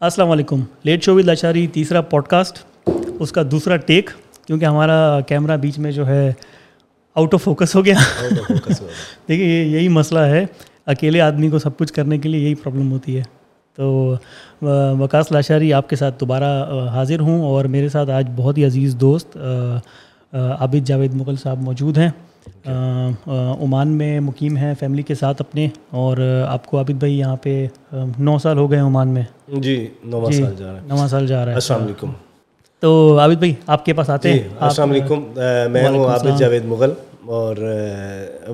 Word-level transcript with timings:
السلام 0.00 0.30
علیکم۔ 0.30 0.60
Late 0.82 1.02
show 1.02 1.14
with 1.14 1.24
Lashari 1.24 1.66
تیسرا 1.66 2.00
پوڈ 2.00 2.26
کاسٹ 2.26 2.64
اس 3.20 3.32
کا 3.32 3.42
دوسرا 3.50 3.76
ٹیک 3.76 4.10
کیونکہ 4.46 4.64
ہمارا 4.64 5.20
کیمرہ 5.20 5.56
بیچ 5.56 5.78
میں 5.78 5.92
جو 5.92 6.06
ہے 6.06 6.32
آؤٹ 7.14 7.34
آف 7.34 7.42
فوکس 7.42 7.74
ہو 7.76 7.84
گیا۔ 7.84 7.94
دیکھیے 9.28 9.46
یہ 9.46 9.64
یہی 9.64 9.88
مسئلہ 9.88 10.18
ہے۔ 10.18 10.46
اکیلے 10.86 11.20
آدمی 11.20 11.50
کو 11.50 11.58
سب 11.58 11.76
کچھ 11.78 11.92
کرنے 11.92 12.18
کے 12.18 12.28
لیے 12.28 12.40
یہی 12.40 12.54
پرابلم 12.54 12.92
ہوتی 12.92 13.16
ہے۔ 13.16 13.22
تو 13.76 14.14
وکاس 14.98 15.32
لاشاری 15.32 15.72
آپ 15.72 15.88
کے 15.88 15.96
ساتھ 15.96 16.20
دوبارہ 16.20 16.64
حاضر 16.88 17.20
ہوں 17.20 17.42
اور 17.44 17.64
میرے 17.64 17.88
ساتھ 17.88 18.10
آج 18.10 18.26
بہت 18.36 18.58
ہی 18.58 18.64
عزیز 18.64 18.96
دوست 18.96 19.36
عابد 20.32 20.86
جاوید 20.86 21.14
مغل 21.14 21.36
صاحب 21.36 21.62
موجود 21.62 21.98
ہیں۔ 21.98 22.10
عمان 23.62 23.88
میں 23.88 24.20
مقیم 24.20 24.56
ہیں 24.56 24.74
فیملی 24.80 25.02
کے 25.02 25.14
ساتھ 25.14 25.42
اپنے 25.42 25.68
اور 25.90 26.16
آپ 26.48 26.66
کو 26.66 26.78
عابد 26.78 26.90
بھائی 26.90 27.18
یہاں 27.18 27.36
پہ 27.36 27.66
نو 28.18 28.38
سال 28.38 28.58
ہو 28.58 28.70
گئے 28.70 28.78
ہیں 28.78 28.86
عمان 28.86 29.08
میں۔ 29.08 29.22
جی 29.48 29.86
نواں 30.04 30.30
جی 30.30 30.42
سال 30.42 30.54
جا 30.58 30.66
رہا 30.66 30.80
ہے 30.80 30.86
نواں 30.86 31.08
سال 31.08 31.26
جا 31.26 31.44
رہا 31.44 31.50
ہے 31.50 31.54
السلام 31.54 31.82
علیکم۔ 31.82 32.10
تو 32.82 33.18
عابد 33.20 33.34
بھائی 33.34 33.54
آپ 33.66 33.84
کے 33.84 33.92
پاس 33.92 34.10
آتے 34.10 34.32
جی 34.32 34.40
ہیں؟ 34.40 34.48
السلام 34.60 34.90
علیکم۔ 34.90 35.22
میں 35.72 35.88
ہوں 35.88 36.04
عابد 36.04 36.38
جاوید 36.38 36.64
مغل 36.64 36.90
اور 37.26 37.56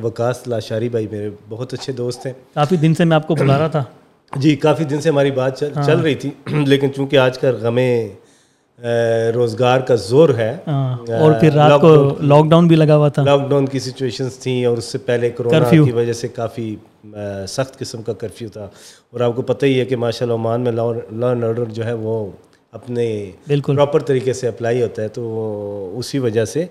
وکاس 0.02 0.48
لاشاری 0.48 0.88
بھائی 0.88 1.06
میرے 1.10 1.30
بہت 1.48 1.74
اچھے 1.74 1.92
دوست 1.92 2.26
ہیں۔ 2.26 2.32
کافی 2.54 2.76
دن 2.76 2.94
سے 2.94 3.04
میں 3.04 3.16
آپ 3.16 3.26
کو 3.26 3.34
بلا 3.34 3.58
رہا 3.58 3.66
تھا۔ 3.66 3.82
جی 4.36 4.56
کافی 4.56 4.84
دن 4.84 5.00
سے 5.00 5.08
ہماری 5.08 5.30
بات 5.30 5.58
چل 5.58 5.72
چل 5.86 5.98
رہی 5.98 6.14
تھی 6.14 6.30
لیکن 6.46 6.92
چونکہ 6.94 7.16
آج 7.16 7.38
کل 7.38 7.56
غمیں 7.60 8.08
روزگار 9.34 9.80
کا 9.80 9.94
زور 9.94 10.28
ہے۔ 10.28 10.56
ہاں، 10.66 10.96
اور 11.20 11.32
پھر 11.40 11.52
رات 11.52 11.80
کو 11.80 11.94
لاک 12.20 12.44
ڈاؤن 12.44 12.66
بھی 12.66 12.76
لگا 12.76 12.96
ہوا 12.96 13.08
تھا۔ 13.08 13.22
لاک 13.22 13.50
ڈاؤن 13.50 13.66
کی 13.66 13.78
سچویشنس 13.78 14.38
تھیں 14.38 14.64
اور 14.64 14.76
اس 14.76 14.84
سے 14.84 14.98
پہلے 14.98 15.30
کرونا 15.30 15.58
کی 15.70 15.92
وجہ 15.92 16.12
سے 16.12 16.28
کافی 16.28 16.76
سخت 17.48 17.78
قسم 17.78 18.02
کا 18.02 18.12
کرفیو 18.12 18.48
تھا۔ 18.48 18.64
اور 19.10 19.20
آپ 19.20 19.36
کو 19.36 19.42
پتہ 19.42 19.66
ہی 19.66 19.80
ہے 19.80 19.84
کہ 19.84 19.96
ماشاء 19.96 20.26
اللہ 20.26 20.34
عمان 20.34 20.60
میں 20.60 20.72
لا 20.72 20.82
اینڈ 21.28 21.44
آرڈر 21.44 21.64
جو 21.64 21.84
ہے 21.84 21.92
وہ 21.92 22.26
اپنے 22.72 23.30
بالکل۔ 23.48 23.74
پراپر 23.76 24.00
طریقے 24.00 24.32
سے 24.32 24.48
اپلائی 24.48 24.82
ہوتا 24.82 25.02
ہے۔ 25.02 25.08
تو 25.08 25.94
اسی 25.98 26.18
وجہ 26.18 26.44
سے 26.44 26.66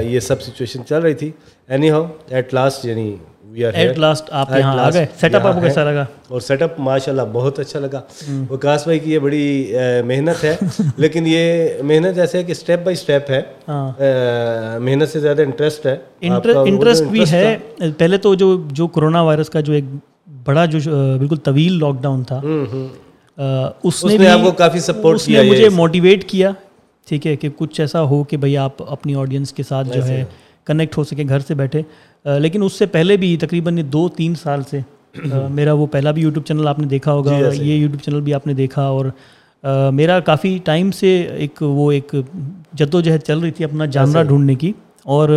یہ 0.00 0.20
سب 0.20 0.42
سچویشن 0.42 0.84
چل 0.84 1.00
رہی 1.00 1.14
تھی۔ 1.14 1.30
اینی 1.68 1.90
ہاؤ 1.90 2.06
ایٹ 2.28 2.54
لاسٹ 2.54 2.84
یعنی 2.84 3.16
آر 3.64 3.72
ایٹ 3.74 3.98
لاسٹ 3.98 4.28
آپ 4.32 4.50
یہاں 4.58 4.76
آ 4.78 4.88
گئے 4.90 5.06
سیٹ 5.20 5.34
اپ 5.34 5.46
آپ 5.46 5.54
کو 5.54 5.60
کیسا 5.60 5.84
لگا 5.84 6.04
اور 6.28 6.40
سیٹ 6.40 6.62
اپ 6.62 6.80
ماشاء 6.80 7.12
اللہ 7.12 7.22
بہت 7.32 7.58
اچھا 7.58 7.80
لگا 7.80 8.00
وکاس 8.50 8.84
بھائی 8.84 8.98
کی 8.98 9.12
یہ 9.12 9.18
بڑی 9.18 9.72
محنت 10.04 10.44
ہے 10.44 10.56
لیکن 10.96 11.26
یہ 11.26 11.68
محنت 11.82 12.18
ایسے 12.18 12.38
ہے 12.38 12.44
کہ 12.44 12.52
اسٹیپ 12.52 12.84
بائی 12.84 12.96
اسٹیپ 12.96 13.30
ہے 13.30 13.42
محنت 14.80 15.08
سے 15.08 15.20
زیادہ 15.20 15.42
انٹرسٹ 15.42 15.86
ہے 15.86 15.96
انٹرسٹ 16.20 17.02
بھی 17.02 17.24
ہے 17.30 17.56
پہلے 17.98 18.18
تو 18.18 18.34
جو 18.34 18.56
جو 18.72 18.86
کرونا 18.86 19.22
وائرس 19.22 19.50
کا 19.50 19.60
جو 19.60 19.72
ایک 19.72 19.84
بڑا 20.44 20.64
جو 20.64 20.78
بالکل 21.18 21.36
طویل 21.36 21.78
لاک 21.78 22.02
ڈاؤن 22.02 22.22
تھا 22.24 22.40
اس 23.82 24.04
نے 24.04 24.26
آپ 24.28 24.40
کو 24.44 24.50
کافی 24.52 24.80
سپورٹ 24.80 25.28
نے 25.28 25.42
مجھے 25.42 25.68
موٹیویٹ 25.68 26.24
کیا 26.24 26.50
ٹھیک 27.08 27.26
ہے 27.26 27.36
کہ 27.36 27.48
کچھ 27.56 27.80
ایسا 27.80 28.02
ہو 28.02 28.22
کہ 28.24 28.36
بھائی 28.36 28.56
آپ 28.56 28.82
اپنی 28.86 29.14
آڈینس 29.14 29.52
کے 29.52 29.62
ساتھ 29.62 29.88
جو 29.88 30.04
ہے 30.06 30.24
کنیکٹ 30.66 30.96
ہو 30.98 31.04
سکے 31.04 31.24
گھر 31.28 31.38
سے 31.38 31.54
بیٹھے 31.54 31.82
لیکن 32.24 32.62
اس 32.62 32.72
سے 32.72 32.86
پہلے 32.86 33.16
بھی 33.16 33.36
تقریباً 33.36 33.78
دو 33.92 34.08
تین 34.08 34.34
سال 34.34 34.62
سے 34.70 34.80
میرا 35.50 35.72
وہ 35.72 35.86
پہلا 35.86 36.10
بھی 36.10 36.22
یوٹیوب 36.22 36.44
چینل 36.46 36.68
آپ 36.68 36.78
نے 36.78 36.86
دیکھا 36.86 37.12
ہوگا 37.12 37.38
یہ 37.54 37.74
یوٹیوب 37.74 38.00
چینل 38.00 38.20
بھی 38.20 38.34
آپ 38.34 38.46
نے 38.46 38.52
دیکھا 38.54 38.82
اور 38.82 39.06
میرا 39.92 40.20
کافی 40.20 40.58
ٹائم 40.64 40.90
سے 40.90 41.20
ایک 41.30 41.62
وہ 41.62 41.92
ایک 41.92 42.14
جد 42.72 42.94
و 42.94 43.00
جہد 43.00 43.22
چل 43.22 43.38
رہی 43.38 43.50
تھی 43.50 43.64
اپنا 43.64 43.84
جاننا 43.86 44.22
ڈھونڈنے 44.22 44.54
کی 44.54 44.72
اور 45.02 45.28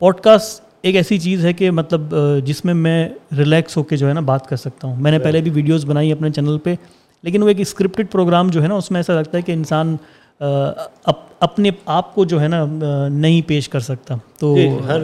پوڈ 0.00 0.20
کاسٹ 0.20 0.62
ایک 0.82 0.96
ایسی 0.96 1.18
چیز 1.18 1.44
ہے 1.44 1.52
کہ 1.52 1.70
مطلب 1.70 2.14
جس 2.44 2.64
میں 2.64 2.74
میں 2.74 3.08
ریلیکس 3.38 3.76
ہو 3.76 3.82
کے 3.82 3.96
جو 3.96 4.08
ہے 4.08 4.14
نا 4.14 4.20
بات 4.20 4.46
کر 4.48 4.56
سکتا 4.56 4.88
ہوں۔ 4.88 4.96
میں 4.96 5.10
نے 5.10 5.18
پہلے 5.18 5.40
بھی 5.40 5.50
ویڈیوز 5.50 5.84
بنائی 5.84 6.12
اپنے 6.12 6.30
چینل 6.30 6.58
پہ 6.58 6.74
لیکن 7.22 7.42
وہ 7.42 7.48
ایک 7.48 7.60
اسکرپٹڈ 7.60 8.10
پروگرام 8.12 8.48
جو 8.48 8.62
ہے 8.62 8.68
نا 8.68 8.74
اس 8.74 8.90
میں 8.90 8.98
ایسا 8.98 9.14
لگتا 9.14 9.38
ہے 9.38 9.42
کہ 9.42 9.52
انسان 9.52 9.96
اپنے 10.40 11.70
آپ 11.86 12.14
کو 12.14 12.24
جو 12.24 12.40
ہے 12.40 12.48
نا 12.48 12.64
نہیں 13.08 13.40
پیش 13.46 13.68
کر 13.68 13.80
سکتا۔ 13.80 14.14
تو 14.38 14.54
ہر 14.86 15.00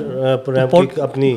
اپنی 0.98 1.34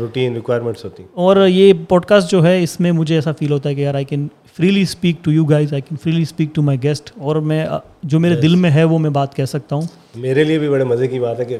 روٹین 0.00 0.34
ریکوائرمنٹس 0.34 0.84
ہوتی 0.84 1.02
اور 1.14 1.46
یہ 1.48 1.72
پوڈ 1.88 2.04
کاسٹ 2.04 2.30
جو 2.30 2.44
ہے 2.46 2.62
اس 2.62 2.80
میں 2.80 2.92
مجھے 2.92 3.14
ایسا 3.14 3.32
فیل 3.32 3.52
ہوتا 3.52 3.68
ہے 3.68 3.74
کہ 3.74 3.80
یار 3.80 3.94
I 3.94 4.04
can 4.04 4.26
freely 4.56 4.82
speak 4.82 5.16
to 5.24 5.32
you 5.32 5.44
guys 5.44 5.72
I 5.72 5.82
can 5.82 5.98
freely 6.02 6.22
speak 6.22 6.54
to 6.54 6.62
my 6.62 6.82
guest 6.82 7.10
اور 7.20 7.36
میں 7.36 7.66
جو 8.02 8.20
میرے 8.20 8.36
دل 8.36 8.54
میں 8.54 8.70
ہے 8.70 8.84
وہ 8.84 8.98
میں 8.98 9.10
بات 9.10 9.34
کہہ 9.34 9.44
سکتا 9.44 9.76
ہوں۔ 9.76 9.82
میرے 10.16 10.44
لیے 10.44 10.58
بھی 10.58 10.68
بڑے 10.68 10.84
مزے 10.84 11.08
کی 11.08 11.20
بات 11.20 11.40
ہے 11.40 11.44
کہ 11.44 11.58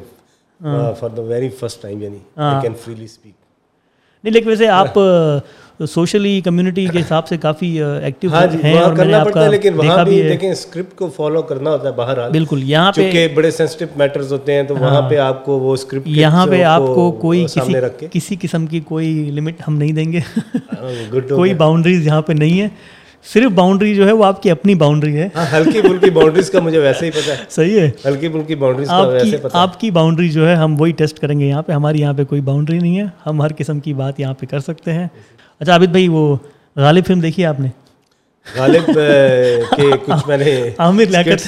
for 1.00 1.09
the 1.09 1.23
very 1.23 1.49
first 1.49 1.83
time 1.83 2.03
یعنی 2.03 2.19
آئی 2.37 2.61
کین 2.62 2.73
فریلی 2.85 3.05
اسپیک 3.05 3.33
نہیں 4.25 4.35
لیکن 4.35 4.49
ویسے 4.49 4.69
آپ 4.69 4.99
سوشلی 5.81 6.41
کمیونٹی 6.41 6.87
کے 6.87 6.99
حساب 6.99 7.28
سے 7.28 7.37
کافی 7.37 7.83
ایکٹیو 7.83 8.31
ہیں 8.65 8.78
اور 8.78 8.93
میں 8.93 9.05
نے 9.05 9.15
آپ 9.15 9.28
کا 9.33 9.49
لیکن 9.49 9.75
وہاں 9.75 10.05
بھی 10.05 10.22
دیکھیں 10.22 10.50
اسکرپٹ 10.50 10.97
کو 10.97 11.11
فالو 11.16 11.43
کرنا 11.43 11.71
ہوتا 11.71 11.89
ہے 11.89 11.94
باہر 11.94 12.31
بالکل 12.31 12.61
یہاں 12.62 12.93
پہ 12.93 13.00
کیونکہ 13.00 13.28
بڑے 13.34 13.50
سینسٹیو 13.50 13.88
میٹرز 13.97 14.33
ہوتے 14.33 14.55
ہیں 14.55 14.62
تو 14.62 14.77
وہاں 14.77 15.11
پہ 15.11 15.17
آپ 15.17 15.44
کو 15.44 15.59
وہ 15.59 15.72
اسکرپٹ 15.72 16.09
یہاں 16.09 16.47
پہ 16.47 16.62
آپ 16.62 16.81
کو 16.81 17.12
کوئی 17.12 17.47
کسی 17.55 18.06
کسی 18.12 18.37
قسم 18.41 18.67
کی 18.67 18.81
کوئی 18.81 19.31
لمٹ 19.34 19.55
ہم 19.69 19.77
نہیں 19.77 19.93
دیں 19.93 20.12
گے۔ 20.12 20.21
کوئی 21.34 21.55
باؤنڈریز 21.55 22.06
یہاں 22.06 22.22
پہ 22.22 22.33
نہیں 22.33 22.61
ہے۔ 22.61 22.69
صرف 23.33 23.50
باؤنڈری 23.50 23.94
جو 23.94 24.06
ہے 24.06 24.12
وہ 24.12 24.25
آپ 24.25 24.43
کی 24.43 24.50
اپنی 24.50 24.75
باؤنڈری 24.75 25.17
ہے۔ 25.17 25.28
ہلکی 25.53 25.81
پھلکی 25.81 26.11
باؤنڈریز 26.11 26.50
کا 26.50 26.61
مجھے 26.61 26.78
ویسے 26.78 27.06
ہی 27.06 27.11
پتا 27.11 27.33
ہے۔ 27.33 27.37
صحیح 27.50 27.81
ہے۔ 27.81 27.91
ہلکی 28.06 28.28
پھلکی 28.28 28.55
باؤنڈریز 28.55 28.88
کا 28.88 29.00
ویسے 29.00 29.37
پتا 29.37 29.62
آپ 29.62 29.81
کی 29.81 29.91
باؤنڈری 29.91 30.28
جو 30.28 30.49
ہے 30.49 30.55
ہم 30.55 30.81
وہی 30.81 30.93
ٹیسٹ 30.93 31.19
کریں 31.19 31.41
گے 31.41 31.47
یہاں 31.47 31.62
پہ۔ 31.62 31.72
ہماری 31.72 32.00
یہاں 32.00 32.12
پہ 32.12 32.25
کوئی 32.25 32.41
باؤنڈری 32.41 32.78
نہیں 32.78 32.99
ہے۔ 32.99 33.05
ہم 33.27 33.43
ہر 33.43 33.49
قسم 33.59 33.81
کی 33.81 33.94
بات 33.94 34.21
یہاں 34.21 34.34
پہ 34.34 34.47
کر 34.47 34.61
سکتے 34.61 34.93
ہیں۔ 34.93 35.09
اچھا 35.60 35.72
عابد 35.72 35.88
بھائی 35.88 36.08
وہ 36.08 36.24
غالب 36.76 37.06
فلم 37.06 37.20
دیکھی 37.20 37.44
آپ 37.46 37.60
نے؟ 37.60 37.69
غالب 38.46 38.86
کے 39.76 39.91
کچھ 40.06 40.26
میں 40.28 40.36
نے 40.36 40.52
عامر 40.78 41.04
لیاقت 41.06 41.46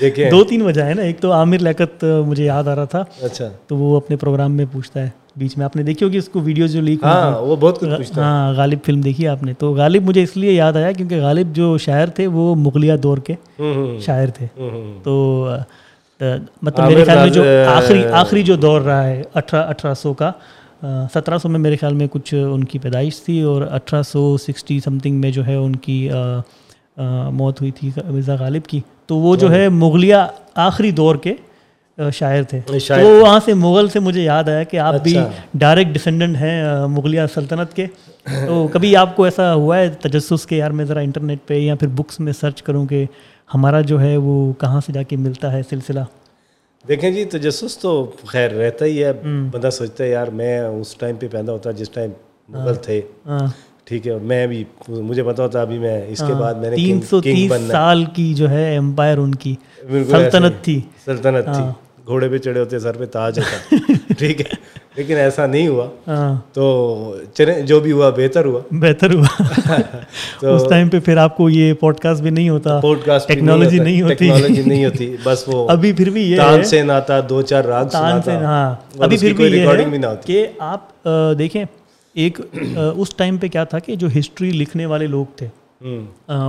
دیکھے 0.00 0.28
دو 0.30 0.42
تین 0.44 0.62
وجہ 0.62 0.82
ہے 0.82 0.94
نا 0.94 1.02
ایک 1.02 1.20
تو 1.20 1.32
عامر 1.32 1.58
لیاقت 1.58 2.04
مجھے 2.26 2.44
یاد 2.44 2.68
آ 2.68 2.74
رہا 2.74 2.84
تھا 2.84 3.02
اچھا۔ 3.22 3.48
تو 3.66 3.76
وہ 3.76 3.96
اپنے 3.96 4.16
پروگرام 4.16 4.52
میں 4.52 4.64
پوچھتا 4.72 5.00
ہے 5.00 5.08
بیچ 5.36 5.56
میں 5.56 5.64
آپ 5.64 5.76
نے 5.76 5.82
دیکھی 5.82 6.04
ہوگی 6.06 6.18
اس 6.18 6.28
کو 6.28 6.40
ویڈیوز 6.40 6.72
جو 6.72 6.80
لیک 6.80 7.04
ہاں 7.04 7.38
وہ 7.40 7.56
بہت 7.56 7.80
کچھ 7.80 7.90
پوچھتا 7.90 8.22
ہاں 8.22 8.52
غالب 8.54 8.78
فلم 8.84 9.00
دیکھی 9.00 9.28
آپ 9.28 9.42
نے۔ 9.42 9.52
تو 9.58 9.72
غالب 9.74 10.02
مجھے 10.02 10.22
اس 10.22 10.36
لیے 10.36 10.52
یاد 10.52 10.76
آیا 10.76 10.90
کیونکہ 10.92 11.20
غالب 11.20 11.54
جو 11.54 11.76
شاعر 11.78 12.08
تھے 12.08 12.26
وہ 12.26 12.54
مغلیہ 12.56 12.96
دور 13.02 13.18
کے 13.18 13.34
شاعر 14.00 14.28
تھے۔ 14.28 14.46
تو 15.02 15.14
مطلب 16.62 16.88
میرے 16.88 17.04
خیال 17.04 17.18
میں 17.18 17.28
جو 17.28 17.42
آخری 17.68 18.02
آخری 18.14 18.42
جو 18.42 18.56
دور 18.56 18.80
رہا 18.80 19.06
ہے 19.06 19.22
اٹھارہ 19.34 19.68
اٹھارہ 19.68 19.94
سو 19.94 20.12
کا 20.14 20.30
سترہ 21.14 21.38
سو 21.38 21.48
میں 21.48 21.60
میرے 21.60 21.76
خیال 21.76 21.94
میں 21.94 22.06
کچھ 22.10 22.34
ان 22.34 22.64
کی 22.64 22.78
پیدائش 22.78 23.20
تھی 23.22 23.42
اور 23.42 23.62
اٹھارہ 23.62 24.02
سو 24.02 24.36
سکسٹی 24.36 24.80
سم 24.80 24.98
تھنگ 24.98 25.20
میں 25.20 25.30
جو 25.30 25.46
ہے 25.46 25.54
ان 25.54 25.76
کی 25.76 26.08
موت 27.30 27.60
ہوئی 27.60 27.70
تھی 27.70 27.90
مرزا 28.06 28.34
غالب 28.40 28.66
کی۔ 28.66 28.80
تو 29.06 29.16
وہ 29.16 29.36
جو 29.36 29.52
ہے 29.52 29.68
مغلیہ 29.68 30.14
آخری 30.54 30.90
دور 30.90 31.16
کے 31.16 31.34
شاعر 32.12 32.42
تھے۔ 32.42 32.60
تو 32.88 33.08
وہاں 33.20 33.40
سے 33.44 33.54
مغل 33.54 33.88
سے 33.88 34.00
مجھے 34.00 34.22
یاد 34.22 34.44
آیا 34.44 34.62
کہ 34.62 34.76
آپ 34.76 34.94
بھی 35.02 35.18
ڈائریکٹ 35.54 35.90
ڈسینڈنٹ 35.90 36.36
ہیں 36.36 36.86
مغلیہ 36.86 37.20
سلطنت 37.34 37.76
کے۔ 37.76 37.86
تو 38.46 38.68
کبھی 38.72 38.96
آپ 38.96 39.16
کو 39.16 39.24
ایسا 39.24 39.54
ہوا 39.54 39.78
ہے 39.78 39.88
تجسس 39.88 40.46
کے 40.46 40.56
یار 40.56 40.70
میں 40.70 40.84
ذرا 40.84 41.00
انٹرنیٹ 41.00 41.38
پہ 41.46 41.54
یا 41.54 41.74
پھر 41.74 41.88
بکس 41.88 42.20
میں 42.20 42.32
سرچ 42.32 42.62
کروں 42.62 42.86
کہ 42.86 43.04
ہمارا 43.54 43.80
جو 43.80 44.00
ہے 44.00 44.16
وہ 44.16 44.52
کہاں 44.52 44.80
سے 44.86 44.92
جا 44.92 45.02
کے 45.02 45.16
ملتا 45.16 45.52
ہے 45.52 45.60
سلسلہ؟ 45.70 46.00
دیکھیں 46.88 47.10
جی 47.10 47.24
تجسس 47.24 47.78
تو 47.78 47.90
خیر 48.26 48.50
رہتا 48.50 48.84
ہی 48.84 49.04
ہے۔ 49.04 49.12
بندہ 49.52 49.70
سوچتا 49.72 50.04
ہے 50.04 50.08
یار 50.08 50.26
میں 50.26 50.60
اس 50.60 50.94
ٹائم 50.96 51.16
پہ 51.16 51.28
پیدا 51.30 51.52
ہوتا 51.52 51.70
جس 51.70 51.90
ٹائم 51.90 52.10
مغل 52.48 52.74
تھے۔ 52.74 53.00
ٹھیک 53.84 54.06
ہے 54.06 54.12
اور 54.12 54.20
میں 54.20 54.46
بھی 54.46 54.64
مجھے 54.88 55.22
پتا 55.22 55.42
ہوتا 55.42 55.60
ابھی 55.60 55.78
میں 55.78 56.02
اس 56.08 56.22
کے 56.26 56.34
بعد 56.34 56.54
میں 56.54 56.70
نے 56.70 56.76
تین 56.76 57.00
سو 57.00 57.20
تیس 57.20 57.52
سال 57.68 58.04
کی 58.04 58.34
جو 58.34 58.50
ہے 58.50 58.76
امپائر 58.76 59.18
ان 59.18 59.34
کی۔ 59.34 59.54
سلطنت 60.10 60.64
تھی۔ 60.64 60.80
سلطنت 61.04 61.44
تھی۔ 61.44 61.64
گھوڑے 62.06 62.28
پہ 62.28 62.38
چڑھے 62.38 62.60
ہوتے 62.60 62.78
سر 62.78 62.96
پہ 62.96 63.04
تاج 63.06 63.38
ہوتا۔ 63.38 63.76
ٹھیک 64.18 64.40
ہے۔ 64.40 64.81
لیکن 64.96 65.16
ایسا 65.16 65.46
نہیں 65.46 65.68
ہوا۔ 65.68 65.86
تو 66.52 66.64
چلے 67.34 67.62
جو 67.62 67.80
بھی 67.80 67.92
ہوا 67.92 68.10
بہتر 68.10 68.44
ہوا۔ 68.44 68.60
بہتر 68.70 69.14
ہوا۔ 69.14 69.42
اس 70.54 70.62
ٹائم 70.70 70.88
پہ 70.88 71.00
پھر 71.00 71.16
آپ 71.16 71.36
کو 71.36 71.48
یہ 71.50 71.72
پوڈ 71.74 71.98
کاسٹ 71.98 72.22
بھی 72.22 72.30
نہیں 72.30 72.48
ہوتا۔ 72.48 72.78
پوڈ 72.80 72.98
کاسٹ 73.04 73.28
ٹیکنالوجی 73.28 73.78
نہیں 73.78 74.02
ہوتی۔ 74.02 74.14
ٹیکنالوجی 74.14 74.62
نہیں 74.62 74.84
ہوتی۔ 74.84 75.16
بس 75.24 75.44
وہ 75.46 75.68
ابھی 75.70 75.92
پھر 75.92 76.10
بھی 76.10 76.30
یہ 76.30 76.36
تان 76.36 76.64
سے 76.64 76.82
ناتا 76.82 77.20
دو 77.28 77.42
چار 77.42 77.64
راگ 77.64 77.84
سناتا 77.92 78.38
ہاں۔ 78.40 78.74
ابھی 78.98 79.16
پھر 79.16 79.32
بھی 79.32 79.44
یہ 79.44 79.66
ہے 79.68 80.14
کہ 80.26 80.46
آپ 80.58 81.08
دیکھیں 81.38 81.64
ایک 82.14 82.40
اس 82.96 83.14
ٹائم 83.16 83.36
پہ 83.36 83.48
کیا 83.48 83.64
تھا 83.64 83.78
کہ 83.78 83.96
جو 83.96 84.08
ہسٹری 84.18 84.50
لکھنے 84.50 84.86
والے 84.86 85.06
لوگ 85.06 85.26
تھے۔ 85.36 85.48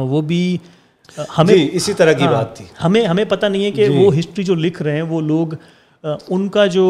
وہ 0.02 0.22
بھی 0.22 0.58
ہمیں 1.38 1.70
اسی 1.72 1.94
طرح 1.94 2.12
کی 2.12 2.28
بات 2.28 2.56
تھی۔ 2.56 2.66
ہمیں 2.84 3.06
ہمیں 3.06 3.24
پتہ 3.26 3.46
نہیں 3.46 3.66
ہے 3.66 3.72
کہ 3.72 3.88
وہ 3.90 4.20
ہسٹری 4.20 4.44
جو 4.44 4.56
لکھ 4.56 4.82
رہے 4.82 4.96
ہیں 4.96 5.02
وہ 5.02 5.22
لوگ 5.22 5.54
ان 6.04 6.48
کا 6.50 6.66
جو 6.66 6.86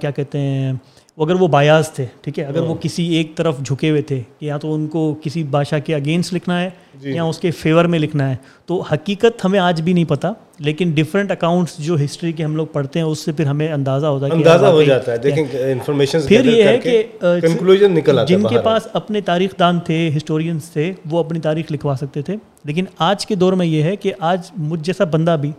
کیا 0.00 0.10
کہتے 0.10 0.38
ہیں 0.38 0.72
وہ 1.18 1.24
اگر 1.24 1.34
وہ 1.34 1.48
بایاز 1.48 1.90
تھے 1.90 2.04
ٹھیک 2.22 2.38
ہے؟ 2.38 2.44
اگر 2.44 2.60
وہ 2.60 2.74
کسی 2.80 3.06
ایک 3.08 3.34
طرف 3.36 3.58
جھکے 3.60 3.90
ہوئے 3.90 4.02
تھے 4.02 4.22
کہ 4.38 4.46
یا 4.46 4.56
تو 4.56 4.74
ان 4.74 4.86
کو 4.86 5.14
کسی 5.22 5.42
بادشاہ 5.42 5.78
کے 5.78 5.94
اگینسٹ 5.94 6.34
لکھنا 6.34 6.60
ہے 6.62 6.70
یا 7.02 7.24
اس 7.24 7.38
کے 7.38 7.50
فیور 7.50 7.84
میں 7.84 7.98
لکھنا 7.98 8.30
ہے۔ 8.30 8.36
تو 8.66 8.80
حقیقت 8.80 9.44
ہمیں 9.44 9.58
آج 9.58 9.82
بھی 9.82 9.92
نہیں 9.92 10.04
پتہ 10.04 10.26
لیکن 10.58 10.90
ڈفرینٹ 10.90 11.30
اکاؤنٹس 11.30 11.76
جو 11.78 11.96
ہسٹری 12.04 12.32
کے 12.32 12.44
ہم 12.44 12.56
لوگ 12.56 12.66
پڑھتے 12.66 12.98
ہیں 12.98 13.06
اس 13.06 13.18
سے 13.18 13.32
پھر 13.32 13.46
ہمیں 13.46 13.72
اندازہ 13.72 14.06
ہوتا 14.06 14.26
ہے 14.26 14.30
اندازہ 14.32 14.66
ہو 14.66 14.82
جاتا 14.82 15.12
ہے۔ 15.12 15.16
دیکھیں 15.16 15.44
انفارمیشن 15.72 16.20
پھر 16.28 16.44
یہ 16.44 16.62
ہے 16.62 16.78
کہ 16.78 17.02
کنکلوژن 17.20 17.92
نکل 17.92 18.18
آتا 18.18 18.34
جن 18.34 18.42
کے 18.48 18.58
پاس 18.60 18.88
اپنے 18.92 19.20
تاریخ 19.20 19.58
دان 19.58 19.80
تھے 19.80 20.10
ہسٹورینس 20.16 20.70
تھے 20.70 20.92
وہ 21.10 21.18
اپنی 21.18 21.40
تاریخ 21.40 21.72
لکھوا 21.72 21.94
سکتے 22.00 22.22
تھے۔ 22.22 22.36
لیکن 22.64 22.84
آج 22.98 23.26
کے 23.26 23.34
دور 23.34 23.52
میں 23.52 23.66
یہ 23.66 23.82
ہے 23.82 23.96
کہ 23.96 24.12
آج 24.18 24.50
مجھ 24.56 24.80
جیسا 24.80 25.04
بندہ 25.04 25.36
بھی 25.40 25.52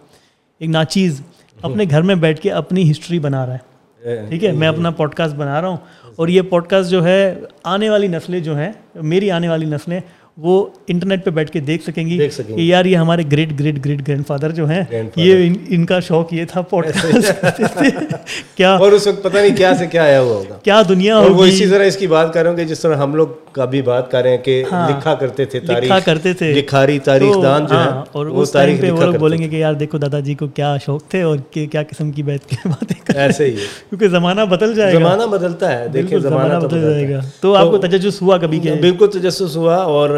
ایک 0.60 0.70
ناچیز 0.70 1.22
اپنے 1.62 1.84
گھر 1.90 2.02
میں 2.02 2.16
بیٹھ 2.16 2.42
کے 2.42 2.52
اپنی 2.52 2.92
ہسٹری 2.92 3.20
بنا 3.20 3.46
رہا 3.46 3.54
ہے۔ 3.54 3.69
ٹھیک 4.04 4.44
ہے 4.44 4.52
میں 4.52 4.68
اپنا 4.68 4.90
پوڈ 4.90 5.14
کاسٹ 5.14 5.36
بنا 5.36 5.62
رہا 5.62 5.68
ہوں۔ 5.68 5.78
اور 6.16 6.28
یہ 6.28 6.42
پوڈ 6.42 6.68
کاسٹ 6.68 6.90
جو 6.92 7.04
ہے 7.04 7.40
آنے 7.64 7.90
والی 7.90 8.08
نسلیں 8.08 8.40
جو 8.40 8.58
ہیں 8.58 8.72
میری 8.96 9.32
آنے 9.32 9.50
والی 9.50 9.66
نسلیں 9.66 10.00
وہ 10.40 10.54
انٹرنیٹ 10.88 11.24
پہ 11.26 11.30
بیٹھ 11.30 11.52
کے 11.52 11.60
دیکھ 11.60 11.84
سکیں 11.84 12.06
گی 12.06 12.18
کہ 12.48 12.62
یار 12.62 12.86
یہ 12.86 12.98
ہمارے 12.98 13.24
great 13.32 13.60
great 13.60 13.86
great 13.86 14.08
grand 14.08 14.28
father 14.28 14.52
جو 14.52 14.68
ہیں 14.70 14.82
یہ 15.16 15.50
ان 15.68 15.86
کا 15.86 16.00
شوق 16.00 16.34
یہ 16.34 16.46
تھا 16.46 16.62
کیا 18.56 18.74
اور 18.76 18.92
اس 18.92 19.08
وقت 19.08 19.24
پتہ 19.24 19.38
نہیں 19.38 19.56
کیا 19.58 19.74
سے 19.76 19.86
کیا 19.88 20.04
آیا 20.04 20.22
ہوا 20.22 20.36
ہوگا۔ 20.36 20.58
کیا 20.64 20.82
دنیا 20.90 21.16
اور 21.18 21.30
وہ 21.32 21.46
اسی 21.46 21.66
طرح 21.68 21.84
اس 21.84 21.98
کی 21.98 22.08
بات 22.08 22.34
کر 22.34 22.42
رہے 22.42 22.50
ہوں 22.50 22.58
گے 22.58 22.66
جس 22.66 22.80
طرح 22.80 22.96
ہم 22.96 23.16
لوگ 23.16 23.28
کا 23.52 23.66
بھی 23.66 23.82
بات 23.82 24.12
کر 24.12 24.22
رہے 24.22 24.30
ہیں 24.30 24.38
کہ 24.38 24.64
ہاں۔ 24.72 24.88
لکھا 24.90 25.16
کرتے 25.16 25.46
تھے 25.46 25.60
لکھا 25.60 26.00
کرتے 26.00 26.34
تھے۔ 26.34 26.52
لکھاری 26.54 27.00
تاریخ 27.00 27.36
دان 27.44 27.66
جو 27.66 27.76
ہے 27.76 27.82
ہاں، 27.82 28.04
اور 28.12 28.26
اس 28.26 28.52
ٹائم 28.52 28.78
پہ 28.78 28.92
وہ 28.92 29.04
لوگ 29.04 29.14
بولیں 29.14 29.38
گے 29.38 29.48
کہ 29.48 29.56
یار 29.56 29.74
دیکھو 29.74 29.98
دادا 29.98 30.20
جی 30.20 30.34
کو 30.34 30.48
کیا 30.48 30.76
شوق 30.86 31.04
تھے 31.10 31.22
اور 31.22 31.38
کیا 31.52 31.84
قسم 31.90 32.12
کی 32.12 32.24
بیٹھ 32.24 32.48
کے 32.48 32.56
باتیں 32.66 32.96
ایسے 33.16 33.46
ہی۔ 33.46 33.52
کیونکہ 33.90 34.08
زمانہ 34.08 34.42
بدل 34.50 34.76
جائے 34.76 34.94
گا۔ 34.94 35.00
زمانہ 35.00 35.24
بدلتا 35.24 35.80
ہے۔ 35.80 35.88
دیکھیں 35.88 36.18
زمانہ 36.20 36.60
بدل 36.60 36.82
جائے 36.82 37.10
گا۔ 37.10 37.20
تو 37.42 37.56
آپ 37.56 37.68
کو 37.68 37.78
تجسس 37.78 38.22
ہوا 38.22 38.38
کبھی 38.38 38.60
کیا 38.60 38.74
بالکل 38.82 39.08
تجسس 39.12 39.56
ہوا 39.56 39.76
اور 39.76 40.10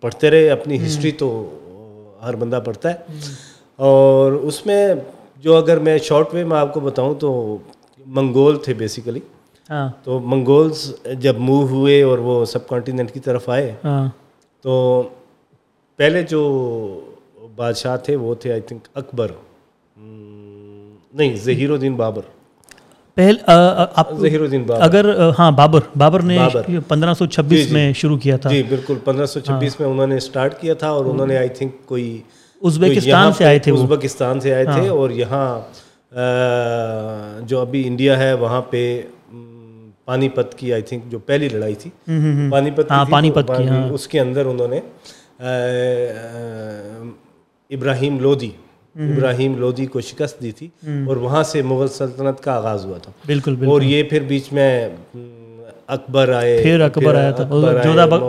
پڑھتے 0.00 0.30
رہے 0.30 0.50
اپنی 0.50 0.86
ہسٹری 0.86 1.12
تو 1.12 1.56
ہر 2.24 2.36
بندہ 2.36 2.60
پڑھتا 2.64 2.90
ہے۔ 2.90 2.96
اور 3.76 4.32
اس 4.32 4.66
میں 4.66 4.94
جو 5.36 5.56
اگر 5.56 5.78
میں 5.78 5.98
شارٹ 5.98 6.34
وے 6.34 6.44
میں 6.44 6.58
آپ 6.58 6.74
کو 6.74 6.80
بتاؤں 6.80 7.14
تو 7.14 7.58
منگول 8.06 8.58
تھے 8.58 8.74
بیسیکلی 8.74 9.20
ہاں۔ 9.70 9.88
تو 10.04 10.20
منگولز 10.20 10.94
جب 11.18 11.34
موو 11.38 11.66
ہوئے 11.66 12.02
اور 12.02 12.18
وہ 12.18 12.44
سب 12.44 12.68
کانٹیننٹ 12.68 13.12
کی 13.12 13.20
طرف 13.20 13.48
آئے 13.48 13.74
ہاں۔ 13.84 14.08
تو 14.62 15.02
پہلے 15.96 16.22
جو 16.22 16.40
بادشاہ 17.56 17.96
تھے 17.96 18.16
وہ 18.16 18.34
تھے 18.34 18.52
آئی 18.52 18.60
تھنک 18.60 18.88
اکبر۔ 18.94 19.30
نہیں 21.14 21.36
ظہیر 21.36 21.70
الدین 21.70 21.94
بابر۔ 21.94 22.39
ظہیر 24.20 24.40
الدین 24.40 24.62
بابر. 24.62 24.82
اگر 24.82 25.30
ہاں 25.38 25.52
بابر. 25.52 25.80
بابر 25.98 26.22
نے 26.22 26.38
پندرہ 26.88 27.14
سو 27.14 27.26
چھبیس 27.26 27.58
جی، 27.58 27.66
جی۔ 27.66 27.72
میں 27.74 27.92
شروع 27.92 28.16
کیا 28.16 28.36
تھا۔ 28.36 28.50
جی 28.50 28.62
بالکل 28.62 28.94
پندرہ 29.04 29.26
سو 29.26 29.40
چھبیس 29.40 29.80
میں 29.80 29.88
انہوں 29.88 30.06
نے 30.06 30.16
اسٹارٹ 30.16 30.60
کیا 30.60 30.74
تھا 30.74 30.88
اور 30.88 31.04
انہوں 31.04 31.26
نے 31.26 31.36
آئی 31.36 31.48
تھنک 31.48 31.86
کوئی 31.86 32.20
ازبکستان 32.62 33.32
سے 33.32 33.44
آئے 33.44 33.58
تھے 33.58 33.72
ازبکستان 33.72 34.40
سے 34.40 34.54
آئے 34.54 34.64
تھے 34.64 34.80
ہاں۔ 34.80 34.88
اور 34.88 35.10
یہاں 35.10 35.60
جو 37.40 37.60
ابھی 37.60 37.86
انڈیا 37.86 38.18
ہے 38.18 38.32
وہاں 38.32 38.62
پہ 38.62 39.02
پانی 40.04 40.28
پت 40.28 40.54
کی 40.54 40.72
آئی 40.72 40.82
تھنک 40.82 41.02
جو 41.10 41.18
پہلی 41.18 41.48
لڑائی 41.48 41.74
تھی۔ 41.74 41.90
پانی 42.50 42.70
پت 42.70 42.92
پانی 43.10 43.30
پت 43.30 43.50
ہاں۔ 43.50 43.88
اس 43.92 44.08
کے 44.08 44.20
اندر 44.20 44.46
انہوں 44.46 44.68
نے 44.68 44.80
ابراہیم 47.70 48.20
لودھی 48.20 48.50
ابراہیم 48.94 49.58
لودھی 49.58 49.86
کو 49.86 50.00
شکست 50.00 50.42
دی 50.42 50.50
تھی 50.52 50.68
اور 51.06 51.16
وہاں 51.16 51.42
سے 51.42 51.62
مغل 51.62 51.88
سلطنت 51.88 52.40
کا 52.40 52.52
آغاز 52.52 52.84
ہوا 52.86 52.98
تھا. 52.98 53.12
بالکل 53.26 53.56
اور 53.66 53.82
یہ 53.82 54.02
پھر 54.02 54.22
بیچ 54.22 54.52
میں 54.52 54.88
اکبر 55.88 56.32
آئے 56.32 56.62
پھر 56.62 56.80
اکبر 56.80 57.14
آیا 57.14 57.30
تھا. 57.30 57.44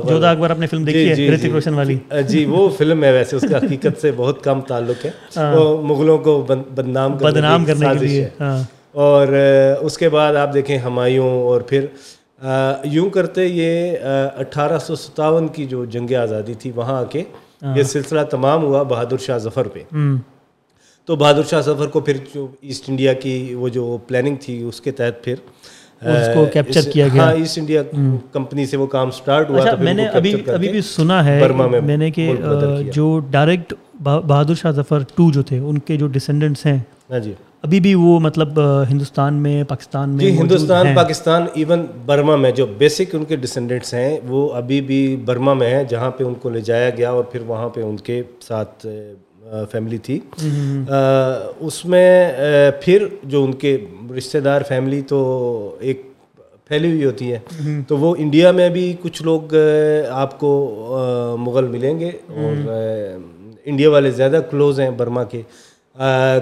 جودھا 0.06 0.30
اکبر 0.32 0.50
اپنے 0.50 0.68
فلم 0.68 0.84
دیکھی 0.84 1.10
ہے 1.10 1.14
رتک 1.14 1.42
جی، 1.42 1.48
جی، 1.48 1.50
روشن 1.50 1.74
والی. 1.74 1.96
جی،, 2.12 2.24
جی 2.28 2.46
وہ 2.46 2.70
فلم 2.70 3.04
ہے 3.04 3.12
ویسے 3.12 3.36
اس 3.36 3.46
کا 3.52 3.58
حقیقت 3.58 4.02
سے 4.02 4.12
بہت 4.16 4.44
کم 4.44 4.62
تعلق 4.62 5.06
ہے. 5.06 5.12
ہاں۔ 5.38 5.56
وہ 5.56 5.82
مغلوں 5.82 6.18
کو 6.18 6.42
بدنام 6.42 7.18
بدنام 7.18 7.66
کرنے 7.66 7.88
کے 8.00 8.06
لیے 8.06 8.28
ہاں۔ 8.40 8.64
اور 8.92 9.28
اس 9.82 9.98
کے 9.98 10.10
بعد 10.10 10.36
آپ 10.36 10.54
دیکھیں 10.54 10.78
ہمایوں 10.78 11.30
اور 11.30 11.62
پھر 11.62 11.86
یوں 12.84 13.10
کرتے 13.10 13.46
یہ 13.46 13.98
اٹھارہ 14.38 14.80
سو 14.80 14.96
ستاون 14.96 15.48
کی 15.48 15.66
جو 15.66 15.86
جنگ 15.86 16.14
آزادی 16.14 16.54
تھی 16.54 16.72
وہاں 16.76 17.00
آ 17.00 17.04
کے 17.04 17.24
ہاں۔ 17.64 17.78
یہ 17.78 17.84
سلسلہ 17.84 18.22
تمام 18.22 18.64
ہوا 18.64 18.84
بہادر 18.84 19.18
شاہ 19.18 19.38
ظفر 19.38 19.68
پہ. 19.68 19.84
تو 21.08 21.16
بہادر 21.16 21.44
شاہ 21.50 21.62
ظفر 21.62 21.88
کو 21.88 22.00
پھر 22.02 22.18
جو 22.34 22.48
ایسٹ 22.62 22.90
انڈیا 22.90 23.14
کی 23.16 23.34
وہ 23.56 23.70
جو 23.70 23.98
پلاننگ 24.08 24.36
تھی 24.42 24.62
اس 24.64 24.82
کے 24.82 24.92
تحت 24.94 25.24
پھر 25.24 25.36
اس 26.02 26.28
کو 26.34 26.46
کیپچر 26.54 26.90
کیا 26.92 27.08
گیا۔ 27.08 27.24
ہاں 27.24 27.34
ایسٹ 27.34 27.58
انڈیا 27.58 27.82
کمپنی 28.32 28.66
سے 28.66 28.78
وہ 28.78 28.86
کام 28.88 29.12
سٹارٹ 29.12 29.50
ہوا 29.50 29.62
اچھا 29.62 29.76
میں 29.80 29.94
نے 29.94 30.06
ابھی 30.10 30.34
ابھی 30.48 30.70
بھی 30.70 30.82
سنا 30.84 31.24
ہے 31.26 31.42
میں 31.84 31.98
نے 31.98 32.10
کہ 32.12 32.32
جو 32.94 33.08
ڈائریکٹ 33.32 33.74
بہادر 34.02 34.56
شاہ 34.56 34.72
ظفر 34.72 35.04
ٹو 35.16 35.32
جو 35.32 35.42
تھے 35.44 35.60
ان 35.60 35.80
کے 35.80 35.98
جو 35.98 36.08
ڈسینڈنٹس 36.10 36.66
ہیں 36.66 36.78
ہاں 37.12 37.20
جی۔ 37.20 37.34
ابھی 37.64 37.80
بھی 37.80 37.94
وہ 37.96 38.20
مطلب 38.20 38.60
ہندوستان 38.90 39.34
میں 39.34 39.64
پاکستان 39.64 40.10
میں 40.10 40.26
جی 40.26 40.38
ہندوستان 40.38 40.94
پاکستان 40.96 41.46
ایون 41.56 41.86
برما 42.06 42.36
میں 42.36 42.52
جو 42.52 42.66
بیسک 42.78 43.16
ان 43.16 43.26
کے 43.26 43.36
ڈسینڈنٹس 43.38 43.94
ہیں 43.94 44.18
وہ 44.28 44.48
ابھی 44.54 44.80
بھی 44.82 45.16
برما 45.26 45.54
میں 45.54 45.70
ہیں 45.70 45.84
جہاں 45.84 46.10
پہ 46.12 46.24
ان 46.24 46.34
کو 46.36 46.50
لے 46.50 46.62
جایا 46.62 46.90
گیا 46.98 47.10
اور 47.10 47.24
پھر 47.24 47.42
وہاں 47.48 47.70
پہ 47.70 47.82
ان 47.82 47.98
کے 48.00 48.22
ساتھ 48.42 48.86
فیملی 49.72 49.98
تھی۔ 49.98 50.20
اس 51.60 51.86
میں 51.86 52.32
پھر 52.82 53.08
جو 53.24 53.44
ان 53.44 53.54
کے 53.54 53.78
رشتہ 54.18 54.38
دار 54.38 54.62
فیملی 54.68 55.02
تو 55.02 55.76
ایک 55.80 56.02
پھیلی 56.66 56.92
ہوئی 56.92 57.06
ہوتی 57.06 57.34
ہے۔ 57.34 57.40
تو 57.88 57.98
وہ 57.98 58.16
انڈیا 58.18 58.52
میں 58.52 58.70
بھی 58.70 58.96
کچھ 59.02 59.24
لوگ 59.24 59.42
آپ 60.10 60.40
کو 60.40 60.78
مغل 61.40 61.68
ملیں 61.68 62.00
گے۔ 62.00 62.12
اور 62.28 62.70
انڈیا 63.66 63.90
والے 63.90 64.12
زیادہ 64.12 64.40
کلوز 64.52 64.80
ہیں 64.80 64.90
برما 64.90 65.24
کے۔ 65.24 65.42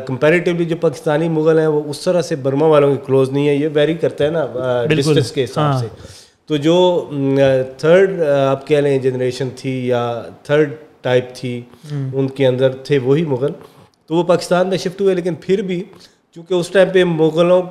کمپیریٹیولی 0.05 0.65
جو 0.65 0.75
پاکستانی 0.81 1.29
مغل 1.29 1.59
ہیں 1.59 1.67
وہ 1.67 1.81
اس 1.87 1.99
طرح 1.99 2.21
سے 2.21 2.35
برما 2.35 2.65
والوں 2.65 2.95
کے 2.95 3.01
کلوز 3.05 3.29
نہیں 3.31 3.47
ہے 3.47 3.55
یہ 3.55 3.67
ویری 3.73 3.93
کرتا 3.93 4.25
ہے 4.25 4.29
نا 4.29 4.45
ڈسٹنس 4.89 5.31
کے 5.31 5.43
حساب 5.43 5.71
ہاں۔ 5.71 5.79
سے۔ 5.79 5.87
تو 6.45 6.57
جو 6.57 7.09
تھرڈ 7.77 8.21
آپ 8.21 8.67
کہہ 8.67 8.77
لیں 8.77 8.97
جنریشن 8.97 9.49
تھی 9.55 9.87
یا 9.87 10.21
تھرڈ 10.43 10.73
ٹائپ 11.01 11.35
تھی 11.35 11.61
ان 11.89 12.27
کے 12.27 12.47
اندر 12.47 12.75
تھے 12.83 12.97
وہی 12.99 13.25
مغل 13.25 13.51
تو 14.09 14.15
وہ 14.15 14.23
پاکستان 14.23 14.69
میں 14.69 14.77
شفٹ 14.77 15.01
ہوئے 15.01 15.15
لیکن 15.15 15.35
پھر 15.41 15.61
بھی 15.61 15.83
چونکہ 16.35 16.53
اس 16.53 16.69
ٹائم 16.69 16.89
پہ 16.93 17.03
مغلوں 17.03 17.61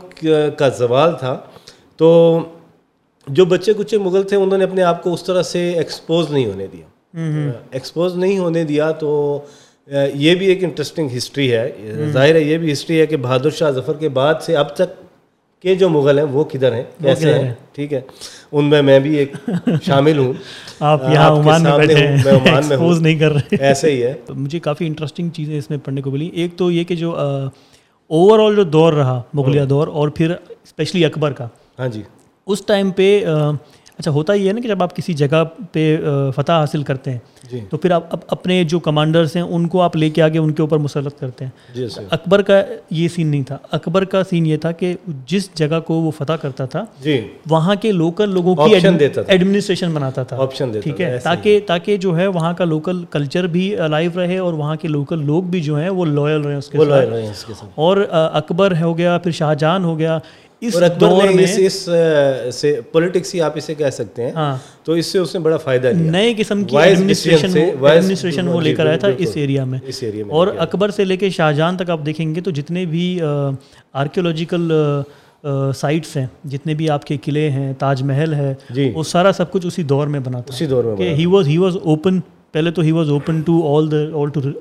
کا 0.58 0.68
زوال 0.68 1.14
تھا 1.18 1.36
تو 1.96 2.08
جو 3.26 3.44
بچے 3.44 3.72
کچے 3.72 3.98
مغل 3.98 4.22
تھے 4.22 4.36
انہوں 4.36 4.58
نے 4.58 4.64
اپنے 4.64 4.82
آپ 4.82 5.02
کو 5.02 5.12
اس 5.12 5.24
طرح 5.24 5.42
سے 5.42 5.68
ایکسپوز 5.70 6.30
نہیں 6.30 6.46
ہونے 6.46 6.66
دیا 6.66 6.86
ایکسپوز 7.70 8.16
نہیں 8.16 8.38
ہونے 8.38 8.64
دیا 8.64 8.90
تو 8.90 9.10
یہ 10.14 10.34
بھی 10.34 10.46
ایک 10.46 10.64
انٹرسٹنگ 10.64 11.08
ہسٹری 11.16 11.52
ہے 11.52 11.70
ظاہر 12.12 12.34
ہے 12.34 12.40
یہ 12.40 12.58
بھی 12.58 12.72
ہسٹری 12.72 13.00
ہے 13.00 13.06
کہ 13.06 13.16
بہادر 13.16 13.50
شاہ 13.50 13.70
ظفر 13.70 13.96
کے 13.96 14.08
بعد 14.08 14.42
سے 14.42 14.56
اب 14.56 14.74
تک 14.76 15.07
کے 15.62 15.74
جو 15.74 15.88
مغل 15.88 16.18
ہیں 16.18 16.26
وہ 16.26 16.44
کدھر 16.44 16.72
ہیں؟ 16.72 16.82
کیسے 17.02 17.34
ہیں 17.34 17.54
ٹھیک 17.72 17.92
ہے۔ 17.92 18.00
ان 18.52 18.64
میں 18.64 18.82
میں 18.82 19.00
بھی 19.00 19.16
ایک 19.16 19.32
شامل 19.82 20.18
ہوں۔ 20.18 20.32
آپ 20.80 21.02
یہاں 21.12 21.30
عمان 21.30 21.62
میں 21.62 21.78
بیٹھے 21.78 22.06
ہیں 22.06 22.16
میں 22.24 22.32
عمان 22.32 22.62
میں 22.68 22.76
ہوں۔ 22.76 23.00
نہیں 23.00 23.18
کر 23.18 23.32
رہے۔ 23.32 23.56
ایسے 23.60 23.90
ہی 23.90 24.02
ہے۔ 24.02 24.14
مجھے 24.28 24.58
کافی 24.58 24.86
انٹرسٹنگ 24.86 25.30
چیزیں 25.30 25.58
اس 25.58 25.70
میں 25.70 25.78
پڑھنے 25.78 26.02
کو 26.02 26.10
ملی۔ 26.10 26.26
ایک 26.26 26.56
تو 26.56 26.70
یہ 26.70 26.84
کہ 26.84 26.94
جو 26.94 27.14
اوور 28.06 28.38
آل 28.38 28.56
جو 28.56 28.62
دور 28.62 28.92
رہا 28.92 29.22
مغلیہ۔ 29.32 29.64
دور 29.64 29.88
اور 29.88 30.08
پھر 30.08 30.30
اسپیشلی 30.48 31.04
اکبر 31.04 31.32
کا۔ 31.32 31.46
ہاں 31.78 31.88
جی۔ 31.88 32.02
اس 32.46 32.62
ائم 32.68 32.90
پہ 32.90 33.24
اچھا 33.98 34.10
ہوتا 34.10 34.32
یہ 34.32 34.48
ہے 34.48 34.52
نا 34.52 34.60
کہ 34.60 34.68
جب 34.68 34.82
آپ 34.82 34.96
کسی 34.96 35.12
جگہ 35.12 35.44
پہ 35.72 35.96
فتح 36.36 36.52
حاصل 36.52 36.82
کرتے 36.82 37.10
ہیں 37.10 37.18
جی۔ 37.50 37.60
تو 37.70 37.76
پھر 37.76 37.90
آپ 37.90 38.02
اپنے 38.28 38.64
جو 38.64 38.78
کمانڈرس 38.78 39.36
ہیں 39.36 39.42
ان 39.42 39.68
کو 39.68 39.82
آپ 39.82 39.96
لے 39.96 40.10
کے 40.10 40.22
آگے 40.22 40.38
ان 40.38 40.52
کے 40.52 40.62
اوپر 40.62 40.78
مسلط 40.78 41.18
کرتے 41.20 41.44
ہیں۔ 41.44 41.50
جی 41.74 41.86
اکبر 42.10 42.42
کا 42.42 42.60
یہ 42.90 43.08
سین 43.08 43.26
نہیں 43.26 43.42
تھا۔ 43.42 43.56
اکبر 43.72 44.04
کا 44.04 44.22
سین 44.30 44.46
یہ 44.46 44.56
تھا 44.56 44.72
کہ 44.72 44.94
جس 45.26 45.48
جگہ 45.54 45.80
کو 45.86 45.94
وہ 45.94 46.10
فتح 46.10 46.32
کرتا 46.32 46.64
تھا 46.64 46.84
جی۔ 47.02 47.20
وہاں 47.50 47.74
کے 47.74 47.92
لوکل 47.92 48.28
لوگوں 48.28 48.54
کی 48.56 48.74
ایڈمنسٹریشن 49.28 49.92
بناتا 49.92 50.22
تھا۔ 50.22 50.36
ٹھیک 50.82 51.00
ہے؟ 51.00 51.18
تاکہ 51.18 51.60
تاکہ 51.66 51.96
جو 51.96 52.16
ہے 52.18 52.26
وہاں 52.26 52.52
کا 52.52 52.64
لوکل 52.64 53.04
کلچر 53.10 53.46
بھی 53.46 53.76
الائیو 53.76 54.10
رہے 54.16 54.38
اور 54.38 54.52
وہاں 54.52 54.76
کے 54.76 54.88
لوکل 54.88 55.24
لوگ 55.26 55.42
بھی 55.42 55.60
جو 55.60 55.76
ہیں 55.76 55.88
وہ 55.88 56.04
لوئل 56.04 56.40
رہے 56.40 56.56
اس 56.56 56.68
کے 56.68 56.78
اور 57.74 57.96
اکبر 58.10 58.80
ہو 58.82 58.98
گیا 58.98 59.18
پھر 59.18 59.30
شاہ 59.30 59.54
جہان 59.54 59.84
ہو 59.84 59.98
گیا۔ 59.98 60.18
اس 60.62 60.74
دور 61.00 61.28
میں 61.28 61.44
اس 61.58 61.88
سے 62.54 62.80
پولیٹکس 62.92 63.34
ہی 63.34 63.40
آپ 63.40 63.52
اسے 63.54 63.74
کہہ 63.74 63.90
سکتے 63.90 64.24
ہیں 64.24 64.30
ہاں۔ 64.30 64.56
تو 64.84 64.92
اس 64.92 65.06
سے 65.06 65.18
اس 65.18 65.34
نے 65.34 65.40
بڑا 65.40 65.56
فائدہ 65.56 65.86
لیا۔ 65.86 66.10
نئے 66.10 66.34
قسم 66.38 66.64
کی 66.64 66.76
ایڈمنسٹریشن 66.76 68.48
وہ 68.48 68.60
لے 68.60 68.74
کر 68.74 68.86
آیا 68.86 68.96
تھا 68.96 69.08
اس 69.18 69.36
ایریا 69.36 69.64
میں۔ 69.64 69.78
اور 70.28 70.48
اکبر 70.58 70.90
سے 70.90 71.04
لے 71.04 71.16
کے 71.16 71.30
شاہجہان 71.30 71.76
تک 71.76 71.90
آپ 71.90 72.00
دیکھیں 72.06 72.34
گے 72.34 72.40
تو 72.40 72.50
جتنے 72.50 72.84
بھی 72.84 73.20
آرکیولوجیکل 73.92 74.72
سائٹس 75.76 76.16
ہیں 76.16 76.26
جتنے 76.44 76.74
بھی 76.74 76.90
آپ 76.90 77.04
کے 77.04 77.16
قلعے 77.16 77.50
ہیں 77.50 77.72
تاج 77.78 78.02
محل 78.02 78.34
ہے 78.34 78.54
جی۔ 78.70 78.92
وہ 78.94 79.02
سارا 79.02 79.32
سب 79.32 79.50
کچھ 79.50 79.66
اسی 79.66 79.82
دور 79.82 80.06
میں 80.06 80.20
بنا 80.20 80.40
تھا۔ 80.40 80.54
اسی 80.54 80.66
دور 80.66 80.84
میں 80.84 81.14
he 81.14 81.26
was 81.26 81.48
he 81.48 81.58
was 81.58 81.76
open 81.84 82.20
پہلے 82.54 82.70
تو 82.70 82.82
he 82.82 82.92
was 82.92 83.10
open 83.10 83.40
to 83.40 83.54
all 83.76 83.88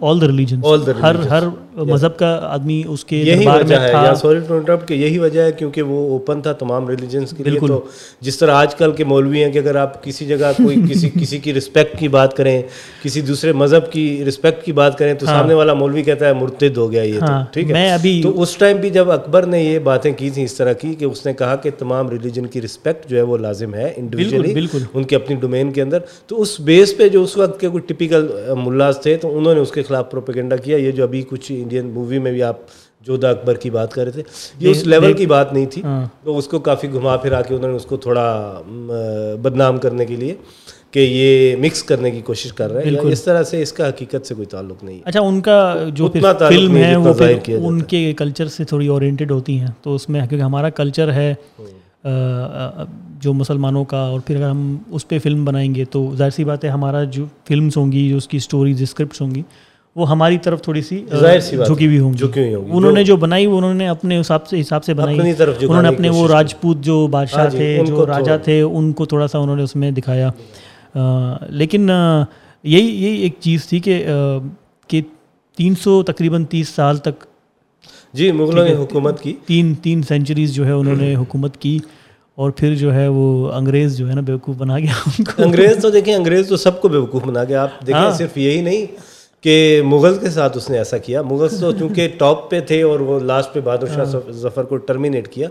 all 0.01 0.21
the 0.21 0.27
religion 0.27 0.61
ہر 1.01 1.15
ہر 1.29 1.43
مذہب 1.77 2.17
کا 2.17 2.27
آدمی 2.43 2.81
اس 2.87 3.03
کے 3.05 3.17
یہی 3.17 3.45
وجہ 3.47 3.75
ہے. 3.75 3.91
یا 3.91 4.13
سوری 4.15 4.39
ٹو 4.47 4.55
انٹرپٹ 4.55 4.87
کہ 4.87 4.93
یہی 4.93 5.19
وجہ 5.19 5.41
ہے 5.41 5.51
کیونکہ 5.51 5.81
وہ 5.81 5.99
اوپن 6.11 6.41
تھا 6.41 6.53
تمام 6.53 6.87
ریلیجنس 6.89 7.33
کے 7.37 7.43
لیے. 7.43 7.59
تو 7.67 7.79
جس 8.21 8.37
طرح 8.37 8.55
آج 8.55 8.75
کل 8.75 8.91
کے 8.91 9.03
مولوی 9.03 9.43
ہیں 9.43 9.51
کہ 9.51 9.59
اگر 9.59 9.75
آپ 9.75 10.03
کسی 10.03 10.25
جگہ 10.25 10.51
کوئی 10.57 10.77
کسی 10.89 11.09
کسی 11.09 11.37
کی 11.37 11.53
رسپیکٹ 11.53 11.97
کی 11.99 12.07
بات 12.07 12.35
کریں 12.37 12.61
کسی 13.03 13.21
دوسرے 13.21 13.51
مذہب 13.53 13.91
کی 13.91 14.23
رسپیکٹ 14.27 14.65
کی 14.65 14.71
بات 14.71 14.97
کریں 14.97 15.13
تو 15.13 15.25
ہاں۔ 15.27 15.37
سامنے 15.37 15.53
والا 15.53 15.73
مولوی 15.73 16.03
کہتا 16.03 16.27
ہے 16.27 16.33
مرتد 16.33 16.77
ہو 16.77 16.91
گیا 16.91 17.03
یہ 17.03 17.19
تو. 17.19 17.25
ہاں۔ 17.25 17.43
ٹھیک 17.51 17.71
ہے. 17.71 17.89
ابھی 17.91 18.19
تو 18.23 18.41
اس 18.41 18.55
ٹائم 18.57 18.77
بھی 18.77 18.89
جب 18.89 19.11
اکبر 19.11 19.45
نے 19.45 19.63
یہ 19.63 19.79
باتیں 19.79 20.11
کی 20.17 20.29
تھیں 20.29 20.43
اس 20.45 20.53
طرح 20.53 20.73
کی 20.73 20.93
کہ 20.93 21.05
اس 21.05 21.25
نے 21.25 21.33
کہا 21.33 21.55
کہ 21.55 21.69
تمام 21.77 22.09
ریلیجن 22.09 22.45
کی 22.45 22.61
رسپیکٹ 22.61 23.09
جو 23.09 23.17
ہے 23.17 23.21
وہ 23.21 23.37
لازم 23.37 23.73
ہے 23.73 23.93
انڈیویجلی 23.97 24.65
ان 24.93 25.03
کے 25.03 25.15
اپنی 25.15 25.35
ڈومین 25.35 25.71
کے 25.71 25.81
اندر. 25.81 25.99
تو 26.27 26.41
اس 26.41 26.59
بیس 26.59 26.97
پہ 26.97 27.09
جو 27.09 27.23
اس 27.23 27.37
وقت 27.37 27.59
کے 27.59 27.67
کوئی 27.77 27.95
ٹپیکل 27.95 28.27
ملاز 28.57 28.99
تھے 28.99 29.17
تو 29.17 29.37
انہوں 29.37 29.53
نے 29.53 29.59
اس 29.59 29.71
کے 29.71 29.83
خلاف 29.83 30.11
پروپیگنڈا 30.11 30.55
کیا۔ 30.55 30.77
یہ 30.77 30.91
جو 30.91 31.03
ابھی 31.03 31.21
کچھ 31.21 31.51
انڈین 31.51 31.87
مووی 31.87 32.19
میں 32.19 32.31
بھی 32.31 32.43
آپ 32.43 32.57
جودا 33.01 33.29
اکبر 33.29 33.55
کی 33.55 33.69
بات 33.69 33.93
کر 33.93 34.03
رہے 34.03 34.11
تھے 34.11 34.23
یہ 34.59 34.69
اس 34.69 34.87
لیول 34.87 35.13
کی 35.13 35.25
بات 35.25 35.53
نہیں 35.53 35.65
تھی۔ 35.65 35.81
ہاں۔ 35.81 36.05
تو 36.23 36.37
اس 36.37 36.47
کو 36.47 36.59
کافی 36.59 36.93
گھما 36.93 37.17
پھرا 37.17 37.41
کے 37.41 37.55
انہوں 37.55 37.69
نے 37.69 37.75
اس 37.75 37.85
کو 37.85 37.97
تھوڑا 37.97 38.61
بدنام 39.41 39.77
کرنے 39.77 40.05
کے 40.05 40.15
لیے 40.15 40.35
کہ 40.91 40.99
یہ 40.99 41.55
مکس 41.55 41.83
کرنے 41.83 42.11
کی 42.11 42.21
کوشش 42.21 42.53
کر 42.53 42.71
رہے 42.73 42.83
ہیں۔ 42.83 43.11
اس 43.11 43.23
طرح 43.23 43.43
سے 43.43 43.61
اس 43.61 43.73
کا 43.73 43.89
حقیقت 43.89 44.27
سے 44.27 44.35
کوئی 44.35 44.45
تعلق 44.45 44.83
نہیں 44.83 44.99
اچھا 45.05 45.21
ان 45.21 45.41
کا 45.41 45.83
جو 45.93 46.07
فلم 46.49 46.77
ہے 46.77 46.95
وہ 46.95 47.13
ان 47.47 47.81
کے 47.81 48.13
کلچر 48.17 48.47
سے 48.47 48.63
تھوڑی 48.63 48.87
اورینٹیڈ 48.87 49.31
ہوتی 49.31 49.59
ہیں۔ 49.59 49.67
تو 49.81 49.95
اس 49.95 50.09
میں 50.09 50.27
کیونکہ 50.27 50.43
ہمارا 50.43 50.69
کلچر 50.69 51.11
ہے۔ 51.11 51.33
جو 53.21 53.33
مسلمانوں 53.33 53.83
کا 53.85 53.97
اور 53.97 54.19
پھر 54.19 54.35
اگر 54.35 54.49
ہم 54.49 54.75
اس 54.91 55.07
پہ 55.07 55.19
فلم 55.19 55.45
بنائیں 55.45 55.75
گے 55.75 55.85
تو 55.85 56.15
ظاہر 56.15 56.29
سی 56.29 56.43
بات 56.43 56.63
ہے 56.63 56.69
ہمارا 56.69 57.03
جو 57.03 57.25
فلمس 57.47 57.77
ہوں 57.77 57.91
گی 57.91 58.09
جو 58.09 58.17
اس 58.17 58.27
کی 58.27 58.37
اسٹوریز 58.37 58.81
اسکرپٹس 58.81 59.21
ہوں 59.21 59.35
گی 59.35 59.41
وہ 59.95 60.09
ہماری 60.09 60.37
طرف 60.37 60.61
تھوڑی 60.61 60.81
سی 60.81 60.97
جھکی 61.09 61.85
ہوئی 61.85 61.99
ہوں 61.99 62.13
گی۔ 62.13 62.53
انہوں 62.71 62.91
نے 62.91 63.03
جو 63.03 63.15
بنائی 63.17 63.45
وہ 63.45 63.57
انہوں 63.57 63.73
نے 63.73 63.87
اپنے 63.87 64.19
حساب 64.19 64.47
سے 64.47 64.61
حساب 64.61 64.83
سے 64.83 64.93
بنائی۔ 64.93 65.19
انہوں 65.19 65.81
نے 65.81 65.87
اپنے 65.87 66.09
وہ 66.09 66.27
راجپوت 66.27 66.77
جو 66.81 67.07
بادشاہ 67.07 67.43
ہاں 67.43 67.49
جی، 67.49 67.57
تھے 67.57 67.83
جو 67.87 68.05
راجا 68.05 68.37
تھے 68.37 68.61
ان 68.61 68.91
کو 68.93 69.05
تھوڑا 69.05 69.27
سا 69.27 69.37
انہوں 69.37 69.55
نے 69.55 69.63
اس 69.63 69.75
میں 69.75 69.91
دکھایا۔ 69.91 70.29
لیکن 71.49 71.89
یہی 72.63 73.03
یہی 73.03 73.15
ایک 73.15 73.33
چیز 73.39 73.67
تھی 73.67 73.79
کہ 73.79 74.03
کہ 74.87 75.01
تین 75.57 75.75
سو 75.75 76.03
تقریباً 76.03 76.45
تیس 76.45 76.69
سال 76.69 76.97
تک 76.97 77.25
جی 78.13 78.31
مغلوں 78.31 78.65
نے 78.65 78.73
حکومت 78.73 79.21
کی۔ 79.21 79.33
تین 79.45 79.73
تین 79.75 80.01
سینچریز 80.01 80.53
جو 80.53 80.65
ہے 80.65 80.71
انہوں 80.71 80.95
نے 80.95 81.15
حکومت 81.15 81.57
کی 81.57 81.79
اور 82.35 82.51
پھر 82.51 82.75
جو 82.75 82.93
ہے 82.93 83.07
وہ 83.07 83.51
انگریز 83.51 83.97
جو 83.97 84.09
ہے 84.09 84.15
نا 84.15 84.21
بیوقوف 84.21 84.55
بنا 84.55 84.79
گیا 84.79 85.09
انگریز 85.37 85.81
تو 85.81 85.89
دیکھیں 85.89 86.15
انگریز 86.15 86.47
تو 86.47 86.57
سب 86.57 86.81
کو 86.81 86.87
بیوقوف 86.87 87.23
بنا 87.23 87.43
گیا۔ 87.43 87.61
آپ 87.61 87.69
دیکھیں 87.87 88.01
ہاں۔ 88.01 88.11
صرف 88.11 88.37
یہی 88.37 88.61
نہیں 88.61 88.85
کہ 89.43 89.81
مغل 89.85 90.17
کے 90.17 90.29
ساتھ 90.29 90.57
اس 90.57 90.69
نے 90.69 90.77
ایسا 90.77 90.97
کیا۔ 90.97 91.21
مغل 91.21 91.47
تو 91.59 91.71
چونکہ 91.71 92.07
ٹاپ 92.17 92.49
پہ 92.51 92.59
تھے 92.59 92.81
اور 92.81 92.99
وہ 92.99 93.19
لاسٹ 93.19 93.53
پہ 93.53 93.59
بہادر 93.61 93.87
شاہ 93.95 94.05
ہاں۔ 94.05 94.31
ظفر 94.31 94.63
کو 94.63 94.77
ٹرمینیٹ 94.77 95.27
کیا۔ 95.27 95.47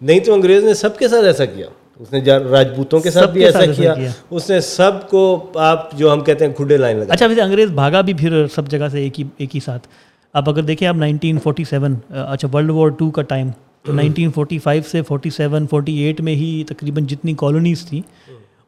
نہیں 0.00 0.20
تو 0.20 0.34
انگریز 0.34 0.64
نے 0.64 0.74
سب 0.74 0.98
کے 0.98 1.08
ساتھ 1.08 1.24
ایسا 1.24 1.44
کیا۔ 1.44 1.66
اس 2.00 2.12
نے 2.12 2.20
راجپوتوں 2.50 3.00
کے 3.00 3.10
ساتھ 3.10 3.30
بھی 3.30 3.44
ایسا 3.44 3.66
کیا۔ 3.66 3.94
اس 4.30 4.50
نے 4.50 4.60
سب 4.60 5.08
کو 5.10 5.22
آپ 5.54 5.92
جو 5.92 6.12
ہم 6.12 6.20
کہتے 6.20 6.46
ہیں 6.46 6.52
کھڈے 6.52 6.76
لائن 6.76 6.98
لگا 6.98 7.12
اچھا 7.12 7.26
ویسے 7.26 7.42
انگریز 7.42 7.70
بھاگا 7.70 8.00
بھی 8.00 8.14
پھر 8.14 8.46
سب 8.54 8.68
جگہ 8.68 8.88
سے 8.92 8.98
ایک 8.98 9.20
ہی 9.20 9.24
ایک 9.36 9.54
ہی 9.54 9.60
ساتھ۔ 9.60 9.86
آپ 10.34 10.48
اگر 10.48 10.62
دیکھیں 10.62 10.86
آپ 10.88 10.96
نائنٹین 10.96 11.38
فورٹی 11.38 11.64
سیون 11.64 11.94
اچھا 12.10 12.48
ورلڈ 12.52 12.70
وار 12.70 12.88
ٹو 12.88 13.10
کا 13.10 13.22
ٹائم 13.22 13.48
تو 13.82 13.92
نائنٹین 13.92 14.30
فورٹی 14.30 14.58
فائیو 14.58 14.82
سے 14.90 15.02
فورٹی 15.02 15.30
سیون 15.30 15.66
فورٹی 15.66 15.96
ایٹ 15.96 16.20
میں 16.20 16.34
ہی 16.34 16.64
تقریباً 16.68 17.06
جتنی 17.06 17.34
کالونیز 17.34 17.86
تھیں 17.86 18.00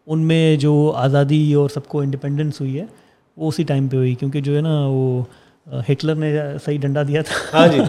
ان 0.07 0.19
میں 0.19 0.57
جو 0.57 0.93
آزادی 0.97 1.55
اور 1.55 1.69
سب 1.69 1.87
کو 1.89 2.01
انڈیپینڈنس 2.01 2.61
ہوئی 2.61 2.81
ہے 2.81 2.85
وہ 3.37 3.49
اسی 3.49 3.63
ٹائم 3.63 3.89
پہ 3.89 3.97
ہوئی 3.97 4.15
کیونکہ 4.15 4.41
جو 4.41 4.57
ہے 4.57 4.61
نا 4.61 4.79
وہ 4.87 5.23
ہٹلر 5.67 6.15
نے 6.15 6.31
صحیح 6.65 6.79
ڈنڈا 6.81 7.03
دیا 7.03 7.21
تھا۔ 7.23 7.35
ہاں 7.53 7.67
جی 7.69 7.81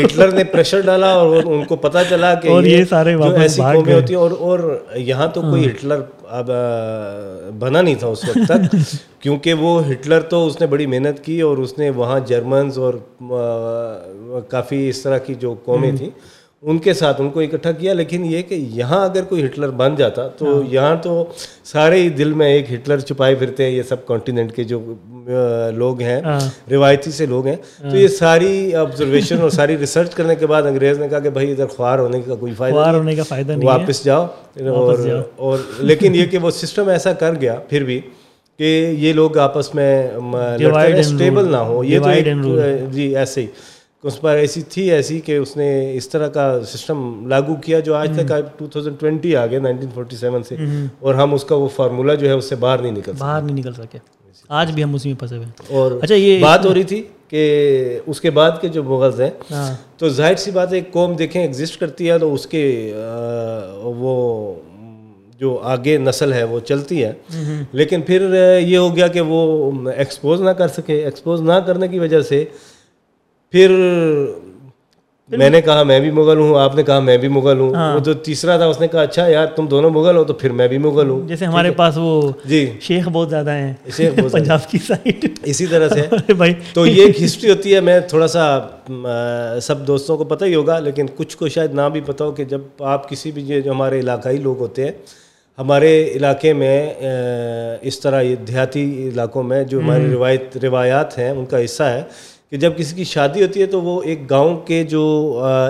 ہٹلر 0.00 0.32
نے 0.32 0.44
پریشر 0.44 0.80
ڈالا 0.80 1.06
اور 1.12 1.42
ان 1.44 1.64
کو 1.64 1.76
پتہ 1.76 1.98
چلا 2.10 2.32
کہ 2.34 2.48
اور 2.48 2.64
یہ 2.64 2.84
سارے 2.84 3.14
ایسی 3.36 3.62
قومیں 3.62 3.92
ہوتی 3.94 4.14
ہیں 4.14 4.20
اور 4.20 4.30
اور 4.40 4.58
یہاں 4.98 5.26
تو 5.28 5.40
کوئی 5.40 5.66
ہٹلر 5.68 6.00
اب 6.30 6.50
بنا 7.58 7.80
نہیں 7.80 7.94
تھا 7.94 8.06
اس 8.06 8.24
وقت 8.24 8.48
تک۔ 8.48 8.74
کیونکہ 9.20 9.54
وہ 9.54 9.80
ہٹلر 9.90 10.20
تو 10.30 10.46
اس 10.46 10.60
نے 10.60 10.66
بڑی 10.66 10.86
محنت 10.86 11.24
کی 11.24 11.40
اور 11.40 11.58
اس 11.58 11.76
نے 11.78 11.90
وہاں 11.90 12.18
جرمنز 12.26 12.78
اور 12.78 12.94
کافی 14.48 14.88
اس 14.88 15.02
طرح 15.02 15.18
کی 15.18 15.34
جو 15.34 15.54
قومیں 15.64 15.90
تھیں 15.96 16.10
ان 16.62 16.78
کے 16.78 16.92
ساتھ 16.94 17.20
ان 17.20 17.30
کو 17.30 17.40
اکٹھا 17.40 17.72
کیا 17.72 17.94
لیکن 17.94 18.24
یہ 18.24 18.42
کہ 18.42 18.54
یہاں 18.54 19.04
اگر 19.04 19.22
کوئی 19.22 19.44
ہٹلر 19.46 19.70
بن 19.70 19.94
جاتا 19.94 20.26
تو 20.28 20.46
ہاں۔ 20.46 20.62
یہاں 20.70 20.94
تو 21.02 21.24
سارے 21.64 22.00
ہی 22.02 22.08
دل 22.08 22.32
میں 22.32 22.46
ایک 22.48 22.72
ہٹلر 22.72 22.98
چھپائے 22.98 23.34
پھرتے 23.34 23.64
ہیں 23.64 23.70
یہ 23.70 23.82
سب 23.82 24.06
کانٹیننٹ 24.06 24.52
کے 24.52 24.64
جو 24.64 24.80
لوگ 25.74 26.00
ہیں 26.00 26.20
ہاں۔ 26.22 26.38
روایتی 26.70 27.10
سے 27.10 27.26
لوگ 27.26 27.46
ہیں۔ 27.46 27.56
تو 27.56 27.86
ہاں۔ 27.88 27.96
یہ 27.96 28.08
ساری 28.08 28.74
آبزرویشن 28.74 29.40
اور 29.40 29.50
ساری 29.50 29.78
ریسرچ 29.78 30.14
کرنے 30.14 30.34
کے 30.34 30.46
بعد 30.46 30.62
انگریز 30.62 30.98
نے 30.98 31.08
کہا 31.08 31.18
کہ 31.18 31.30
بھائی 31.30 31.50
ادھر 31.50 31.66
خوار 31.66 31.98
ہونے 31.98 32.20
کا 32.20 32.34
کوئی 32.34 32.54
فائدہ 32.54 32.88
ہونے 32.88 33.14
کا 33.14 33.22
فائدہ 33.22 33.52
نہیں 33.52 33.68
واپس 33.68 34.04
جاؤ۔ 34.04 34.26
اور 34.68 34.98
اور 35.36 35.58
لیکن 35.78 36.14
یہ 36.14 36.26
کہ 36.26 36.38
وہ 36.38 36.50
سسٹم 36.50 36.88
ایسا 36.88 37.12
کر 37.12 37.34
گیا 37.40 37.54
پھر 37.68 37.84
بھی 37.84 38.00
کہ 38.58 38.94
یہ 38.98 39.12
لوگ 39.12 39.38
آپس 39.38 39.74
میں 39.74 40.08
اسٹیبل 40.98 41.50
نہ 41.50 41.56
ہو۔ 41.56 41.84
یہ 41.84 41.98
تو 41.98 42.58
جی 42.90 43.16
ایسے 43.16 43.40
ہی۔ 43.40 43.46
اس 44.06 44.20
پر 44.20 44.34
ایسی 44.34 44.62
تھی 44.62 44.90
ایسی 44.90 45.20
کہ 45.20 45.36
اس 45.36 45.56
نے 45.56 45.94
اس 45.94 46.08
طرح 46.08 46.28
کا 46.28 46.64
سسٹم 46.64 47.28
لاگو 47.28 47.54
کیا 47.54 47.80
جو 47.80 47.94
آج 47.94 48.10
تک 48.16 48.32
ٹو 48.58 48.66
تھاؤزینڈ 48.66 49.00
ٹوینٹی 49.00 49.36
آ 49.36 49.46
گیا 49.46 49.58
نائنٹین 49.60 49.90
فورٹی 49.94 50.16
سیون 50.16 50.42
سے۔ 50.42 50.56
اور 51.00 51.14
ہم 51.14 51.34
اس 51.34 51.44
کا 51.44 51.54
وہ 51.54 51.68
فارمولا 51.76 52.14
جو 52.14 52.28
ہے 52.28 52.32
اس 52.32 52.44
سے 52.44 52.56
باہر 52.56 52.78
نہیں 52.78 52.92
نکل 52.92 53.12
باہر 53.18 53.42
نہیں 53.42 53.56
نکل 53.56 53.72
سکے۔ 53.72 53.98
آج 54.48 54.72
بھی 54.72 54.84
ہم 54.84 54.94
اسی 54.94 55.08
میں 55.08 55.18
پھنسے 55.18 55.36
ہوئے 55.36 55.46
اور 55.68 55.92
اچھا 56.02 56.14
یہ 56.14 56.40
بات 56.42 56.66
ہو 56.66 56.74
رہی 56.74 56.82
تھی 56.82 57.02
کہ 57.28 57.98
اس 58.06 58.20
کے 58.20 58.30
بعد 58.30 58.50
کے 58.60 58.68
جو 58.68 58.82
مغز 58.84 59.20
ہیں 59.20 59.30
ہاں۔ 59.50 59.74
تو 59.98 60.08
ظاہر 60.08 60.36
سی 60.36 60.50
بات 60.50 60.72
ہے 60.72 60.80
قوم 60.92 61.14
دیکھیں 61.16 61.42
ایگزسٹ 61.42 61.80
کرتی 61.80 62.10
ہے 62.10 62.18
تو 62.18 62.34
اس 62.34 62.46
کے 62.46 62.92
وہ 63.82 64.54
جو 65.40 65.58
آگے 65.62 65.96
نسل 65.98 66.32
ہے 66.32 66.44
وہ 66.44 66.60
چلتی 66.60 67.04
ہے۔ 67.04 67.12
لیکن 67.72 68.02
پھر 68.02 68.20
یہ 68.58 68.78
ہو 68.78 68.96
گیا 68.96 69.06
کہ 69.06 69.20
وہ 69.20 69.70
ایکسپوز 69.96 70.40
نہ 70.40 70.50
کر 70.50 70.68
سکے۔ 70.68 70.94
ایکسپوز 70.94 71.40
نہ 71.40 71.52
کرنے 71.52 71.88
کی 71.88 71.98
وجہ 71.98 72.20
سے 72.20 72.44
پھر 73.52 73.70
میں 75.30 75.50
نے 75.50 75.60
کہا 75.60 75.82
میں 75.82 76.00
بھی 76.00 76.10
مغل 76.10 76.38
ہوں 76.38 76.58
آپ 76.60 76.74
نے 76.74 76.82
کہا 76.82 77.00
میں 77.00 77.18
بھی 77.18 77.28
مغل 77.28 77.58
ہوں۔ 77.58 77.74
ہاں۔ 77.74 77.94
وہ 77.94 78.00
جو 78.00 78.14
تیسرا 78.14 78.56
تھا 78.56 78.66
اس 78.66 78.80
نے 78.80 78.88
کہا 78.88 79.02
اچھا 79.02 79.26
یار 79.26 79.46
تم 79.46 79.66
دونوں 79.66 79.90
مغل 79.90 80.16
ہو 80.16 80.24
تو 80.24 80.34
پھر 80.34 80.52
میں 80.52 80.68
بھی 80.68 80.78
مغل 80.78 81.08
ہوں۔ 81.10 81.28
جیسے 81.28 81.44
ہمارے 81.44 81.70
پاس 81.70 81.94
وہ 81.96 82.30
جی۔ 82.44 82.72
شیخ 82.80 83.08
بہت 83.12 83.30
زیادہ 83.30 83.50
ہیں۔ 83.50 83.72
شیخ 83.96 84.20
بہت 84.20 84.32
پنجاب 84.32 84.70
کی 84.70 84.78
سائڈ 84.78 85.26
اسی 85.42 85.66
طرح 85.66 85.88
سے۔ 85.88 86.02
بھائی۔ 86.34 86.54
تو 86.72 86.86
یہ 86.86 87.06
ایک 87.06 87.22
ہسٹری 87.22 87.50
ہوتی 87.50 87.74
ہے 87.74 87.80
میں 87.80 88.00
تھوڑا 88.00 88.26
سا 88.26 88.58
سب 89.62 89.86
دوستوں 89.86 90.16
کو 90.16 90.24
پتہ 90.24 90.44
ہی 90.44 90.54
ہوگا 90.54 90.78
لیکن 90.78 91.06
کچھ 91.16 91.36
کو 91.36 91.48
شاید 91.48 91.74
نہ 91.74 91.88
بھی 91.92 92.00
پتہ 92.00 92.24
ہو 92.24 92.32
کہ 92.32 92.44
جب 92.44 92.60
آپ 92.78 93.08
کسی 93.08 93.30
بھی 93.30 93.62
جو 93.62 93.70
ہمارے 93.70 94.00
علاقائی 94.00 94.38
لوگ 94.38 94.58
ہوتے 94.58 94.84
ہیں 94.84 94.92
ہمارے 95.58 96.10
علاقے 96.14 96.52
میں 96.52 96.94
اس 97.82 98.00
طرح 98.00 98.20
یہ 98.20 98.36
دیہاتی 98.36 99.08
علاقوں 99.08 99.42
میں 99.42 99.64
جو 99.64 99.80
ہماری 99.80 100.10
روایت 100.10 100.56
روایات 100.62 101.18
ہیں 101.18 101.30
ان 101.30 101.44
کا 101.46 101.64
حصہ 101.64 101.82
ہے۔ 101.82 102.02
کہ 102.52 102.56
جب 102.56 102.76
کسی 102.76 102.94
کی 102.94 103.04
شادی 103.04 103.42
ہوتی 103.42 103.60
ہے 103.60 103.66
تو 103.66 103.80
وہ 103.82 104.00
ایک 104.02 104.28
گاؤں 104.30 104.56
کے 104.66 104.82
جو 104.84 105.02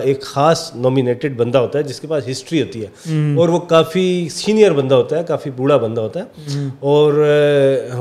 ایک 0.05 0.23
خاص 0.23 0.71
نومینیٹڈ 0.77 1.37
بندہ 1.37 1.59
ہوتا 1.59 1.79
ہے 1.79 1.85
جس 1.85 2.01
کے 2.01 2.07
پاس 2.07 2.29
ہسٹری 2.31 2.61
ہوتی 2.63 2.83
ہے 2.83 3.15
اور 3.37 3.49
وہ 3.49 3.59
کافی 3.69 4.05
سینئر 4.33 4.73
بندہ 4.73 4.95
ہوتا 4.95 5.19
ہے 5.19 5.23
کافی 5.25 5.51
بوڑھا 5.51 5.77
بندہ 5.77 6.01
ہوتا 6.01 6.21
ہے۔ 6.21 6.67
اور 6.81 7.13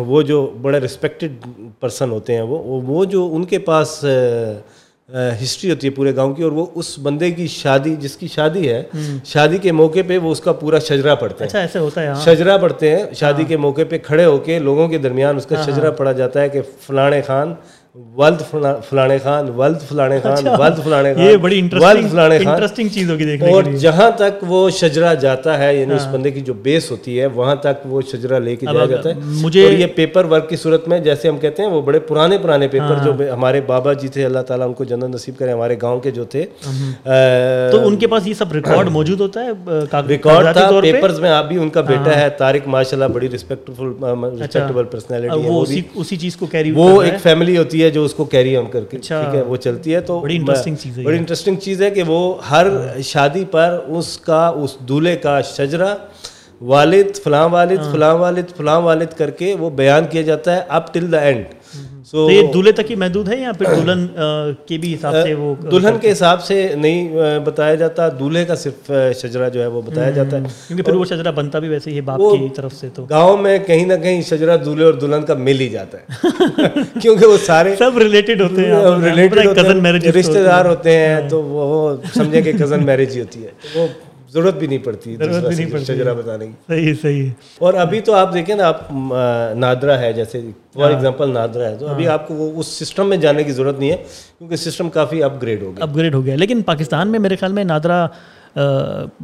وہ 0.07 0.21
جو 0.21 0.45
بڑے 0.61 0.79
رسپیکٹڈ 0.79 1.45
پرسن 1.79 2.11
ہوتے 2.11 2.35
ہیں 2.35 2.41
وہ 2.41 2.57
وہ 2.87 3.05
جو 3.05 3.29
ان 3.35 3.45
کے 3.45 3.59
پاس 3.61 4.03
ہسٹری 5.41 5.69
ہوتی 5.71 5.87
ہے 5.87 5.91
پورے 5.93 6.15
گاؤں 6.15 6.33
کی 6.33 6.43
اور 6.43 6.51
وہ 6.51 6.65
اس 6.75 6.97
بندے 6.99 7.29
کی 7.31 7.47
شادی 7.47 7.95
جس 7.95 8.15
کی 8.17 8.27
شادی 8.27 8.69
ہے 8.69 8.81
شادی 9.25 9.57
کے 9.57 9.71
موقع 9.71 9.99
پہ 10.07 10.17
وہ 10.17 10.31
اس 10.31 10.39
کا 10.39 10.51
پورا 10.53 10.79
شجرا 10.79 11.15
پڑھتے 11.15 11.43
ہیں۔ 11.43 11.47
اچھا 11.49 11.59
ایسے 11.59 11.79
ہوتا 11.79 12.01
ہے 12.01 12.07
ہاں۔ 12.07 12.15
شجرا 12.25 12.57
پڑھتے 12.57 12.89
ہیں 12.89 13.03
شادی 13.13 13.41
ہاں۔ 13.41 13.49
کے 13.49 13.57
موقع 13.57 13.81
پہ 13.89 13.97
کھڑے 13.97 14.25
ہو 14.25 14.37
کے 14.37 14.57
لوگوں 14.59 14.87
کے 14.87 14.97
درمیان 14.97 15.37
اس 15.37 15.45
کا 15.45 15.55
ہاں، 15.55 15.63
شجرا 15.65 15.91
پڑھا 15.91 16.11
جاتا 16.11 16.41
ہے 16.41 16.49
کہ 16.49 16.61
فلانے 16.79 17.21
خان 17.21 17.53
ولد 17.95 18.41
فلانے 18.89 19.17
خان 19.17 19.49
ولد 19.55 19.81
فلانے 19.89 20.19
خان 20.19 20.31
اچھا، 20.33 20.55
ولد 20.59 20.79
فلانے 20.83 21.13
خان 21.13 21.23
یہ 21.23 21.35
بڑی 21.37 21.61
ولد 21.73 22.09
فلانے 22.11 22.37
خان۔ 22.37 22.47
انٹرسٹنگ 22.47 22.87
چیز 22.93 23.09
ہوگی 23.11 23.25
دیکھنے 23.25 23.51
اور 23.51 23.63
جہاں 23.81 24.09
تک 24.17 24.43
وہ 24.47 24.69
شجرا 24.69 25.13
جاتا 25.15 25.57
ہے 25.59 25.73
یعنی 25.75 25.93
اس 25.93 26.01
ہاں۔ 26.01 26.11
بندے 26.13 26.31
کی 26.31 26.41
جو 26.41 26.53
بیس 26.63 26.89
ہوتی 26.91 27.19
ہے 27.19 27.25
وہاں 27.35 27.55
تک 27.61 27.85
وہ 27.85 28.01
شجرا 28.11 28.39
لے 28.39 28.55
کے 28.55 28.65
جایا 28.65 28.85
جاتا 28.85 29.09
ہے۔ 29.09 29.13
مجھے 29.41 29.63
اور 29.63 29.71
یہ 29.73 29.87
پیپر 29.95 30.25
ورک 30.25 30.49
کی 30.49 30.55
صورت 30.55 30.87
میں 30.87 30.99
جیسے 30.99 31.27
ہم 31.27 31.37
کہتے 31.37 31.63
ہیں 31.63 31.69
وہ 31.69 31.81
بڑے 31.81 31.99
پرانے 32.01 32.37
پرانے 32.37 32.67
پیپر 32.67 33.03
جو 33.03 33.11
ہاں۔ 33.13 33.31
ہمارے 33.31 33.61
بابا 33.67 33.93
جی 33.93 34.07
تھے 34.07 34.25
اللہ 34.25 34.39
تعالیٰ 34.47 34.67
ان 34.67 34.73
کو 34.73 34.83
جنت 34.83 35.15
نصیب 35.15 35.37
کرے 35.37 35.51
ہمارے 35.51 35.75
گاؤں 35.81 35.99
کے 35.99 36.11
جو 36.11 36.23
تھے۔ 36.25 36.45
تو 37.71 37.85
ان 37.87 37.95
کے 37.95 38.07
پاس 38.07 38.27
یہ 38.27 38.33
سب 38.33 38.53
ریکارڈ 38.53 38.89
موجود 38.89 39.19
ہوتا 39.21 39.45
ہے 39.45 39.51
ریکارڈ 40.07 40.53
تھا 40.53 40.69
پیپرز 40.81 41.19
میں 41.19 41.29
آپ 41.29 41.47
بھی 41.47 41.57
ان 41.57 41.69
کا 41.69 41.81
بیٹا 41.83 42.11
ہاں۔ 42.11 42.19
ہے 42.21 42.29
طارق 42.37 42.67
ماشاء 42.67 42.97
اللہ 42.97 43.13
بڑی 43.13 43.29
ریسپیکٹفل 43.29 43.91
ریسپیکٹیبل 44.33 44.83
پرسنالٹی 44.85 45.43
ہے 45.69 45.81
اسی 45.95 46.17
چیز 46.17 46.35
کو 46.37 46.45
کیری 46.47 46.71
وہ 46.73 47.01
ایک 47.01 47.19
فیملی 47.23 47.57
ہوتی 47.57 47.77
ہے 47.77 47.84
جو 47.89 48.03
اس 48.05 48.13
کو 48.13 48.25
کیری 48.25 48.55
کر 48.71 48.83
کے۔ 48.83 48.97
ٹھیک 48.97 49.35
ہے 49.35 49.41
وہ 49.41 49.55
چلتی 49.55 49.95
ہے 49.95 50.01
تو 50.01 50.19
بڑی 50.19 50.35
انٹرسٹنگ 50.35 50.75
چیز 50.75 50.97
ہے 50.97 51.03
بڑی 51.03 51.17
انٹرسٹنگ 51.17 51.55
چیز 51.55 51.81
ہے 51.81 51.89
کہ 51.89 52.03
وہ 52.03 52.19
ہر 52.51 52.67
شادی 53.03 53.43
پر 53.51 53.79
اس 53.87 54.17
کا 54.17 54.47
اس 54.47 54.75
دولہے 54.79 55.15
کا 55.15 55.41
شجرا 55.41 55.95
والد 56.61 57.15
فلاں 57.23 57.49
والد 57.49 57.91
فلاں 57.91 58.13
والد 58.15 58.55
فلاں 58.57 58.81
والد 58.81 59.17
کر 59.17 59.29
کے 59.29 59.55
وہ 59.59 59.69
بیان 59.69 60.05
کیا 60.09 60.21
جاتا 60.21 60.55
ہے 60.55 60.61
اپ 60.67 60.93
ٹل 60.93 61.11
دا 61.11 61.17
اینڈ 61.17 61.45
سو 62.13 62.29
یہ 62.31 62.51
دولہے 62.53 62.71
تک 62.71 62.89
ہی 62.89 62.95
محدود 62.95 63.29
ہے 63.29 63.37
یا 63.37 63.51
پھر 63.51 63.73
دلہن 63.75 64.05
کے 64.65 64.77
بھی 64.77 64.93
حساب 64.93 65.13
سے 65.23 65.33
وہ 65.33 65.53
دلہن 65.71 65.97
کے 66.01 66.11
حساب 66.11 66.43
سے 66.43 66.55
نہیں 66.75 67.09
بتایا 67.45 67.75
جاتا۔ 67.75 68.07
دولہے 68.19 68.43
کا 68.45 68.55
صرف 68.55 68.91
شجرا 69.21 69.47
جو 69.49 69.61
ہے 69.61 69.67
وہ 69.67 69.81
بتایا 69.81 70.09
جاتا 70.09 70.37
ہے۔ 70.37 70.43
کیونکہ 70.67 70.83
پھر 70.83 70.95
وہ 70.95 71.05
شجرا 71.05 71.31
بنتا 71.31 71.59
بھی 71.59 71.69
ویسے 71.69 71.91
ہی 71.91 72.01
باپ 72.01 72.19
کی 72.31 72.47
طرف 72.55 72.73
سے 72.73 72.89
تو۔ 72.93 73.05
گاؤں 73.05 73.37
میں 73.37 73.57
کہیں 73.59 73.85
نہ 73.85 73.93
کہیں 74.03 74.21
شجرا 74.21 74.55
دولہے 74.65 74.85
اور 74.85 74.93
دلہن 74.95 75.23
کا 75.23 75.33
مل 75.39 75.59
ہی 75.59 75.69
جاتا 75.69 75.97
ہے۔ 75.97 76.03
کیونکہ 77.01 77.25
وہ 77.25 77.37
سارے 77.45 77.75
سب 77.79 77.97
ریلیٹڈ 77.97 78.41
ہوتے 78.41 78.65
ہیں 78.65 78.83
ریلیٹڈ 79.05 79.37
رشتے 80.15 80.43
دار 80.43 80.65
ہوتے 80.65 80.97
ہیں 80.97 81.29
تو 81.29 81.41
وہ 81.43 81.65
سمجھے 82.13 82.41
کہ 82.41 82.51
کزن 82.53 82.85
میرج 82.85 83.15
ہی 83.15 83.21
ہوتی 83.21 83.43
ہے۔ 83.43 83.51
وہ 83.75 83.87
ضرورت 84.35 84.55
بھی 84.55 84.67
نہیں 84.67 84.77
پڑتی 84.77 85.15
شجرا 85.85 86.13
بتانے 86.13 86.47
کی۔ 86.47 86.51
صحیح 86.67 86.93
صحیح۔ 87.01 87.29
اور 87.59 87.73
ابھی 87.73 88.01
تو 88.01 88.13
آپ 88.13 88.33
دیکھیں 88.33 88.55
نا 88.55 88.67
آپ 88.67 88.81
نادرا 89.57 89.99
ہے 89.99 90.13
جیسے 90.13 90.41
فار 90.73 90.89
ایگزامپل 90.89 91.29
نادرا 91.29 91.69
ہے 91.69 91.75
تو 91.75 91.87
ابھی 91.87 92.07
آپ 92.07 92.27
کو 92.27 92.51
اس 92.55 92.67
سسٹم 92.67 93.09
میں 93.09 93.17
جانے 93.17 93.43
کی 93.43 93.51
ضرورت 93.51 93.79
نہیں 93.79 93.91
ہے 93.91 93.97
کیونکہ 94.37 94.55
سسٹم 94.55 94.89
کافی 94.89 95.23
اپ 95.23 95.41
گریڈ 95.41 95.61
ہو 95.61 95.71
گیا۔ 95.75 95.83
اپ 95.83 95.95
گریڈ 95.95 96.15
ہو 96.15 96.25
گیا۔ 96.25 96.35
لیکن 96.35 96.61
پاکستان 96.61 97.07
میں 97.07 97.19
میرے 97.19 97.35
خیال 97.35 97.53
میں 97.53 97.63
نادرا 97.63 98.07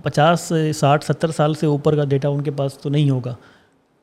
پچاس 0.03 0.51
ساٹھ 0.75 1.05
ستر 1.05 1.31
سال 1.31 1.53
سے 1.53 1.65
اوپر 1.65 1.95
کا 1.95 2.03
ڈیٹا 2.03 2.29
ان 2.29 2.41
کے 2.41 2.51
پاس 2.51 2.77
تو 2.77 2.89
نہیں 2.89 3.09
ہوگا۔ 3.09 3.33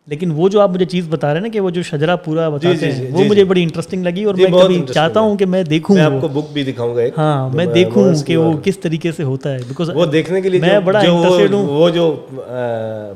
لیکن 0.09 0.31
وہ 0.31 0.49
جو 0.49 0.61
آپ 0.61 0.71
مجھے 0.71 0.85
چیز 0.85 1.09
بتا 1.09 1.29
رہے 1.29 1.37
ہیں 1.37 1.47
نا 1.47 1.53
کہ 1.53 1.61
وہ 1.61 1.71
جو 1.71 1.83
شجرا 1.83 2.17
پورا 2.17 2.49
بتاتے 2.49 2.75
جی، 2.75 2.79
جی، 2.81 2.87
ہیں 2.87 3.07
جی، 3.07 3.07
وہ 3.13 3.25
مجھے 3.25 3.45
بڑی 3.45 3.63
انٹرسٹنگ 3.63 4.03
لگی 4.03 4.25
اور 4.25 4.35
میں 4.35 4.51
کبھی 4.53 4.81
چاہتا 4.95 5.21
ہوں 5.21 5.37
کہ 5.37 5.47
میں 5.47 5.63
دیکھوں 5.63 5.97
میں 5.97 6.05
آپ 6.05 6.13
کو 6.21 6.29
بک 6.29 6.53
بھی 6.53 6.65
دکھاؤں 6.65 6.97
گا 6.97 7.03
ہاں 7.19 7.49
میں 7.49 7.67
دیکھوں 7.67 8.13
کہ 8.27 8.37
وہ 8.37 8.53
کس 8.65 8.79
طریقے 8.79 9.13
سے 9.13 9.23
ہوتا 9.23 9.53
ہے 9.53 9.59
بیکاز 9.59 9.91
وہ 9.95 10.07
دیکھنے 10.07 10.41
کے 10.41 10.49
لیے 10.49 10.61
میں 10.61 10.81
بڑا 10.81 10.99
انٹرسٹڈ 10.99 11.55
ہوں۔ 11.55 11.67
وہ 11.67 11.91
جو 11.91 12.11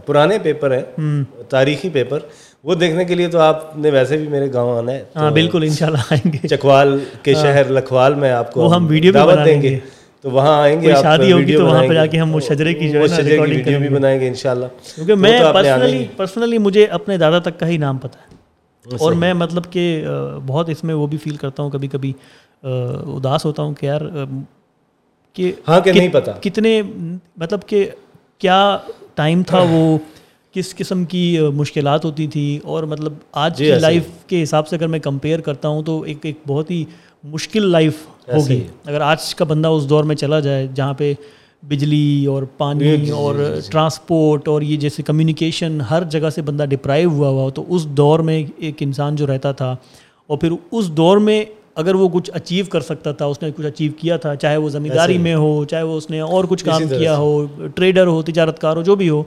پرانے 0.06 0.38
پیپر 0.38 0.76
ہیں 0.76 1.22
تاریخی 1.48 1.88
پیپر 1.88 2.18
وہ 2.64 2.74
دیکھنے 2.74 3.04
کے 3.04 3.14
لیے 3.14 3.28
تو 3.28 3.38
آپ 3.38 3.78
نے 3.78 3.90
ویسے 3.90 4.16
بھی 4.16 4.28
میرے 4.28 4.52
گاؤں 4.52 4.76
آنا 4.78 4.92
ہے۔ 4.92 5.02
ہاں 5.16 5.30
بالکل 5.30 5.62
انشاءاللہ 5.62 5.98
آئیں 6.10 6.32
گے۔ 6.32 6.48
چکوال 6.48 6.98
کے 7.22 7.34
ہاں۔ 7.34 7.42
شہر 7.42 7.70
لکھوال 7.70 8.14
میں 8.14 8.32
آپ 8.32 8.52
کو 8.52 8.74
ہم 8.76 8.86
ویڈیو 8.86 9.12
بھی 9.12 9.44
دیں 9.44 9.62
گے۔ 9.62 9.78
تو 10.22 10.30
وہاں 10.30 10.62
آئیں 10.62 10.80
گے 10.82 10.92
شادی 11.02 11.32
ہوگی 11.32 11.56
تو 11.56 11.66
وہاں 11.66 11.82
پہ 11.88 11.94
جا 11.94 12.06
کے 12.06 12.18
ہم 12.18 12.34
وہ 12.34 12.40
شجرے 12.40 12.74
کی 12.74 12.88
جو 12.90 13.00
ہے 13.00 13.38
ویڈیو 13.38 13.78
بھی 13.78 13.88
بنائیں 13.88 14.20
گے 14.20 14.28
انشاءاللہ۔ 14.28 14.66
کیونکہ 14.94 15.14
میں 15.14 15.40
پرسنلی 15.54 16.04
پرسنلی 16.16 16.58
مجھے 16.58 16.84
اپنے 16.84 17.16
دادا 17.16 17.38
تک 17.38 17.60
کا 17.60 17.68
ہی 17.68 17.76
نام 17.76 17.98
پتہ 17.98 18.18
ہے۔ 18.18 18.96
اور 19.00 19.12
میں 19.12 19.34
مطلب 19.34 19.62
کہ 19.70 20.04
بہت 20.46 20.68
اس 20.68 20.84
میں 20.84 20.94
وہ 20.94 21.06
بھی 21.06 21.18
فیل 21.18 21.36
کرتا 21.36 21.62
ہوں 21.62 21.70
کبھی 21.70 21.88
کبھی۔ 21.88 22.12
اداس 22.62 23.44
ہوتا 23.44 23.62
ہوں 23.62 23.74
کہ 23.74 23.86
یار 23.86 24.00
کہ 25.32 25.52
ہاں 25.68 25.80
کہ 25.80 25.92
نہیں 25.92 26.08
پتہ۔ 26.08 26.30
کتنے 26.40 26.82
مطلب 27.36 27.58
کہ 27.66 27.90
کیا 28.38 28.78
ٹائم 29.14 29.42
تھا 29.42 29.64
وہ 29.70 29.98
کس 30.52 30.74
قسم 30.76 31.04
کی 31.04 31.38
مشکلات 31.54 32.04
ہوتی 32.04 32.26
تھی۔ 32.26 32.58
اور 32.62 32.82
مطلب 32.82 33.12
آج 33.32 33.58
جی، 33.58 33.64
کی 33.64 33.78
لائف 33.80 34.02
کے 34.26 34.42
حساب 34.42 34.68
سے 34.68 34.76
اگر 34.76 34.86
میں 34.86 34.98
کمپیئر 34.98 35.40
کرتا 35.40 35.68
ہوں 35.68 35.82
تو 35.82 36.00
ایک 36.02 36.26
ایک 36.26 36.36
بہت 36.46 36.70
ہی 36.70 36.84
مشکل 37.24 37.70
لائف 37.70 38.06
ہوگی۔ 38.28 38.62
اگر 38.84 39.00
آج 39.00 39.34
کا 39.34 39.44
بندہ 39.44 39.68
اس 39.68 39.88
دور 39.90 40.04
میں 40.04 40.16
چلا 40.16 40.40
جائے 40.40 40.66
جہاں 40.74 40.94
پہ 40.94 41.12
بجلی 41.62 42.26
اور 42.26 42.42
پانی 42.58 42.84
جی، 42.84 43.04
جی، 43.04 43.10
اور 43.10 43.34
ٹرانسپورٹ 43.70 44.48
اور 44.48 44.62
یہ 44.62 44.76
جیسے 44.76 45.02
کمیونیکیشن 45.02 45.80
ہر 45.90 46.02
جگہ 46.10 46.30
سے 46.30 46.42
بندہ 46.42 46.64
ڈپرائیو 46.70 47.10
ہوا 47.10 47.28
ہوا 47.28 47.48
تو 47.50 47.64
اس 47.68 47.86
دور 47.86 48.20
میں 48.20 48.42
ایک 48.58 48.76
انسان 48.80 49.16
جو 49.16 49.26
رہتا 49.26 49.52
تھا 49.52 49.74
اور 50.26 50.38
پھر 50.38 50.52
اس 50.70 50.90
دور 50.90 51.18
میں 51.18 51.44
اگر 51.74 51.94
وہ 51.94 52.08
کچھ 52.08 52.30
اچیو 52.34 52.64
کر 52.68 52.80
سکتا 52.80 53.12
تھا 53.12 53.26
اس 53.26 53.42
نے 53.42 53.50
کچھ 53.56 53.66
اچیو 53.66 53.92
کیا 53.96 54.16
تھا 54.16 54.34
چاہے 54.36 54.56
وہ 54.56 54.68
زمینداری 54.68 55.18
میں 55.18 55.34
ہو 55.34 55.64
چاہے 55.64 55.82
وہ 55.82 55.96
اس 55.96 56.10
نے 56.10 56.20
اور 56.20 56.44
کچھ 56.44 56.64
کام 56.64 56.88
کیا 56.88 57.16
ہو 57.16 57.46
ٹریڈر 57.74 58.06
ہو 58.06 58.20
تجارت 58.22 58.58
کار 58.58 58.76
ہو 58.76 58.82
جو 58.82 58.94
بھی 58.94 59.08
ہو 59.08 59.22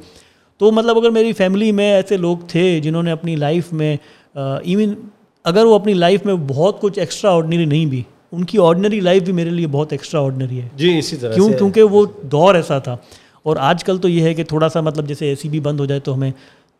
تو 0.57 0.71
مطلب 0.71 0.97
اگر 0.97 1.09
میری 1.09 1.33
فیملی 1.33 1.71
میں 1.71 1.91
ایسے 1.93 2.17
لوگ 2.17 2.37
تھے 2.47 2.79
جنہوں 2.79 3.03
نے 3.03 3.11
اپنی 3.11 3.35
لائف 3.35 3.73
میں 3.73 3.95
ایون 4.35 4.93
اگر 5.45 5.65
وہ 5.65 5.75
اپنی 5.75 5.93
لائف 5.93 6.25
میں 6.25 6.33
بہت 6.47 6.81
کچھ 6.81 6.99
ایکسٹرا 6.99 7.31
آرڈنری 7.31 7.65
نہیں 7.65 7.85
بھی 7.85 8.03
ان 8.31 8.43
کی 8.43 8.57
آرڈنری 8.61 8.99
لائف 8.99 9.23
بھی 9.23 9.33
میرے 9.33 9.49
لیے 9.49 9.67
بہت 9.67 9.91
ایکسٹرا 9.91 10.21
آرڈنری 10.21 10.61
ہے۔ 10.61 10.67
جی 10.75 10.97
اسی 10.97 11.15
طرح 11.15 11.33
کیوں؟ 11.33 11.49
کیونکہ 11.49 11.83
وہ 11.83 12.05
دور 12.21 12.55
ایسا 12.55 12.79
تھا۔ 12.79 12.97
اور 13.43 13.57
آج 13.59 13.83
کل 13.83 13.97
تو 13.97 14.09
یہ 14.09 14.21
ہے 14.21 14.33
کہ 14.33 14.43
تھوڑا 14.43 14.69
سا 14.69 14.81
مطلب 14.81 15.07
جیسے 15.07 15.29
اے 15.29 15.35
سی 15.35 15.49
بھی 15.49 15.59
بند 15.59 15.79
ہو 15.79 15.85
جائے 15.85 15.99
تو 15.99 16.13
ہمیں 16.13 16.31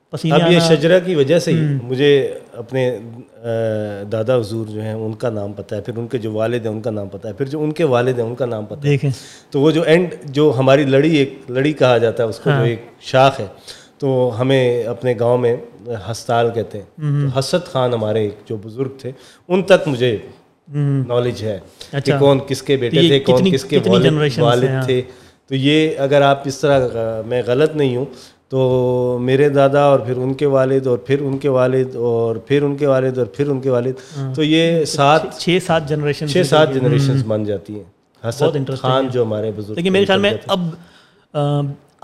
پسینے 0.09 0.35
اب 0.35 0.51
یہ 0.51 0.59
شجرا 0.59 0.99
کی 0.99 1.15
وجہ 1.15 1.39
سے 1.39 1.51
ہی 1.51 1.59
مجھے 1.83 2.33
اپنے 2.53 2.97
دادا 4.11 4.37
حضور 4.37 4.67
جو 4.67 4.81
ہیں 4.81 4.93
ان 4.93 5.13
کا 5.13 5.29
نام 5.29 5.53
پتہ 5.53 5.75
ہے۔ 5.75 5.81
پھر 5.81 5.97
ان 5.97 6.07
کے 6.07 6.17
جو 6.17 6.31
والد 6.33 6.65
ہیں 6.65 6.73
ان 6.73 6.81
کا 6.81 6.91
نام 6.91 7.07
پتہ 7.07 7.27
ہے۔ 7.27 7.33
پھر 7.33 7.45
جو 7.45 7.63
ان 7.63 7.71
کے 7.71 7.83
والد 7.83 8.19
ہیں 8.19 8.25
ان 8.25 8.35
کا 8.35 8.45
نام 8.45 8.65
پتہ 8.65 8.87
ہے۔ 8.87 9.09
تو 9.49 9.61
وہ 9.61 9.71
جو 9.71 9.81
اینڈ 9.81 10.07
جو 10.25 10.53
ہماری 10.57 10.83
لڑی 10.83 11.15
ایک 11.15 11.39
لڑی 11.49 11.73
کہا 11.73 11.97
جاتا 11.97 12.23
ہے 12.23 12.27
اس 12.29 12.37
کو 12.39 12.49
جو 12.49 12.55
ہاں۔ 12.55 12.65
ایک 12.65 12.81
شاخ 13.01 13.39
ہے۔ 13.39 13.47
تو 14.05 14.35
ہمیں 14.39 14.83
اپنے 14.83 15.13
گاؤں 15.19 15.37
میں 15.37 15.55
ہستال 16.11 16.49
کہتے 16.55 16.77
ہیں۔ 16.77 17.39
حسد 17.39 17.67
خان 17.67 17.93
ہمارے 17.93 18.23
ایک 18.23 18.35
جو 18.45 18.57
بزرگ 18.57 18.89
تھے 18.97 19.11
ان 19.47 19.63
تک 19.63 19.87
مجھے 19.87 20.17
نالج 21.07 21.43
ہے 21.43 21.59
کہ 21.91 21.95
اچھا۔ 21.95 22.17
کون 22.17 22.39
کس 22.47 22.61
کے 22.61 22.77
بیٹے 22.77 23.07
تھے 23.07 23.19
کون 23.19 23.51
کس 23.51 23.63
کے 23.63 23.79
والد۔ 24.37 24.85
تھے۔ 24.85 25.01
تو 25.47 25.55
یہ 25.55 25.89
اگر 25.97 26.21
آپ 26.21 26.41
اس 26.45 26.57
طرح 26.57 26.87
میں 27.25 27.41
غلط 27.47 27.75
نہیں 27.75 27.95
ہوں 27.97 28.05
تو 28.49 29.17
میرے 29.21 29.49
دادا 29.49 29.81
اور 29.81 29.99
پھر 29.99 30.17
ان 30.17 30.33
کے 30.33 30.45
والد 30.45 30.87
اور 30.87 30.97
پھر 30.97 31.21
ان 31.21 31.37
کے 31.37 31.49
والد 31.49 31.95
اور 31.95 32.35
پھر 32.35 32.63
ان 32.63 32.77
کے 32.77 32.87
والد 32.87 33.17
اور 33.17 33.25
پھر 33.25 33.47
ان 33.47 33.61
کے 33.61 33.69
والد۔ 33.69 33.93
ہاں۔ 34.17 34.35
تو 34.35 34.43
یہ 34.43 34.85
سات 34.85 35.21
چھ 35.39 35.57
سات 35.65 35.89
جنریشن 35.89 36.27
چھ 36.27 36.41
سات 36.45 36.73
جنریشن 36.73 37.21
بن 37.27 37.43
جاتی 37.43 37.75
ہیں۔ 37.75 38.29
حسد 38.29 38.69
خان 38.77 39.07
جو 39.07 39.23
ہمارے 39.23 39.51
بزرگ 39.55 39.75
لیکن 39.75 39.93
میرے 39.93 40.05
خیال 40.05 40.19
میں 40.19 40.33
اب 40.47 40.61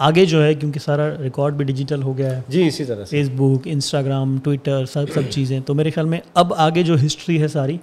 آگے 0.02 0.26
جو 0.26 0.44
ہے 0.44 0.54
کیونکہ 0.54 0.80
سارا 0.80 1.10
ریکارڈ 1.24 1.54
بھی 1.54 1.66
ڈیجیٹل 1.66 2.04
ہو 2.04 2.18
گیا 2.18 2.36
ہے۔ 2.38 2.42
جی 2.48 2.68
اسی 2.68 2.86
طرح 2.86 3.04
فیس 3.06 3.30
بک 3.36 3.60
انسٹاگرام 3.66 4.38
ٹویٹر 4.44 4.86
سب 4.86 5.12
سب 5.14 5.22
چیزیں۔ 5.30 5.60
تو 5.66 5.74
میرے 5.74 5.90
خیال 5.90 6.08
میں 6.08 6.20
اب 6.34 6.54
آگے 6.58 6.84
جو 6.84 6.96
ہسٹری 7.06 7.42
ہے 7.42 7.48
ساری 7.48 7.78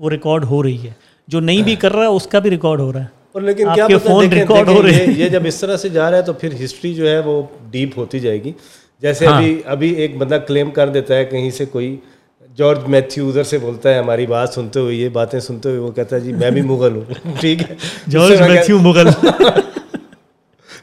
وہ 0.00 0.10
ریکارڈ 0.10 0.44
ہو 0.44 0.62
رہی 0.62 0.78
ہے۔ 0.84 0.92
جو 1.28 1.40
نہیں 1.40 1.62
بھی 1.62 1.74
کر 1.74 1.92
رہا 1.92 2.02
ہے 2.02 2.06
اس 2.06 2.26
کا 2.26 2.38
بھی 2.38 2.50
ریکارڈ 2.50 2.80
ہو 2.80 2.92
رہا 2.92 3.00
ہے۔ 3.00 3.06
اور 3.32 3.42
لیکن 3.42 3.66
کیا 3.74 3.86
فون 4.04 4.28
ریکارڈ 4.32 4.68
ہو 4.68 4.82
رہے 4.82 4.90
ہیں۔ 4.90 5.14
یہ 5.16 5.28
جب 5.28 5.42
اس 5.44 5.56
طرح 5.56 5.76
سے 5.76 5.88
جا 5.88 6.10
رہا 6.10 6.18
ہے 6.18 6.22
تو 6.22 6.32
پھر 6.32 6.48
ہسٹری 6.64 6.94
جو 6.94 7.08
ہے 7.08 7.18
وہ 7.18 7.42
ڈیپ 7.70 7.98
ہوتی 7.98 8.20
جائے 8.20 8.44
گی۔ 8.44 8.52
جیسے 9.02 9.26
ہاں۔ 9.26 9.36
ابھی 9.36 9.60
ابھی 9.64 9.90
ایک 9.90 10.16
بندہ 10.16 10.38
کلیم 10.48 10.70
کر 10.70 10.88
دیتا 10.88 11.16
ہے 11.16 11.24
کہیں 11.24 11.50
سے 11.50 11.64
کوئی 11.64 11.96
جارج 12.56 12.78
میتھیو 12.86 13.28
ادھر 13.28 13.42
سے 13.42 13.58
بولتا 13.58 13.90
ہے 13.90 13.98
ہماری 13.98 14.26
بات 14.26 14.48
سنتے 14.48 14.80
ہوئے 14.80 14.94
یہ 14.94 15.08
باتیں 15.08 15.40
سنتے 15.40 15.68
ہوئے 15.68 15.80
وہ 15.80 15.90
کہتا 15.90 16.16
ہے 16.16 16.20
جی 16.20 16.32
میں 16.32 16.50
بھی 16.50 16.60
مغل 16.60 16.96
ہوں۔ 16.96 17.14
ٹھیک 17.40 17.70
ہے۔ 17.70 17.74
George 18.08 18.42
Matthew 18.42 18.78
Mughal. 18.78 19.08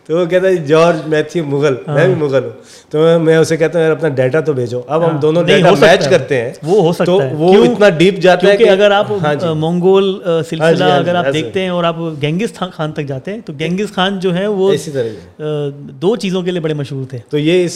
تو 0.08 0.18
وہ 0.18 0.26
کہتا 0.26 0.48
ہے 0.48 0.56
جارج 0.68 1.08
میتھیو 1.10 1.44
مغل 1.46 1.74
میں 1.88 2.06
بھی 2.08 2.16
مغل 2.16 2.44
ہوں۔ 2.44 2.52
تو 2.92 3.06
میں 3.20 3.36
اسے 3.38 3.58
کہتا 3.58 3.78
ہوں 3.80 3.86
یار 3.86 3.92
اپنا 3.92 4.10
ڈیٹا 4.16 4.40
تو 4.40 4.54
بھیجو۔ 4.54 4.82
اب 4.88 5.04
ہم 5.06 5.10
ہاں۔ 5.12 5.20
دونوں 5.22 5.44
ڈیٹا 5.44 5.72
میچ 5.80 6.08
کرتے 6.10 6.42
ہیں 6.42 6.52
وہ 6.64 6.82
ہو 6.84 6.92
سکتا 6.94 7.24
ہے۔ 7.24 7.34
وہ 7.38 7.54
اتنا 7.64 7.90
ڈیپ 7.98 8.20
جاتا 8.22 8.48
ہے 8.48 8.56
کہ 8.58 8.70
اگر 8.70 8.92
آپ 8.92 9.12
ہاں 9.24 9.34
جی۔ 9.36 9.48
منگول 9.60 10.14
سلسلہ 10.50 10.64
ہاں 10.64 10.72
جی، 10.74 10.84
ہاں 10.84 10.90
جی، 10.90 11.10
اگر 11.10 11.16
آپ 11.16 11.26
دیکھتے 11.34 11.62
ہیں 11.62 11.70
اور 11.70 11.84
آپ 11.84 11.96
گینگز 12.22 12.54
خان 12.54 12.92
تک 12.92 13.08
جاتے 13.08 13.34
ہیں 13.34 13.42
تو 13.46 13.54
گینگز 13.60 13.94
خان 13.94 14.20
جو 14.20 14.34
ہے 14.36 14.48
وہ 14.48 14.72
اسی 14.74 14.92
طرح 14.92 15.70
دو 16.02 16.16
چیزوں 16.16 16.42
کے 16.42 16.52
لیے 16.52 16.62
بڑے 16.62 16.74
مشہور 16.74 17.06
تھے۔ 17.10 17.18
تو 17.30 17.38
یہ 17.38 17.68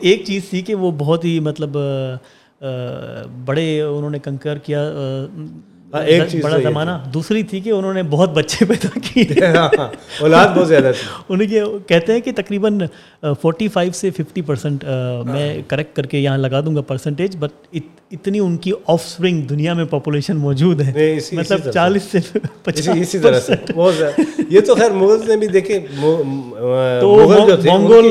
ایک 0.00 0.24
چیز 0.26 0.48
تھی 0.50 0.60
کہ 0.60 0.74
وہ 0.74 0.90
بہت 0.98 1.24
ہی 1.24 1.38
مطلب 1.40 1.76
بڑے 3.44 3.80
انہوں 3.82 4.10
نے 4.10 4.18
کنکر 4.18 4.58
کیا 4.58 4.82
ہاں، 4.84 5.26
ایک 5.92 6.22
چیز 6.30 6.44
بڑا 6.44 6.56
زمانہ۔ 6.62 6.90
دوسری 7.14 7.42
تھی 7.42 7.60
کہ 7.60 7.70
انہوں 7.70 7.94
نے 7.94 8.02
بہت 8.02 8.30
بچے 8.30 8.64
پیدا 8.64 8.98
کیے۔ 9.02 9.24
ہاں، 9.56 9.68
ہاں، 9.78 9.88
اولاد 10.20 10.56
بہت 10.56 10.68
زیادہ 10.68 10.82
تھی۔ 10.82 11.22
انہیں 11.28 11.48
یہ 11.50 11.62
کہتے 11.86 12.12
ہیں 12.12 12.20
کہ 12.20 12.32
تقریباً 12.36 12.80
فورٹی 13.22 13.68
فائیو 13.68 13.92
سے 13.92 14.10
ففٹی 14.10 14.42
پرسینٹ 14.42 14.84
میں 15.24 15.62
کریکٹ 15.68 15.96
کر 15.96 16.06
کے 16.06 16.18
یہاں 16.18 16.38
لگا 16.38 16.60
دوں 16.60 16.76
گا 16.76 16.80
پرسنٹیج 16.80 17.36
بٹ 17.36 17.76
اتنی 18.10 18.38
ان 18.38 18.56
کی 18.56 18.72
آف 18.86 19.04
اسپرنگ 19.04 19.42
دنیا 19.42 19.74
میں 19.74 19.84
پاپولیشن 19.84 20.36
موجود 20.36 20.80
ہے۔ 20.80 21.18
مطلب 21.32 21.70
چالیس 21.70 22.02
سے 22.02 22.18
اسی 23.00 23.18
طرح 23.18 23.40
سے۔ 23.40 23.52
یہ 24.48 24.60
تو 24.60 24.74
خیر 24.74 24.90
مغل 24.90 25.28
نے 25.28 25.36
بھی 25.36 25.46
دیکھے 25.46 25.78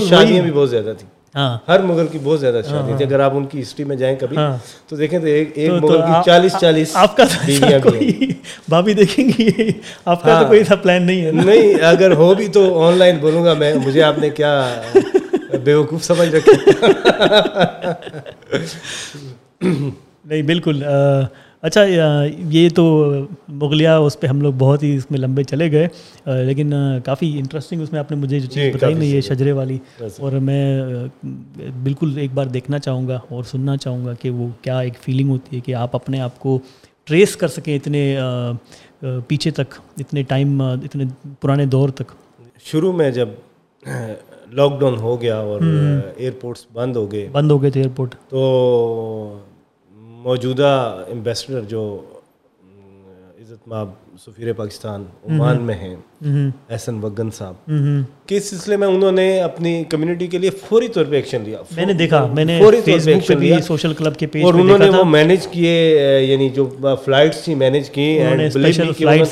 شادیاں 0.10 0.44
بھی 0.44 0.52
بہت 0.52 0.70
زیادہ 0.70 0.94
تھیں۔ 0.98 1.10
ہاں۔ 1.10 1.17
ہر 1.36 1.80
مغل 1.80 2.08
کی 2.08 2.18
بہت 2.24 2.40
زیادہ 2.40 2.62
شادی 2.70 2.94
تھی۔ 2.98 3.06
اگر 3.06 3.20
آپ 3.20 3.32
ان 3.36 3.46
کی 3.46 3.62
ہسٹری 3.62 3.86
میں 3.86 3.96
جائیں 3.96 4.16
کبھی 4.20 4.38
ہاں۔ 4.38 4.58
تو 4.88 4.96
دیکھیں 4.96 5.20
تو 5.20 5.26
ایک 5.26 5.58
مغل 5.82 5.98
کی 5.98 6.14
چالیس 6.26 6.56
چالیس 6.62 6.96
آپ 6.96 7.18
کا 7.18 7.24
بھابھی 8.70 8.94
دیکھیں 8.94 9.30
گی؟ 9.30 9.48
آپ 10.06 10.24
کا 10.24 10.30
تو 10.30 10.36
ہاں۔ 10.36 10.48
کوئی 10.48 10.60
ایسا 10.60 10.76
پلان 10.76 11.04
نہیں 11.04 11.26
ہے۔ 11.26 11.32
نہیں 11.32 11.74
اگر 11.84 12.12
ہو 12.12 12.34
بھی 12.34 12.48
تو 12.48 12.84
آن 12.84 12.98
لائن 12.98 13.18
بولوں 13.18 13.46
گا 13.46 13.54
میں 13.54 13.74
مجھے 13.86 14.04
آپ 14.04 14.20
نے 14.20 14.30
کیا 14.30 14.70
بیوقوف 15.64 16.04
سمجھ 16.04 16.30
رکھا؟ 16.36 16.54
نہیں 20.26 20.42
بالکل 20.42 20.84
اچھا 21.62 21.84
یہ 22.50 22.70
تو 22.70 23.14
مغلیہ 23.48 23.90
اس 23.90 24.20
پہ 24.20 24.28
ہم 24.28 24.42
لوگ 24.42 24.54
بہت 24.58 24.84
ہی 24.84 24.96
اس 24.96 25.12
میں 25.12 25.20
لمبے 25.20 25.44
چلے 25.44 25.72
گئے 25.72 25.88
لیکن 26.44 26.74
کافی 27.06 27.38
انٹرسٹنگ 27.40 27.82
اس 27.82 27.92
میں 27.92 28.00
آپ 28.00 28.12
نے 28.12 28.18
مجھے 28.18 28.40
جو 28.40 28.48
چیز 28.48 28.76
بتائی 28.76 28.94
نا 28.94 29.04
یہ 29.04 29.22
شجرے 29.22 29.52
والی 29.52 29.78
اور 30.18 30.32
میں 30.32 30.84
بالکل 31.84 32.18
ایک 32.18 32.32
بار 32.34 32.46
دیکھنا 32.46 32.80
چاہوں 32.80 33.08
گا 33.08 33.20
اور 33.30 33.44
سننا 33.44 33.78
چاہوں 33.78 34.06
گا 34.06 34.14
کہ 34.14 34.30
وہ 34.30 34.48
کیا 34.62 34.80
ایک 34.80 34.94
فیلنگ 35.02 35.30
ہوتی 35.30 35.56
ہے 35.56 35.62
کہ 35.62 35.76
آپ 35.76 35.96
اپنے 35.96 36.20
آپ 36.20 36.40
کو 36.40 36.60
ٹریس 37.06 37.36
کر 37.36 37.48
سکیں 37.48 37.76
اتنے 37.76 38.18
پیچھے 39.28 39.52
تک 39.52 39.74
اتنے 39.98 40.24
ٹائم 40.24 40.62
اتنے 40.62 41.04
پرانے 41.42 41.66
دور 41.66 41.90
تک۔ 41.90 42.12
شروع 42.64 42.94
میں 42.94 43.12
جب 43.12 43.30
لاک 44.54 44.80
ڈاؤن 44.80 44.98
ہو 44.98 45.22
گیا 45.22 45.38
اور 45.38 45.62
ایئرپورٹس 46.16 46.66
بند 46.74 46.96
ہو 46.96 47.12
گئے۔ 47.12 47.28
بند 47.32 47.52
ہو 47.52 47.62
گئے 47.62 47.70
تھے 47.70 47.82
ایئرپورٹ 47.82 48.16
تو 48.30 49.40
موجودہ 50.18 51.04
امبیسڈر 51.12 51.62
جو 51.62 51.82
عزت 53.40 53.68
ماب 53.68 53.90
سفیر 54.26 54.54
پاکستان 54.54 55.04
عمان 55.30 55.62
میں 55.62 55.76
ہیں 55.76 55.96
احسن 56.70 57.00
وگن 57.04 57.32
صاحب۔ 57.32 57.72
کے 58.26 58.40
سلسلے 58.40 58.78
میں 58.78 58.88
انہوں 58.88 59.12
نے 59.12 59.42
اپنی 59.42 59.84
کمیونٹی 59.90 60.28
کے 60.28 60.38
لیے 60.38 60.50
فوری 60.50 60.88
طور 60.88 61.06
پہ 61.06 61.16
ایکشن 61.16 61.42
لیا؟ 61.46 61.58
میں 61.76 61.86
نے 61.86 61.94
دیکھا 61.94 62.28
میں 62.34 62.46
نے 62.46 62.60
فوری 62.60 62.82
طور 62.86 63.06
پہ 63.06 63.14
ایکشن 63.14 63.40
لیا۔ 63.40 63.62
سوشل 63.62 63.94
کلب 63.94 64.16
کے 64.16 64.28
پیج 64.28 64.44
اور 64.44 64.54
انہوں 64.54 64.78
نے 64.78 64.90
وہ 64.90 65.04
مینج 65.04 65.48
کیے 65.48 66.00
یعنی 66.22 66.50
جو 66.50 66.70
فلائٹس 67.06 67.44
تھی 67.44 67.56
مینج 67.56 67.90
کی 67.90 68.20
انہوں- 68.22 68.38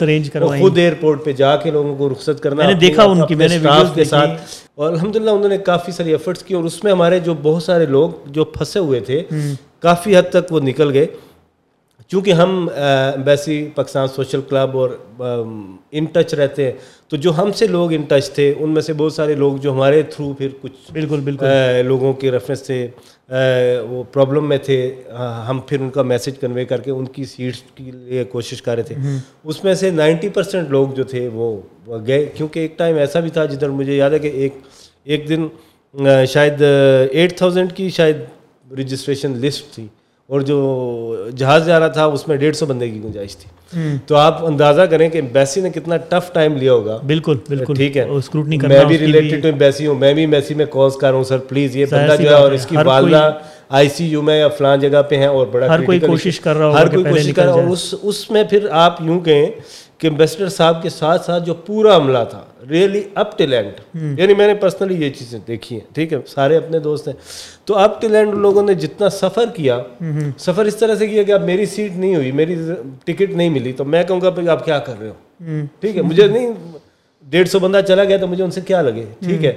arrange 0.04 0.26
وہ 0.26 0.34
کروائیں۔ 0.34 0.64
خود 0.64 0.78
ایئرپورٹ 0.78 1.26
پہ 1.26 1.32
جا 1.32 1.56
کے 1.58 1.72
لوگوں 1.72 1.96
کو 1.96 2.10
رخصت 2.10 2.40
کرنا 2.40 2.56
میں 2.56 2.66
نے 2.66 2.74
دیکھا 2.74 3.04
ان 3.04 3.28
کی، 3.28 3.36
میں 3.36 3.48
نے 3.48 3.58
staff 3.68 3.96
کے 3.96 4.04
ساتھ۔ 4.04 4.30
اور 4.76 4.94
الحمدللہ 4.94 5.30
انہوں 5.30 5.50
نے 5.50 5.58
کافی 5.58 5.92
ساری 5.92 6.12
ایفرٹس 6.12 6.44
کی 6.44 6.54
اور 6.54 6.64
اس 6.64 6.84
میں 6.84 6.92
ہمارے 6.92 7.20
جو 7.20 7.34
بہت 7.42 7.64
سارے 7.64 7.86
لوگ 7.86 8.10
جو 8.26 8.46
پھنسے 8.46 8.80
ہوئے 8.80 9.00
تھے 9.00 9.24
کافی 9.80 10.18
حد 10.18 10.30
تک 10.30 10.54
وہ 10.54 10.60
نکل 10.60 10.94
گئے۔ 10.94 11.08
چونکہ 12.12 12.34
ہم 12.34 12.68
ایمبیسی 12.76 13.68
پاکستان 13.76 14.08
سوشل 14.08 14.42
کلب 14.50 14.78
اور 14.78 14.90
ان 15.20 16.06
ٹچ 16.06 16.34
رہتے 16.34 16.66
ہیں 16.66 16.72
تو 17.10 17.18
جو 17.18 17.32
ہم 17.38 17.52
سے 17.52 17.68
لوگ 17.68 17.94
ان 17.94 18.02
ٹچ 18.02 18.30
تھے 18.32 18.54
ان 18.58 18.70
میں 18.70 18.82
سے 18.82 18.94
بہت 18.94 19.14
سارے 19.14 19.36
لوگ 19.36 19.58
جو 19.58 19.72
ہمارے 19.72 20.02
تھرو 20.02 20.32
پھر 20.34 20.50
کچھ 20.62 20.92
بالکل 20.94 21.20
بالکل۔ 21.20 21.46
لوگوں 21.86 22.14
کے 22.14 22.32
ریفرنس 22.32 22.66
سے 22.68 22.88
وہ 23.90 24.04
پرابلم 24.14 24.48
میں 24.50 24.58
تھے 24.64 24.80
ہم 25.48 25.60
پھر 25.68 25.82
ان 25.82 25.90
کا 25.90 26.02
میسج 26.02 26.40
کنوے 26.42 26.66
کر 26.66 26.82
کے 26.82 26.92
ان 26.92 27.06
کی 27.06 27.26
سیٹس 27.26 27.62
کے 27.76 27.92
لیے 27.92 28.24
کوشش 28.32 28.62
کر 28.62 28.76
رہے 28.76 28.84
تھے۔ 28.84 28.96
اس 29.44 29.64
میں 29.64 29.74
سے 29.74 29.90
نائنٹی 29.92 30.30
پرسینٹ 30.30 30.70
لوگ 30.70 30.94
جو 30.96 31.04
تھے 31.04 31.28
وہ 31.34 31.56
گئے 32.08 32.26
کیونکہ 32.36 32.60
ایک 32.60 32.78
ٹائم 32.78 32.98
ایسا 32.98 33.20
بھی 33.20 33.30
تھا 33.30 33.46
جدھر 33.46 33.70
مجھے 33.70 33.96
یاد 33.96 34.12
ہے 34.12 34.20
کہ 34.20 34.32
ایک 34.34 34.58
ایک 35.04 35.28
دن 35.30 35.48
شاید 36.30 36.62
ایٹ 37.12 37.38
تھاؤزینڈ 37.38 37.74
کی 37.74 37.90
شاید 37.90 38.18
رجسٹریشن 38.80 39.38
لسٹ 39.38 39.74
تھی۔ 39.76 39.88
اور 40.30 40.42
جو 40.42 41.16
جہاز 41.38 41.66
جا 41.66 41.80
رہا 41.80 41.88
تھا 41.88 42.06
اس 42.06 42.28
میں 42.28 42.38
ڈیڑھ 42.38 42.56
سو 42.56 42.66
بندے 42.66 42.90
کی 42.90 43.04
گنجائش 43.04 43.38
تھی۔ 43.38 43.50
تو 44.08 44.16
آپ 44.16 44.46
اندازہ 44.46 44.82
کریں 44.82 45.10
کہ 45.10 45.18
ایمبیسی 45.18 45.62
نے 45.62 45.70
کتنا 45.70 45.98
ٹف 45.98 46.34
ٹائم 46.34 46.56
لیا 46.56 46.74
ہوگا۔ 46.74 46.98
بالکل 47.08 47.38
بالکل۔ 47.50 47.74
ٹھیک 47.74 47.98
ہے۔ 47.98 48.06
میں 48.68 48.86
بھی 48.86 48.98
ریلیٹڈ 48.98 49.44
ٹو 49.44 49.48
ہوں 49.88 49.96
میں 49.96 50.14
بھی 50.14 50.22
ایمبیسی 50.22 50.54
میں 50.54 50.66
کالز 50.66 50.96
کر 50.96 51.08
رہا 51.08 51.16
ہوں 51.16 51.24
سر 51.24 51.38
پلیز 51.38 51.76
یہ 51.76 51.86
بندہ 51.86 52.16
جو 52.24 52.30
ہے 52.30 52.36
اور 52.42 52.52
اس 52.52 52.66
کی 52.66 52.76
والدہ 52.88 53.32
آئی 53.70 53.90
سی 53.90 54.06
یو 54.06 54.22
میں 54.22 54.40
یا 54.40 54.48
فلان 54.48 54.80
جگہ 54.80 55.02
پہ 55.02 55.18
ہیں 55.18 55.26
اور 55.26 55.48
بڑا 55.48 55.68
ہر 55.68 55.82
کوئی 55.86 56.00
کوشش 56.00 56.40
کر 56.40 56.56
رہا 56.56 56.82
ہر 56.82 56.88
کوئی 56.88 57.04
کوشش 57.04 57.34
کر 57.36 57.46
رہا۔ 57.46 57.52
اور 57.52 57.64
اس 57.64 57.96
اس 58.02 58.32
میں 58.32 58.44
پھر 58.44 58.68
آپ 58.72 59.02
یوں 59.02 59.20
کہیں 59.20 59.46
کہ 59.98 60.08
امبیسڈر 60.08 60.50
صاحب 60.50 60.84
کے 60.84 60.90
ساتھ 60.90 61.26
ساتھ 61.26 61.46
جو 61.46 61.54
پورا 61.54 61.96
عملہ 61.96 62.18
تھا 62.30 62.44
ریئلی 62.70 63.02
اپ 63.16 63.38
ٹل 63.38 63.54
اینڈ 63.54 63.98
یعنی 64.20 64.34
میں 64.34 64.48
نے 64.48 64.54
پرسنلی 64.54 65.06
یہ 65.06 65.10
چیزیں 65.10 65.40
دیکھی 65.48 65.76
ہیں 65.76 65.94
ٹھیک 65.94 66.14
ہے؟ 66.14 66.18
سارے 66.28 66.58
اپنے 66.58 66.80
دوست 66.80 67.08
ہیں۔ 67.08 67.16
تو 67.66 67.78
اپ 67.78 68.02
ٹل 68.02 68.16
اینڈ 68.16 68.34
لوگوں 68.34 68.64
نے 68.64 68.74
جتنا 68.74 69.10
سفر 69.10 69.46
کیا 69.56 69.82
سفر 70.38 70.66
اس 70.66 70.76
طرح 70.76 70.96
سے 70.96 71.08
کیا 71.08 71.24
کہ 71.24 71.32
اب 71.32 71.44
میری 71.44 71.66
سیٹ 71.66 71.92
نہیں 71.96 72.16
ہوئی 72.16 72.32
میری 72.32 72.56
ٹکٹ 73.06 73.30
نہیں 73.30 73.50
ملی 73.50 73.72
تو 73.72 73.86
میں 73.86 74.04
کہوں 74.04 74.22
گا 74.22 74.30
پھر 74.30 74.50
آپ 74.50 74.66
کیا 74.66 74.80
کر 74.80 74.94
رہے 75.00 75.10
ہو؟ 75.10 75.14
ٹھیک 75.80 75.98
ہے؟ 75.98 76.02
مجھے 76.02 76.28
نہیں 76.28 76.54
ڈیڑھ 77.30 77.50
سو 77.50 77.60
بندہ 77.60 77.82
چلا 77.88 78.04
گیا 78.04 78.18
تو 78.18 78.28
مجھے 78.28 78.44
ان 78.44 78.52
سے 78.52 78.62
کیا 78.62 78.82
لگے؟ 78.82 79.06
ٹھیک 79.24 79.46
ہے؟ 79.46 79.54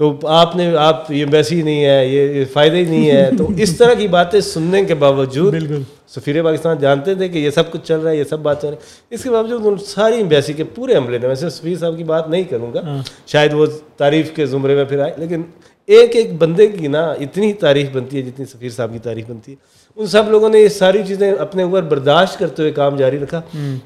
تو 0.00 0.18
آپ 0.26 0.56
نے 0.56 0.76
آپ 0.76 1.12
یہ 1.12 1.24
ویسی 1.30 1.62
نہیں 1.62 1.84
ہے 1.84 2.06
یہ 2.06 2.44
فائدہ 2.52 2.76
ہی 2.76 2.84
نہیں 2.84 3.10
ہے۔ 3.10 3.30
تو 3.38 3.48
اس 3.58 3.76
طرح 3.78 3.94
کی 3.94 4.08
باتیں 4.08 4.40
سننے 4.40 4.84
کے 4.84 4.94
باوجود 4.94 5.52
بالکل۔ 5.52 5.82
سفیر 6.08 6.42
پاکستان 6.42 6.76
جانتے 6.80 7.14
تھے 7.14 7.28
کہ 7.28 7.38
یہ 7.38 7.50
سب 7.50 7.70
کچھ 7.70 7.80
چل 7.84 8.00
رہا 8.00 8.10
ہے 8.10 8.16
یہ 8.16 8.24
سب 8.24 8.38
بات 8.38 8.62
چل 8.62 8.68
رہی 8.68 8.76
ہے۔ 8.76 8.80
اس 9.10 9.22
کے 9.22 9.30
باوجود 9.30 9.60
ان 9.64 9.76
ساری 9.86 10.16
ایمبیسی 10.16 10.52
کے 10.52 10.64
پورے 10.64 10.94
عملے 10.94 11.18
نے 11.18 11.26
ویسے 11.28 11.50
سفیر 11.50 11.78
صاحب 11.78 11.98
کی 11.98 12.04
بات 12.04 12.28
نہیں 12.28 12.42
کروں 12.42 12.74
گا 12.74 13.02
شاید 13.26 13.54
وہ 13.54 13.66
تعریف 13.96 14.30
کے 14.30 14.46
زمرے 14.46 14.74
میں 14.74 14.84
پھر 14.84 14.98
آئے 14.98 15.12
لیکن 15.16 15.42
ایک 15.86 16.16
ایک 16.16 16.34
بندے 16.38 16.66
کی 16.66 16.86
نا 16.86 17.10
اتنی 17.10 17.52
تعریف 17.52 17.86
بنتی 17.92 18.16
ہے 18.16 18.22
جتنی 18.22 18.46
سفیر 18.46 18.68
صاحب 18.68 18.92
کی 18.92 18.98
تعریف 18.98 19.24
بنتی 19.28 19.52
ہے۔ 19.52 19.56
ان 19.96 20.06
سب 20.06 20.30
لوگوں 20.30 20.48
نے 20.48 20.58
یہ 20.60 20.68
ساری 20.68 21.02
چیزیں 21.08 21.32
اپنے 21.32 21.62
اوپر 21.62 21.82
برداشت 21.82 22.38
کرتے 22.38 22.62
ہوئے 22.62 22.72
کام 22.72 22.96
جاری 22.96 23.18
رکھا۔ 23.18 23.40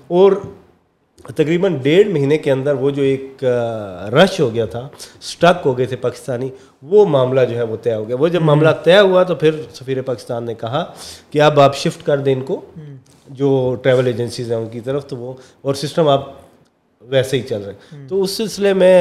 اور 0.09 0.33
تقریباً 1.28 1.76
ڈیڑھ 1.82 2.08
مہینے 2.08 2.38
کے 2.38 2.52
اندر 2.52 2.74
وہ 2.74 2.90
جو 2.90 3.02
ایک 3.02 3.44
رش 4.14 4.40
ہو 4.40 4.54
گیا 4.54 4.64
تھا 4.64 4.88
سٹک 5.22 5.66
ہو 5.66 5.78
گئے 5.78 5.87
تھے 5.87 5.96
پاکستانی 5.96 6.48
وہ 6.82 7.06
معاملہ 7.06 7.40
جو 7.50 7.56
ہے 7.56 7.62
وہ 7.62 7.76
طے 7.82 7.94
ہو 7.94 8.08
گیا۔ 8.08 8.16
وہ 8.16 8.28
جب 8.28 8.42
معاملہ 8.42 8.68
طے 8.84 8.98
ہوا 8.98 9.22
تو 9.22 9.34
پھر 9.34 9.50
سفیر 9.74 10.02
پاکستان 10.02 10.44
نے 10.44 10.54
کہا 10.54 10.84
کہ 11.30 11.40
اب 11.42 11.60
آپ 11.60 11.76
شفٹ 11.76 12.06
کر 12.06 12.18
دیں 12.18 12.34
ان 12.34 12.42
کو۔ 12.42 12.60
جو 13.28 13.76
ٹریول 13.82 14.06
ایجنسیز 14.06 14.52
ہیں 14.52 14.58
ان 14.58 14.68
کی 14.68 14.80
طرف 14.80 15.06
تو 15.06 15.16
وہ 15.16 15.32
اور 15.62 15.74
سسٹم 15.74 16.08
آپ 16.08 16.22
ویسے 17.00 17.37
ہی 17.37 17.42
چل 17.42 17.62
رہے 17.62 17.72
ہیں 17.72 18.08
تو 18.08 18.22
اس 18.22 18.30
سلسلے 18.30 18.72
میں 18.74 18.94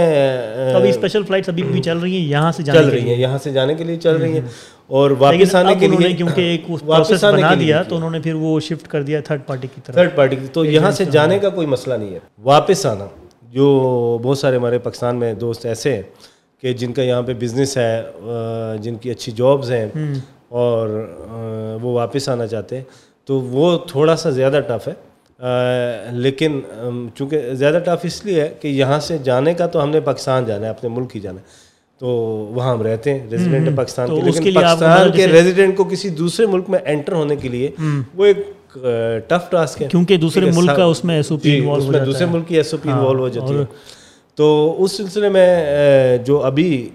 ابھی 0.75 0.89
اسپیشل 0.89 1.23
فلائٹس 1.23 1.49
ابھی 1.49 1.63
بھی 1.63 1.81
چل 1.81 1.97
رہی 1.97 2.17
ہیں 2.17 2.25
یہاں 2.25 2.51
سے 2.51 2.63
چل 2.63 2.87
رہی 2.89 3.09
ہیں 3.09 3.17
یہاں 3.17 3.37
سے 3.43 3.51
جانے 3.51 3.75
کے 3.75 3.83
لیے 3.83 3.95
چل 3.95 4.15
رہی 4.15 4.33
ہیں۔ 4.33 4.41
اور 4.93 5.11
واپس 5.19 5.55
آنے 5.55 5.75
کے 5.75 5.87
لیے 5.87 6.13
کیونکہ 6.13 6.41
ایک 6.41 6.61
واپس 6.69 7.07
پروسیس 7.07 7.23
بنا 7.23 7.53
دیا 7.59 7.83
تو 7.83 7.95
انہوں 7.95 8.09
نے 8.09 8.19
پھر 8.19 8.33
وہ 8.33 8.59
شفٹ 8.59 8.87
کر 8.87 9.03
دیا 9.03 9.19
تھرڈ 9.21 9.41
پارٹی 9.45 9.67
کی 9.75 9.81
طرف۔ 9.85 9.95
تھرڈ 9.95 10.15
پارٹی 10.15 10.35
کی۔ 10.35 10.47
تو 10.53 10.65
یہاں 10.65 10.91
سے 10.91 11.05
جانے 11.05 11.39
کا 11.39 11.49
کوئی 11.49 11.67
مسئلہ 11.67 11.93
نہیں 11.93 12.13
ہے۔ 12.13 12.19
واپس 12.43 12.85
آنا۔ 12.85 13.05
جو 13.51 13.65
بہت 14.23 14.37
سارے 14.37 14.55
ہمارے 14.55 14.79
پاکستان 14.79 15.15
میں 15.15 15.33
دوست 15.33 15.65
ایسے 15.65 15.93
ہیں 15.95 16.01
کہ 16.61 16.73
جن 16.73 16.93
کا 16.93 17.03
یہاں 17.03 17.21
پہ 17.21 17.33
بزنس 17.33 17.77
ہے 17.77 18.01
جن 18.81 18.95
کی 18.95 19.11
اچھی 19.11 19.31
جابز 19.31 19.71
ہیں 19.71 19.85
اور 20.49 20.89
وہ 21.81 21.91
واپس 21.93 22.29
آنا 22.29 22.47
چاہتے 22.47 22.77
ہیں۔ 22.77 22.83
تو 23.25 23.39
وہ 23.39 23.77
تھوڑا 23.87 24.15
سا 24.15 24.29
زیادہ 24.29 24.59
ٹف 24.67 24.87
ہے۔ 24.87 24.93
لیکن 26.11 26.59
چونکہ 27.15 27.53
زیادہ 27.53 27.79
ٹف 27.85 27.99
اس 28.03 28.25
لیے 28.25 28.41
ہے 28.41 28.53
کہ 28.61 28.67
یہاں 28.67 28.99
سے 28.99 29.17
جانے 29.17 29.53
کا 29.53 29.67
تو 29.67 29.83
ہم 29.83 29.89
نے 29.89 29.99
پاکستان 29.99 30.45
جانا 30.45 30.65
ہے 30.65 30.69
اپنے 30.71 30.89
ملک 30.89 31.15
ہی 31.15 31.21
جانا 31.21 31.41
ہے۔ 31.41 31.62
تو 32.03 32.09
وہاں 32.55 32.71
ہم 32.71 32.81
رہتے 32.81 33.13
ہیں 33.13 33.19
ریزیڈنٹ 33.31 33.67
ہے 33.67 33.75
پاکستان 33.75 34.07
کے 34.07 34.21
لیکن 34.21 34.53
پاکستان 34.53 35.11
کے 35.11 35.27
ریزیڈنٹ 35.27 35.77
کو 35.77 35.83
کسی 35.83 36.09
دوسرے 36.09 36.45
ملک 36.45 36.69
میں 36.69 36.79
انٹر 36.85 37.13
ہونے 37.13 37.35
کے 37.35 37.49
لیے 37.49 37.69
وہ 38.15 38.25
ایک 38.25 38.37
ٹف 39.27 39.49
ٹاسک 39.49 39.81
ہے۔ 39.81 39.87
کیونکہ 39.87 40.17
دوسرے 40.17 40.51
ملک 40.55 40.75
کا 40.77 40.83
اس 40.83 41.03
میں 41.05 41.15
ایس 41.15 41.31
او 41.31 41.37
پی 41.37 41.57
اس 41.77 41.87
میں 41.89 41.99
دوسرے 42.05 42.25
ملک 42.25 42.47
کی 42.47 42.55
ایس 42.55 42.73
او 42.73 42.79
پی 42.83 42.89
انوالو 42.89 43.19
ہو 43.19 43.29
جاتی 43.29 43.57
ہے۔ 43.57 43.63
تو 44.35 44.75
اس 44.83 44.91
سلسلے 44.91 45.29
میں 45.29 46.17
جو 46.17 46.43
ابھی 46.43 46.89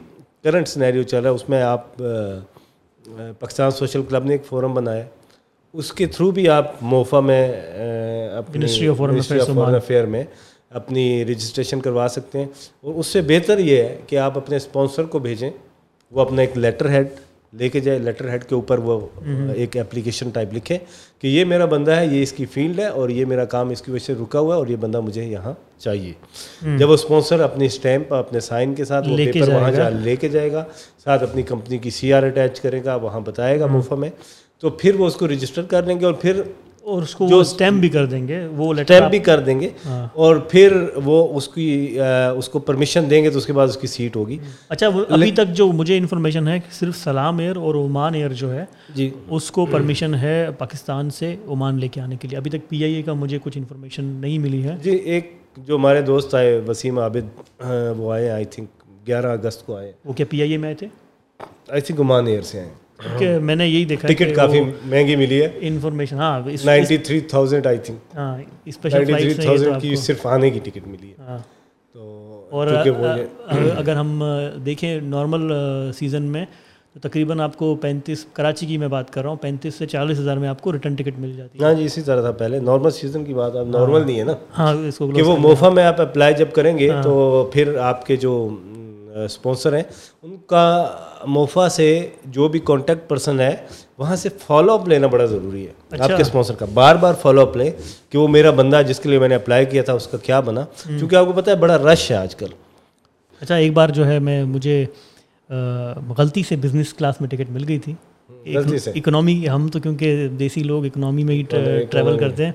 کرنٹ 0.44 0.68
سنیریو 0.68 1.02
چل 1.02 1.22
رہا 1.22 1.30
ہے 1.30 1.34
اس 1.34 1.48
میں 1.48 1.62
آپ 1.62 1.96
پاکستان 3.38 3.70
سوشل 3.70 4.02
کلب 4.08 4.24
نے 4.24 4.32
ایک 4.32 4.44
فورم 4.46 4.74
بنایا 4.74 5.04
اس 5.72 5.92
کے 5.92 6.06
تھرو 6.06 6.30
بھی 6.30 6.48
آپ 6.48 6.72
موفا 6.82 7.20
میں 7.20 7.52
اپنی 8.38 8.58
منسٹری 8.58 8.88
آف 9.40 9.46
فورن 9.46 9.74
افیئر 9.74 10.06
میں 10.06 10.24
اپنی 10.70 11.24
رجسٹریشن 11.24 11.80
کروا 11.80 12.06
سکتے 12.10 12.38
ہیں۔ 12.38 12.46
اور 12.80 12.94
اس 12.94 13.06
سے 13.06 13.20
بہتر 13.20 13.58
یہ 13.58 13.76
ہے 13.76 13.98
کہ 14.06 14.16
آپ 14.16 14.36
اپنے 14.36 14.56
اسپانسر 14.56 15.04
کو 15.04 15.18
بھیجیں۔ 15.18 15.50
وہ 16.10 16.20
اپنا 16.20 16.40
ایک 16.40 16.58
لیٹر 16.58 16.88
ہیڈ 16.88 17.06
لے 17.52 17.68
کے 17.68 17.80
جائے۔ 17.80 17.98
لیٹر 17.98 18.28
ہیڈ 18.28 18.44
کے 18.44 18.54
اوپر 18.54 18.78
وہ 18.78 19.06
ایک 19.54 19.76
اپلیکیشن 19.76 20.28
ٹائپ 20.28 20.54
لکھے 20.54 20.78
کہ 21.18 21.26
یہ 21.26 21.44
میرا 21.44 21.64
بندہ 21.64 21.90
ہے 21.90 22.06
یہ 22.06 22.22
اس 22.22 22.32
کی 22.32 22.46
فیلڈ 22.46 22.80
ہے 22.80 22.86
اور 22.86 23.08
یہ 23.08 23.24
میرا 23.24 23.44
کام 23.44 23.70
اس 23.70 23.82
کی 23.82 23.90
وجہ 23.90 24.04
سے 24.04 24.14
رکا 24.14 24.38
ہوا 24.38 24.54
ہے 24.54 24.58
اور 24.58 24.66
یہ 24.66 24.76
بندہ 24.76 25.00
مجھے 25.00 25.24
یہاں 25.24 25.52
چاہیے۔ 25.78 26.12
جب 26.76 26.88
وہ 26.88 26.94
اسپانسر 26.94 27.40
اپنی 27.40 27.66
اسٹیمپ 27.66 28.14
اپنے 28.14 28.40
سائن 28.40 28.74
کے 28.74 28.84
ساتھ 28.84 29.08
وہ 29.08 29.16
پیپر 29.32 29.48
وہاں 29.54 29.70
جا 29.72 29.88
لے 29.88 30.16
کے 30.16 30.28
جائے 30.28 30.52
گا۔ 30.52 30.64
ساتھ 31.04 31.22
اپنی 31.22 31.42
کمپنی 31.42 31.78
کی 31.78 31.90
سی 31.90 32.12
آر 32.12 32.22
اٹیچ 32.22 32.60
کرے 32.60 32.84
گا 32.84 32.94
وہاں 32.94 33.20
بتائے 33.20 33.60
گا 33.60 33.66
موفا 33.66 33.94
میں۔ 33.94 34.10
تو 34.60 34.70
پھر 34.70 34.94
وہ 34.94 35.06
اس 35.06 35.14
کو 35.14 35.28
رجسٹر 35.28 35.62
کر 35.62 35.82
لیں 35.82 36.00
گے 36.00 36.04
اور 36.04 36.14
پھر 36.14 36.42
اور 36.88 37.02
اس 37.02 37.14
کو 37.14 37.24
وہ 37.24 37.40
اسٹیمپ 37.40 37.80
بھی 37.80 37.88
کر 37.88 38.06
دیں 38.06 38.28
گے 38.28 38.46
وہ 38.46 38.74
اسٹیمپ 38.74 39.10
بھی 39.10 39.18
کر 39.18 39.40
دیں 39.40 39.60
گے۔ 39.60 39.68
اور 40.12 40.36
پھر 40.36 40.76
وہ 41.04 41.36
اس 41.36 41.48
کی 41.48 41.98
اس 42.36 42.48
کو 42.48 42.58
پرمیشن 42.58 43.10
دیں 43.10 43.24
گے 43.24 43.30
تو 43.30 43.38
اس 43.38 43.46
کے 43.46 43.52
بعد 43.52 43.68
اس 43.68 43.76
کی 43.76 43.86
سیٹ 43.86 44.16
ہوگی۔ 44.16 44.38
اچھا 44.68 44.86
ابھی 45.08 45.30
تک 45.32 45.54
جو 45.54 45.66
مجھے 45.72 45.96
انفارمیشن 45.96 46.48
ہے 46.48 46.58
کہ 46.58 46.74
صرف 46.74 46.96
سلام 46.96 47.38
ایئر 47.38 47.56
اور 47.56 47.74
عمان 47.74 48.14
ایئر 48.14 48.32
جو 48.32 48.52
ہے 48.54 48.64
جی۔ 48.94 49.10
اس 49.30 49.50
کو 49.50 49.66
پرمیشن 49.66 50.14
ہے 50.14 50.46
پاکستان 50.58 51.10
سے 51.10 51.36
عمان 51.48 51.80
لے 51.80 51.88
کے 51.88 52.00
آنے 52.00 52.16
کے 52.16 52.28
لیے۔ 52.28 52.38
ابھی 52.38 52.50
تک 52.50 52.68
پی 52.68 52.84
آئی 52.84 52.94
اے 52.94 53.02
کا 53.02 53.12
مجھے 53.12 53.38
کچھ 53.42 53.58
انفارمیشن 53.58 54.04
نہیں 54.04 54.38
ملی 54.38 54.64
ہے۔ 54.64 54.76
جی 54.82 54.90
ایک 54.90 55.32
جو 55.56 55.76
ہمارے 55.76 56.00
دوست 56.02 56.34
آئے 56.34 56.60
وسیم 56.68 56.98
عابد 56.98 57.64
وہ 57.98 58.12
آئے 58.12 58.30
آئی 58.30 58.44
تھنک 58.44 58.68
گیارہ 59.06 59.26
اگست 59.26 59.66
کو 59.66 59.76
آئے۔ 59.76 59.92
وہ 60.04 60.12
کیا 60.12 60.26
پی 60.30 60.40
آئی 60.40 60.50
اے 60.50 60.56
میں 60.56 60.68
آئے 60.68 60.74
تھے؟ 60.74 60.86
آئی 61.68 61.80
تھنک 61.80 62.00
عمان 62.00 62.26
ایئر 62.26 62.42
سے 62.42 62.60
آئے۔ 62.60 62.68
کہ 63.18 63.38
میں 63.38 63.54
نے 63.56 63.66
یہی 63.68 63.84
دیکھا 63.84 64.08
ٹکٹ 64.08 64.34
کافی 64.36 64.60
مہنگی 64.60 65.16
ملی 65.16 65.42
ہے۔ 65.42 65.48
انفارمیشن 65.60 66.16
ہاں 66.16 66.40
ninety 66.64 66.96
three 66.96 67.20
thousand 67.20 67.66
I 67.66 67.78
think. 67.78 68.16
ہاں 68.16 68.38
اسپیشل 68.64 69.04
تھری 69.04 69.34
تھاؤزینڈ 69.34 69.80
کی 69.82 69.94
صرف 69.96 70.26
آنے 70.26 70.50
کی 70.50 70.60
ٹکٹ 70.64 70.86
ملی 70.86 71.08
ہے۔ 71.08 71.14
ہاں۔ 71.18 71.38
تو 71.94 72.48
اور 72.50 72.66
اگر 73.76 73.96
ہم 73.96 74.22
دیکھیں 74.66 75.00
نارمل 75.00 75.52
سیزن 75.94 76.22
میں 76.22 76.44
تو 76.94 77.08
تقریباً 77.08 77.40
آپ 77.40 77.56
کو 77.56 77.74
پینتیس 77.74 78.24
کراچی 78.32 78.66
کی 78.66 78.78
میں 78.78 78.88
بات 78.88 79.10
کر 79.12 79.22
رہا 79.22 79.30
ہوں 79.30 79.36
پینتیس 79.36 79.74
سے 79.74 79.86
چالیس 79.86 80.18
ہزار 80.18 80.36
میں 80.36 80.48
آپ 80.48 80.60
کو 80.60 80.72
ریٹرن 80.72 80.94
ٹکٹ 80.94 81.18
مل 81.18 81.32
جاتی 81.36 81.58
ہے۔ 81.58 81.64
ہاں 81.64 81.74
جی 81.74 81.84
اسی 81.84 82.02
طرح 82.02 82.20
تھا 82.20 82.30
پہلے۔ 82.32 82.60
نارمل 82.60 82.90
سیزن 82.90 83.24
کی 83.24 83.34
بات 83.34 83.56
اب 83.56 83.68
نارمل 83.68 84.06
نہیں 84.06 84.18
ہے 84.18 84.24
نا۔ 84.24 84.32
ہاں 84.58 84.72
اس 84.88 84.98
کو 84.98 85.08
کہ 85.08 85.22
وہ 85.22 85.36
موفا 85.36 85.68
میں 85.68 85.84
آپ 85.84 86.00
اپلائی 86.00 86.34
جب 86.34 86.52
کریں 86.52 86.78
گے 86.78 86.90
تو 87.02 87.50
پھر 87.52 87.76
آپ 87.76 88.06
کے 88.06 88.16
جو 88.16 88.48
اسپانسر 89.24 89.76
ہیں 89.76 89.82
ان 90.22 90.36
کا 90.46 90.64
موفا 91.26 91.68
سے 91.68 92.08
جو 92.24 92.48
بھی 92.48 92.60
کانٹیکٹ 92.64 93.08
پرسن 93.08 93.40
ہے 93.40 93.56
وہاں 93.98 94.16
سے 94.16 94.28
فالو 94.46 94.72
اپ 94.72 94.88
لینا 94.88 95.06
بڑا 95.06 95.24
ضروری 95.24 95.66
ہے۔ 95.66 96.00
آپ 96.00 96.08
کے 96.08 96.22
اسپانسر 96.22 96.54
کا؟ 96.54 96.66
بار 96.74 96.96
بار 96.96 97.14
فالو 97.22 97.40
اپ 97.40 97.56
لیں 97.56 97.70
کہ 98.10 98.18
وہ 98.18 98.28
میرا 98.28 98.50
بندہ 98.50 98.82
جس 98.88 99.00
کے 99.00 99.08
لیے 99.08 99.18
میں 99.18 99.28
نے 99.28 99.34
اپلائی 99.34 99.66
کیا 99.66 99.82
تھا 99.82 99.92
اس 99.92 100.06
کا 100.06 100.18
کیا 100.18 100.40
بنا۔ 100.40 100.64
کیونکہ 100.86 101.16
آپ 101.16 101.26
کو 101.26 101.32
پتہ 101.32 101.50
ہے 101.50 101.56
بڑا 101.56 101.78
رش 101.92 102.10
ہے 102.10 102.16
آج 102.16 102.36
کل۔ 102.36 102.46
اچھا 103.40 103.54
ایک 103.54 103.72
بار 103.72 103.88
جو 103.88 104.06
ہے 104.06 104.18
میں 104.18 104.44
مجھے 104.44 104.84
غلطی 106.18 106.42
سے 106.48 106.56
بزنس 106.56 106.94
کلاس 106.94 107.20
میں 107.20 107.28
ٹکٹ 107.28 107.50
مل 107.50 107.64
گئی 107.68 107.78
تھی۔ 107.78 107.94
اکنامی 108.94 109.48
ہم 109.48 109.68
تو 109.68 109.80
کیونکہ 109.80 110.28
دیسی 110.28 110.62
لوگ 110.62 110.84
اکنامی 110.86 111.24
میں 111.24 111.34
ہی 111.34 111.42
ٹریول 111.90 112.18
کرتے 112.18 112.44
ہیں۔ 112.44 112.52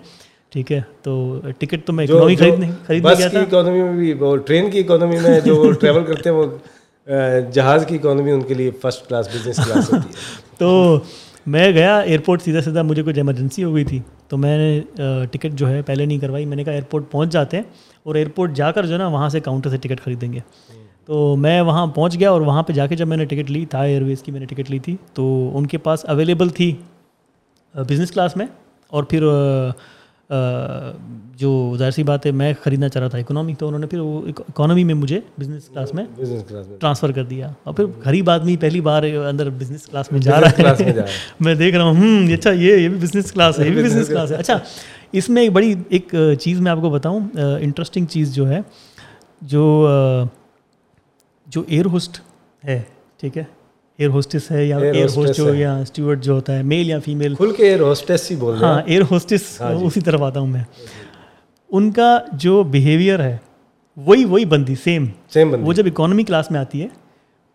ٹھیک 0.50 0.72
ہے 0.72 0.82
تو 1.02 1.40
ٹکٹ 1.58 1.86
تو 1.86 1.94
میں 1.94 2.04
اکنامی 2.04 2.36
خرید 2.36 2.60
خرید 2.88 3.04
گیا 3.18 3.28
تھا۔ 3.28 3.40
اکانومی 3.40 3.82
میں 3.84 3.94
بھی 3.94 4.14
ٹرین 4.46 4.72
کی 4.72 4.80
اکانومی 4.80 5.18
میں 5.20 5.40
جو 5.40 5.72
ٹریول 5.72 6.04
کرتے 6.04 6.30
ہیں 6.30 6.36
وہ 6.38 6.44
جہاز 7.52 7.86
کی 7.86 7.96
اکانومی 7.96 8.32
ان 8.32 8.42
کے 8.42 8.54
لیے 8.54 8.72
فرسٹ 8.82 9.10
کلاس 9.10 9.28
بزنس 9.36 9.56
کلاس 9.56 9.94
ہوتی 9.94 10.10
ہے۔ 10.10 10.14
تو 10.58 11.00
میں 11.46 11.72
گیا 11.72 12.00
ایئرپورٹ 12.00 12.42
سیدھا 12.42 12.62
سیدھا، 12.62 12.82
مجھے 12.82 13.04
کچھ 13.04 13.18
ایمرجنسی 13.18 13.64
ہو 13.64 13.76
گئی 13.76 13.84
تھی۔ 13.84 14.00
تو 14.28 14.38
میں 14.38 14.58
نے 14.58 15.04
ٹکٹ 15.32 15.54
جو 15.54 15.70
ہے 15.70 15.82
پہلے 15.82 16.06
نہیں 16.06 16.20
کروائی۔ 16.20 16.46
میں 16.46 16.58
نے 16.58 16.64
کہا 16.64 16.74
ایئرپورٹ 16.74 17.12
پہنچ 17.12 17.30
جاتے 17.30 17.58
ہیں 17.58 17.64
اور 18.04 18.16
ایئرپورٹ 18.16 18.54
جا 18.54 18.72
کر 18.72 18.86
جو 18.86 18.94
ہے 18.94 18.98
نا، 18.98 19.08
وہاں 19.08 19.30
سے 19.30 19.40
کاؤنٹر 19.40 19.70
سے 19.70 19.78
ٹکٹ 19.78 20.02
خریدیں 20.02 20.34
گے۔ 20.34 20.40
تو 21.06 21.36
میں 21.36 21.62
وہاں 21.62 21.88
پہنچ 21.88 22.20
گیا 22.20 22.32
اور 22.32 22.42
وہاں 22.42 22.64
پہ 22.64 22.74
جا 22.74 22.88
کے 22.88 22.96
جب 22.96 23.08
میں 23.08 23.18
نے 23.18 23.26
ٹکٹ 23.26 23.52
لی 23.52 23.66
تھا 23.66 23.82
ایئر 23.82 24.02
ویز 24.02 24.24
کی 24.24 24.32
میں 24.32 24.40
نے 24.40 24.46
ٹکٹ 24.46 24.72
لی 24.72 24.80
تھی۔ 24.80 24.96
تو 25.14 25.52
ان 25.54 25.68
کے 25.68 25.78
پاس 25.78 26.06
اویلیبل 26.06 26.50
تھی 26.50 26.76
بزنس 27.76 28.12
کلاس 28.12 28.38
میں 28.38 28.46
اور 28.88 29.04
پھر 29.04 29.24
جو 31.36 31.76
ظاہر 31.78 31.92
سی 31.92 32.04
بات 32.04 32.26
ہے 32.26 32.32
میں 32.32 32.54
خریدنا 32.62 32.90
چاہ 32.90 33.02
رہا 33.02 33.10
تھا 33.10 33.18
اکنامی 33.18 33.54
تو 33.56 33.68
انہوں 33.68 33.80
نے 33.80 33.88
پھر 33.88 34.00
وہ 34.00 34.22
اکانومی 34.28 34.84
میں 34.84 34.94
مجھے 34.94 35.20
بزنس 35.38 35.68
کلاس 35.68 35.94
میں 35.94 36.06
ٹرانسفر 36.80 37.12
کر 37.12 37.24
دیا۔ 37.24 37.52
اور 37.64 37.74
پھر 37.74 37.86
غریب 38.06 38.30
آدمی 38.30 38.58
پہلی 38.58 38.82
بار 38.82 39.04
اندر 39.04 39.50
بزنس 39.50 39.86
کلاس 39.86 40.12
میں 40.12 40.20
جا 40.20 40.40
رہا 40.42 40.74
ہے۔ 40.80 40.94
میں 41.40 41.56
دیکھ 41.56 41.76
رہا 41.76 41.84
ہوں 41.84 41.96
ہوں 41.96 42.34
اچھا 42.34 42.52
یہ 42.52 42.78
یہ 42.78 42.90
بھی 42.90 42.98
بزنس 42.98 43.32
کلاس 43.32 43.60
ہے 43.60 43.68
یہ 43.68 43.72
بھی 43.72 43.84
بزنس 43.84 44.08
کلاس 44.08 44.32
ہے۔ 44.32 44.36
اچھا 44.36 44.58
اس 45.12 45.30
میں 45.30 45.42
ایک 45.42 45.52
بڑی 45.52 45.74
ایک 45.90 46.16
چیز 46.40 46.60
میں 46.60 46.72
آپ 46.72 46.78
کو 46.82 46.90
بتاؤں 46.90 47.20
انٹرسٹنگ 47.62 48.06
چیز 48.06 48.34
جو 48.36 48.50
ہے 48.50 48.60
جو 49.42 49.64
جو 51.48 51.64
ایئر 51.68 51.86
ہوسٹ 51.86 52.20
ہے 52.64 52.82
ٹھیک 53.18 53.38
ہے؟ 53.38 53.44
ایئر 54.00 54.10
ہوسٹس 54.10 54.50
ہے 54.52 54.66
یا 54.66 54.78
ایئر 54.78 55.08
ہوسٹ 55.16 55.38
جو 55.38 55.54
یا 55.54 55.76
اسٹیورڈ 55.78 56.24
جو 56.24 56.34
ہوتا 56.34 56.58
ہے 56.58 56.64
میل 56.64 56.90
یا 56.90 57.00
فیمیل 57.00 57.36
کھل 57.36 57.52
کے 57.52 57.68
ایئر 57.68 57.80
ہوسٹس 57.80 58.30
ہی 58.32 58.36
بول 58.36 58.62
ہاں 58.62 58.82
ایئر 58.86 59.02
ہوسٹس 59.12 59.62
اسی 59.62 60.02
طرف 60.02 60.22
آتا 60.22 60.40
ہوں 60.40 60.48
میں 60.48 60.64
ان 61.70 61.92
کا 61.92 62.18
جو 62.34 62.62
بیہیویئر 62.64 63.20
ہے 63.20 63.38
وہی 63.98 64.26
وہی 64.26 64.46
بندی 64.46 64.76
سیم 64.76 65.06
سیم 65.34 65.56
وہ 65.66 65.74
جب 65.74 65.88
اکانومی 65.88 66.24
کلاس 66.24 66.52
میں 66.52 66.60
آتی 66.60 66.82
ہے 66.82 66.88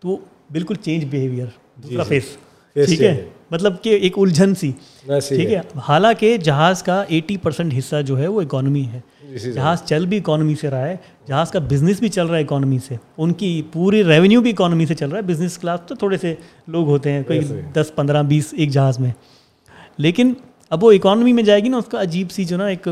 تو 0.03 0.17
بالکل 0.51 0.75
چینج 0.75 1.05
بیہیویئر 1.05 1.45
دوسرا 1.83 2.03
فیس 2.03 2.35
ٹھیک 2.75 3.01
ہے 3.01 3.15
مطلب 3.51 3.81
کہ 3.83 3.89
ایک 3.89 4.17
الجھن 4.17 4.55
سی 4.55 4.71
ٹھیک 5.05 5.51
ہے 5.51 5.61
حالانکہ 5.87 6.35
جہاز 6.37 6.83
کا 6.83 7.03
ایٹی 7.07 7.37
پرسینٹ 7.37 7.73
حصہ 7.77 8.01
جو 8.01 8.17
ہے 8.19 8.27
وہ 8.27 8.41
اکانومی 8.41 8.85
ہے 8.93 8.99
جہاز 9.37 9.83
چل 9.85 10.05
بھی 10.05 10.17
اکانومی 10.17 10.55
سے 10.55 10.69
رہا 10.69 10.87
ہے 10.87 10.95
جہاز 11.27 11.51
کا 11.51 11.59
بزنس 11.59 11.99
بھی 11.99 12.09
چل 12.09 12.27
رہا 12.27 12.37
ہے 12.37 12.43
اکانومی 12.43 12.77
سے۔ 12.87 12.95
ان 13.17 13.33
کی 13.33 13.61
پوری 13.73 14.03
ریونیو 14.03 14.41
بھی 14.41 14.49
اکانومی 14.49 14.85
سے 14.85 14.95
چل 14.95 15.09
رہا 15.09 15.17
ہے۔ 15.17 15.21
بزنس 15.21 15.57
کلاس 15.57 15.79
تو 15.87 15.95
تھوڑے 15.95 16.17
سے 16.17 16.35
لوگ 16.67 16.87
ہوتے 16.87 17.11
ہیں 17.11 17.23
کوئی 17.23 17.39
دس 17.73 17.91
پندرہ 17.95 18.23
بیس 18.23 18.53
ایک 18.57 18.69
جہاز 18.69 18.99
میں۔ 18.99 19.11
لیکن 19.97 20.33
اب 20.69 20.83
وہ 20.83 20.91
اکانومی 20.91 21.33
میں 21.33 21.43
جائے 21.43 21.63
گی 21.63 21.69
نا 21.69 21.77
اس 21.77 21.85
کا 21.85 22.01
عجیب 22.01 22.31
سی 22.31 22.43
جو 22.43 22.57
نا 22.57 22.65
ایک 22.65 22.87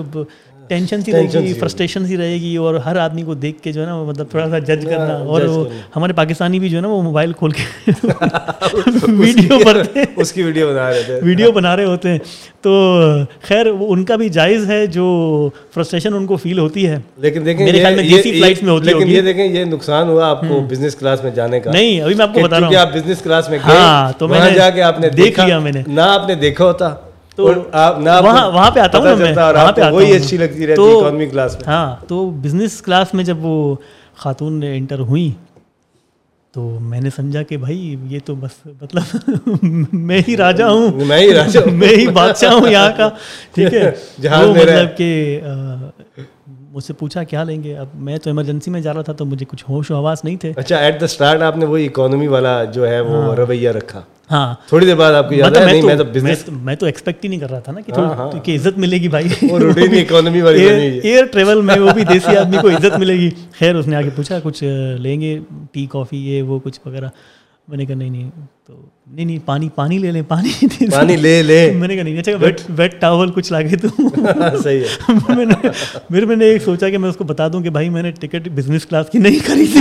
ٹینشن 0.68 1.02
سی 1.02 1.12
رہے 1.12 1.40
گی 1.42 1.54
فرسٹریشن 1.54 2.06
سی 2.08 2.18
رہے 2.18 2.34
گی 2.34 2.56
اور 2.56 2.76
ہر 2.76 2.96
آدمی 2.96 3.22
کو 3.22 3.34
دیکھ 3.34 3.62
کے 3.62 3.72
جو 3.72 3.82
ہے 3.82 3.86
نا 3.86 4.04
مطلب 4.04 4.30
تھوڑا 4.32 4.50
سا 4.50 4.60
جج 4.60 4.86
کرنا 4.86 5.14
اور 5.18 5.42
ہمارے 5.96 6.14
پاکستانی 6.14 6.60
بھی 6.60 6.70
جو 6.70 6.78
ہے 6.78 6.82
نا 6.82 6.88
وہ 6.88 7.02
موبائل 7.02 7.34
کھول 7.34 7.52
کے 7.52 7.64
ویڈیو 9.08 9.58
اس 10.16 10.32
کی 10.34 10.44
ویڈیو 10.44 10.68
بنا 10.70 10.90
رہے 10.90 11.02
تھے۔ 11.04 11.20
ویڈیو 11.24 11.52
بنا 11.52 11.76
رہے 11.76 11.86
ہوتے 11.86 12.10
ہیں۔ 12.10 12.18
تو 12.62 12.72
خیر 13.42 13.68
وہ 13.68 13.94
ان 13.94 14.06
کا 14.06 14.16
بھی 14.16 14.30
جائز 14.30 14.70
ہے 14.70 14.86
جو 14.88 15.06
فرسٹریشن 15.74 16.14
ان 16.14 16.26
کو 16.26 16.36
فیل 16.36 16.60
ہوتی 16.60 16.88
ہے۔ 16.88 16.98
لیکن 17.18 17.46
دیکھیں 17.46 17.66
میرے 17.66 17.82
خیال 17.82 17.96
میں 17.96 18.04
دیسی 18.04 18.32
فلائٹس 18.32 18.64
میں 18.64 18.72
ہوتی 18.72 18.86
لیکن 18.86 19.08
یہ 19.08 19.22
دیکھیں 19.22 19.46
یہ 19.46 19.66
نقصان 19.66 20.10
ہوا 20.10 20.28
آپ 20.30 20.42
کو 20.42 20.60
بزنس 20.70 20.96
کلاس 20.96 21.24
میں 21.24 21.32
جانے 21.32 21.60
کا۔ 21.60 21.72
نہیں 21.72 22.02
ابھی 22.02 22.16
میں 22.16 22.26
آپ 22.26 22.34
کو 22.34 22.40
بتا 22.44 22.60
رہا 22.60 22.68
ہوں۔ 22.68 22.76
آپ 22.76 22.94
بزنس 22.94 23.22
کلاس 23.22 23.50
میں 23.50 23.60
گئے 23.68 23.78
ہاں 23.78 24.12
تو 24.18 24.28
میں 24.28 24.50
جا 24.56 24.70
کے 24.70 24.82
آپ 24.82 25.00
نے 25.00 25.10
دیکھ 25.10 25.40
لیا 25.40 25.60
میں 25.60 25.72
نے۔ 25.72 25.84
نہ 25.88 26.02
آپ 26.02 26.28
نے 26.28 26.36
دیکھا 26.36 26.66
ہوتا۔ 26.66 26.96
تو 27.38 27.44
وہاں 27.44 28.50
وہاں 28.52 28.72
پہ 28.72 28.80
آتا 28.80 28.98
ہوں 28.98 29.16
میں؟ 29.16 29.34
وہاں 29.36 29.72
پہ 29.72 29.90
وہی 29.92 30.16
اچھی 30.16 30.38
لگتی 30.38 30.68
رہتی 30.68 30.82
اکانومی 30.92 31.26
کلاس 31.26 31.56
میں۔ 31.56 31.64
ہاں 31.68 31.96
تو 32.08 32.30
بزنس 32.44 32.82
کلاس 32.82 33.14
میں 33.14 33.24
جب 33.24 33.46
وہ 33.46 33.76
خاتون 34.16 34.60
نے 34.60 34.76
انٹر 34.78 35.00
ہوئیں 35.00 35.32
تو 36.56 36.78
میں 36.82 37.02
نے 37.02 37.10
سمجھا 37.16 37.44
کہ 37.44 37.58
بھائی 37.58 37.96
یہ 38.08 38.20
تو 38.26 38.36
بس 38.36 38.52
مطلب 38.82 39.30
میں 39.94 40.22
ہی 40.28 40.38
راجا 40.38 40.70
ہوں۔ 40.70 41.06
میں 41.06 41.20
ہی 41.20 41.34
راجا 41.34 41.60
میں 41.72 41.88
ہی 41.88 42.08
بادشاہ 42.08 42.54
ہوں 42.54 42.70
یہاں 42.72 42.90
کا۔ 42.98 43.10
ٹھیک 43.54 43.74
ہے؟ 43.74 43.92
جہاں 44.22 44.46
مطلب 44.48 44.98
کہ 44.98 45.40
مجھ 46.48 46.84
سے 46.84 46.94
پوچھا 46.94 47.24
کیا 47.24 47.44
لیں 47.44 47.64
گے؟ 47.64 47.78
اب 47.78 47.88
میں 48.00 48.18
تو 48.18 48.30
ایمرجنسی 48.30 48.72
میں 48.72 48.82
جا 48.82 48.94
رہا 48.94 49.02
تھا 49.02 49.14
تو 49.14 49.26
مجھے 49.26 49.46
کچھ 49.50 49.64
ہوش 49.70 49.92
و 49.92 49.96
حواس 49.96 50.24
نہیں 50.24 50.36
تھے۔ 50.36 50.52
اچھا 50.56 50.78
ایٹ 50.78 51.00
دا 51.00 51.06
اسٹارٹ 51.06 51.42
آپ 51.42 51.58
نے 51.58 51.66
وہی 51.66 51.86
اکانومی 51.86 52.28
والا 52.28 52.64
جو 52.64 52.88
ہے 52.88 53.00
وہ 53.02 53.34
رویہ 53.36 53.70
رکھا۔ 53.70 54.02
ہاں۔ 54.32 54.56
تھوڑی 54.68 54.86
دیر 54.86 54.96
بعد 54.96 55.14
آپ 55.14 55.30
کو 55.30 55.36
یاد 55.36 55.52
ہے 55.52 55.82
میں 55.82 55.96
تو 55.96 56.04
بزنس 56.04 56.44
میں 56.48 56.76
تو 56.76 56.86
ایکسپیکٹ 56.86 57.24
ہی 57.24 57.30
نہیں 57.30 57.40
کر 57.40 57.50
رہا 57.50 57.60
تھا 57.60 57.72
نا 57.72 57.82
کہ 57.82 57.92
ہاں، 57.92 58.14
ہاں۔ 58.16 58.30
عزت 58.48 58.78
ملے 58.78 58.98
گی 58.98 59.08
بھائی۔ 59.08 59.28
اکانومی 60.02 60.42
والی 60.46 60.64
ایئر 61.04 61.26
ٹریول 61.26 61.62
میں 61.62 61.80
وہ 61.80 61.92
بھی 61.94 62.04
دیسی 62.04 62.38
آدمی 62.38 62.58
کو 62.62 62.70
عزت 62.70 63.00
ملے 63.00 63.14
گی۔ 63.14 63.30
خیر 63.60 63.76
اس 63.76 63.88
نے 63.88 63.98
پوچھا 64.16 64.40
کچھ 64.44 64.64
لیں 65.00 65.22
گے؟ 65.22 65.40
ٹی 65.72 65.86
کافی 65.86 66.18
یہ 66.18 66.42
وہ 66.42 66.60
کچھ 66.60 66.80
وغیرہ۔ 66.86 67.10
میں 67.68 67.78
نے 67.78 67.86
کہا 67.86 67.96
نہیں 67.96 68.10
نہیں 68.10 68.30
تو 68.68 68.74
نہیں 69.08 69.26
نہیں 69.26 69.40
پانی 69.46 69.70
پانی 69.76 69.98
لے 69.98 70.12
لیں 70.12 70.22
پانی 70.28 70.66
پانی 70.92 71.16
لے 71.16 71.44
لے 71.44 71.72
میں 71.76 71.88
نے 71.88 71.96
کہا 71.96 72.04
نہیں 72.04 72.20
اچھا 72.20 72.32
ویٹ 72.40 72.62
ویٹ 72.70 73.02
ٹاول 73.02 73.32
کچھ 73.32 73.52
لا 73.52 73.62
کے 73.62 73.76
تو۔ 73.76 73.88
صحیح 74.64 74.80
ہے۔ 74.80 75.14
میں 75.36 75.46
نے 75.46 75.70
پھر 76.08 76.26
میں 76.26 76.36
نے 76.36 76.46
ایک 76.46 76.64
سوچا 76.64 76.90
کہ 76.90 76.98
میں 76.98 77.10
اس 77.10 77.18
کو 77.18 77.24
بتا 77.24 77.48
دوں 77.48 77.62
کہ 77.62 77.70
بھائی 77.70 77.90
میں 77.90 78.04
نے 78.04 78.12
ٹکٹ 78.12 78.50
بزنس 78.50 78.86
کلاس 78.86 79.10
کی 79.10 79.18
نہیں 79.18 79.40
خریدی۔ 79.46 79.80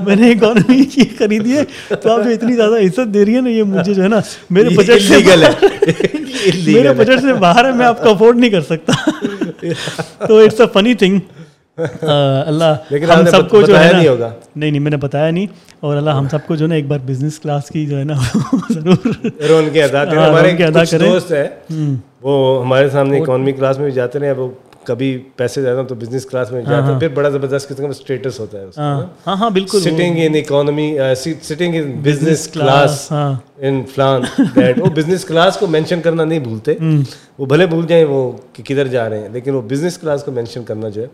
میں 0.00 0.16
نے 0.16 0.30
اکانومی 0.30 0.84
کی 0.84 1.02
خریدی 1.18 1.56
ہے 1.56 1.94
تو 1.96 2.10
آپ 2.10 2.24
جو 2.24 2.30
اتنی 2.30 2.52
زیادہ 2.52 2.74
عزت 2.74 3.14
دے 3.14 3.24
رہی 3.24 3.36
ہے 3.36 3.40
نا 3.40 3.50
یہ 3.50 3.62
مجھے 3.62 3.94
جو 3.94 4.02
ہے 4.02 4.08
نا 4.08 4.20
میرے 4.50 4.68
بجٹ 4.68 5.02
سے 5.02 5.16
میرے 6.72 6.92
بجٹ 6.92 7.20
سے 7.20 7.32
باہر 7.32 7.64
ہے 7.64 7.72
میں 7.72 7.86
آپ 7.86 8.02
کو 8.02 8.10
افورڈ 8.10 8.36
نہیں 8.36 8.50
کر 8.50 8.60
سکتا۔ 8.60 8.92
تو 10.26 10.38
اٹس 10.38 10.60
اے 10.60 10.66
فنی 10.72 10.94
تھنگ 10.94 11.18
اللہ 12.46 12.74
ہم 12.92 13.26
سب 13.30 13.48
کو 13.48 13.62
جو 13.62 13.80
ہے 13.80 13.92
نہیں 13.92 14.08
ہوگا۔ 14.08 14.30
نہیں 14.56 14.70
نہیں 14.70 14.80
میں 14.80 14.90
نے 14.90 14.96
بتایا 14.96 15.30
نہیں۔ 15.30 15.46
اور 15.80 15.96
اللہ 15.96 16.10
ہم 16.10 16.28
سب 16.28 16.38
کو 16.46 16.56
جو 16.56 16.70
ہے 16.70 16.76
ایک 16.76 16.86
بار 16.86 16.98
بزنس 17.06 17.38
کلاس 17.38 17.68
کی 17.68 17.86
جو 17.86 17.98
ہے 17.98 18.04
نا 18.04 18.14
ضرور۔ 18.70 19.70
کے 19.72 19.82
ادا 19.82 20.04
کریں 20.04 20.22
ہمارے 20.22 20.52
دوست 20.98 21.32
ہے 21.32 21.48
وہ 22.22 22.64
ہمارے 22.64 22.90
سامنے 22.90 23.20
اکانومی 23.20 23.52
کلاس 23.52 23.78
میں 23.78 23.86
بھی 23.86 23.92
جاتے 23.92 24.18
رہے 24.18 24.32
وہ 24.32 24.48
کبھی 24.86 25.16
پیسے 25.36 25.62
زیادہ 25.62 25.82
تو 25.88 25.94
بزنس 25.94 26.26
کلاس 26.26 26.50
میں 26.52 26.62
جاتے 26.62 26.92
ہیں 26.92 26.98
پھر 27.00 27.08
بڑا 27.08 27.28
زبردست 27.28 27.68
قسم 27.68 27.82
کا 27.82 27.88
اسٹیٹس 27.88 28.40
ہوتا 28.40 28.58
ہے 28.60 28.64
ہاں 29.26 29.36
ہاں 29.36 29.50
بالکل 29.50 29.80
sitting 29.80 30.18
in 30.18 30.34
economy 30.34 30.88
sitting 31.42 31.74
in 31.74 31.90
business 32.02 32.46
class 32.48 33.06
in 33.10 33.82
فلان 33.94 34.22
دیٹ 34.56 34.78
وہ 34.78 34.90
بزنس 34.96 35.24
کلاس 35.24 35.56
کو 35.56 35.66
مینشن 35.66 36.00
کرنا 36.00 36.24
نہیں 36.24 36.38
بھولتے۔ 36.38 36.74
وہ 37.38 37.46
بھلے 37.46 37.66
بھول 37.66 37.86
جائیں 37.86 38.04
وہ 38.04 38.30
کہ 38.52 38.62
کدھر 38.62 38.86
جا 38.86 39.08
رہے 39.10 39.20
ہیں 39.20 39.28
لیکن 39.32 39.54
وہ 39.54 39.62
بزنس 39.70 39.98
کلاس 39.98 40.24
کو 40.24 40.32
مینشن 40.32 40.64
کرنا 40.64 40.88
جو 40.88 41.02
ہے 41.02 41.06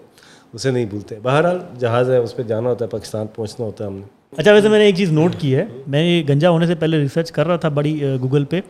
اسے 0.54 0.70
نہیں 0.70 0.84
بھولتے۔ 0.84 1.18
بہرحال 1.22 1.58
جہاز 1.78 2.10
ہے 2.10 2.16
اس 2.16 2.36
پہ 2.36 2.42
جانا 2.42 2.68
ہوتا 2.70 2.84
ہے 2.84 2.90
پاکستان 2.90 3.26
پہنچنا 3.34 3.66
ہوتا 3.66 3.84
ہے 3.84 3.90
ہم 3.90 3.96
نے۔ 3.96 4.02
اچھا 4.38 4.52
ویسے 4.52 4.68
میں 4.68 4.78
نے 4.78 4.84
ایک 4.84 4.96
چیز 4.96 5.12
نوٹ 5.12 5.34
کی 5.38 5.54
ہے۔ 5.56 5.64
میں 5.86 6.22
گنجا 6.28 6.50
ہونے 6.50 6.66
سے 6.66 6.74
پہلے 6.74 6.98
ریسرچ 6.98 7.32
کر 7.32 7.46
رہا 7.46 7.56
تھا 7.56 7.68
بڑی 7.68 8.00
گوگل 8.22 8.44
پہ 8.44 8.60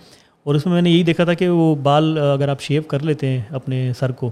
اور 0.46 0.54
اس 0.54 0.64
میں 0.66 0.72
میں 0.74 0.82
نے 0.82 0.90
یہی 0.90 1.02
دیکھا 1.02 1.24
تھا 1.24 1.34
کہ 1.34 1.48
وہ 1.48 1.74
بال 1.82 2.18
اگر 2.18 2.48
آپ 2.48 2.60
شیو 2.60 2.82
کر 2.82 3.02
لیتے 3.02 3.26
ہیں 3.26 3.40
اپنے 3.50 3.92
سر 3.98 4.12
کو 4.12 4.30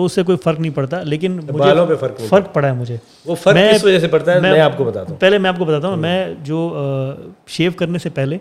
تو 0.00 0.04
اس 0.04 0.12
سے 0.12 0.22
کوئی 0.22 0.38
فرق 0.38 0.60
نہیں 0.60 0.76
پڑتا 0.76 1.02
لیکن 1.02 1.40
بالوں 1.56 1.86
پہ 1.86 1.94
فرق 1.94 2.20
فرق 2.20 2.52
پڑا 2.52 2.68
ہے 2.68 2.72
مجھے۔ 2.72 2.96
وہ 3.26 3.34
فرق 3.34 3.74
کس 3.74 3.84
وجہ 3.84 3.98
سے 3.98 4.08
پڑتا 4.08 4.34
ہے؟ 4.34 4.40
میں 4.40 4.60
آپ 4.60 4.78
کو 4.78 4.84
بتاتا 4.84 5.12
ہوں۔ 5.12 5.20
پہلے 5.20 5.38
میں 5.38 5.50
آپ 5.50 5.58
کو 5.58 5.64
بتاتا 5.64 5.88
ہوں 5.88 5.96
میں 5.96 6.34
جو 6.44 6.78
شیو 7.46 7.72
کرنے 7.76 7.98
سے 7.98 8.10
پہلے 8.10 8.38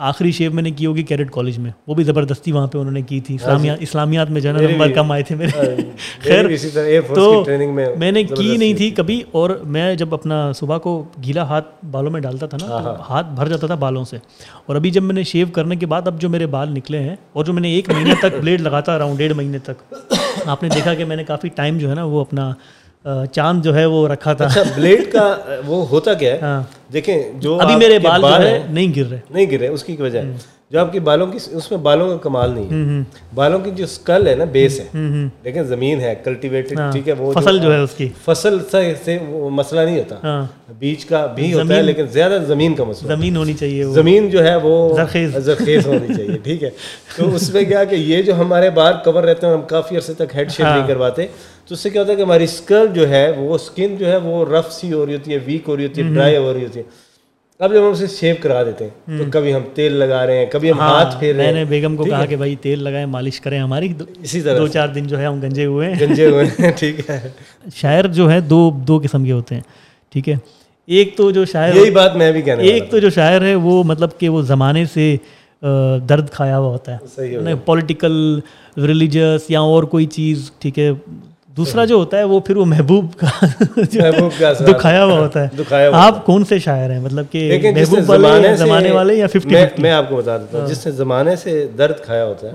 آخری 0.00 0.32
شیو 0.32 0.52
میں 0.52 0.62
نے 0.62 0.70
کی 0.70 0.86
ہوگی 0.86 1.02
کیڈٹ 1.02 1.30
کالج 1.30 1.58
میں۔ 1.58 1.70
وہ 1.86 1.94
بھی 1.94 2.04
زبردستی 2.04 2.52
وہاں 2.52 2.66
پہ 2.66 2.78
انہوں 2.78 2.92
نے 2.92 3.02
کی 3.02 3.20
تھی۔ 3.20 3.34
اسلامیات 3.34 3.76
اسلامیات 3.80 4.30
میں 4.30 4.40
جو 4.40 4.48
ہے 4.48 4.54
نا 4.54 4.60
نمبر 4.72 4.90
کم 4.90 5.12
آئے 5.12 5.22
تھے 5.22 5.34
میرے۔ 5.34 5.50
خیر 6.20 6.44
تو 7.14 7.44
میں 7.98 8.12
نے 8.12 8.24
کی 8.24 8.56
نہیں 8.56 8.74
تھی 8.74 8.90
کبھی۔ 8.90 9.22
اور 9.32 9.50
میں 9.64 9.94
جب 9.94 10.14
اپنا 10.14 10.52
صبح 10.52 10.78
کو 10.78 11.04
گیلا 11.26 11.42
ہاتھ 11.42 11.84
بالوں 11.90 12.10
میں 12.10 12.20
ڈالتا 12.20 12.46
تھا 12.46 12.58
نا 12.60 12.94
ہاتھ 13.08 13.26
بھر 13.26 13.48
جاتا 13.48 13.66
تھا 13.66 13.74
بالوں 13.74 14.04
سے۔ 14.04 14.16
اور 14.66 14.76
ابھی 14.76 14.90
جب 14.90 15.02
میں 15.02 15.14
نے 15.14 15.22
شیو 15.22 15.46
کرنے 15.52 15.76
کے 15.76 15.86
بعد 15.86 16.06
اب 16.06 16.20
جو 16.20 16.28
میرے 16.28 16.46
بال 16.46 16.72
نکلے 16.74 17.00
ہیں 17.00 17.16
اور 17.32 17.44
جو 17.44 17.52
میں 17.52 17.62
نے 17.62 17.70
ایک 17.70 17.90
مہینے 17.90 18.14
تک 18.20 18.34
بلیڈ 18.40 18.60
لگاتا 18.60 18.98
رہا 18.98 19.04
ہوں 19.04 19.16
ڈیڑھ 19.16 19.32
مہینے 19.32 19.58
تک۔ 19.58 19.94
آپ 20.46 20.62
نے 20.62 20.68
دیکھا 20.68 20.94
کہ 20.94 21.04
میں 21.04 21.16
نے 21.16 21.24
کافی 21.24 21.48
ٹائم 21.48 21.78
جو 21.78 21.90
ہے 21.90 21.94
نا 21.94 22.04
وہ 22.04 22.20
اپنا 22.20 22.52
چاند 23.32 23.62
جو 23.62 23.76
ہے 23.76 23.86
وہ 23.86 24.08
رکھا 24.08 24.32
تھا۔ 24.32 24.44
اچھا 24.44 24.62
بلیڈ 24.76 25.12
کا 25.12 25.36
وہ 25.66 25.88
ہوتا 25.88 26.14
کیا 26.14 26.34
ہے؟ 26.34 26.40
دیکھیں 26.92 27.22
جو 27.38 27.58
ابھی 27.60 27.76
میرے 27.76 27.98
بال 27.98 28.20
جو 28.20 28.42
ہے 28.42 28.62
نہیں 28.70 28.92
گر 28.96 29.06
رہے۔ 29.10 29.18
نہیں 29.30 29.46
گر 29.50 29.58
رہے 29.58 29.68
اس 29.68 29.84
کی 29.84 29.96
وجہ 29.98 30.20
جو 30.70 30.80
آپ 30.80 30.92
کی 30.92 31.00
بالوں 31.00 31.26
کی 31.26 31.38
اس 31.50 31.70
میں 31.70 31.78
بالوں 31.78 32.08
کا 32.08 32.16
کمال 32.16 32.50
نہیں 32.50 32.64
ہے۔ 32.64 33.02
بالوں 33.34 33.58
کی 33.58 33.70
جو 33.70 33.84
اسکل 33.84 34.26
ہے 34.26 34.34
نا 34.34 34.44
بیس 34.44 34.80
ہے۔ 34.80 34.86
لیکن 35.42 35.64
زمین 35.64 36.00
ہے 36.00 36.14
کلٹیویٹڈ 36.24 36.80
ٹھیک 36.92 37.08
ہے 37.08 37.12
وہ 37.18 37.32
فصل 37.32 37.58
جو 37.58 37.74
ہے 37.74 37.80
اس 37.80 37.90
کی۔ 37.96 38.08
فصل 38.24 38.58
سے 38.70 39.18
وہ 39.28 39.50
مسئلہ 39.50 39.80
نہیں 39.80 39.98
ہوتا۔ 39.98 40.44
بیچ 40.78 41.04
کا 41.04 41.26
بھی 41.26 41.54
ہوتا 41.54 41.76
ہے 41.76 41.82
لیکن 41.82 42.06
زیادہ 42.06 42.38
زمین 42.46 42.74
کا 42.74 42.84
مسئلہ۔ 42.84 43.14
زمین 43.16 43.36
ہونی 43.36 43.54
چاہیے 43.54 43.84
زمین 43.84 44.30
جو 44.30 44.44
ہے 44.44 44.56
وہ 44.56 44.96
زرخیز۔ 44.96 45.86
ہونی 45.86 46.14
چاہیے 46.14 46.38
ٹھیک 46.38 46.62
ہے۔ 46.62 46.70
تو 47.16 47.34
اس 47.34 47.54
میں 47.54 47.64
کیا 47.64 47.84
کہ 47.84 47.94
یہ 47.94 48.22
جو 48.22 48.34
ہمارے 48.34 48.70
بال 48.70 48.94
کور 49.04 49.22
رہتے 49.22 49.46
ہیں 49.46 49.54
ہم 49.54 49.62
کافی 49.62 49.96
عرصے 49.96 50.14
تک 50.14 50.36
ہیڈ 50.36 50.50
شیپ 50.50 50.66
نہیں 50.66 50.86
کرواتے۔ 50.86 51.26
تو 51.72 51.76
اس 51.76 51.80
سے 51.80 51.90
کیا 51.90 52.00
ہوتا 52.00 52.12
ہے 52.12 52.16
کہ 52.16 52.22
ہماری 52.22 52.44
اسکل 52.44 52.86
جو 52.94 53.08
ہے 53.08 53.30
وہ 53.36 53.54
اسکن 53.54 53.96
جو 53.96 54.06
ہے 54.06 54.16
وہ 54.16 54.44
رف 54.44 54.72
سی 54.72 54.92
ہو 54.92 55.06
رہی 55.06 55.14
ہوتی 55.14 55.32
ہے 55.32 55.38
ویک 55.46 55.68
ہو 55.68 55.76
رہی 55.76 55.84
ہوتی 55.84 56.02
ہے 56.02 56.06
ڈرائی 56.14 56.36
ہو 56.36 56.52
رہی 56.54 56.64
ہوتی 56.64 56.78
ہے۔ 56.78 56.84
اب 57.60 57.72
جب 57.74 57.80
ہم 57.80 57.90
اسے 57.92 58.06
شیو 58.06 58.34
کرا 58.40 58.62
دیتے 58.62 58.84
ہیں 58.84 59.18
تو 59.18 59.24
کبھی 59.32 59.54
ہم 59.54 59.62
تیل 59.74 59.92
لگا 59.92 60.26
رہے 60.26 60.38
ہیں 60.38 60.46
کبھی 60.46 60.70
ہم 60.70 60.80
ہاتھ 60.80 61.16
پھیر 61.20 61.34
رہے 61.34 61.44
ہاں، 61.44 61.52
میں 61.52 61.60
نے 61.60 61.70
بیگم 61.70 61.96
کو 61.96 62.04
کہا 62.04 62.24
کہ 62.26 62.36
بھائی 62.36 62.56
تیل 62.56 62.82
لگائیں 62.84 63.06
مالش 63.06 63.40
کریں۔ 63.40 63.58
ہماری 63.60 63.92
اسی 64.22 64.40
طرح 64.40 64.58
دو 64.58 64.66
چار 64.66 64.88
دن 64.88 65.06
جو 65.06 65.18
ہے 65.18 65.26
ہم 65.26 65.40
گنجے 65.42 65.64
ہوئے 65.64 65.88
ہیں۔ 65.90 66.00
گنجے 66.00 66.26
ہوئے 66.26 66.44
ہیں 66.60 66.72
ٹھیک 66.72 67.10
ہے۔ 67.10 67.18
شاعر 67.74 68.06
جو 68.06 68.30
ہے 68.30 68.40
دو 68.40 68.60
دو 68.88 69.00
قسم 69.04 69.24
کے 69.24 69.32
ہوتے 69.32 69.54
ہیں 69.54 69.62
ٹھیک 70.12 70.28
ہے۔ 70.28 70.36
ایک 70.88 71.16
تو 71.16 71.30
جو 71.30 71.44
شاعر 71.44 71.74
یہی 71.74 71.90
بات 71.90 72.16
میں 72.16 72.32
بھی 72.32 72.42
کہنا 72.42 72.62
ایک 72.62 72.90
تو 72.90 72.98
جو 72.98 73.10
شاعر 73.10 73.42
ہے 73.42 73.54
وہ 73.54 73.82
مطلب 73.84 74.18
کہ 74.18 74.28
وہ 74.28 74.42
زمانے 74.42 74.84
سے 74.84 75.16
درد 76.08 76.30
کھایا 76.30 76.58
ہوا 76.58 76.72
ہوتا 76.72 76.96
ہے۔ 76.96 77.54
پولیٹیکل 77.64 78.40
ریلیجس 78.76 79.50
یا 79.50 79.60
اور 79.60 79.84
کوئی 79.84 80.06
چیز 80.06 80.50
ٹھیک 80.58 80.78
ہے۔ 80.78 80.90
دوسرا 81.56 81.84
جو 81.84 81.94
ہوتا 81.94 82.18
ہے 82.18 82.24
وہ 82.24 82.40
پھر 82.40 82.56
وہ 82.56 82.64
محبوب 82.64 83.06
کا 83.16 83.26
محبوب 83.94 84.32
کا 84.38 84.52
دکھایا 84.60 85.04
ہوا 85.04 85.18
ہوتا 85.18 85.42
ہے۔ 85.42 85.48
آپ 85.94 86.26
کون 86.26 86.44
سے 86.44 86.58
شاعر 86.58 86.90
ہیں؟ 86.90 87.00
مطلب 87.00 87.24
کہ 87.30 87.48
محبوب 87.72 88.10
والے 88.10 88.56
زمانے 88.56 88.90
والے 88.90 89.14
یا 89.14 89.26
ففٹی 89.26 89.48
میں 89.78 89.90
آپ 89.90 90.08
کو 90.08 90.16
بتا 90.16 90.36
دیتا 90.36 90.60
ہوں 90.60 90.66
جس 90.66 90.86
نے 90.86 90.92
زمانے 90.92 91.36
سے 91.36 91.66
درد 91.78 92.04
کھایا 92.04 92.24
ہوتا 92.26 92.46
ہے 92.46 92.52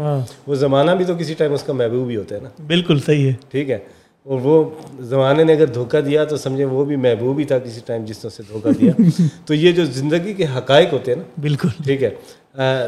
وہ 0.48 0.56
زمانہ 0.56 0.92
بھی 0.92 1.06
تو 1.06 1.16
کسی 1.16 1.34
ٹائم 1.34 1.54
اس 1.54 1.64
کا 1.64 1.74
محبوب 1.74 2.10
ہی 2.10 2.16
ہوتا 2.16 2.36
ہے 2.36 2.40
نا۔ 2.44 2.50
بالکل 2.68 3.00
صحیح 3.06 3.28
ہے۔ 3.28 3.34
ٹھیک 3.52 3.70
ہے۔ 3.70 3.78
اور 4.26 4.40
وہ 4.44 4.64
زمانے 5.00 5.44
نے 5.44 5.54
اگر 5.54 5.66
دھوکہ 5.66 6.02
دیا 6.02 6.24
تو 6.24 6.38
سمجھے 6.38 6.66
وہ 6.66 6.86
بھی 6.86 6.96
محبوب 6.96 7.40
ہی 7.40 7.44
تھا 7.44 7.60
کسی 7.60 7.82
ٹائم 7.86 8.06
جس 8.06 8.24
نے 8.24 8.28
اسے 8.28 8.44
دھوکہ 8.50 8.70
دیا۔ 8.80 8.92
تو 9.46 9.54
یہ 9.54 9.72
جو 9.72 9.86
زندگی 9.86 10.34
کے 10.34 10.46
حقائق 10.58 10.94
ہوتے 10.94 11.12
ہیں 11.12 11.20
نا 11.20 11.42
بالکل۔ 11.42 11.68
ٹھیک 11.84 12.04
ہے۔ 12.04 12.10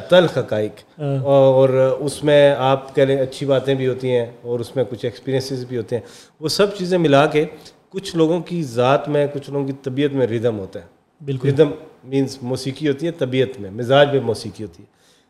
تلخ 0.09 0.37
حقائق 0.37 0.99
اور 1.23 1.69
اس 1.99 2.23
میں 2.23 2.55
آپ 2.57 2.95
کہہ 2.95 3.03
لیں 3.03 3.17
اچھی 3.17 3.45
باتیں 3.45 3.73
بھی 3.73 3.87
ہوتی 3.87 4.11
ہیں 4.11 4.25
اور 4.41 4.59
اس 4.59 4.75
میں 4.75 4.83
کچھ 4.89 5.05
ایکسپیرینسز 5.05 5.65
بھی 5.65 5.77
ہوتے 5.77 5.95
ہیں۔ 5.95 6.03
وہ 6.39 6.47
سب 6.47 6.77
چیزیں 6.77 6.97
ملا 6.97 7.25
کے 7.25 7.45
کچھ 7.89 8.15
لوگوں 8.15 8.39
کی 8.39 8.63
ذات 8.63 9.09
میں 9.09 9.27
کچھ 9.33 9.49
لوگوں 9.49 9.67
کی 9.67 9.73
طبیعت 9.83 10.13
میں 10.13 10.27
ردم 10.27 10.59
ہوتا 10.59 10.79
ہے۔ 10.79 10.85
بالکل۔ 11.25 11.49
ردم 11.49 11.71
مینس 12.03 12.37
موسیقی 12.43 12.87
ہوتی 12.87 13.05
ہے 13.05 13.11
طبیعت 13.11 13.61
میں 13.61 13.71
مزاج 13.71 14.13
میں 14.13 14.21
موسیقی 14.21 14.63
ہوتی 14.63 14.83
ہے۔ 14.83 14.87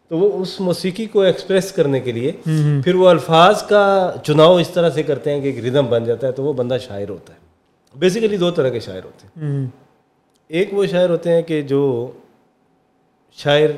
تو 0.07 0.17
وہ 0.17 0.41
اس 0.41 0.59
موسیقی 0.59 1.05
کو 1.05 1.21
ایکسپریس 1.21 1.71
کرنے 1.71 1.99
کے 1.99 2.11
لیے 2.11 2.31
پھر 2.83 2.95
وہ 2.95 3.09
الفاظ 3.09 3.63
کا 3.63 4.11
چناؤ 4.23 4.55
اس 4.55 4.69
طرح 4.69 4.89
سے 4.89 5.03
کرتے 5.03 5.31
ہیں 5.31 5.41
کہ 5.41 5.47
ایک 5.47 5.65
ردم 5.65 5.85
بن 5.85 6.03
جاتا 6.03 6.27
ہے 6.27 6.31
تو 6.31 6.43
وہ 6.43 6.53
بندہ 6.53 6.77
شاعر 6.81 7.09
ہوتا 7.09 7.33
ہے۔ 7.33 7.39
بیسیکلی 7.95 8.37
دو 8.37 8.51
طرح 8.51 8.69
کے 8.69 8.79
شاعر 8.79 9.03
ہوتے 9.03 9.27
ہیں۔ 9.27 9.65
ایک 10.47 10.73
وہ 10.73 10.85
شاعر 10.85 11.09
ہوتے 11.09 11.31
ہیں 11.31 11.41
کہ 11.41 11.61
جو 11.61 12.11
شاعر 13.31 13.69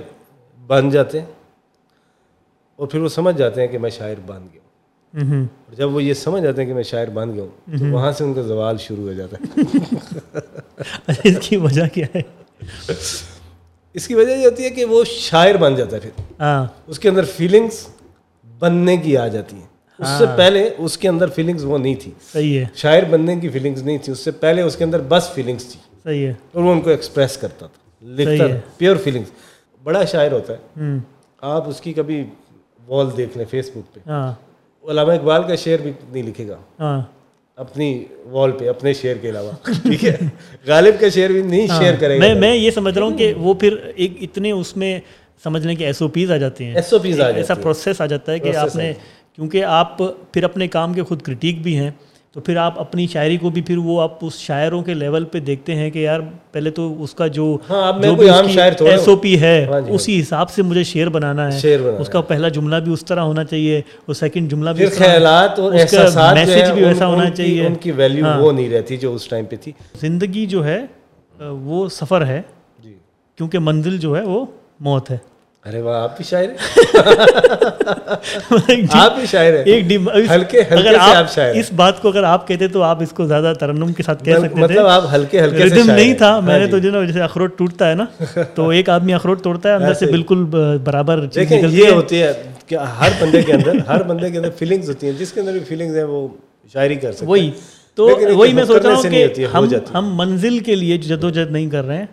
بن 0.67 0.89
جاتے 0.89 1.19
ہیں 1.19 1.25
اور 2.75 2.87
پھر 2.87 2.99
وہ 2.99 3.07
سمجھ 3.09 3.37
جاتے 3.37 3.61
ہیں 3.61 3.67
کہ 3.67 3.77
میں 3.77 3.89
شاعر 3.89 4.15
بن 4.25 4.47
گیا 4.53 4.61
ہوں۔ 5.21 5.43
اور 5.43 5.75
جب 5.75 5.95
وہ 5.95 6.03
یہ 6.03 6.13
سمجھ 6.13 6.43
جاتے 6.43 6.61
ہیں 6.61 6.69
کہ 6.69 6.73
میں 6.75 6.83
شاعر 6.83 7.05
بن 7.05 7.33
گیا 7.33 7.43
ہوں 7.43 7.77
تو 7.79 7.85
وہاں 7.85 8.11
سے 8.11 8.23
ان 8.23 8.33
کا 8.33 8.41
زوال 8.41 8.77
شروع 8.77 9.07
ہو 9.07 9.13
جاتا 9.13 9.37
ہے۔ 9.41 9.61
اس 11.23 11.37
کی 11.41 11.57
وجہ 11.57 11.83
کیا 11.93 12.07
ہے؟ 12.15 12.21
اس 13.93 14.07
کی 14.07 14.15
وجہ 14.15 14.31
یہ 14.31 14.45
ہوتی 14.45 14.63
ہے 14.63 14.69
کہ 14.69 14.85
وہ 14.85 15.03
شاعر 15.03 15.55
بن 15.55 15.75
جاتا 15.75 15.95
ہے 15.95 16.01
پھر۔ 16.01 16.09
ہاں۔ 16.39 16.65
اس 16.87 16.99
کے 16.99 17.09
اندر 17.09 17.25
فیلنگس 17.25 17.87
بننے 18.59 18.97
کی 18.97 19.17
آ 19.17 19.27
جاتی 19.27 19.55
ہیں۔ 19.55 19.67
اس 19.99 20.07
سے 20.17 20.25
پہلے 20.37 20.69
اس 20.77 20.97
کے 20.97 21.09
اندر 21.09 21.27
فیلنگس 21.27 21.63
وہ 21.63 21.77
نہیں 21.77 21.95
تھی۔ 21.95 22.11
صحیح 22.33 22.59
ہے۔ 22.59 22.65
شاعر 22.75 23.03
بننے 23.03 23.35
کی 23.35 23.49
فیلنگس 23.49 23.81
نہیں 23.81 23.97
تھی 23.97 24.13
اس 24.13 24.19
سے 24.19 24.31
پہلے 24.31 24.61
اس 24.61 24.75
کے 24.75 24.83
اندر 24.83 24.99
بس 25.07 25.29
فیلنگس 25.33 25.65
تھی۔ 25.65 25.79
صحیح 26.03 26.27
ہے۔ 26.27 26.33
اور 26.51 26.63
وہ 26.63 26.71
ان 26.71 26.81
کو 26.81 26.89
ایکسپریس 26.89 27.37
کرتا 27.37 27.67
تھا۔ 27.67 27.81
لکھتا 28.01 28.47
پیور 28.77 28.95
فیلنگس 28.95 29.27
بڑا 29.83 30.03
شاعر 30.05 30.31
ہوتا 30.31 30.53
ہے۔ 30.53 30.83
آپ 31.41 31.69
اس 31.69 31.81
کی 31.81 31.93
کبھی 31.93 32.23
وال 32.87 33.07
دیکھ 33.17 33.37
لیں 33.37 33.45
فیس 33.49 33.69
بک 33.75 33.93
پہ 33.93 33.99
علامہ 34.83 35.11
اقبال 35.11 35.43
کا 35.43 35.55
شعر 35.55 35.77
بھی 35.83 35.91
نہیں 36.11 36.23
لکھے 36.23 36.47
گا۔ 36.47 36.57
اپنی 37.57 38.05
وال 38.31 38.51
پہ 38.51 38.69
اپنے 38.69 38.93
شعر 38.93 39.15
کے 39.15 39.29
علاوہ۔ 39.29 39.51
ٹھیک 39.81 40.05
ہے؟ 40.05 40.17
غالب 40.67 40.99
کا 40.99 41.09
شعر 41.09 41.29
بھی 41.29 41.41
نہیں 41.41 41.67
شیئر 41.77 41.95
کرے 41.99 42.17
گا۔ 42.17 42.39
میں 42.39 42.55
یہ 42.55 42.71
سمجھ 42.71 42.97
رہا 42.97 43.05
ہوں 43.05 43.17
کہ 43.17 43.33
وہ 43.37 43.53
پھر 43.53 43.75
ایک 43.95 44.17
اتنے 44.21 44.51
اس 44.51 44.75
میں 44.77 44.99
سمجھ 45.43 45.67
لیں 45.67 45.75
کہ 45.75 45.83
ایس 45.83 46.01
او 46.01 46.07
پیز 46.07 46.31
آ 46.31 46.37
جاتے 46.37 46.65
ہیں۔ 46.65 46.75
ایس 46.75 46.93
او 46.93 46.99
پیز 46.99 47.19
ایسا 47.21 47.53
پروسیس 47.53 48.01
آ 48.01 48.05
جاتا 48.05 48.31
ہے 48.31 48.39
کہ 48.39 48.55
آپ 48.55 48.75
نے 48.75 48.93
کیونکہ 49.35 49.63
آپ 49.63 49.97
پھر 49.97 50.43
اپنے 50.43 50.67
کام 50.67 50.93
کے 50.93 51.03
خود 51.03 51.21
کرٹیک 51.21 51.61
بھی 51.61 51.77
ہیں۔ 51.77 51.91
تو 52.33 52.41
پھر 52.41 52.57
آپ 52.57 52.79
اپنی 52.79 53.07
شاعری 53.07 53.37
کو 53.37 53.49
بھی 53.49 53.61
پھر 53.61 53.77
وہ 53.77 54.01
آپ 54.01 54.25
اس 54.25 54.37
شاعروں 54.39 54.81
کے 54.81 54.93
لیول 54.93 55.25
پہ 55.25 55.39
دیکھتے 55.39 55.75
ہیں 55.75 55.89
کہ 55.89 55.99
یار 55.99 56.19
پہلے 56.51 56.71
تو 56.71 57.03
اس 57.03 57.13
کا 57.13 57.27
جو 57.27 57.57
ایس 58.79 59.07
او 59.07 59.15
پی 59.15 59.39
ہے 59.41 59.67
اسی 59.89 60.19
حساب 60.21 60.49
سے 60.49 60.61
مجھے 60.61 60.83
شعر 60.83 61.07
بنانا 61.07 61.53
ہے۔ 61.53 61.75
اس 61.99 62.09
کا 62.09 62.21
پہلا 62.21 62.47
جملہ 62.47 62.75
بھی 62.75 62.93
اس 62.93 63.05
طرح 63.05 63.19
ہونا 63.19 63.43
چاہیے 63.43 63.81
اور 64.05 64.13
سیکنڈ 64.13 64.51
جملہ 64.51 64.69
بھی 64.69 64.85
خیالات 64.87 65.59
اور 65.59 65.73
میسج 65.73 66.71
بھی 66.71 66.83
ویسا 66.83 67.07
ہونا 67.07 67.29
چاہیے۔ 67.29 67.65
ان 67.65 67.75
کی 67.75 67.91
ویلیو 67.91 68.25
وہ 68.37 68.51
نہیں 68.51 68.69
رہتی 68.69 68.97
جو 68.97 69.13
اس 69.13 69.27
ٹائم 69.27 69.45
پہ 69.45 69.55
تھی۔ 69.61 69.71
زندگی 70.01 70.45
جو 70.45 70.65
ہے 70.65 70.79
وہ 71.39 71.89
سفر 71.89 72.25
ہے۔ 72.25 72.41
کیونکہ 73.37 73.59
منزل 73.59 73.97
جو 73.97 74.17
ہے 74.17 74.21
وہ 74.21 74.45
موت 74.79 75.11
ہے۔ 75.11 75.17
ارے 75.65 75.81
واہ 75.81 75.95
آپ 75.95 76.17
بھی 76.17 76.25
شاعر 76.25 76.45
آپ 78.95 79.15
بھی 79.15 79.25
شاعر 79.25 79.53
ہیں؟ 79.53 79.63
ایک 79.65 79.91
ہلکے 80.31 80.61
ہلکے 80.61 80.89
سے 80.89 80.95
آپ 81.07 81.31
شاعر 81.31 81.55
اس 81.55 81.73
بات 81.73 82.01
کو 82.01 82.07
اگر 82.07 82.25
آپ 82.25 82.47
کہتے 82.47 82.67
تو 82.67 82.83
آپ 82.83 83.01
اس 83.01 83.11
کو 83.11 83.25
زیادہ 83.25 83.53
ترنم 83.59 83.93
کے 83.93 84.03
ساتھ 84.03 84.23
کہہ 84.23 84.35
سکتے 84.35 84.49
تھے۔ 84.49 84.61
مطلب 84.61 84.87
آپ 84.87 85.03
ہلکے 85.13 85.41
ہلکے 85.41 85.65
ردم 85.65 85.91
نہیں 85.91 86.13
تھا 86.13 86.41
میں 86.41 86.59
نے 86.59 86.67
تو 86.67 86.79
جو 86.79 86.91
نا 86.91 87.03
جیسے 87.03 87.21
اخروٹ 87.21 87.57
ٹوٹتا 87.57 87.89
ہے 87.89 87.95
نا 87.95 88.05
تو 88.55 88.69
ایک 88.69 88.89
آدمی 88.89 89.13
اخروٹ 89.13 89.43
توڑتا 89.43 89.69
ہے 89.69 89.75
اندر 89.75 89.93
سے 89.93 90.07
بالکل 90.07 90.43
برابر 90.83 91.25
دیکھیں 91.35 91.61
یہ 91.69 91.89
ہوتی 91.89 92.21
ہے 92.21 92.33
کہ 92.67 92.75
ہر 92.99 93.11
بندے 93.21 93.41
کے 93.41 93.53
اندر 93.53 93.73
ہر 93.87 94.03
بندے 94.03 94.29
کے 94.29 94.37
اندر 94.37 94.49
فیلنگز 94.59 94.89
ہوتی 94.89 95.07
ہیں 95.07 95.13
جس 95.19 95.33
کے 95.33 95.41
اندر 95.41 95.51
بھی 95.51 95.63
فیلنگز 95.67 95.97
ہیں 95.97 96.05
وہ 96.05 96.27
شاعری 96.73 96.95
کر 96.95 97.11
سکتے 97.11 97.25
وہی۔ 97.25 97.51
تو 97.97 98.09
وہی 98.31 98.53
میں 98.53 98.65
سوچ 98.65 98.81
رہا 98.81 98.93
ہوں 98.93 99.03
کہ 99.03 99.27
ہم 99.93 100.17
منزل 100.17 100.59
کے 100.59 100.75
لیے 100.75 100.99
جدوجہد 100.99 101.51
نہیں 101.51 101.69
کر 101.69 101.85
رہے 101.85 101.97
ہیں 101.97 102.05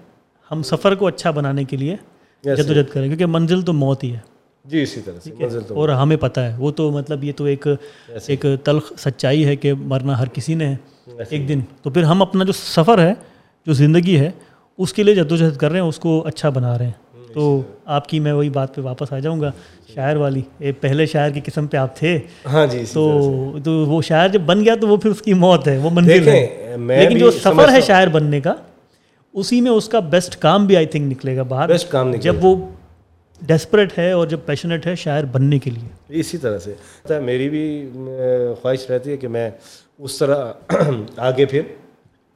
ہم 0.51 0.63
سفر 0.65 0.95
کو 0.95 1.07
اچھا 1.07 1.33
بنانے 1.33 1.65
کے 1.65 1.77
لیے۔ 1.77 1.97
جدوجہد 2.45 2.89
کریں 2.93 3.07
کیونکہ 3.09 3.27
منزل 3.27 3.63
تو 3.63 3.73
موت 3.73 4.05
ہی 4.05 4.13
ہے۔ 4.15 4.19
جی 4.65 4.83
اسی 4.83 5.01
طرح 5.01 5.19
سے 5.25 5.75
اور 5.75 5.89
ہمیں 5.89 6.17
پتہ 6.17 6.41
ہے 6.41 6.55
وہ 6.59 6.71
تو 6.71 6.91
مطلب 6.91 7.25
یہ 7.25 7.33
تو 7.37 7.45
ایک 7.45 7.67
ایک 8.27 8.47
تلخ 8.65 8.93
سچائی 8.99 9.45
ہے 9.47 9.57
کہ 9.57 9.75
مرنا 9.75 10.19
ہر 10.19 10.29
کسی 10.29 10.55
نے 10.55 10.67
ہے 10.67 10.77
ایک 11.31 11.49
دن۔ 11.49 11.61
تو 11.83 11.91
پھر 11.91 12.03
ہم 12.03 12.23
اپنا 12.23 12.45
جو 12.45 12.53
سفر 12.53 12.99
ہے 12.99 13.13
جو 13.67 13.73
زندگی 13.73 14.19
ہے 14.19 14.31
اس 14.79 14.93
کے 14.93 15.03
لیے 15.03 15.15
جدوجہد 15.15 15.57
کر 15.57 15.71
رہے 15.71 15.81
ہیں 15.81 15.87
اس 15.87 15.99
کو 15.99 16.23
اچھا 16.27 16.49
بنا 16.49 16.79
رہے 16.79 16.85
ہیں۔ 16.85 16.93
تو 17.35 17.63
آپ 17.85 18.09
کی 18.09 18.21
میں 18.21 18.33
وہی 18.33 18.51
بات 18.51 18.75
پہ 18.75 18.81
واپس 18.81 19.13
آ 19.13 19.19
جاؤں 19.19 19.41
گا 19.41 19.51
شاعر 19.95 20.17
والی۔ 20.17 20.43
پہلے 20.81 21.07
شاعر 21.07 21.31
کی 21.31 21.41
قسم 21.45 21.67
پہ 21.67 21.77
آپ 21.77 21.97
تھے۔ 21.97 22.19
ہاں 22.47 22.67
جی 22.67 22.83
تو 22.93 23.03
وہ 23.65 24.03
شاعر 24.03 24.29
جب 24.29 24.41
بن 24.41 24.65
گیا 24.65 24.75
تو 24.81 24.89
وہ 24.89 24.97
پھر 24.97 25.11
اس 25.11 25.23
کی 25.23 25.35
موت 25.35 25.69
ہے 25.69 25.79
وہ 25.79 25.91
منزل 25.91 26.29
ہے۔ 26.29 26.77
لیکن 26.79 27.19
جو 27.19 27.31
سفر 27.31 27.73
ہے 27.73 27.81
شاعر 27.81 28.09
بننے 28.09 28.41
کا 28.41 28.55
اسی 29.39 29.61
میں 29.61 29.71
اس 29.71 29.89
کا 29.89 30.01
بیسٹ 30.01 30.37
کام 30.37 30.67
بھی 30.67 30.77
آئی 30.77 30.87
تھنک 30.87 31.11
نکلے 31.13 31.37
گا 31.37 31.43
باہر. 31.43 31.69
بیسٹ 31.69 31.91
کام 31.91 32.13
جب 32.21 32.45
وہ 32.45 32.55
ڈیسپریٹ 33.43 33.99
ہے 33.99 34.11
اور 34.13 34.27
جب 34.27 34.39
پیشنیٹ 34.47 34.87
ہے 34.87 34.95
شاعر 34.95 35.25
بننے 35.25 35.59
کے 35.59 35.71
لیے. 35.71 35.89
اسی 36.21 36.39
طرح 36.39 36.59
سے. 36.59 36.75
میری 37.21 37.49
بھی 37.49 37.65
خواہش 38.63 38.91
رہتی 38.91 39.11
ہے 39.11 39.17
کہ 39.17 39.29
میں 39.29 39.51
اس 39.99 40.19
طرح 40.19 40.53
آگے 41.17 41.45
پھر 41.47 41.63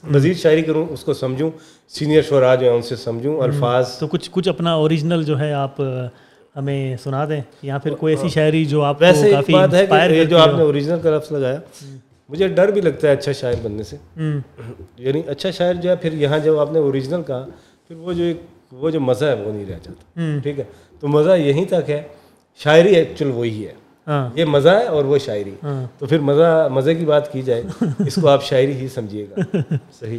مزید 0.04 0.36
شاعری 0.36 0.62
کروں 0.62 0.86
اس 0.90 1.04
کو 1.04 1.14
سمجھوں 1.14 1.50
سینئر 1.88 2.22
شعرا 2.22 2.54
جو 2.54 2.66
ہیں 2.66 2.74
ان 2.76 2.82
سے 2.82 2.96
سمجھوں 2.96 3.40
الفاظ۔ 3.40 3.98
تو 3.98 4.06
کچھ 4.06 4.28
کچھ 4.32 4.48
اپنا 4.48 4.72
اوریجنل 4.74 5.24
جو 5.24 5.38
ہے 5.40 5.52
آپ 5.52 5.80
ہمیں 6.56 6.96
سنا 7.02 7.24
دیں 7.24 7.40
یا 7.62 7.78
پھر 7.78 7.94
کوئی 7.94 8.14
ایسی 8.14 8.28
شاعری 8.28 8.64
جو 8.64 8.82
آپ 8.82 8.96
ویسے 9.00 9.30
کافی 9.30 9.52
بات 9.52 9.74
ہے 9.74 10.24
جو 10.24 10.38
آپ 10.38 10.54
نے 10.56 10.62
اوریجنل 10.62 11.00
کا 11.00 11.16
لفظ 11.16 11.32
لگایا 11.32 11.58
مجھے 12.32 12.48
ڈر 12.48 12.68
بھی 12.68 12.80
لگتا 12.80 13.08
ہے 13.08 13.12
اچھا 13.12 13.32
شاعر 13.32 13.54
بننے 13.62 13.82
سے۔ 13.82 13.96
یعنی 14.98 15.22
اچھا 15.26 15.50
شاعر 15.50 15.74
جو 15.74 15.90
ہے 15.90 15.96
پھر 15.96 16.12
یہاں 16.12 16.38
جب 16.38 16.58
آپ 16.58 16.72
نے 16.72 16.78
اوریجنل 16.78 17.22
کہا 17.22 17.46
پھر 17.88 17.96
وہ 17.96 18.12
جو 18.12 18.24
ایک 18.24 18.36
وہ 18.72 18.90
جو 18.90 19.00
مزہ 19.00 19.24
ہے 19.24 19.34
وہ 19.34 19.52
نہیں 19.52 19.64
رہ 19.64 19.78
جاتا۔ 19.82 20.20
ٹھیک 20.42 20.58
ہے؟ 20.58 20.64
تو 21.00 21.08
مزہ 21.08 21.30
یہیں 21.30 21.64
تک 21.64 21.90
ہے 21.90 22.02
شاعری 22.56 22.94
ایکچوئل 22.94 23.30
وہی 23.30 23.66
ہے۔ 23.66 23.72
یہ 24.34 24.44
مزہ 24.44 24.68
ہے 24.68 24.84
اور 24.84 25.04
وہ 25.04 25.18
شاعری۔ 25.18 25.54
تو 25.98 26.06
پھر 26.06 26.18
مزہ 26.18 26.68
مزے 26.72 26.94
کی 26.94 27.04
بات 27.04 27.32
کی 27.32 27.42
جائے 27.42 27.62
اس 28.06 28.18
کو 28.22 28.28
آپ 28.28 28.44
شاعری 28.44 28.72
ہی 28.72 28.88
سمجھیے 28.88 29.26
گا۔ 29.30 29.56
صحیح۔ 30.00 30.18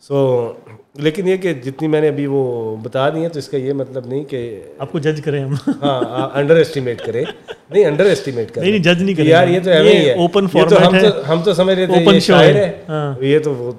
سو 0.00 0.52
لیکن 0.94 1.28
یہ 1.28 1.36
کہ 1.36 1.54
جتنی 1.54 1.88
میں 1.88 2.00
نے 2.00 2.08
ابھی 2.08 2.26
وہ 2.26 2.76
بتا 2.76 3.10
دی 3.10 3.18
ہیں 3.18 3.28
تو 3.28 3.38
اس 3.38 3.48
کا 3.48 3.56
یہ 3.56 3.72
مطلب 3.72 4.06
نہیں 4.06 4.24
کہ 4.24 4.62
آپ 4.78 4.92
کو 4.92 4.98
جج 4.98 5.20
کریں 5.24 5.44
ہم۔ 5.44 5.54
ہاں 5.82 6.28
انڈر 6.34 6.56
اسٹیمیٹ 6.56 7.02
کریں۔ 7.06 7.24
نہیں 7.70 7.84
انڈر 7.84 8.04
اسٹیمیٹ 8.04 8.50
کریں 8.54 8.70
نہیں 8.70 8.78
جج 8.78 9.02
نہیں 9.02 9.14
کریں 9.14 9.26
یار 9.26 9.48
یہ 9.48 9.60
تو 9.64 9.70
ایویں 9.70 9.92
ہی 9.92 10.06
ہے 10.08 10.12
اوپن 10.12 10.46
فارمیٹ 10.46 11.04
ہے۔ 11.04 11.22
ہم 11.28 11.42
تو 11.42 11.54
سمجھ 11.54 11.76
رہے 11.78 11.86
تھے 11.86 12.14
یہ 12.14 12.20
شاعر 12.20 12.54
ہے۔ 12.54 12.80
یہ 13.20 13.38
تو 13.38 13.54
وہ 13.54 13.72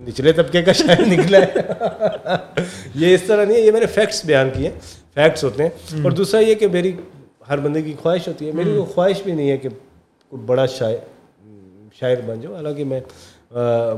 نچلے 0.00 0.32
طبقے 0.32 0.62
کا 0.62 0.72
شاعر 0.72 1.00
نکلا 1.06 1.38
ہے۔ 1.38 1.60
یہ 2.94 3.14
اس 3.14 3.22
طرح 3.22 3.44
نہیں 3.44 3.56
ہے 3.56 3.62
یہ 3.62 3.72
میں 3.72 3.80
نے 3.80 3.86
فیکٹس 3.86 4.24
بیان 4.24 4.50
کیے۔ 4.56 4.70
فیکٹس 5.14 5.44
ہوتے 5.44 5.62
ہیں۔ 5.62 5.70
اور 6.02 6.10
دوسرا 6.10 6.40
یہ 6.40 6.54
کہ 6.54 6.68
میری 6.68 6.92
ہر 7.48 7.58
بندے 7.58 7.82
کی 7.82 7.94
خواہش 8.02 8.28
ہوتی 8.28 8.46
ہے۔ 8.46 8.52
میری 8.52 8.70
وہ 8.70 8.84
خواہش 8.84 9.22
بھی 9.22 9.32
نہیں 9.32 9.50
ہے 9.50 9.56
کہ 9.56 9.68
بڑا 10.46 10.66
شاعر 10.66 10.94
شاعر 12.00 12.16
بن 12.26 12.40
جاؤ۔ 12.40 12.54
حالانکہ 12.54 12.84
میں 12.84 13.00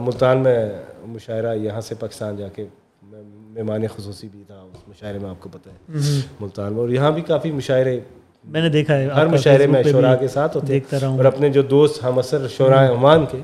ملتان 0.01 0.39
میں 0.39 0.69
مشاعرہ 1.07 1.55
یہاں 1.55 1.81
سے 1.81 1.95
پاکستان 1.95 2.37
جا 2.37 2.49
کے 2.49 2.65
مہمان 3.03 3.87
خصوصی 3.87 4.29
بھی 4.33 4.45
تھا 4.47 4.55
اس 4.55 4.89
مشاعرے 4.89 5.19
میں 5.19 5.31
آپ 5.31 5.41
کو 5.41 5.49
پتہ 5.53 5.69
ہے۔ 5.69 5.99
ملتان 6.41 6.73
میں۔ 6.73 6.81
اور 6.81 6.89
یہاں 6.89 7.11
بھی 7.11 7.23
کافی 7.23 7.51
مشاعرے 7.51 8.01
میں 8.45 8.61
نے 8.61 8.69
دیکھا 8.69 8.97
ہے 8.97 9.07
ہر 9.07 9.27
مشاعرے 9.27 9.67
میں 9.67 9.83
شعراء 9.83 10.17
کے 10.17 10.29
ساتھ 10.29 10.57
ہوتے 10.57 10.73
ہیں 10.73 10.81
اور 11.07 11.25
اپنے 11.25 11.49
جو 11.49 11.63
دوست 11.63 12.05
ہم 12.05 12.19
اثر 12.19 12.49
شعراء 12.49 12.91
عمان 12.93 13.27
کے 13.31 13.39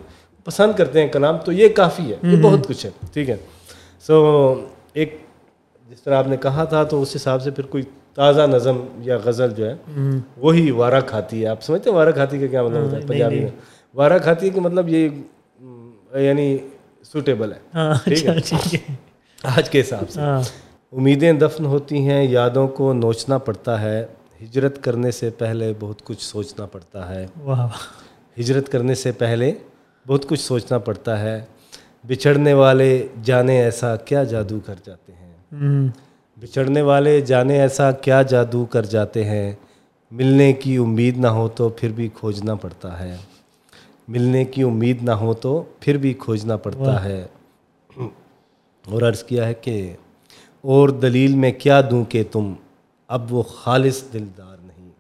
پسند 0.45 0.73
کرتے 0.77 1.01
ہیں 1.01 1.09
کلام 1.09 1.39
تو 1.39 1.53
یہ 1.53 1.69
کافی 1.69 2.13
ہے 2.13 2.17
یہ 2.23 2.43
بہت 2.43 2.67
کچھ 2.69 2.87
ہے 2.87 2.91
ٹھیک 3.13 3.31
ہے۔ 3.31 3.37
سو 4.07 4.55
ایک 4.93 5.19
جس 5.91 6.03
طرح 6.03 6.17
آپ 6.17 6.29
نے 6.29 6.37
کہا 6.37 6.65
تھا 6.65 6.85
تو 6.85 7.03
اس 7.03 7.17
حساب 7.17 7.43
سے 7.43 7.51
پھر 7.51 7.65
کوئی 7.65 7.85
تازہ 8.15 8.43
نظم 8.43 8.81
یا 8.99 9.17
غزل 9.25 9.51
جو 9.57 9.71
ہے 9.71 9.75
وہی 10.37 10.71
وارہ 10.71 11.01
کھاتی 11.01 11.43
ہے۔ 11.43 11.47
آپ 11.47 11.63
سمجھتے 11.63 11.91
ہیں 11.91 11.97
وارہ 11.97 12.11
کھاتی 12.11 12.39
کا 12.39 12.47
کیا 12.47 12.63
مطلب 12.63 12.83
ہوتا 12.83 12.97
ہے؟ 12.97 13.03
پنجابی 13.07 13.41
میں۔ 13.41 13.49
وارہ 13.95 14.19
کھاتی 14.19 14.51
کا 14.51 14.61
مطلب 14.61 14.89
یہ 14.89 15.09
یعنی 16.19 16.59
سوٹیبل 17.13 17.53
ہے۔ 17.53 17.59
ٹھیک 18.05 18.75
ہے۔ 18.75 18.95
آج 19.43 19.71
کے 19.71 19.81
حساب 19.81 20.11
سے۔ 20.11 20.21
امیدیں 20.93 21.33
دفن 21.33 21.65
ہوتی 21.65 21.99
ہیں 22.09 22.25
یادوں 22.25 22.69
کو 22.69 22.93
نوچنا 22.93 23.39
پڑتا 23.39 23.81
ہے۔ 23.81 24.07
ہجرت 24.43 24.85
کرنے 24.85 25.11
سے 25.11 25.31
پہلے 25.31 25.73
بہت 25.81 26.03
کچھ 26.05 26.23
سوچنا 26.23 26.67
پڑتا 26.67 27.15
ہے۔ 27.15 27.27
ہجرت 28.41 28.69
کرنے 28.69 28.95
سے 28.95 29.13
پہلے 29.13 29.53
بہت 30.07 30.29
کچھ 30.29 30.41
سوچنا 30.41 30.79
پڑتا 30.79 31.21
ہے۔ 31.21 31.45
بچھڑنے 32.07 32.55
والے 32.55 33.07
جانے 33.23 33.63
ایسا 33.63 33.97
کیا 33.97 34.25
جادو 34.25 34.61
کر 34.61 34.75
جاتے 34.85 35.13
ہیں۔ 35.13 35.35
بچھڑنے 36.41 36.83
والے 36.83 37.21
جانے 37.21 37.61
ایسا 37.61 37.93
کیا 37.93 38.23
جادو 38.23 38.65
کر 38.65 38.83
جاتے 38.83 39.25
ہیں۔ 39.25 39.53
ملنے 40.11 40.53
کی 40.53 40.77
امید 40.77 41.19
نہ 41.19 41.27
ہو 41.27 41.49
تو 41.49 41.69
پھر 41.69 41.89
بھی 41.89 42.09
کھوجنا 42.15 42.55
پڑتا 42.55 43.01
ہے۔ 43.01 43.17
ملنے 44.09 44.45
کی 44.45 44.63
امید 44.63 45.03
نہ 45.03 45.11
ہو 45.11 45.35
تو 45.35 45.65
پھر 45.81 45.97
بھی 45.97 46.13
کھوجنا 46.13 46.57
پڑتا 46.57 47.05
ہے۔ 47.05 47.27
اور 48.87 49.03
عرض 49.03 49.23
کیا 49.23 49.49
ہے 49.49 49.55
کہ 49.55 49.93
اور 50.61 50.89
دلیل 50.89 51.35
میں 51.35 51.53
کیا 51.53 51.81
دوں 51.91 52.05
کہ 52.05 52.23
تم 52.33 52.53
اب 53.11 53.35
وہ 53.35 53.43
خالص 53.43 54.03
دلدار 54.13 54.57
نہیں۔ 54.63 54.91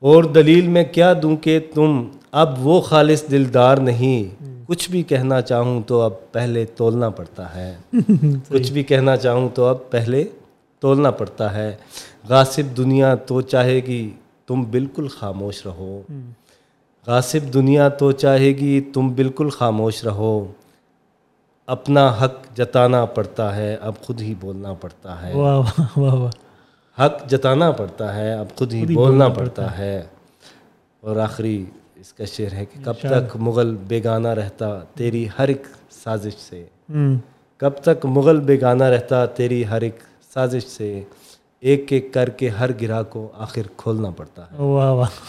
اور 0.00 0.24
دلیل 0.24 0.68
میں 0.68 0.84
کیا 0.84 1.12
دوں 1.22 1.36
کہ 1.36 1.60
تم 1.74 2.08
اب 2.32 2.66
وہ 2.66 2.80
خالص 2.80 3.24
دلدار 3.30 3.76
نہیں۔ 3.76 4.44
کچھ 4.66 4.90
بھی 4.90 5.02
کہنا 5.02 5.40
چاہوں 5.40 5.82
تو 5.86 6.00
اب 6.00 6.12
پہلے 6.32 6.64
تولنا 6.64 7.10
پڑتا 7.10 7.54
ہے۔ 7.54 7.76
کچھ 8.48 8.72
بھی 8.72 8.82
کہنا 8.82 9.16
چاہوں 9.16 9.48
تو 9.54 9.64
اب 9.64 9.90
پہلے 9.90 10.24
تولنا 10.80 11.10
پڑتا 11.10 11.54
ہے۔ 11.54 11.76
غاصب 12.28 12.76
دنیا 12.76 13.14
تو 13.14 13.40
چاہے 13.40 13.76
گی 13.76 14.10
تم 14.46 14.62
بالکل 14.62 15.08
خاموش 15.08 15.66
رہو۔ 15.66 16.02
غاصب 17.06 17.54
دنیا 17.54 17.88
تو 17.88 18.12
چاہے 18.12 18.48
گی 18.48 18.80
تم 18.80 19.08
بالکل 19.08 19.48
خاموش 19.50 20.04
رہو۔ 20.04 20.52
اپنا 21.66 22.16
حق 22.22 22.56
جتانا 22.56 23.04
پڑتا 23.04 23.56
ہے 23.56 23.76
اب 23.80 23.92
خود 24.02 24.20
ہی 24.20 24.34
بولنا 24.40 24.72
پڑتا 24.72 25.22
ہے۔ 25.22 25.32
حق 27.00 27.30
جتانا 27.30 27.70
پڑتا 27.70 28.14
ہے 28.14 28.32
اب 28.32 28.46
خود 28.56 28.72
ہی 28.72 28.86
بولنا 28.94 29.28
پڑتا 29.28 29.78
ہے۔ 29.78 30.02
اور 31.00 31.16
آخری 31.16 31.64
اس 31.96 32.12
کا 32.12 32.24
شعر 32.24 32.52
ہے 32.52 32.64
کہ 32.64 32.84
کب 32.84 32.94
تک 33.00 33.36
مغل 33.36 33.76
بیگانہ 33.88 34.28
رہتا 34.28 34.78
تیری 34.94 35.28
ہر 35.38 35.48
ایک 35.48 35.62
سازش 35.90 36.34
سے۔ 36.40 36.64
کب 37.56 37.70
تک 37.70 38.06
مغل 38.06 38.40
بیگانہ 38.40 38.84
رہتا 38.84 39.26
تیری 39.26 39.66
ہر 39.66 39.80
ایک 39.80 39.96
سازش 40.34 40.62
سے۔ 40.66 41.02
ایک 41.60 41.92
ایک 41.92 42.14
کر 42.14 42.28
کے 42.28 42.48
ہر 42.48 42.70
گرا 42.82 43.02
کو 43.02 43.28
آخر 43.34 43.62
کھولنا 43.76 44.10
پڑتا 44.10 44.42
ہے۔ 44.42 44.56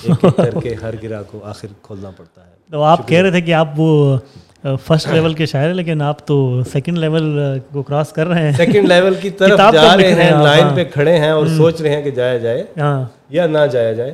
ایک 0.03 0.25
ایک 0.25 0.35
کر 0.37 0.59
کے 0.61 0.75
ہر 0.81 0.93
گرا 1.03 1.21
کو 1.23 1.39
آخر 1.43 1.67
کھولنا 1.81 2.09
پڑتا 2.17 2.47
ہے۔ 2.47 2.51
تو 2.71 2.83
آپ 2.83 3.07
کہہ 3.07 3.21
رہے 3.21 3.31
تھے 3.31 3.41
کہ 3.41 3.53
آپ 3.53 3.67
وہ 3.77 4.17
فرسٹ 4.63 5.07
لیول 5.07 5.33
کے 5.37 5.45
شاعر 5.45 5.67
ہیں 5.67 5.73
لیکن 5.73 6.01
آپ 6.01 6.27
تو 6.27 6.61
سیکنڈ 6.71 6.97
لیول 6.97 7.39
کو 7.71 7.83
کراس 7.83 8.11
کر 8.11 8.27
رہے 8.27 8.41
ہیں۔ 8.41 8.51
سیکنڈ 8.51 8.87
لیول 8.87 9.13
کی 9.21 9.29
طرف 9.37 9.59
جا 9.73 9.97
رہے 9.97 10.13
ہیں 10.13 10.31
لائن 10.43 10.63
ہاں۔ 10.63 10.75
پہ 10.75 10.83
کھڑے 10.93 11.17
ہیں 11.17 11.29
اور 11.29 11.47
سوچ 11.47 11.81
رہے 11.81 11.95
ہیں 11.95 12.01
کہ 12.01 12.11
جایا 12.11 12.37
جائے 12.37 12.63
ہاں۔ 12.77 13.05
یا 13.29 13.47
نہ 13.47 13.65
جایا 13.71 13.93
جائے۔ 13.93 14.13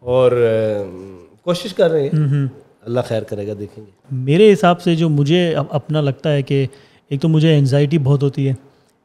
اور 0.00 0.32
کوشش 1.42 1.74
کر 1.74 1.90
رہے 1.90 2.02
ہیں۔ 2.02 2.46
اللہ 2.82 3.00
خیر 3.08 3.22
کرے 3.22 3.46
گا 3.46 3.52
دیکھیں 3.58 3.84
گے۔ 3.84 3.90
میرے 4.10 4.52
حساب 4.52 4.82
سے 4.82 4.94
جو 4.94 5.08
مجھے 5.08 5.54
اپنا 5.70 6.00
لگتا 6.00 6.32
ہے 6.32 6.42
کہ 6.42 6.66
ایک 7.10 7.20
تو 7.22 7.28
مجھے 7.28 7.58
انزائٹی 7.58 7.98
بہت 7.98 8.22
ہوتی 8.22 8.48
ہے 8.48 8.54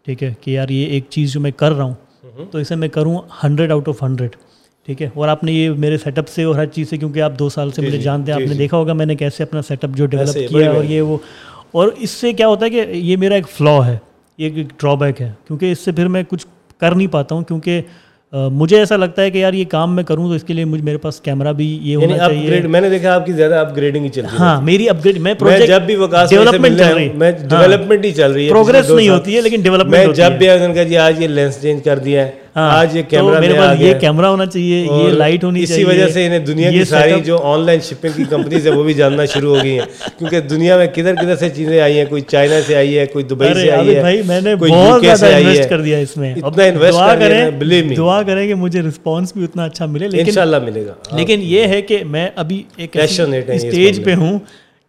ٹھیک 0.05 0.23
ہے 0.23 0.33
کہ 0.41 0.51
یار 0.51 0.69
یہ 0.69 0.85
ایک 0.85 1.05
چیز 1.09 1.33
جو 1.33 1.39
میں 1.39 1.51
کر 1.51 1.71
رہا 1.71 1.83
ہوں 1.83 1.93
تو 2.51 2.57
اسے 2.57 2.75
میں 2.75 2.87
کروں 2.87 3.17
ہنڈریڈ 3.43 3.71
آؤٹ 3.71 3.89
آف 3.89 4.03
ہنڈریڈ 4.03 4.35
ٹھیک 4.89 5.01
ہے؟ 5.01 5.09
اور 5.13 5.27
آپ 5.27 5.43
نے 5.43 5.51
یہ 5.51 5.69
میرے 5.69 5.97
سیٹ 5.97 6.17
اپ 6.17 6.27
سے 6.27 6.43
اور 6.43 6.55
ہر 6.55 6.65
چیز 6.65 6.89
سے 6.89 6.97
کیونکہ 6.97 7.21
آپ 7.21 7.39
دو 7.39 7.49
سال 7.49 7.71
سے 7.71 7.81
مجھے 7.81 7.97
جانتے 7.97 8.31
ہیں 8.31 8.41
آپ 8.41 8.49
نے 8.49 8.55
دیکھا 8.55 8.77
ہوگا 8.77 8.93
میں 8.93 9.05
نے 9.05 9.15
کیسے 9.15 9.43
اپنا 9.43 9.61
سیٹ 9.61 9.83
اپ 9.83 9.89
جو 9.89 10.05
ڈیولپ 10.05 10.49
کیا 10.49 10.71
اور 10.71 10.83
یہ 10.83 11.01
وہ۔ 11.01 11.17
اور 11.71 11.87
اس 11.97 12.09
سے 12.09 12.33
کیا 12.33 12.47
ہوتا 12.47 12.65
ہے 12.65 12.69
کہ 12.69 12.85
یہ 12.91 13.17
میرا 13.17 13.35
ایک 13.35 13.49
فلا 13.49 13.87
ہے 13.87 13.97
یہ 14.37 14.49
ایک 14.55 14.67
ڈرا 14.81 14.93
بیک 14.93 15.21
ہے 15.21 15.31
کیونکہ 15.47 15.71
اس 15.71 15.79
سے 15.79 15.91
پھر 15.91 16.07
میں 16.07 16.23
کچھ 16.29 16.47
کر 16.79 16.95
نہیں 16.95 17.07
پاتا 17.07 17.35
ہوں 17.35 17.41
کیونکہ 17.41 17.81
مجھے 18.33 18.79
ایسا 18.79 18.95
لگتا 18.95 19.21
ہے 19.21 19.31
کہ 19.31 19.37
یار 19.37 19.53
یہ 19.53 19.65
کام 19.65 19.95
میں 19.95 20.03
کروں 20.03 20.27
تو 20.27 20.33
اس 20.33 20.43
کے 20.43 20.53
لیے 20.53 20.65
مجھے 20.65 20.83
میرے 20.83 20.97
پاس 20.97 21.21
کیمرہ 21.21 21.53
بھی 21.53 21.79
یہ 21.81 21.95
ہونا 21.95 22.17
چاہیے۔ 22.17 22.61
میں 22.61 22.81
نے 22.81 22.89
دیکھا 22.89 23.15
آپ 23.15 23.25
کی 23.25 23.33
زیادہ 23.33 23.55
اپ 23.55 23.75
گریڈنگ 23.75 24.03
ہی 24.03 24.09
چل 24.09 24.21
رہی 24.21 24.31
ہے۔ 24.31 24.37
ہاں 24.39 24.61
میری 24.61 24.89
اپ 24.89 24.95
گریڈ 25.05 25.17
میں 25.17 25.33
جب 25.67 25.81
بھی 25.81 25.95
ڈیولپمنٹ 26.29 26.77
چل 26.77 26.93
رہی 26.93 27.09
ہے۔ 27.09 27.31
ڈیولپمنٹ 27.31 28.05
ہی 28.05 28.11
چل 28.11 28.31
رہی 28.31 28.45
ہے۔ 28.45 28.49
پروگرس 28.49 28.89
نہیں 28.89 29.09
ہوتی 29.09 29.35
ہے 29.35 29.41
لیکن 29.41 29.61
ڈیولپمنٹ 29.61 29.91
میں 29.91 30.05
جب 30.05 30.31
بھی 30.31 30.85
جی 30.85 30.97
آج 30.97 31.21
یہ 31.21 31.27
لینس 31.27 31.61
چینج 31.61 31.83
کر 31.83 31.99
دیا 31.99 32.25
ہے۔ 32.25 32.31
ہاں، 32.31 32.38
آج 32.59 32.97
یہ 32.97 33.01
کیمرہ 33.01 33.39
میرے 33.39 33.53
پاس 33.53 33.81
یہ 33.81 33.93
کیمرہ 33.93 34.25
ہونا 34.25 34.45
چاہیے 34.45 34.79
یہ 34.81 35.09
لائٹ 35.09 35.43
ہونی 35.43 35.65
چاہیے 35.65 35.83
اسی 35.83 35.91
وجہ 35.91 36.07
سے 36.07 36.25
انہیں 36.25 36.39
دنیا 36.39 36.71
کی 36.71 36.83
ساری 36.83 37.21
جو 37.21 37.37
آن 37.43 37.65
لائن 37.65 37.79
شپنگ 37.79 38.11
کی 38.15 38.23
کمپنیز 38.29 38.67
ہے 38.67 38.71
وہ 38.71 38.83
بھی 38.83 38.93
جاننا 38.93 39.25
شروع 39.25 39.55
ہو 39.57 39.63
گئی 39.63 39.79
ہیں۔ 39.79 39.85
کیونکہ 40.17 40.39
دنیا 40.39 40.77
میں 40.77 40.87
کدھر 40.87 41.15
کدھر 41.15 41.35
سے 41.35 41.49
چیزیں 41.49 41.79
آئی 41.81 41.97
ہیں 41.97 42.05
کوئی 42.05 42.21
چائنا 42.21 42.59
سے 42.67 42.75
آئی 42.75 42.97
ہے 42.97 43.05
کوئی 43.05 43.25
دبئی 43.25 43.53
سے 43.53 43.71
آئی 43.71 43.95
ہے 43.95 43.99
بھائی 44.01 44.21
میں 44.25 44.41
نے 44.41 44.55
بہت 44.55 45.05
زیادہ 45.05 45.25
انویسٹ 45.35 45.69
کر 45.69 45.81
دیا 45.81 45.97
اس 45.97 46.17
میں۔ 46.17 46.33
اتنا 46.43 46.63
انویسٹ 46.63 46.97
کر 46.97 47.17
دیا 47.17 47.49
بلیو 47.59 47.85
می 47.85 47.95
دعا 47.95 48.21
کریں 48.23 48.47
کہ 48.47 48.55
مجھے 48.55 48.81
رسپانس 48.81 49.33
بھی 49.35 49.43
اتنا 49.43 49.63
اچھا 49.63 49.85
ملے 49.85 50.07
لیکن 50.07 50.23
انشاءاللہ 50.27 50.59
ملے 50.59 50.85
گا۔ 50.85 50.93
لیکن 51.15 51.39
یہ 51.43 51.63
ہے 51.63 51.81
کہ 51.81 51.99
میں 52.05 52.29
ابھی 52.35 52.63
ایک 52.77 52.97
اسٹیج 52.97 54.03
پہ 54.05 54.13
ہوں۔ 54.13 54.39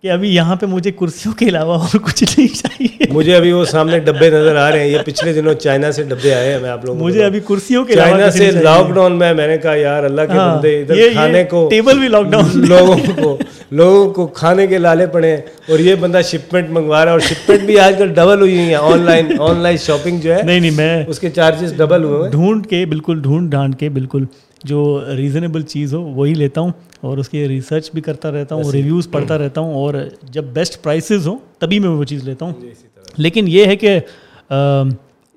کہ 0.03 0.11
ابھی 0.11 0.35
یہاں 0.35 0.57
پہ 0.57 0.67
مجھے 0.67 0.91
کرسیوں 0.91 1.33
کے 1.35 1.47
علاوہ 1.49 1.79
اور 1.79 1.99
کچھ 1.99 2.23
نہیں 2.25 2.55
چاہیے۔ 2.57 3.07
مجھے 3.13 3.35
ابھی 3.37 3.53
وہ 3.53 3.65
سامنے 3.65 3.99
ڈبے 3.99 4.31
نظر 4.31 4.57
آ 4.57 4.71
رہے 4.71 4.81
ہیں۔ 4.81 4.87
یہ 4.87 4.99
پچھلے 5.05 5.33
دنوں 5.33 5.55
چائنا 5.55 5.93
سے 5.93 6.03
ڈبے 6.03 6.35
آئے 6.35 6.53
ہیں۔ 6.53 6.59
میں 6.61 6.71
آپ 6.71 6.85
لوگوں 6.85 7.01
مجھے 7.01 7.25
ابھی 7.25 7.41
کرسیوں 7.49 7.85
کے 7.85 7.95
چائنا 7.95 8.31
سے 8.31 8.51
لاک 8.51 8.91
ڈاؤن 8.95 9.13
میں 9.13 9.33
میں 9.35 9.47
نے 9.47 9.59
کہا 9.59 9.75
یار 9.75 10.05
اللہ 10.05 10.21
کے 10.23 10.39
ہاں، 10.39 10.55
بندے 10.55 10.81
ادھر 10.81 11.13
کھانے 11.13 11.45
کو 11.45 11.67
ٹیبل 11.71 11.99
بھی 11.99 12.09
لاک 12.09 12.25
ڈاؤن 12.25 12.67
لوگوں 12.69 12.97
کو 13.23 13.37
لوگوں 13.71 14.11
کو 14.11 14.27
کھانے 14.27 14.67
کے 14.67 14.79
لالے 14.79 15.07
پڑے 15.07 15.35
اور 15.69 15.79
یہ 15.79 15.95
بندہ 15.95 16.21
شپمنٹ 16.25 16.71
منگوا 16.71 17.05
رہا 17.05 17.13
ہے 17.13 17.19
اور 17.19 17.21
شپمنٹ 17.21 17.61
بھی 17.61 17.79
آج 17.81 17.95
کل 17.99 18.09
ڈبل 18.15 18.41
ہوئی 18.41 18.59
ہیں۔ 18.59 18.75
On 18.75 19.01
line 19.01 19.33
on 19.39 19.57
line 19.57 19.77
shopping 19.77 20.21
جو 20.21 20.35
ہے 20.35 20.43
نہیں 20.43 20.61
نہیں 20.61 20.77
میں 20.77 21.05
اس 21.07 21.19
کے 21.19 21.31
چارجز 21.31 21.77
ڈبل 21.77 22.05
ہوئے 22.05 22.31
ڈھونڈ 22.31 22.67
کے 22.67 22.87
بالکل 22.87 23.21
ڈھونڈ 23.23 23.51
ڈھانڈ 23.51 23.79
کے 23.79 23.89
بالکل۔ 23.89 24.25
جو 24.65 25.03
ریزنیبل 25.17 25.63
چیز 25.63 25.95
ہو 25.95 26.01
وہی 26.01 26.35
لیتا 26.35 26.61
ہوں 26.61 26.71
اور 27.01 27.19
اس 27.19 27.29
کی 27.29 27.49
ریسرچ 27.49 27.91
بھی 27.95 28.01
کرتا 28.03 28.31
رہتا 28.31 28.55
ہوں 28.55 28.71
ریویوز 28.73 29.11
پڑھتا 29.11 29.39
رہتا 29.39 29.61
ہوں 29.61 29.75
اور 29.75 29.95
جب 30.31 30.45
بیسٹ 30.45 30.83
پرائسز 30.83 31.27
ہوں 31.27 31.39
تبھی 31.59 31.79
میں 31.79 31.89
وہ 31.89 32.05
چیز 32.05 32.25
لیتا 32.25 32.45
ہوں۔ 32.45 32.53
جی، 32.61 32.71
لیکن 33.17 33.45
یہ 33.49 33.67
ہے 33.67 33.77
کہ 33.77 33.99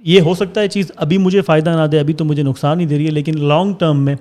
یہ 0.04 0.22
ہو 0.22 0.34
سکتا 0.34 0.62
ہے 0.62 0.68
چیز 0.68 0.92
ابھی 0.96 1.18
مجھے 1.18 1.42
فائدہ 1.42 1.70
نہ 1.70 1.88
دے 1.88 2.00
ابھی 2.00 2.14
تو 2.14 2.26
مجھے 2.26 2.44
نقصان 2.44 2.80
ہی 2.80 2.86
دے 2.86 2.98
رہی 2.98 3.06
ہے 3.06 3.12
لیکن 3.12 3.44
لانگ 3.46 3.74
ٹرم 3.80 4.04
میں 4.06 4.16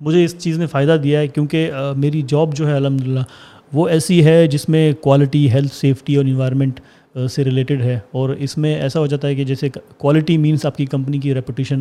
مجھے 0.00 0.24
اس 0.24 0.38
چیز 0.38 0.58
نے 0.58 0.66
فائدہ 0.66 0.96
دیا 1.02 1.20
ہے 1.20 1.28
کیونکہ 1.28 1.70
میری 1.96 2.22
جاب 2.26 2.54
جو 2.54 2.68
ہے 2.68 2.72
الحمد 2.72 3.00
للہ 3.00 3.20
وہ 3.72 3.88
ایسی 3.88 4.24
ہے 4.24 4.46
جس 4.46 4.68
میں 4.68 4.92
کوالٹی 5.00 5.50
ہیلتھ 5.52 5.74
سیفٹی 5.74 6.16
اور 6.16 6.24
انوائرمنٹ 6.24 6.80
سے 7.30 7.44
ریلیٹڈ 7.44 7.82
ہے۔ 7.82 7.98
اور 8.10 8.30
اس 8.30 8.58
میں 8.58 8.74
ایسا 8.74 9.00
ہو 9.00 9.06
جاتا 9.06 9.28
ہے 9.28 9.34
کہ 9.34 9.44
جیسے 9.44 9.68
کوالٹی 9.98 10.36
مینس 10.38 10.66
آپ 10.66 10.76
کی 10.76 10.86
کمپنی 10.86 11.18
کی 11.18 11.34
ریپوٹیشن 11.34 11.80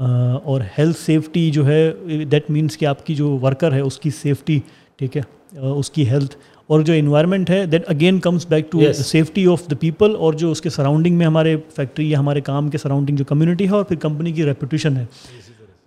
اور 0.00 0.60
ہیلتھ 0.78 0.98
سیفٹی 0.98 1.50
جو 1.50 1.66
ہے 1.66 1.92
دیٹ 2.24 2.50
مینس 2.50 2.76
کہ 2.76 2.86
آپ 2.86 3.06
کی 3.06 3.14
جو 3.14 3.38
ورکر 3.42 3.72
ہے 3.72 3.80
اس 3.80 3.98
کی 3.98 4.10
سیفٹی 4.10 4.58
ٹھیک 4.96 5.16
ہے؟ 5.16 5.22
اس 5.58 5.90
کی 5.90 6.08
ہیلتھ 6.10 6.36
اور 6.66 6.80
جو 6.80 6.92
انوائرمنٹ 6.92 7.50
ہے 7.50 7.66
that 7.66 7.84
again 7.86 8.18
comes 8.18 8.46
back 8.46 8.72
to 8.72 8.92
safety 8.92 9.46
of 9.46 9.70
the 9.70 9.76
people 9.80 10.14
اور 10.16 10.34
جو 10.34 10.50
اس 10.50 10.60
کے 10.60 10.70
سراؤنڈنگ 10.70 11.16
میں 11.16 11.26
ہمارے 11.26 11.56
فیکٹری 11.76 12.10
یا 12.10 12.18
ہمارے 12.18 12.40
کام 12.40 12.70
کے 12.70 12.78
سراؤنڈنگ 12.78 13.16
جو 13.16 13.24
کمیونٹی 13.24 13.64
ہے 13.64 13.70
اور 13.70 13.84
پھر 13.84 13.96
کمپنی 13.96 14.32
کی 14.32 14.44
ریپوٹیشن 14.44 14.96
ہے۔ 14.96 15.04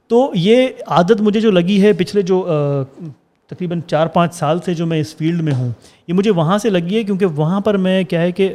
تو 0.08 0.32
یہ 0.36 0.68
عادت 0.88 1.22
مجھے 1.22 1.40
جو 1.42 1.52
لگی 1.52 1.82
ہے 1.82 1.94
پچھلے 1.94 2.22
جو 2.22 2.46
تقریباً 3.48 3.82
چار 3.88 4.08
پانچ 4.08 4.36
سال 4.36 4.60
سے 4.66 4.74
جو 4.74 4.86
میں 4.86 5.00
اس 5.00 5.16
فیلڈ 5.16 5.42
میں 5.42 5.54
ہوں 5.54 5.72
یہ 6.08 6.14
مجھے 6.14 6.32
وہاں 6.32 6.58
سے 6.58 6.70
لگی 6.70 6.96
ہے 6.96 7.04
کیونکہ 7.04 7.26
وہاں 7.26 7.60
پر 7.60 7.78
میں 7.78 8.04
کیا 8.04 8.22
ہے 8.22 8.32
کہ 8.32 8.54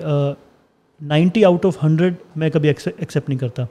نائنٹی 1.00 1.44
آؤٹ 1.44 1.66
آف 1.66 1.84
ہنڈریڈ 1.84 2.14
میں 2.36 2.50
کبھی 2.50 2.68
ایکسیپٹ 2.68 3.28
نہیں 3.28 3.38
کرتا۔ 3.38 3.64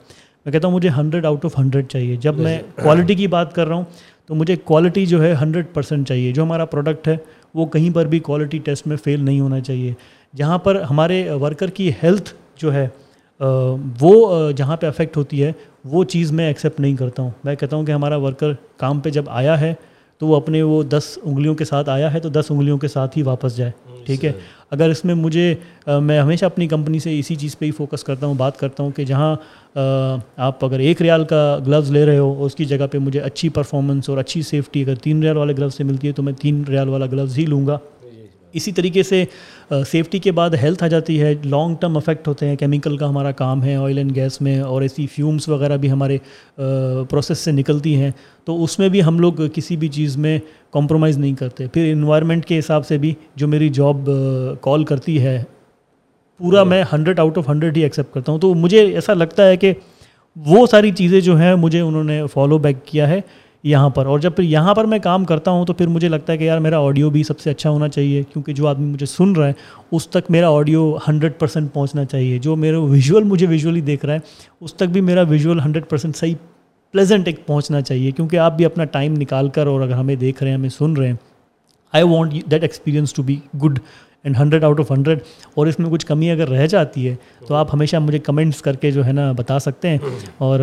میں 0.47 0.51
کہتا 0.51 0.67
ہوں 0.67 0.75
مجھے 0.75 0.89
ہنڈریڈ 0.97 1.25
آؤٹ 1.25 1.45
آف 1.45 1.57
ہنڈریڈ 1.59 1.87
چاہیے۔ 1.89 2.15
جب 2.15 2.37
میں 2.37 2.57
کوالٹی 2.75 3.15
کی 3.15 3.27
بات 3.27 3.53
کر 3.55 3.67
رہا 3.67 3.75
ہوں 3.75 3.83
تو 4.27 4.35
مجھے 4.35 4.55
کوالٹی 4.55 5.05
جو 5.05 5.23
ہے 5.23 5.33
ہنڈریڈ 5.41 5.65
پرسینٹ 5.73 6.07
چاہیے۔ 6.07 6.31
جو 6.33 6.43
ہمارا 6.43 6.65
پروڈکٹ 6.65 7.07
ہے 7.07 7.17
وہ 7.53 7.65
کہیں 7.65 7.89
پر 7.95 8.05
بھی 8.05 8.19
کوالٹی 8.19 8.57
ٹیسٹ 8.57 8.87
میں 8.87 8.97
فیل 9.03 9.25
نہیں 9.25 9.39
ہونا 9.39 9.59
چاہیے۔ 9.59 9.93
جہاں 10.35 10.57
پر 10.57 10.81
ہمارے 10.81 11.31
ورکر 11.31 11.69
کی 11.69 11.91
ہیلتھ 12.03 12.33
جو 12.57 12.73
ہے 12.73 12.87
وہ 14.01 14.51
جہاں 14.57 14.77
پہ 14.77 14.87
افیکٹ 14.87 15.17
ہوتی 15.17 15.43
ہے 15.43 15.51
وہ 15.85 16.03
چیز 16.03 16.31
میں 16.31 16.47
ایکسیپٹ 16.47 16.79
نہیں 16.79 16.95
کرتا 16.95 17.23
ہوں۔ 17.23 17.31
میں 17.43 17.55
کہتا 17.55 17.75
ہوں 17.75 17.85
کہ 17.85 17.91
ہمارا 17.91 18.17
ورکر 18.17 18.53
کام 18.77 18.99
پہ 18.99 19.09
جب 19.09 19.23
آیا 19.27 19.59
ہے 19.61 19.73
تو 20.17 20.27
وہ 20.27 20.35
اپنے 20.35 20.61
وہ 20.61 20.83
دس 20.83 21.17
انگلیوں 21.23 21.55
کے 21.55 21.65
ساتھ 21.65 21.89
آیا 21.89 22.13
ہے 22.13 22.19
تو 22.19 22.29
دس 22.29 22.45
انگلیوں 22.49 22.77
کے 22.77 22.87
ساتھ 22.87 23.17
ہی 23.17 23.23
واپس 23.23 23.57
جائے۔ 23.57 23.71
ٹھیک 24.05 24.25
ہے؟ 24.25 24.31
اگر 24.71 24.89
اس 24.89 25.05
میں 25.05 25.15
مجھے 25.15 25.55
میں 26.01 26.19
ہمیشہ 26.19 26.45
اپنی 26.45 26.67
کمپنی 26.67 26.99
سے 26.99 27.19
اسی 27.19 27.35
چیز 27.35 27.57
پہ 27.59 27.65
ہی 27.65 27.71
فوکس 27.71 28.03
کرتا 28.03 28.27
ہوں 28.27 28.33
بات 28.33 28.59
کرتا 28.59 28.83
ہوں 28.83 28.91
کہ 28.91 29.05
جہاں 29.05 29.35
آپ 30.37 30.65
اگر 30.65 30.79
ایک 30.79 31.01
ریال 31.01 31.23
کا 31.25 31.59
گلوز 31.67 31.91
لے 31.91 32.05
رہے 32.05 32.17
ہو، 32.17 32.43
اس 32.43 32.55
کی 32.55 32.65
جگہ 32.65 32.87
پہ 32.91 32.97
مجھے 32.97 33.19
اچھی 33.19 33.49
پرفارمنس 33.49 34.09
اور 34.09 34.17
اچھی 34.17 34.41
سیفٹی 34.41 34.83
اگر 34.83 34.95
تین 34.95 35.23
ریال 35.23 35.37
والے 35.37 35.53
گلوز 35.57 35.73
سے 35.73 35.83
ملتی 35.83 36.07
ہے، 36.07 36.11
تو 36.11 36.23
میں 36.23 36.33
تین 36.33 36.63
ریال 36.69 36.89
والا 36.89 37.05
گلوز 37.05 37.37
ہی 37.37 37.45
لوں 37.45 37.67
گا۔ 37.67 37.77
اسی 38.53 38.71
طریقے 38.71 39.03
سے 39.03 39.23
سیفٹی 39.87 40.19
کے 40.19 40.31
بعد 40.31 40.49
ہیلتھ 40.61 40.83
آ 40.83 40.87
جاتی 40.87 41.21
ہے 41.21 41.33
لانگ 41.45 41.75
ٹرم 41.75 41.97
افیکٹ 41.97 42.27
ہوتے 42.27 42.47
ہیں 42.47 42.55
کیمیکل 42.55 42.97
کا 42.97 43.09
ہمارا 43.09 43.31
کام 43.31 43.63
ہے 43.63 43.75
آئل 43.75 43.97
اینڈ 43.97 44.15
گیس 44.15 44.39
میں 44.41 44.59
اور 44.59 44.81
ایسی 44.81 45.07
فیومس 45.07 45.47
وغیرہ 45.49 45.77
بھی 45.77 45.91
ہمارے 45.91 46.17
پروسیس 47.09 47.37
سے 47.37 47.51
نکلتی 47.51 47.95
ہیں۔ 47.95 48.11
تو 48.45 48.63
اس 48.63 48.79
میں 48.79 48.89
بھی 48.89 49.03
ہم 49.03 49.19
لوگ 49.19 49.33
کسی 49.53 49.77
بھی 49.77 49.87
چیز 49.87 50.17
میں 50.17 50.39
کمپرومائز 50.73 51.17
نہیں 51.17 51.33
کرتے۔ 51.33 51.67
پھر 51.67 51.91
انوائرمنٹ 51.91 52.45
کے 52.45 52.59
حساب 52.59 52.87
سے 52.87 52.97
بھی 52.97 53.13
جو 53.35 53.47
میری 53.47 53.69
جاب 53.69 54.09
کال 54.61 54.83
کرتی 54.83 55.21
ہے 55.21 55.43
پورا 56.37 56.63
میں 56.63 56.83
ہنڈریڈ 56.93 57.19
آؤٹ 57.19 57.37
آف 57.37 57.49
ہنڈریڈ 57.49 57.77
ہی 57.77 57.83
ایکسیپٹ 57.83 58.13
کرتا 58.13 58.31
ہوں۔ 58.31 58.39
تو 58.39 58.53
مجھے 58.53 58.81
ایسا 58.95 59.13
لگتا 59.13 59.47
ہے 59.47 59.57
کہ 59.57 59.73
وہ 60.35 60.65
ساری 60.67 60.91
چیزیں 60.91 61.21
جو 61.21 61.37
ہیں 61.37 61.55
مجھے 61.55 61.79
انہوں 61.79 62.03
نے 62.03 62.21
فالو 62.33 62.57
بیک 62.57 62.85
کیا 62.85 63.07
ہے 63.09 63.19
یہاں 63.63 63.89
پر۔ 63.89 64.05
اور 64.05 64.19
جب 64.19 64.35
پھر 64.35 64.43
یہاں 64.43 64.73
پر 64.75 64.85
میں 64.85 64.99
کام 64.99 65.25
کرتا 65.25 65.51
ہوں 65.51 65.65
تو 65.65 65.73
پھر 65.73 65.87
مجھے 65.87 66.09
لگتا 66.09 66.33
ہے 66.33 66.37
کہ 66.37 66.43
یار 66.43 66.59
میرا 66.59 66.79
آڈیو 66.79 67.09
بھی 67.09 67.23
سب 67.23 67.39
سے 67.39 67.49
اچھا 67.49 67.69
ہونا 67.69 67.87
چاہیے 67.89 68.23
کیونکہ 68.33 68.53
جو 68.53 68.67
آدمی 68.67 68.85
مجھے 68.85 69.05
سن 69.05 69.31
رہا 69.31 69.47
ہے 69.47 69.53
اس 69.91 70.07
تک 70.07 70.31
میرا 70.31 70.49
آڈیو 70.49 70.97
ہنڈریڈ 71.07 71.33
پرسینٹ 71.39 71.73
پہنچنا 71.73 72.05
چاہیے۔ 72.05 72.37
جو 72.39 72.55
میرا 72.55 72.79
ویژول 72.79 73.23
مجھے 73.23 73.47
ویژولی 73.47 73.81
دیکھ 73.81 74.05
رہا 74.05 74.13
ہے 74.13 74.19
اس 74.61 74.73
تک 74.73 74.83
بھی 74.83 75.01
میرا 75.01 75.21
ویژول 75.21 75.59
ہنڈریڈ 75.59 75.89
پرسینٹ 75.89 76.15
صحیح 76.15 76.35
پلیزنٹ 76.91 77.27
ایک 77.27 77.45
پہنچنا 77.47 77.81
چاہیے 77.81 78.11
کیونکہ 78.11 78.37
آپ 78.37 78.57
بھی 78.57 78.65
اپنا 78.65 78.83
ٹائم 78.83 79.13
نکال 79.17 79.49
کر 79.49 79.67
اور 79.67 79.81
اگر 79.81 79.93
ہمیں 79.93 80.15
دیکھ 80.15 80.43
رہے 80.43 80.51
ہیں 80.51 80.57
ہمیں 80.57 80.69
سن 80.69 80.93
رہے 80.93 81.07
ہیں 81.07 81.15
I 81.93 82.03
want 82.03 82.33
that 82.51 82.61
experience 82.61 83.13
to 83.13 83.23
be 83.23 83.35
good 83.65 83.79
and 84.27 84.39
hundred 84.39 84.63
out 84.63 84.79
of 84.79 84.91
hundred 84.91 85.19
اور 85.55 85.67
اس 85.67 85.79
میں 85.79 85.89
کچھ 85.89 86.05
کمی 86.05 86.31
اگر 86.31 86.49
رہ 86.49 86.67
جاتی 86.67 87.09
ہے، 87.09 87.15
تو 87.47 87.53
آپ 87.55 87.75
ہمیشہ 87.75 87.97
مجھے 87.97 88.19
کمنٹس 88.19 88.61
کر 88.61 88.75
کے 88.75 88.91
جو 88.91 89.05
ہے 89.05 89.11
نا 89.11 89.31
بتا 89.31 89.59
سکتے 89.59 89.89
ہیں۔ 89.89 89.97
اور 90.37 90.59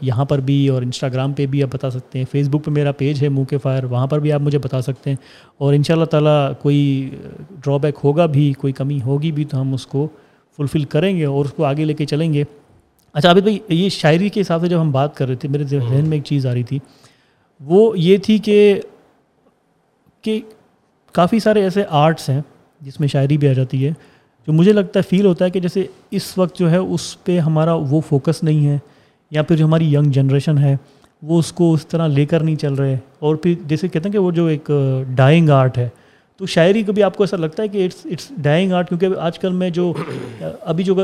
یہاں 0.00 0.24
پر 0.24 0.38
بھی 0.38 0.68
اور 0.68 0.82
انسٹاگرام 0.82 1.32
پہ 1.32 1.46
بھی 1.46 1.62
آپ 1.62 1.68
بتا 1.74 1.90
سکتے 1.90 2.18
ہیں۔ 2.18 2.26
فیس 2.32 2.48
بک 2.48 2.64
پہ 2.64 2.70
میرا 2.70 2.92
پیج 2.92 3.22
ہے 3.22 3.28
منہ 3.28 3.44
کے 3.44 3.58
فائر 3.58 3.84
وہاں 3.84 4.06
پر 4.06 4.18
بھی 4.18 4.32
آپ 4.32 4.40
مجھے 4.40 4.58
بتا 4.58 4.82
سکتے 4.82 5.10
ہیں۔ 5.10 5.16
اور 5.58 5.74
ان 5.74 5.82
شاء 5.82 5.94
اللہ 5.94 6.04
تعالیٰ 6.04 6.52
کوئی 6.62 7.10
ڈرا 7.64 7.76
بیک 7.76 7.94
ہوگا 8.04 8.26
بھی، 8.26 8.52
کوئی 8.52 8.72
کمی 8.72 9.00
ہوگی 9.02 9.32
بھی، 9.32 9.44
تو 9.44 9.60
ہم 9.60 9.74
اس 9.74 9.86
کو 9.86 10.08
فلفل 10.56 10.84
کریں 10.84 11.16
گے 11.16 11.24
اور 11.24 11.44
اس 11.44 11.52
کو 11.52 11.64
آگے 11.64 11.84
لے 11.84 11.94
کے 11.94 12.06
چلیں 12.06 12.32
گے۔ 12.32 12.44
اچھا 13.12 13.28
عابد 13.28 13.40
بھائی، 13.40 13.58
یہ 13.68 13.88
شاعری 13.88 14.28
کے 14.28 14.40
حساب 14.40 14.60
سے 14.60 14.68
جب 14.68 14.80
ہم 14.80 14.90
بات 14.90 15.16
کر 15.16 15.26
رہے 15.26 15.34
تھے، 15.34 15.48
میرے 15.48 15.64
ذہن 15.64 16.04
میں 16.06 16.16
ایک 16.16 16.24
چیز 16.24 16.46
آ 16.46 16.54
رہی 16.54 16.62
تھی۔ 16.62 16.78
وہ 17.60 17.98
یہ 17.98 18.16
تھی 18.16 18.38
کہ 18.38 18.80
کہ 20.22 20.40
کافی 21.12 21.38
سارے 21.38 21.62
ایسے 21.62 21.82
آرٹس 21.88 22.28
ہیں 22.28 22.40
جس 22.80 23.00
میں 23.00 23.08
شاعری 23.08 23.38
بھی 23.38 23.48
آ 23.48 23.52
جاتی 23.52 23.86
ہے، 23.86 23.90
جو 24.46 24.52
مجھے 24.52 24.72
لگتا 24.72 25.00
ہے 25.00 25.08
فیل 25.10 25.26
ہوتا 25.26 25.44
ہے 25.44 25.50
کہ 25.50 25.60
جیسے 25.60 25.86
اس 26.10 26.38
وقت 26.38 26.58
جو 26.58 26.70
ہے 26.70 26.76
اس 26.76 27.24
پہ 27.24 27.38
ہمارا 27.38 27.74
وہ 27.74 28.00
فوکس 28.08 28.42
نہیں 28.42 28.66
ہے، 28.66 28.78
یا 29.30 29.42
پھر 29.42 29.56
جو 29.56 29.64
ہماری 29.64 29.92
ینگ 29.94 30.10
جنریشن 30.10 30.58
ہے، 30.58 30.76
وہ 31.22 31.38
اس 31.38 31.52
کو 31.52 31.72
اس 31.74 31.86
طرح 31.86 32.06
لے 32.06 32.26
کر 32.26 32.40
نہیں 32.40 32.56
چل 32.56 32.74
رہے۔ 32.74 32.96
اور 33.18 33.36
پھر 33.36 33.54
جیسے 33.66 33.88
کہتے 33.88 34.08
ہیں 34.08 34.12
کہ 34.12 34.18
وہ 34.18 34.30
جو 34.30 34.46
ایک 34.46 34.70
ڈائنگ 35.14 35.50
آرٹ 35.50 35.78
ہے۔ 35.78 35.88
تو 36.36 36.46
شاعری 36.46 36.82
کو 36.82 36.92
بھی 36.92 37.02
آپ 37.02 37.16
کو 37.16 37.22
ایسا 37.22 37.36
لگتا 37.36 37.62
ہے 37.62 37.68
کہ 37.68 37.84
اٹس 37.84 37.96
اٹس 38.04 38.32
ڈائنگ 38.42 38.72
آرٹ 38.72 38.88
کیونکہ 38.88 39.08
آج 39.18 39.38
کل 39.38 39.52
میں 39.52 39.70
جو 39.70 39.92
ابھی 40.60 40.84
جو 40.84 40.94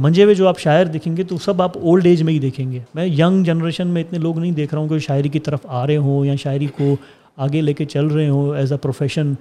منجے 0.00 0.24
ہوئے 0.24 0.34
جو 0.34 0.48
آپ 0.48 0.58
شاعر 0.58 0.84
دیکھیں 0.84 1.16
گے 1.16 1.24
تو 1.24 1.38
سب 1.38 1.62
آپ 1.62 1.78
اولڈ 1.78 2.06
ایج 2.06 2.22
میں 2.22 2.32
ہی 2.32 2.38
دیکھیں 2.38 2.72
گے۔ 2.72 2.78
میں 2.94 3.06
ینگ 3.06 3.44
جنریشن 3.44 3.86
میں 3.86 4.02
اتنے 4.02 4.18
لوگ 4.18 4.38
نہیں 4.38 4.52
دیکھ 4.52 4.74
رہا 4.74 4.82
ہوں 4.82 4.88
کہ 4.88 4.98
شاعری 4.98 5.28
کی 5.28 5.38
طرف 5.38 5.60
آ 5.64 5.86
رہے 5.86 5.96
ہوں 5.96 6.26
یا 6.26 6.36
شاعری 6.36 6.66
کو 6.66 6.96
آگے 7.36 7.60
لے 7.60 7.72
کے 7.72 7.84
چل 7.84 8.06
رہے 8.06 8.28
ہوں 8.28 8.56
ایز 8.56 8.72
اے 8.72 8.78
پروفیشن 8.78 9.32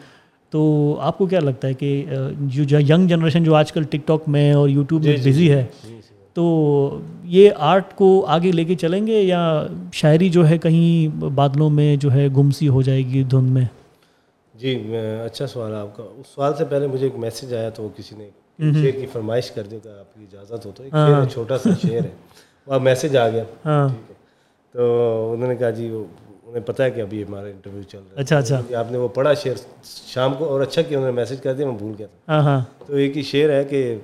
تو 0.52 0.96
آپ 1.00 1.18
کو 1.18 1.26
کیا 1.26 1.40
لگتا 1.40 1.68
ہے 1.68 1.74
کہ 1.74 2.06
جو 2.40 2.80
ینگ 2.80 3.08
جنریشن 3.08 3.44
جو 3.44 3.56
آج 3.56 3.72
کل 3.72 3.84
ٹک 3.84 4.08
ٹاک 4.08 4.24
میں 4.28 4.54
اور 4.54 4.70
یوٹیوب 4.70 5.04
میں 5.04 5.14
بزی 5.14 5.34
جی، 5.34 5.34
جی، 5.34 5.52
ہے 5.52 5.66
جی، 5.84 6.00
تو 6.34 7.00
یہ 7.24 7.50
آرٹ 7.58 7.96
کو 7.96 8.26
آگے 8.28 8.52
لے 8.52 8.64
کے 8.64 8.76
چلیں 8.76 9.08
گے 9.08 9.22
یا 9.22 9.68
شاعری 9.94 10.30
جو 10.30 10.48
ہے 10.50 10.58
کہیں 10.58 11.20
بادلوں 11.22 11.70
میں 11.70 11.96
جو 11.96 12.14
ہے 12.14 12.28
گمسی 12.38 12.68
ہو 12.68 12.82
جائے 12.82 13.06
گی 13.06 13.24
دھند 13.24 13.50
میں؟ 13.50 13.66
جی 14.54 14.96
اچھا 15.26 15.48
سوال 15.48 15.74
ہے 15.74 15.78
آپ 15.78 15.96
کا۔ 15.98 16.04
اس 16.18 16.28
سوال 16.28 16.54
سے 16.58 16.66
پہلے 16.66 16.88
مجھے 16.88 17.06
ایک 17.06 17.16
میسیج 17.16 17.54
آیا 17.54 17.70
تو 17.70 17.84
وہ 17.84 17.90
کسی 17.98 18.16
نے 18.18 18.30
شعر 18.60 19.00
کی 19.00 19.06
فرمائش 19.06 19.52
کر 19.52 19.64
دی 19.64 19.78
کہ 19.84 19.90
آپ 19.90 20.16
کی 20.16 20.24
اجازت 20.24 20.66
ہو 20.66 20.72
تو۔ 20.76 20.84
ایک 20.84 20.94
ہاں۔ 20.94 21.26
چھوٹا 21.26 21.58
سا 21.58 21.70
شعر 21.82 22.04
ہے۔ 22.04 22.10
وہ 22.68 22.80
میسیج 22.80 23.18
آ 23.18 23.30
گیا۔ 23.30 23.44
ہاں۔ 23.66 23.88
تو 24.72 25.32
انہوں 25.34 25.50
نے 25.50 25.56
کہا 25.56 25.70
جی 25.70 25.90
وہ 25.90 26.04
انہیں 26.52 26.68
پتا 26.68 26.84
ہے 26.84 26.92
کہ 26.92 27.02
ابھی 27.02 27.24
ہمارا 27.24 27.48
انٹرویو 27.48 27.82
چل 27.82 27.98
رہا 27.98 28.16
ہے۔ 28.18 28.22
اچھا 28.22 28.38
اچھا۔ 28.38 28.62
آپ 28.80 28.92
نے 28.92 28.98
وہ 28.98 29.08
پڑھا 29.08 29.34
شعر 29.34 29.54
شام 30.14 30.34
کو 30.34 30.46
اور 30.46 30.62
اچھا 30.62 30.82
کہ 30.82 30.96
انہوں 30.96 31.08
نے 31.08 31.16
میسج 31.16 31.42
کر 31.44 31.54
دیا 31.54 31.66
میں 31.66 31.76
بھول 31.78 31.94
گیا 32.00 32.08
تھا۔ 32.08 32.34
ہاں، 32.34 32.42
ہاں۔ 32.42 32.62
تو 32.88 32.96
ایک 32.96 33.18
ہی 33.18 33.22
شعر 33.22 33.50
ہے 33.50 33.64
کہ 33.64 33.98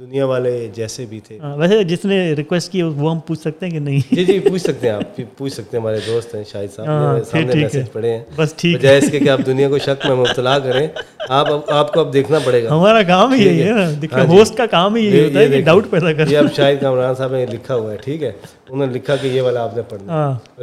دنیا 0.00 0.24
والے 0.26 0.68
جیسے 0.74 1.06
بھی 1.06 1.20
تھے۔ 1.20 1.38
ہاں، 1.38 1.56
ویسے 1.56 1.84
جس 1.84 2.04
نے 2.04 2.32
ریکویسٹ 2.32 2.72
کی 2.72 2.82
وہ 2.82 3.10
ہم 3.10 3.18
پوچھ 3.18 3.40
سکتے 3.40 3.66
ہیں 3.66 3.72
کہ 3.72 3.78
نہیں۔ 3.78 4.14
جی 4.14 4.24
جی 4.24 4.38
پوچھ 4.38 4.62
سکتے 4.62 4.88
ہیں 4.88 4.94
آپ۔ 4.94 5.20
پوچھ 5.36 5.52
سکتے 5.52 5.76
ہیں 5.76 5.82
ہمارے 5.82 5.98
دوست 6.06 6.34
ہیں 6.34 6.44
شاہد 6.44 6.74
صاحب 6.76 7.18
سامنے 7.30 7.54
میسج 7.54 7.92
پڑھے 7.92 8.12
ہیں۔ 8.12 8.24
بس 8.36 8.54
ٹھیک 8.56 8.76
بجائے 8.78 8.98
اس 8.98 9.10
کے 9.10 9.18
کہ 9.18 9.28
آپ 9.28 9.38
دنیا 9.46 9.68
کو 9.68 9.78
شک 9.78 10.06
میں 10.06 10.16
مبتلا 10.16 10.58
کریں 10.58 10.88
آپ 11.28 11.70
آپ 11.70 11.92
کو 11.94 12.00
اب 12.00 12.12
دیکھنا 12.12 12.38
پڑے 12.44 12.64
گا۔ 12.64 12.68
ہمارا 12.70 13.02
کام 13.02 13.32
ہی 13.32 13.46
یہی 13.46 13.62
ہے 13.62 14.24
ہوسٹ 14.28 14.56
کا 14.56 14.66
کام 14.66 14.94
ہی 14.96 15.04
یہی 15.06 15.24
ہوتا 15.24 15.40
ہے 15.40 15.48
کہ 15.48 15.60
ڈاؤٹ 15.60 15.90
پیدا 15.90 16.12
کریں 16.12 16.32
یہ 16.32 16.38
اب 16.38 16.46
شاہد 16.56 16.80
کامران 16.80 17.14
صاحب 17.14 17.32
نے 17.32 17.46
لکھا 17.46 17.74
ہوا 17.74 17.92
ہے 17.92 17.96
ٹھیک 17.96 18.22
ہے۔ 18.22 18.32
انہوں 18.68 18.86
نے 18.86 18.92
لکھا 18.92 19.16
کہ 19.16 19.26
یہ 19.26 19.42
والا 19.42 19.62
آپ 19.62 19.76
نے 19.76 19.82
پڑھنا 19.82 20.16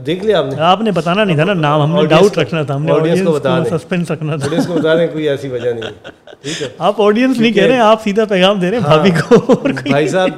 دیکھ 0.05 0.23
لیا 0.25 0.39
آپ 0.39 0.45
نے؟ 0.45 0.55
آپ 0.63 0.81
نے 0.81 0.91
بتانا 0.91 1.23
نہیں 1.23 1.35
تھا 1.35 1.43
نا 1.43 1.53
نام 1.55 1.81
ہم 1.81 1.95
نے 1.95 2.05
ڈاؤٹ 2.07 2.37
رکھنا 2.37 2.61
تھا 2.63 2.75
ہم 2.75 2.83
نے 2.85 2.91
آڈینس 2.91 3.21
کو 3.25 3.31
بتا 3.33 3.57
سسپینس 3.69 4.11
رکھنا 4.11 4.35
تھا۔ 4.35 4.45
آڈینس 4.45 4.67
کو 4.67 4.73
بتا 4.73 4.95
دیں 4.95 5.07
کوئی 5.07 5.27
ایسی 5.29 5.47
وجہ 5.47 5.69
نہیں 5.69 5.91
ٹھیک 6.43 6.61
ہے۔ 6.61 6.67
آپ 6.79 7.01
آڈینس 7.01 7.39
نہیں 7.39 7.51
کہہ 7.53 7.63
رہے 7.63 7.73
ہیں 7.73 7.81
آپ 7.81 8.03
سیدھا 8.03 8.25
پیغام 8.25 8.59
دے 8.59 8.71
رہے 8.71 8.77
ہیں 8.77 8.83
بھابھی 8.83 9.11
کو 9.19 9.55
بھائی 9.89 10.07
صاحب 10.07 10.29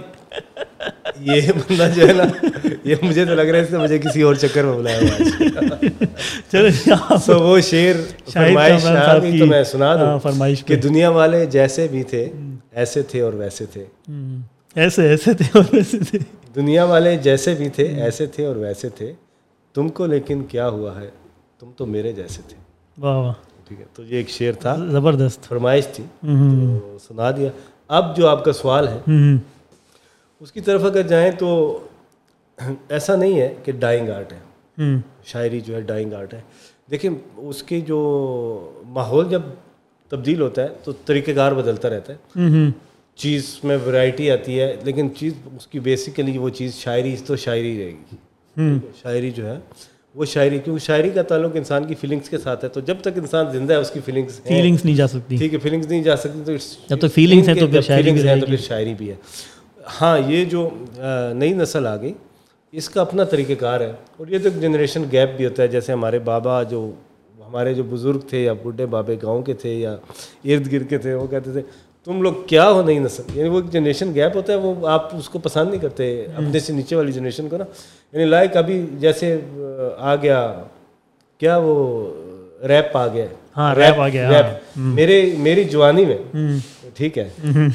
یہ 1.21 1.41
بندہ 1.57 1.87
جو 1.95 2.07
ہے 2.07 2.13
نا 2.13 2.23
یہ 2.83 2.95
مجھے 3.01 3.25
تو 3.25 3.35
لگ 3.35 3.41
رہا 3.41 3.57
ہے 3.57 3.63
اس 3.63 3.71
نے 3.71 3.77
مجھے 3.77 3.97
کسی 3.99 4.21
اور 4.21 4.35
چکر 4.35 4.63
میں 4.63 4.77
بلایا 4.77 4.99
چلو 6.51 7.39
وہ 7.43 7.59
شعر 7.61 7.95
فرمائش 8.33 8.83
تو 9.39 9.45
میں 9.45 9.63
سنا 9.63 9.95
دوں 9.95 10.05
ہاں، 10.25 10.49
کہ 10.67 10.75
دنیا 10.77 11.09
والے 11.11 11.45
جیسے 11.51 11.87
بھی 11.91 12.03
تھے 12.03 12.29
ایسے 12.73 13.01
تھے 13.01 13.21
اور 13.21 13.33
ویسے 13.33 13.65
تھے۔ 13.65 13.85
ایسے 14.75 15.09
ایسے 15.09 15.33
تھے 15.33 15.45
اور 15.53 15.63
ویسے 15.73 15.97
تھے۔ 15.99 16.19
دنیا 16.55 16.83
والے 16.83 17.15
جیسے 17.17 17.53
بھی 17.55 17.69
تھے 17.69 17.83
ایسے 17.83 18.25
تھے 18.25 18.45
اور 18.45 18.55
ویسے 18.55 18.89
تھے۔ 18.89 19.13
تم 19.73 19.89
کو 19.89 20.05
لیکن 20.05 20.43
کیا 20.43 20.69
ہوا 20.69 21.01
ہے؟ 21.01 21.09
تم 21.59 21.71
تو 21.77 21.85
میرے 21.85 22.11
جیسے 22.11 22.41
تھے۔ 22.47 22.55
واہ 22.97 23.17
واہ۔ 23.17 23.33
ٹھیک 23.67 23.79
ہے 23.81 23.85
تو 23.93 24.03
یہ 24.03 24.17
ایک 24.17 24.29
شعر 24.29 24.51
تھا۔ 24.51 24.75
زبردست۔ 24.91 25.43
فرمائش 25.43 25.87
تھی۔ 25.87 26.03
سنا 27.07 27.31
دیا۔ 27.31 27.49
اب 27.87 28.17
جو 28.17 28.27
آپ 28.27 28.45
کا 28.45 28.53
سوال 28.53 28.87
ہے 28.87 28.99
اس 30.39 30.51
کی 30.51 30.61
طرف 30.61 30.83
اگر 30.85 31.01
جائیں 31.01 31.31
تو 31.31 31.79
ایسا 32.89 33.15
نہیں 33.15 33.39
ہے 33.41 33.55
کہ 33.63 33.71
ڈائنگ 33.71 34.09
آرٹ 34.09 34.33
ہے۔ 34.33 34.39
شاعری 35.25 35.61
جو 35.61 35.75
ہے 35.75 35.81
ڈائنگ 35.81 36.13
آرٹ 36.13 36.33
ہے۔ 36.33 36.41
دیکھیں 36.91 37.11
اس 37.37 37.63
کے 37.63 37.81
جو 37.81 37.99
ماحول 38.87 39.29
جب 39.29 39.41
تبدیل 40.09 40.41
ہوتا 40.41 40.61
ہے 40.63 40.67
تو 40.83 40.91
طریقہ 41.05 41.31
کار 41.31 41.51
بدلتا 41.51 41.89
رہتا 41.89 42.13
ہے۔ 42.13 42.39
چیز 43.17 43.59
میں 43.63 43.77
ورائٹی 43.85 44.31
آتی 44.31 44.59
ہے 44.59 44.75
لیکن 44.83 45.07
چیز 45.15 45.33
اس 45.55 45.67
کی 45.67 45.79
بیسیکلی 45.79 46.37
وہ 46.37 46.49
چیز 46.49 46.73
شاعری 46.75 47.15
تو 47.25 47.35
شاعری 47.35 47.77
رہے 47.77 47.91
گی۔ 47.91 48.77
شاعری 49.03 49.31
جو 49.31 49.45
ہے 49.49 49.57
وہ 50.15 50.25
شاعری 50.25 50.59
کیونکہ 50.59 50.85
شاعری 50.85 51.09
کا 51.09 51.21
تعلق 51.21 51.51
انسان 51.55 51.85
کی 51.85 51.95
فیلنگس 51.95 52.29
کے 52.29 52.37
ساتھ 52.37 52.63
ہے 52.63 52.69
تو 52.69 52.79
جب 52.79 52.95
تک 53.01 53.17
انسان 53.17 53.51
زندہ 53.51 53.73
ہے 53.73 53.79
اس 53.79 53.91
کی 53.91 53.99
فیلنگس 54.05 54.39
فیلنگس 54.43 54.85
نہیں 54.85 54.95
جا 54.95 55.07
سکتی۔ 55.07 55.37
ٹھیک 55.37 55.53
ہے 55.53 55.59
فیلنگس 55.59 55.87
نہیں 55.87 56.03
جا 56.03 56.15
سکتی 56.17 56.41
تو 56.45 56.51
جب 56.89 56.99
تو 57.01 57.07
فیلنگس 57.07 57.47
ہیں 57.47 57.55
تو 57.55 57.67
پھر 57.67 58.57
شاعری 58.57 58.93
بھی 58.97 59.09
ہے۔ 59.09 59.15
ہاں 60.01 60.19
یہ 60.27 60.45
جو 60.45 60.69
نئی 61.33 61.53
نسل 61.53 61.87
آ 61.87 61.95
گئی 61.95 62.13
اس 62.73 62.89
کا 62.89 63.01
اپنا 63.01 63.23
طریقہ 63.23 63.53
کار 63.59 63.81
ہے۔ 63.81 63.91
اور 64.17 64.27
یہ 64.27 64.37
تو 64.37 64.49
ایک 64.49 64.61
جنریشن 64.61 65.03
گیپ 65.11 65.29
بھی 65.37 65.45
ہوتا 65.45 65.63
ہے 65.63 65.67
جیسے 65.67 65.93
ہمارے 65.93 66.19
بابا 66.19 66.63
جو 66.63 66.91
ہمارے 67.47 67.73
جو 67.73 67.83
بزرگ 67.83 68.19
تھے 68.19 68.43
یا 68.43 68.53
بڈھے 68.53 68.85
بابے 68.85 69.15
گاؤں 69.23 69.41
کے 69.41 69.53
تھے 69.53 69.73
یا 69.73 69.91
ارد 70.45 70.71
گرد 70.71 70.89
کے 70.89 70.97
تھے 70.97 71.13
وہ 71.13 71.27
کہتے 71.27 71.51
تھے 71.51 71.61
تم 72.07 72.21
لوگ 72.21 72.33
کیا 72.47 72.69
ہو 72.69 72.81
نئی 72.81 72.99
نسل 72.99 73.23
یعنی 73.33 73.49
وہ 73.49 73.59
ایک 73.59 73.71
جنریشن 73.71 74.13
گیپ 74.15 74.35
ہوتا 74.35 74.53
ہے 74.53 74.57
وہ 74.57 74.87
آپ 74.87 75.15
اس 75.15 75.29
کو 75.29 75.39
پسند 75.39 75.69
نہیں 75.69 75.81
کرتے 75.81 76.05
اپنے 76.35 76.59
سے 76.59 76.73
نیچے 76.73 76.95
والی 76.95 77.11
جنریشن 77.11 77.49
کو 77.49 77.57
نا۔ 77.57 77.63
یعنی 78.13 78.25
لائک 78.25 78.57
ابھی 78.57 78.85
جیسے 78.99 79.37
آ 79.97 80.15
گیا 80.15 80.39
کیا 81.41 81.57
وہ 81.57 81.75
ریپ 82.67 82.97
آ 82.97 83.07
گیا؟ 83.07 83.25
ہاں 83.57 83.73
ریپ 83.75 83.99
آ 83.99 84.07
گیا 84.09 84.29
ریپ 84.31 84.77
میرے 84.77 85.21
میری 85.37 85.63
جوانی 85.63 86.05
میں 86.05 86.17
ٹھیک 86.97 87.17
ہے؟ 87.17 87.29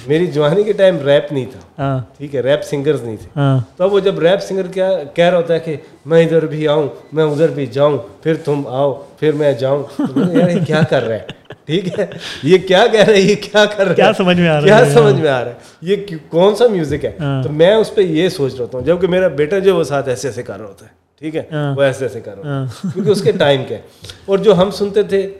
میری 0.06 0.26
جوانی 0.26 0.62
کے 0.64 0.72
ٹائم 0.72 1.08
ریپ 1.08 1.32
نہیں 1.32 1.46
تھا۔ 1.52 1.60
ہاں۔ 1.78 1.98
ٹھیک 2.18 2.34
ہے 2.34 2.40
ریپ 2.40 2.62
سنگرز 2.62 3.02
نہیں 3.02 3.16
تھے۔ 3.16 3.28
ہاں۔ 3.36 3.60
تو 3.76 3.90
وہ 3.90 4.00
جب 4.00 4.18
ریپ 4.18 4.42
سنگر 4.42 4.66
کیا 4.66 4.90
کہہ 5.14 5.24
رہا 5.24 5.36
ہوتا 5.36 5.54
ہے 5.54 5.58
کہ 5.58 5.76
میں 6.06 6.24
ادھر 6.24 6.46
بھی 6.46 6.68
آؤں 6.68 6.88
میں 7.12 7.24
ادھر 7.24 7.48
بھی 7.48 7.66
جاؤں 7.66 7.98
پھر 8.22 8.34
تم 8.34 8.62
آؤ 8.66 9.02
پھر 9.20 9.32
میں 9.32 9.52
جاؤں۔ 9.52 10.02
یار 10.32 10.64
کیا 10.66 10.80
کر 10.90 11.02
رہا 11.02 11.14
ہے؟ 11.14 11.42
ٹھیک 11.64 11.98
ہے۔ 11.98 12.06
یہ 12.42 12.58
کیا 12.58 12.84
کہہ 12.92 13.00
رہا 13.00 13.14
ہے؟ 13.14 13.20
یہ 13.20 13.34
کیا 13.34 13.64
کر 13.64 13.82
رہا 13.82 13.90
ہے؟ 13.90 13.96
کیا 13.96 14.12
سمجھ 14.16 14.40
میں 14.40 14.48
آ 14.48 14.52
رہا 14.52 14.60
ہے؟ 14.60 14.64
کیا 14.64 14.84
سمجھ 14.94 15.14
میں 15.14 15.30
آ 15.30 15.40
رہا 15.44 15.50
ہے؟ 15.50 15.54
یہ 15.82 15.96
کون 16.28 16.56
سا 16.56 16.66
میوزک 16.66 17.04
ہے؟ 17.04 17.12
ہاں۔ 17.20 17.42
تو 17.42 17.48
میں 17.48 17.74
اس 17.74 17.94
پہ 17.94 18.00
یہ 18.00 18.28
سوچ 18.28 18.54
رہا 18.58 18.64
ہوں 18.72 18.82
جبکہ 18.82 19.06
میرا 19.06 19.28
بیٹا 19.28 19.58
جو 19.58 19.76
وہ 19.76 19.84
ساتھ 19.84 20.08
ایسے 20.08 20.28
ایسے 20.28 20.42
کر 20.42 20.58
رہا 20.60 20.66
ہوتا 20.66 20.86
ہے۔ 20.86 20.90
ٹھیک 21.18 21.36
ہے؟ 21.36 21.42
وہ 21.76 21.82
ایسے 21.82 22.04
ایسے 22.04 22.20
کر 22.20 22.38
رہا 22.38 22.60
ہوں 22.60 22.66
کیونکہ 22.94 23.10
اس 23.10 23.22
کے 23.22 23.32
ٹائم 23.32 23.62
کا 23.68 23.74
ہے۔ 23.74 23.80
اور 24.26 24.38
جو 24.38 24.62
ہم 24.62 24.70
سنتے 24.70 25.02
تھے 25.02 25.30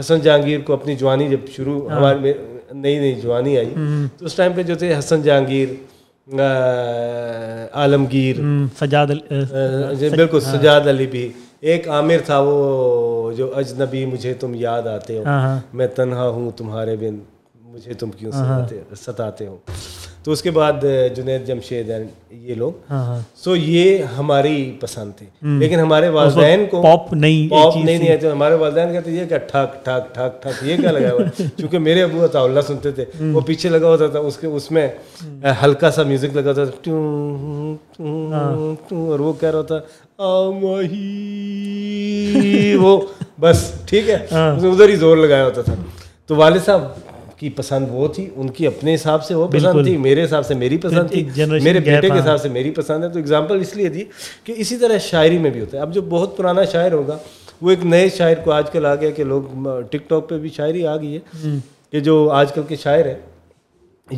حسن 0.00 0.20
جہانگیر 0.20 0.60
کو 0.60 0.72
اپنی 0.72 0.94
جوانی 0.96 1.28
جب 1.28 1.38
شروع 1.56 1.90
ہماری 1.90 2.32
نئی 2.74 2.98
نئی 2.98 3.14
جوانی 3.20 3.56
آئی۔ 3.58 3.74
تو 4.18 4.24
اس 4.26 4.34
ٹائم 4.34 4.52
پہ 4.56 4.62
جو 4.62 4.74
تھے 4.74 4.98
حسن 4.98 5.22
جہانگیر 5.22 5.68
عالمگیر 7.72 8.36
سجاد 8.80 9.06
بالکل 10.16 10.40
سجاد 10.40 10.86
علی 10.88 11.06
بھی۔ 11.06 11.28
ایک 11.60 11.88
عامر 11.88 12.20
تھا 12.26 12.38
وہ 12.46 13.32
جو 13.36 13.50
اجنبی 13.56 14.04
مجھے 14.06 14.32
تم 14.40 14.54
یاد 14.54 14.86
آتے 14.86 15.18
ہو۔ 15.18 15.24
میں 15.72 15.86
تنہا 15.96 16.28
ہوں 16.28 16.50
تمہارے 16.56 16.96
بن 16.96 17.18
مجھے 17.72 17.94
تم 17.94 18.10
کیوں 18.10 18.32
ستاتے 19.04 19.46
ہو۔ 19.46 19.56
تو 20.24 20.32
اس 20.32 20.42
کے 20.42 20.50
بعد 20.50 20.72
جنید 21.16 21.46
جمشید 21.46 21.90
یہ 22.30 22.54
لوگ۔ 22.54 22.92
سو 23.36 23.56
یہ 23.56 24.02
ہماری 24.02 24.76
پسند 24.80 25.12
تھی 25.18 25.26
لیکن 25.42 25.78
ہمارے 25.80 26.08
والدین 26.08 26.66
کو 26.66 26.82
پاپ 26.82 27.12
نہیں 27.12 27.50
پاپ 27.50 27.76
نہیں 27.76 27.98
نہیں 27.98 28.12
آتے 28.12 28.30
ہمارے 28.30 28.54
والدین 28.54 28.92
کہتے 28.92 29.10
یہ 29.10 29.24
کیا 29.28 29.38
ٹھاک 29.38 29.84
ٹھاک 29.84 30.14
ٹھاک 30.14 30.42
ٹھاک 30.42 30.52
یہ 30.62 30.76
کیا 30.76 30.90
لگا 30.90 31.12
ہوا 31.12 31.20
ہے؟ 31.20 31.44
چونکہ 31.56 31.78
میرے 31.78 32.02
ابو 32.02 32.24
عطا 32.24 32.40
اللہ 32.40 32.60
سنتے 32.60 32.90
تھے۔ 32.90 33.04
وہ 33.32 33.40
پیچھے 33.40 33.68
لگا 33.68 33.88
ہوتا 33.88 34.06
تھا 34.06 34.18
اس 34.18 34.36
کے 34.36 34.46
اس 34.46 34.70
میں 34.70 34.88
ہلکا 35.62 35.90
سا 35.90 36.02
میوزک 36.02 36.36
لگا 36.36 36.50
ہوتا 36.50 36.64
تھا۔ 36.64 36.90
اور 38.90 39.20
وہ 39.20 39.32
کہہ 39.32 39.50
رہا 39.50 39.62
تھا 39.62 39.80
وہ 42.80 43.00
بس 43.40 43.72
ٹھیک 43.86 44.10
ہے۔ 44.10 44.26
ادھر 44.30 44.88
ہی 44.88 44.96
زور 44.96 45.16
لگایا 45.16 45.44
ہوتا 45.44 45.62
تھا۔ 45.62 45.74
تو 46.26 46.36
والد 46.36 46.60
صاحب 46.64 46.80
کی 47.42 47.50
پسند 47.56 47.86
وہ 47.90 48.08
تھی 48.08 48.28
ان 48.36 48.48
کی 48.48 48.66
اپنے 48.66 48.94
حساب 48.94 49.24
سے 49.24 49.34
وہ 49.34 49.46
پسند 49.48 49.84
تھی 49.84 49.96
میرے 49.96 50.24
حساب 50.24 50.46
سے 50.46 50.54
میری 50.54 50.76
پسند 50.78 51.10
تھی 51.10 51.24
میرے 51.62 51.80
بیٹے 51.80 52.08
کے 52.08 52.18
حساب 52.18 52.40
سے 52.40 52.48
میری 52.48 52.70
پسند 52.70 53.04
ہے۔ 53.04 53.08
تو 53.08 53.18
اگزامپل 53.18 53.60
اس 53.60 53.76
لیے 53.76 53.88
دی 53.88 54.04
کہ 54.44 54.54
اسی 54.56 54.76
طرح 54.76 54.98
شاعری 54.98 55.38
میں 55.38 55.50
بھی 55.50 55.60
ہوتا 55.60 55.76
ہے۔ 55.76 55.82
اب 55.82 55.94
جو 55.94 56.02
بہت 56.02 56.36
پرانا 56.36 56.64
شاعر 56.64 56.92
ہوگا 56.92 57.18
وہ 57.62 57.70
ایک 57.70 57.84
نئے 57.84 58.08
شاعر 58.08 58.34
کو 58.44 58.52
آج 58.52 58.70
کل 58.70 58.86
آ 58.86 58.94
گیا 58.94 59.10
کہ 59.10 59.24
لوگ 59.24 59.68
ٹک 59.90 60.08
ٹاک 60.08 60.28
پہ 60.28 60.38
بھی 60.38 60.48
شاعری 60.48 60.86
آ 60.86 60.96
گئی 60.96 61.16
ہے 61.16 61.48
کہ 61.92 62.00
جو 62.00 62.28
آج 62.30 62.52
کل 62.52 62.62
کے 62.68 62.76
شاعر 62.76 63.04
ہیں 63.06 63.20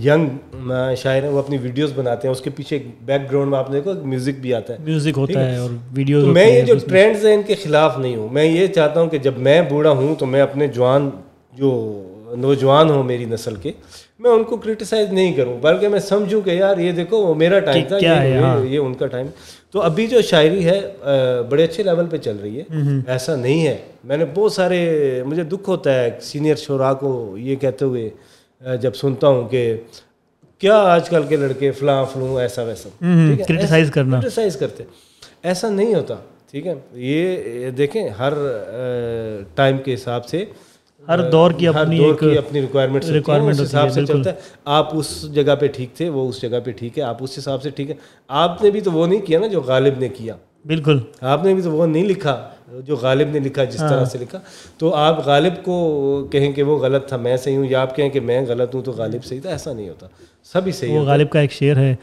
ینگ 0.05 0.71
شاعر 0.97 1.23
ہیں 1.23 1.31
وہ 1.31 1.39
اپنی 1.39 1.57
ویڈیوز 1.63 1.93
بناتے 1.95 2.29
ہیں۔ 2.29 2.33
اس 2.35 2.41
کے 2.41 2.51
پیچھے 2.51 2.79
بیک 3.05 3.31
گراؤنڈ 3.31 3.51
میں 3.51 3.59
آپ 3.59 3.73
دیکھو 3.73 3.93
میوزک 4.05 4.41
بھی 4.41 4.55
آتا 4.55 4.73
ہے۔ 4.75 4.79
میوزک 4.85 5.19
ہوتا 5.19 5.51
ہے؟ 5.51 5.57
اور 5.57 5.71
ویڈیو 5.93 6.21
میں 6.27 6.47
یہ 6.47 6.63
جو 6.63 6.75
ٹرینڈز 6.89 7.27
ہیں 7.27 7.35
ان 7.35 7.43
کے 7.47 7.55
خلاف 7.55 7.99
نہیں 7.99 8.17
ہوں۔ 8.17 8.29
میں 8.33 8.45
یہ 8.45 8.67
چاہتا 8.67 9.01
ہوں 9.01 9.09
کہ 9.09 9.19
جب 9.19 9.39
میں 9.39 9.61
بوڑھا 9.71 9.91
ہوں 9.91 10.15
تو 10.15 10.27
میں 10.27 10.41
اپنے 10.41 10.67
جوان 10.69 11.11
جو 11.53 11.71
نوجوان 12.37 12.91
ہوں 12.91 13.03
میری 13.03 13.25
نسل 13.25 13.55
کے 13.55 13.73
میں 14.19 14.31
ان 14.31 14.45
کو 14.45 14.57
کرٹیسائز 14.57 15.13
نہیں 15.13 15.33
کروں 15.33 15.59
بلکہ 15.61 15.89
میں 15.89 16.01
سمجھوں 16.01 16.41
کہ 16.41 16.51
یار 16.51 16.79
یہ 16.79 16.93
دیکھو 16.93 17.17
وہ 17.17 17.35
میرا 17.35 17.59
ٹائم 17.61 17.85
تھا 17.89 17.99
یہ 18.65 18.79
ان 18.79 18.95
کا 18.95 19.07
ٹائم 19.07 19.27
تو 19.71 19.81
ابھی 19.81 20.07
جو 20.07 20.21
شاعری 20.23 20.65
ہے 20.65 20.81
بڑے 21.49 21.65
اچھے 21.65 21.83
لیول 21.83 22.07
پہ 22.07 22.17
چل 22.17 22.37
رہی 22.43 22.61
ہے۔ 22.61 22.65
ایسا 23.07 23.37
نہیں 23.37 23.67
ہے۔ 23.67 23.79
میں 24.05 24.17
نے 24.17 24.25
بہت 24.35 24.53
سارے 24.53 24.79
مجھے 25.27 25.43
دکھ 25.43 25.69
ہوتا 25.69 25.95
ہے 25.95 26.11
سینئر 26.23 26.55
شعراء 26.55 26.93
کو 26.93 27.35
یہ 27.39 27.57
کہتے 27.57 27.85
ہوئے 27.85 28.11
جب 28.81 28.95
سنتا 28.95 29.29
ہوں 29.29 29.49
کہ 29.49 29.77
کیا 30.59 30.77
آج 30.77 31.09
کل 31.09 31.23
کے 31.29 31.37
لڑکے 31.37 31.71
فلاں 31.71 32.05
فلوں 32.05 32.41
ایسا 32.41 32.63
ویسا۔ 32.63 32.89
کرٹیسائز 33.49 33.91
کرنا۔ 33.91 34.21
کرٹیسائز 34.21 34.57
کرتے۔ 34.57 34.85
ایسا 35.43 35.69
نہیں 35.69 35.95
ہوتا 35.95 36.15
ٹھیک 36.51 36.67
ہے؟ 36.67 36.75
یہ 36.93 37.71
دیکھیں 37.71 38.09
ہر 38.09 38.33
ٹائم 39.55 39.79
کے 39.79 39.95
حساب 39.95 40.27
سے 40.27 40.45
ہر 41.09 41.31
دور 41.31 41.51
کی 41.51 41.69
اپنی 41.69 41.99
دور 41.99 42.15
کی 42.15 42.39
اپنی 42.39 42.61
ریکوائرمنٹ 42.61 43.05
ریکوائرمنٹ 43.05 43.61
حساب 43.61 43.93
سے 43.93 44.07
چلتا 44.07 44.31
ہے۔ 44.31 44.35
آپ 44.65 44.97
اس 44.97 45.35
جگہ 45.35 45.55
پہ 45.61 45.67
ٹھیک 45.67 45.95
تھے 45.95 46.09
وہ 46.09 46.29
اس 46.29 46.43
جگہ 46.43 46.61
پہ 46.65 46.71
ٹھیک 46.71 46.99
ہے 46.99 47.03
آپ 47.03 47.17
اس 47.21 47.39
حساب 47.39 47.63
سے 47.63 47.71
ٹھیک 47.71 47.91
ہے۔ 47.91 47.95
آپ 48.29 48.65
نے 48.65 48.71
بھی 48.71 48.81
تو 48.81 48.93
وہ 48.93 49.07
نہیں 49.07 49.21
کیا 49.21 49.41
نا 49.41 49.47
جو 49.47 49.61
غالب 49.61 49.95
نے 49.99 50.09
کیا۔ 50.09 50.35
بالکل۔ 50.67 50.99
آپ 51.21 51.45
نے 51.45 51.55
بھی 51.55 51.63
تو 51.63 51.71
وہ 51.71 51.87
نہیں 51.87 52.05
لکھا 52.05 52.49
جو 52.87 52.97
غالب 52.97 53.29
نے 53.29 53.39
لکھا 53.39 53.65
جس 53.65 53.77
طرح 53.77 54.05
سے 54.05 54.19
لکھا۔ 54.19 54.39
تو 54.79 54.95
آپ 54.95 55.27
غالب 55.27 55.65
کو 55.65 56.29
کہیں 56.31 56.53
کہ 56.53 56.63
وہ 56.63 56.79
غلط 56.79 57.09
تھا 57.09 57.17
میں 57.17 57.37
صحیح 57.37 57.57
ہوں 57.57 57.67
یا 57.71 57.81
آپ 57.81 57.97
کہیں 57.97 58.09
کہ 58.09 58.21
میں 58.21 58.43
غلط 58.49 58.75
ہوں 58.75 58.83
تو 58.83 58.93
غالب 58.93 59.25
صحیح 59.25 59.41
تھا 59.41 59.51
ایسا 59.51 59.73
نہیں 59.73 59.89
ہوتا۔ 59.89 60.07
سبھی 60.45 60.73
صحیح 60.73 60.99
وہ 60.99 61.05
غالب 61.05 61.31
کا 61.31 61.41
ایک 61.41 61.53
شعر 61.53 61.77
ہے 61.77 61.95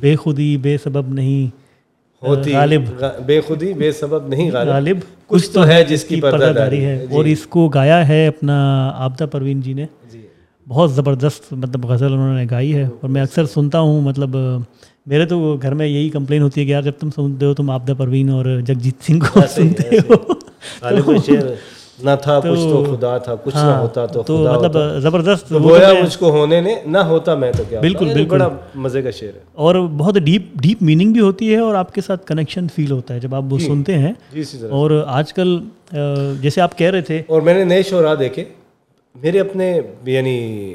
بے 0.00 0.16
خودی 0.16 0.56
بے 0.56 0.76
سبب 0.84 1.08
نہیں۔ 1.08 1.61
ہوتی 2.22 2.52
غالب. 2.52 2.82
بے 3.26 3.40
خودی 3.40 3.72
بے 3.72 3.92
سبب 3.92 4.28
نہیں 4.28 4.50
غالب. 4.50 4.96
کچھ 5.26 5.50
تو 5.50 5.66
ہے 5.66 5.84
جس 5.84 6.04
کی 6.04 6.20
پردہ 6.20 6.52
داری. 6.54 6.84
ہے 6.84 7.06
اور 7.10 7.24
اس 7.24 7.46
کو 7.46 7.68
گایا 7.68 8.08
ہے 8.08 8.26
اپنا 8.26 8.88
آبدہ 8.94 9.24
پروین 9.32 9.60
جی 9.60 9.72
نے۔ 9.72 9.86
بہت 10.68 10.92
زبردست 10.92 11.52
مطلب 11.52 11.86
غزل 11.86 12.12
انہوں 12.12 12.34
نے 12.34 12.46
گائی 12.50 12.74
ہے 12.74 12.82
اور 12.82 13.08
میں 13.08 13.22
اکثر 13.22 13.46
سنتا 13.46 13.80
ہوں 13.80 14.00
مطلب 14.00 14.36
میرے 15.06 15.26
تو 15.26 15.58
گھر 15.62 15.74
میں 15.74 15.86
یہی 15.86 16.10
کمپلین 16.10 16.42
ہوتی 16.42 16.60
ہے 16.60 16.66
کہ 16.66 16.70
یار 16.70 16.82
جب 16.82 16.92
تم 17.00 17.10
سنتے 17.10 17.46
ہو 17.46 17.54
تم 17.54 17.70
آبدہ 17.70 17.92
پروین 17.98 18.30
اور 18.30 18.44
جگجیت 18.66 19.04
سنگھ 19.06 19.24
کو 19.32 19.40
سنتے 19.50 19.96
ہو۔ 19.96 20.34
نہ 22.04 22.10
تھا 22.22 22.40
کچھ 22.40 22.60
تو 22.60 22.96
خدا 22.96 23.18
تھا 23.18 23.34
کچھ 23.34 23.56
نہ 23.56 23.60
ہوتا 23.60 24.06
تو 24.06 24.22
خدا 24.22 24.58
مطلب 24.58 25.00
زبردست 25.00 25.52
گویا 25.52 25.92
مجھ 26.02 26.18
کو 26.18 26.30
ہونے 26.30 26.60
نے 26.60 26.74
نہ 26.86 26.98
ہوتا 26.98 27.34
میں 27.34 27.52
تو 27.56 27.62
کیا 27.68 27.80
بالکل 27.80 28.04
بالکل۔ 28.04 28.24
بڑا 28.24 28.48
مزے 28.74 29.02
کا 29.02 29.10
شعر 29.10 29.28
ہے۔ 29.28 29.40
اور 29.52 29.74
بہت 29.96 30.14
ڈیپ 30.14 30.42
ڈیپ 30.54 30.82
میننگ 30.82 31.12
بھی 31.12 31.20
ہوتی 31.20 31.52
ہے 31.52 31.58
اور 31.58 31.74
آپ 31.74 31.94
کے 31.94 32.00
ساتھ 32.00 32.26
کنیکشن 32.26 32.66
فیل 32.68 32.90
ہوتا 32.90 33.14
ہے۔ 33.14 33.20
جب 33.20 33.34
آپ 33.34 33.42
وہ 33.50 33.58
سنتے 33.58 33.98
ہیں 33.98 34.12
اور 34.70 35.04
آج 35.06 35.32
کل 35.32 35.60
جیسے 36.40 36.60
آپ 36.60 36.78
کہہ 36.78 36.90
رہے 36.90 37.00
تھے۔ 37.00 37.22
اور 37.26 37.42
میں 37.42 37.54
نے 37.54 37.64
نئے 37.64 37.82
شعرا 37.82 38.14
دیکھے۔ 38.18 38.44
میرے 39.22 39.40
اپنے 39.40 39.80
یعنی 40.06 40.72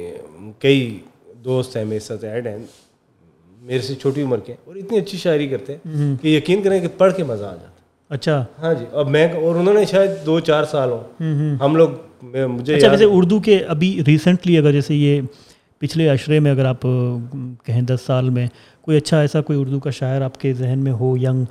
کئی 0.59 0.99
دوست 1.45 1.77
ہیں 1.77 1.85
میرے 1.85 1.99
ساتھ 1.99 2.25
ایڈ 2.25 2.47
ہیں۔ 2.47 2.57
میرے 3.61 3.79
سے 3.79 3.95
چھوٹی 3.95 4.21
عمر 4.21 4.37
کے 4.37 4.53
اور 4.65 4.75
اتنی 4.75 4.97
اچھی 4.97 5.17
شاعری 5.17 5.47
کرتے 5.47 5.75
ہیں 5.75 6.15
کہ 6.21 6.27
یقین 6.27 6.61
کریں 6.61 6.79
کہ 6.79 6.87
پڑھ 6.97 7.13
کے 7.13 7.23
مزہ 7.23 7.45
آ 7.45 7.55
جاتا 7.55 7.67
اچھا۔ 8.11 8.43
ہاں 8.61 8.73
جی 8.73 8.85
اور 8.91 9.05
میں 9.05 9.27
اور 9.35 9.55
انہوں 9.55 9.73
نے 9.73 9.85
شاید 9.85 10.25
دو 10.25 10.39
چار 10.39 10.63
سال 10.63 10.89
ہوں۔ 10.89 11.55
ہم 11.61 11.75
لوگ 11.75 11.89
مجھے 12.23 12.75
اچھا 12.75 12.91
ویسے 12.91 13.05
اردو 13.07 13.39
کے 13.39 13.57
ابھی 13.67 14.01
ریسنٹلی 14.07 14.57
اگر 14.57 14.71
جیسے 14.71 14.95
یہ 14.95 15.21
پچھلے 15.81 16.07
عشرے 16.09 16.39
میں 16.39 16.51
اگر 16.51 16.65
آپ 16.65 16.81
کہیں 17.65 17.81
دس 17.81 18.01
سال 18.05 18.29
میں 18.29 18.47
کوئی 18.81 18.97
اچھا 18.97 19.19
ایسا 19.21 19.41
کوئی 19.41 19.59
اردو 19.59 19.79
کا 19.79 19.89
شاعر 19.89 20.21
آپ 20.21 20.39
کے 20.41 20.53
ذہن 20.53 20.79
میں 20.83 20.91
ہو 20.91 21.15
ینگ 21.17 21.43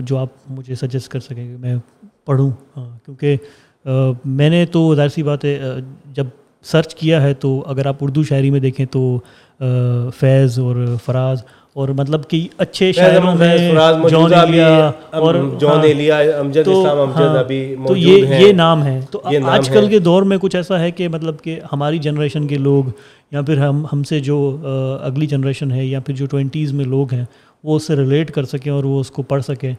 جو 0.00 0.18
آپ 0.18 0.28
مجھے 0.50 0.74
سجیسٹ 0.74 1.08
کر 1.08 1.20
سکیں 1.20 1.36
کہ 1.36 1.56
میں 1.60 1.74
پڑھوں۔ 2.24 2.50
ہاں 2.76 2.88
کیونکہ 3.04 3.36
میں 4.24 4.50
نے 4.50 4.64
تو 4.66 4.94
ظاہر 4.94 5.08
سی 5.08 5.22
بات 5.22 5.44
ہے 5.44 5.58
جب 6.12 6.26
سرچ 6.64 6.94
کیا 6.94 7.22
ہے 7.22 7.32
تو 7.34 7.62
اگر 7.66 7.86
آپ 7.86 7.96
اردو 8.00 8.22
شاعری 8.22 8.50
میں 8.50 8.60
دیکھیں 8.60 8.86
تو 8.90 9.18
فیض 10.18 10.58
اور 10.58 10.76
فراز 11.04 11.42
اور 11.76 11.88
مطلب 11.88 12.28
کہ 12.28 12.48
اچھے 12.58 12.92
شاعروں 12.92 13.34
میں 13.34 13.56
جون 14.10 14.34
ایلیا 14.34 14.90
اور 15.10 15.34
جون 15.60 15.84
ایلیا 15.84 16.18
امجد 16.18 16.68
اسلام 16.68 17.00
امجد 17.00 17.36
ابھی 17.36 17.76
تو 17.88 17.96
یہ 17.96 18.26
یہ 18.38 18.52
نام 18.52 18.82
ہے۔ 18.82 19.00
تو 19.10 19.20
آج 19.44 19.68
کل 19.68 19.88
کے 19.88 19.98
دور 19.98 20.22
میں 20.22 20.36
کچھ 20.40 20.56
ایسا 20.56 20.80
ہے 20.80 20.90
کہ 20.90 21.08
مطلب 21.08 21.42
کہ 21.42 21.60
ہماری 21.72 21.98
جنریشن 21.98 22.46
کے 22.46 22.58
لوگ 22.58 22.84
یا 23.32 23.42
پھر 23.42 23.58
ہم 23.58 23.84
ہم 23.92 24.02
سے 24.02 24.20
جو 24.20 24.56
اگلی 25.02 25.26
جنریشن 25.26 25.70
ہے 25.70 25.84
یا 25.86 26.00
پھر 26.00 26.14
جو 26.14 26.26
ٹوینٹیز 26.26 26.72
میں 26.72 26.84
لوگ 26.84 27.14
ہیں 27.14 27.24
وہ 27.64 27.76
اس 27.76 27.86
سے 27.86 27.96
ریلیٹ 27.96 28.30
کر 28.30 28.44
سکیں 28.44 28.72
اور 28.72 28.84
وہ 28.84 29.00
اس 29.00 29.10
کو 29.10 29.22
پڑھ 29.22 29.42
سکیں۔ 29.42 29.74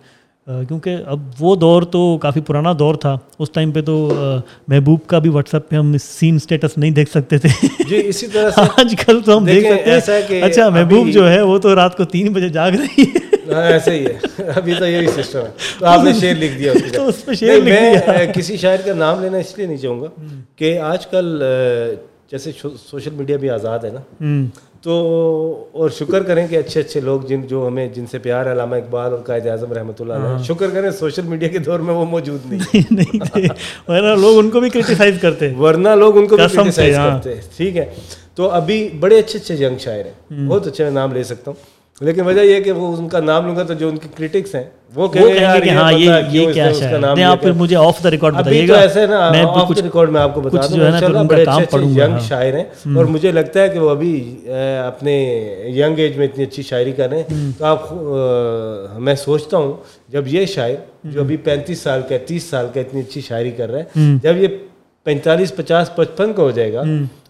کیونکہ 0.48 0.98
اب 1.06 1.20
وہ 1.39 1.56
دور 1.56 1.84
تو 1.84 2.18
کافی 2.18 2.41
پرانا 2.41 2.74
دور 2.80 2.96
تھا 2.96 3.18
اس 3.39 3.52
ٹائم 3.52 3.72
پہ 3.72 3.82
تو 3.82 3.96
محبوب 4.68 5.00
کا 5.08 5.20
بھی 5.20 5.30
واٹس 5.30 5.54
ایپ 5.54 5.70
پہ 5.70 5.76
ہم 5.76 5.98
سین 5.98 6.36
اسٹیٹس 6.36 6.78
نہیں 6.78 6.91
دیکھ 6.91 7.10
سکتے 7.10 7.38
تھے۔ 7.38 7.50
جی 7.89 8.02
اسی 8.06 8.28
طرح 8.28 8.50
سے۔ 8.50 8.62
آج 8.78 8.96
کل 9.06 9.22
تو 9.22 9.38
ہم 9.38 9.46
دیکھ 9.46 9.66
سکتے 10.02 10.36
ہیں۔ 10.36 10.41
اچھا 10.41 10.70
محبوب 10.70 11.10
جو 11.10 11.30
ہے 11.30 11.41
وہ 11.41 11.58
تو 11.58 11.76
رات 11.76 11.98
کو 11.98 12.04
تین 12.04 12.34
بجے 12.34 12.50
جاگ 12.50 12.72
رہی 12.72 13.04
ہے۔ 13.04 13.54
ہاں، 13.54 13.64
ایسے 13.64 13.91
ہی 13.91 14.06
ہے۔ 14.06 14.43
ابھی 14.56 14.74
تو 14.80 14.88
یہی 14.88 15.08
سسٹم 15.08 15.39
ہے۔ 15.39 15.52
تو 15.80 15.86
آپ 15.86 16.04
نے 16.04 16.14
شعر 16.14 16.36
لکھ 16.36 16.58
دیا 16.58 16.72
اس 16.98 17.26
پہ 17.26 17.60
میں 17.62 18.26
کسی 18.34 18.58
شاعر 18.58 18.78
کا 18.86 18.93
نام 18.93 19.22
لینا 19.22 19.38
اس 19.38 19.58
لیے 19.58 19.68
نہیں 19.68 19.78
چاہوں 19.78 20.02
گا 20.02 20.08
کہ 20.56 20.80
آج 20.80 21.08
کل 21.08 21.43
جیسے 22.32 22.52
سوشل 22.91 23.12
میڈیا 23.14 23.38
بھی 23.38 23.50
آزاد 23.50 23.80
ہے 23.80 23.89
نا۔ 23.89 24.00
تو 24.86 25.65
اور 25.71 25.89
شکر 25.89 26.23
کریں 26.23 26.47
کہ 26.47 26.55
اچھے 26.55 26.79
اچھے 26.79 26.99
لوگ 26.99 27.21
جن 27.21 27.41
جو 27.41 27.67
ہمیں 27.67 27.88
جن 27.88 28.05
سے 28.11 28.19
پیار 28.19 28.45
ہے 28.45 28.51
علامہ 28.51 28.75
اقبال 28.75 29.11
اور 29.11 29.19
قائد 29.19 29.47
اعظم 29.47 29.73
رحمۃ 29.73 29.93
اللہ 29.99 30.13
علیہ 30.13 30.43
شکر 30.43 30.69
کریں 30.69 30.91
سوشل 30.91 31.21
میڈیا 31.21 31.49
کے 31.49 31.57
دور 31.57 31.79
میں 31.79 31.93
وہ 31.93 32.05
موجود 32.05 32.39
نہیں 32.45 32.93
ورنہ 33.88 34.21
لوگ 34.21 34.39
ان 34.39 34.49
کو 34.49 34.59
بھی 34.59 34.69
کرٹیسائز 34.69 35.15
کرتے۔ 35.21 35.49
ورنہ 35.59 35.89
لوگ 35.89 36.17
ان 36.17 36.27
کو 36.27 36.38
بھی 36.38 36.55
کرٹیسائز 36.55 36.95
کرتے۔ 36.95 37.36
ٹھیک 37.57 37.77
ہے۔ 37.77 37.86
تو 38.36 38.49
ابھی 38.49 38.89
بڑے 38.99 39.19
اچھے 39.19 39.39
اچھے 39.39 39.55
ینگ 39.55 39.77
شاعر 39.77 40.05
ہیں۔ 40.05 40.47
بہت 40.47 40.67
اچھے 40.67 40.89
نام 40.89 41.13
لے 41.13 41.23
سکتا 41.23 41.51
ہوں۔ 41.51 41.74
لیکن 42.02 42.22
وجہ 42.22 42.41
یہ 42.41 42.60
کہ 42.60 42.72
وہ 42.72 42.96
ان 42.98 43.08
کا 43.10 43.20
نام 43.20 43.46
لوں 43.48 43.56
گا 43.56 43.64
تو 43.64 43.74
جو 43.74 43.88
ان 43.89 43.98
کی 43.98 44.08
کریٹکس 44.16 44.56
ہیں 44.56 44.64
وہ 44.96 45.08
کہیں 45.08 45.26
گے 45.26 45.70
ہاں 45.70 45.91
یہ 45.91 46.12
یہ 46.32 46.52
کیا 46.54 46.66
ہے 46.66 47.24
آپ 47.24 47.41
پھر 47.41 47.52
مجھے 47.52 47.76
آف 47.76 48.04
دا 48.04 48.12
ریکارڈ 48.12 48.36
بتائیے 48.36 48.68
گا۔ 48.68 48.80
ایسے 48.80 49.06
نا 49.06 49.20
آف 49.43 49.70
دا 49.78 49.82
ریکارڈ 49.84 50.10
میں 50.10 50.22
آپ 50.22 50.34
کو 50.34 50.41
بتا 50.41 50.66
دوں 50.68 50.80
انشاءاللہ 50.82 51.20
بڑے 51.20 51.43
اچھے 51.43 51.78
ینگ 52.02 52.18
شاعر 52.28 52.54
ہیں 52.54 52.64
اور 52.96 53.06
مجھے 53.06 53.32
لگتا 53.32 53.62
ہے 53.62 53.70
کہ 53.70 53.80
وہ 53.80 53.89
ابھی 53.89 54.14
اپنے 54.86 55.16
ینگ 55.76 56.00
ایج 56.00 56.18
میں 56.18 56.28
اتنی 56.28 56.43
اچھی 56.43 56.64
شاعری 56.64 56.91
کر 56.91 57.10
رہے 57.10 57.22
ہیں۔ 57.22 57.52
تو 57.60 57.66
آپ 57.66 57.91
میں 59.00 59.16
سوچتا 59.16 59.58
ہوں 59.58 59.74
جب 60.10 60.28
یہ 60.28 60.46
شاعر 60.46 60.76
جو 61.04 61.22
ابھی 61.22 61.38
پینتیس 61.38 61.80
سال 61.80 62.02
کا 62.10 62.18
تیس 62.28 62.43
سال 62.43 62.68
کا 62.74 62.80
اتنی 62.80 63.02
اچھی 63.02 63.22
شاعری 63.22 63.52
کر 63.52 63.72
رہے 63.72 63.84
ہیں 63.96 64.18
جب 64.24 64.38
یہ 64.38 64.48
پینتالیس 65.06 65.56
پچاس 65.56 65.95
پچپن 65.95 66.34
کا 66.34 66.41
ہو 66.43 66.51
جائے 66.51 66.74
گا 66.74 66.84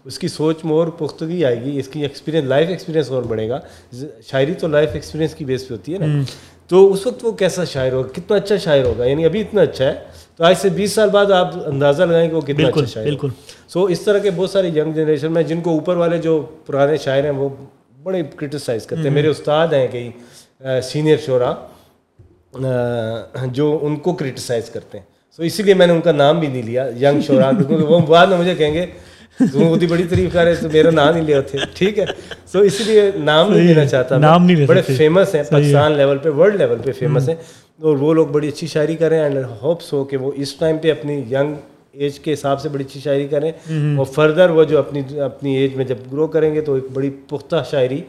اس 0.04 0.18
کی 0.18 0.28
سوچ 0.28 0.56
میں 0.64 0.72
اور 0.72 0.88
پختگی 0.88 1.44
آئے 1.44 1.64
گی 1.64 1.78
اس 1.78 1.88
کی 1.88 2.02
ایکسپیرینس 2.02 2.48
لائف 2.48 2.68
ایکسپیرینس 2.68 3.10
اور 3.10 3.22
بڑھے 3.22 3.48
گا۔ 3.48 3.60
شاعری 4.26 4.54
تو 4.54 4.66
لائف 4.68 4.90
ایکسپیرینس 4.92 5.34
کی 5.34 5.44
بیس 5.44 5.68
پہ 5.68 5.74
ہوتی 5.74 5.92
ہے 5.92 5.98
نا۔ 5.98 6.04
تو 6.68 6.92
اس 6.92 7.06
وقت 7.06 7.24
وہ 7.24 7.32
کیسا 7.32 7.64
شاعر 7.64 7.92
ہوگا؟ 7.92 8.08
کتنا 8.08 8.36
اچھا 8.36 8.56
شاعر 8.56 8.84
ہوگا؟ 8.84 9.04
یعنی 9.04 9.24
ابھی 9.24 9.40
اتنا 9.40 9.60
اچھا 9.60 9.84
ہے۔ 9.84 9.94
تو 10.36 10.44
آج 10.44 10.54
سے 10.58 10.68
بیس 10.68 10.92
سال 10.92 11.08
بعد 11.08 11.30
آپ 11.30 11.50
اندازہ 11.66 12.02
لگائیں 12.02 12.30
کہ 12.30 12.36
وہ 12.36 12.40
کتنا 12.40 12.68
اچھا 12.68 12.84
شاعر 12.84 13.04
بالکل۔ 13.04 13.28
سو 13.68 13.84
اس 13.84 14.00
طرح 14.00 14.18
کے 14.18 14.30
بہت 14.36 14.50
سارے 14.50 14.68
ینگ 14.68 14.92
جنریشن 14.92 15.32
میں 15.32 15.42
جن 15.42 15.60
کو 15.60 15.70
اوپر 15.70 15.96
والے 15.96 16.18
جو 16.18 16.46
پرانے 16.66 16.96
شاعر 16.96 17.24
ہیں 17.24 17.30
وہ 17.30 17.48
بڑے 18.02 18.22
کرٹیسائز 18.36 18.86
کرتے 18.86 19.02
ہیں۔ 19.02 19.10
میرے 19.10 19.28
استاد 19.28 19.68
ہیں 19.68 19.88
کئی 19.92 20.10
سینئر 20.82 21.16
شعرا 21.26 21.54
جو 23.46 23.78
ان 23.82 23.96
کو 23.96 24.12
کرٹیسائز 24.12 24.70
کرتے 24.70 24.98
ہیں۔ 24.98 25.15
سو 25.36 25.42
اسی 25.42 25.62
لیے 25.62 25.74
میں 25.74 25.86
نے 25.86 25.92
ان 25.92 26.00
کا 26.00 26.12
نام 26.12 26.40
بھی 26.40 26.48
نہیں 26.48 26.62
لیا 26.62 26.90
ینگ 27.00 27.20
شعرا 27.20 27.50
کیونکہ 27.52 27.74
وہ 27.74 27.98
بعد 27.98 28.26
میں 28.26 28.38
مجھے 28.38 28.54
کہیں 28.54 28.74
گے 28.74 28.86
تم 29.38 29.86
بڑی 29.90 30.04
تعریف 30.04 30.32
کر 30.32 30.44
رہے 30.44 30.54
تو 30.54 30.68
میرا 30.72 30.90
نام 30.90 31.14
نہیں 31.14 31.24
لیا 31.24 31.40
تھے 31.40 31.58
ٹھیک 31.74 31.98
ہے۔ 31.98 32.04
سو 32.46 32.58
اسی 32.58 32.84
لیے 32.84 33.10
نام 33.16 33.52
نہیں 33.52 33.68
لینا 33.68 33.84
چاہتا 33.86 34.18
نام 34.18 34.44
نہیں 34.44 34.66
بڑے 34.66 34.82
فیمس 34.82 35.34
ہیں 35.34 35.42
پاکستان 35.50 35.92
لیول 35.92 36.18
پہ 36.18 36.28
ورلڈ 36.28 36.56
لیول 36.56 36.78
پہ 36.84 36.92
فیمس 36.92 37.28
ہیں۔ 37.28 37.36
اور 37.80 37.96
وہ 37.96 38.14
لوگ 38.14 38.26
بڑی 38.26 38.48
اچھی 38.48 38.66
شاعری 38.66 38.96
کریں 38.96 39.20
اینڈ 39.20 39.36
ہوپس 39.62 39.92
ہو 39.92 40.04
کہ 40.04 40.16
وہ 40.16 40.32
اس 40.36 40.54
ٹائم 40.54 40.78
پہ 40.78 40.90
اپنی 40.90 41.14
ینگ 41.30 41.54
ایج 41.92 42.20
کے 42.20 42.32
حساب 42.32 42.60
سے 42.60 42.68
بڑی 42.68 42.84
اچھی 42.84 43.00
شاعری 43.00 43.28
کریں۔ 43.28 43.52
اور 43.96 44.04
فردر 44.04 44.50
وہ 44.50 44.64
جو 44.64 44.78
اپنی 44.78 45.20
اپنی 45.20 45.56
ایج 45.56 45.74
میں 45.74 45.84
جب 45.84 45.96
گرو 46.12 46.26
کریں 46.26 46.54
گے 46.54 46.60
تو 46.60 46.74
ایک 46.74 46.84
بڑی 46.92 47.10
پختہ 47.28 47.56
شاعری 47.70 48.00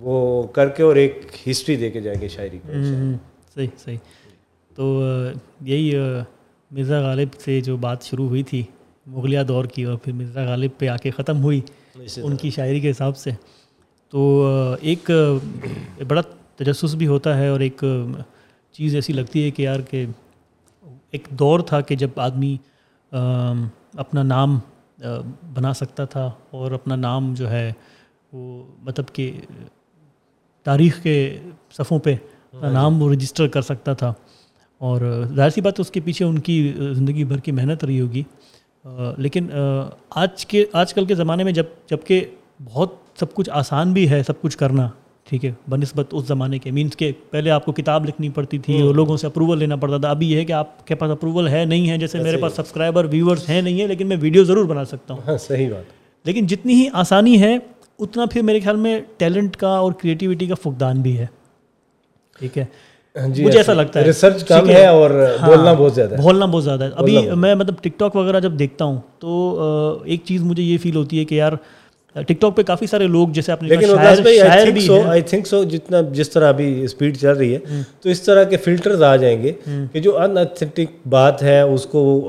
وہ 0.00 0.42
کر 0.42 0.68
کے 0.68 0.82
اور 0.82 0.96
ایک 0.96 1.20
ہسٹری 1.50 1.76
دے 1.76 1.90
کے 1.90 2.00
جائیں 2.00 2.20
گے 2.20 2.28
شاعری 2.28 2.58
کو۔ 2.66 2.72
صحیح 3.54 3.66
صحیح۔ 3.84 3.96
تو 4.74 5.02
یہی 5.60 5.96
مرزا 6.70 7.00
غالب 7.00 7.34
سے 7.40 7.60
جو 7.60 7.76
بات 7.76 8.02
شروع 8.02 8.28
ہوئی 8.28 8.42
تھی 8.42 8.62
مغلیہ 9.06 9.42
دور 9.48 9.64
کی 9.64 9.82
اور 9.84 9.96
پھر 9.96 10.12
مرزا 10.12 10.44
غالب 10.44 10.70
پہ 10.78 10.88
آ 10.88 10.96
کے 10.96 11.10
ختم 11.10 11.42
ہوئی 11.42 11.60
ان 12.16 12.36
کی 12.36 12.50
شاعری 12.50 12.80
کے 12.80 12.90
حساب 12.90 13.16
سے۔ 13.16 13.30
تو 14.12 14.44
ایک 14.80 15.10
بڑا 16.08 16.20
تجسس 16.56 16.94
بھی 16.94 17.06
ہوتا 17.06 17.36
ہے 17.38 17.48
اور 17.48 17.60
ایک 17.60 17.84
چیز 18.74 18.94
ایسی 18.94 19.12
لگتی 19.12 19.44
ہے 19.44 19.50
کہ 19.50 19.62
یار 19.62 19.80
کہ 19.80 20.06
ایک 21.10 21.28
دور 21.30 21.60
تھا 21.60 21.80
کہ 21.80 21.96
جب 21.96 22.20
آدمی 22.20 22.56
اپنا 23.12 24.22
نام 24.22 24.58
بنا 25.54 25.72
سکتا 25.72 26.04
تھا 26.04 26.30
اور 26.50 26.72
اپنا 26.72 26.96
نام 26.96 27.34
جو 27.34 27.50
ہے 27.50 27.72
وہ 28.32 28.62
مطلب 28.82 29.04
کہ 29.12 29.30
تاریخ 30.66 31.02
کے 31.02 31.16
صفوں 31.70 31.98
پہ 31.98 32.14
اپنا 32.52 32.70
نام 32.70 33.02
وہ 33.02 33.12
رجسٹر 33.12 33.48
کر 33.48 33.62
سکتا 33.62 33.92
تھا۔ 33.92 34.12
اور 34.78 35.24
ظاہر 35.34 35.50
سی 35.50 35.60
بات 35.60 35.80
اس 35.80 35.90
کے 35.90 36.00
پیچھے 36.00 36.24
ان 36.24 36.38
کی 36.38 36.72
زندگی 36.92 37.24
بھر 37.24 37.38
کی 37.38 37.52
محنت 37.52 37.84
رہی 37.84 38.00
ہوگی۔ 38.00 38.22
لیکن 39.18 39.48
آج 40.10 40.46
کے 40.46 40.64
آج 40.72 40.94
کل 40.94 41.04
کے 41.04 41.14
زمانے 41.14 41.44
میں 41.44 41.52
جب 41.52 41.64
جبکہ 41.90 42.24
بہت 42.64 42.94
سب 43.20 43.34
کچھ 43.34 43.50
آسان 43.52 43.92
بھی 43.92 44.10
ہے 44.10 44.22
سب 44.22 44.40
کچھ 44.40 44.58
کرنا 44.58 44.88
ٹھیک 45.24 45.44
ہے 45.44 45.52
بہ 45.68 45.76
نسبت 45.76 46.06
اس 46.12 46.24
زمانے 46.24 46.58
کے 46.58 46.70
مینس 46.70 46.96
کہ 46.96 47.12
پہلے 47.30 47.50
آپ 47.50 47.64
کو 47.64 47.72
کتاب 47.72 48.04
لکھنی 48.04 48.28
پڑتی 48.28 48.58
تھی 48.58 48.80
اور 48.80 48.94
لوگوں 48.94 49.16
سے 49.16 49.26
اپروول 49.26 49.58
لینا 49.58 49.76
پڑتا 49.76 49.96
تھا۔ 49.96 50.10
ابھی 50.10 50.30
یہ 50.32 50.36
ہے 50.36 50.44
کہ 50.44 50.52
آپ 50.52 50.86
کے 50.86 50.94
پاس 50.94 51.10
اپروول 51.10 51.48
ہے 51.48 51.64
نہیں 51.64 51.90
ہے 51.90 51.98
جیسے 51.98 52.18
میرے 52.18 52.36
پاس 52.36 52.52
سبسکرائبر 52.54 53.04
ویورس 53.04 53.48
ہیں 53.48 53.62
نہیں 53.62 53.80
ہے 53.80 53.86
لیکن 53.86 54.06
میں 54.06 54.16
ویڈیو 54.20 54.44
ضرور 54.44 54.64
بنا 54.64 54.84
سکتا 54.84 55.14
ہوں۔ 55.14 55.20
ہاں، 55.26 55.36
صحیح 55.36 55.70
بات۔ 55.70 55.84
لیکن 56.24 56.46
جتنی 56.46 56.74
ہی 56.74 56.86
آسانی 56.92 57.42
ہے 57.42 57.56
اتنا 57.98 58.24
پھر 58.26 58.42
میرے 58.42 58.60
خیال 58.60 58.76
میں 58.76 59.00
ٹیلنٹ 59.16 59.56
کا 59.56 59.68
اور 59.68 59.92
کریٹیوٹی 59.92 60.46
کا 60.46 60.54
فقدان 60.54 61.02
بھی 61.02 61.18
ہے۔ 61.18 61.26
ٹھیک 62.38 62.58
ہے۔ 62.58 62.64
مجھے 63.24 63.58
ایسا 63.58 63.72
لگتا 63.72 64.00
ہے۔ 64.00 64.04
ریسرچ 64.04 64.44
کم 64.44 64.70
ہے۔ 64.70 64.86
اور 64.86 65.10
ہاں، 65.40 65.48
بولنا 65.48 65.72
بہت 65.72 65.94
زیادہ 65.94 66.14
ہے۔ 66.14 66.22
بولنا 66.22 66.46
بہت 66.46 66.64
زیادہ 66.64 66.84
ہے۔ 66.84 66.90
ابھی 66.96 67.18
میں 67.36 67.54
مطلب 67.54 67.74
ٹک 67.80 67.98
ٹاک 67.98 68.16
وغیرہ 68.16 68.40
جب 68.40 68.52
دیکھتا 68.58 68.84
ہوں 68.84 69.00
تو 69.18 70.02
ایک 70.04 70.20
چیز 70.24 70.42
مجھے 70.42 70.62
یہ 70.62 70.78
فیل 70.82 70.96
ہوتی 70.96 71.18
ہے 71.18 71.24
کہ 71.24 71.34
یار 71.34 71.52
ٹک 72.14 72.40
ٹاک 72.40 72.56
پہ 72.56 72.62
کافی 72.62 72.86
سارے 72.86 73.06
لوگ 73.06 73.28
جیسے 73.28 73.52
آپ 73.52 73.62
نے 73.62 73.76
تھنک 75.20 75.46
سو 75.46 75.64
جتنا 75.64 76.00
جس 76.00 76.30
طرح 76.30 76.48
ابھی 76.48 76.84
اسپیڈ 76.84 77.16
چل 77.16 77.32
رہی 77.32 77.54
ہے 77.54 77.58
تو 78.00 78.08
اس 78.08 78.22
طرح 78.22 78.44
کے 78.44 78.56
فلٹرز 78.56 79.02
آ 79.02 79.16
جائیں 79.16 79.42
گے 79.42 79.52
کہ 79.92 80.00
جو 80.00 80.18
ان 80.18 80.38
اتھینٹک 80.38 81.08
بات 81.08 81.42
ہے 81.42 81.60
اس 81.60 81.86
کو 81.86 82.28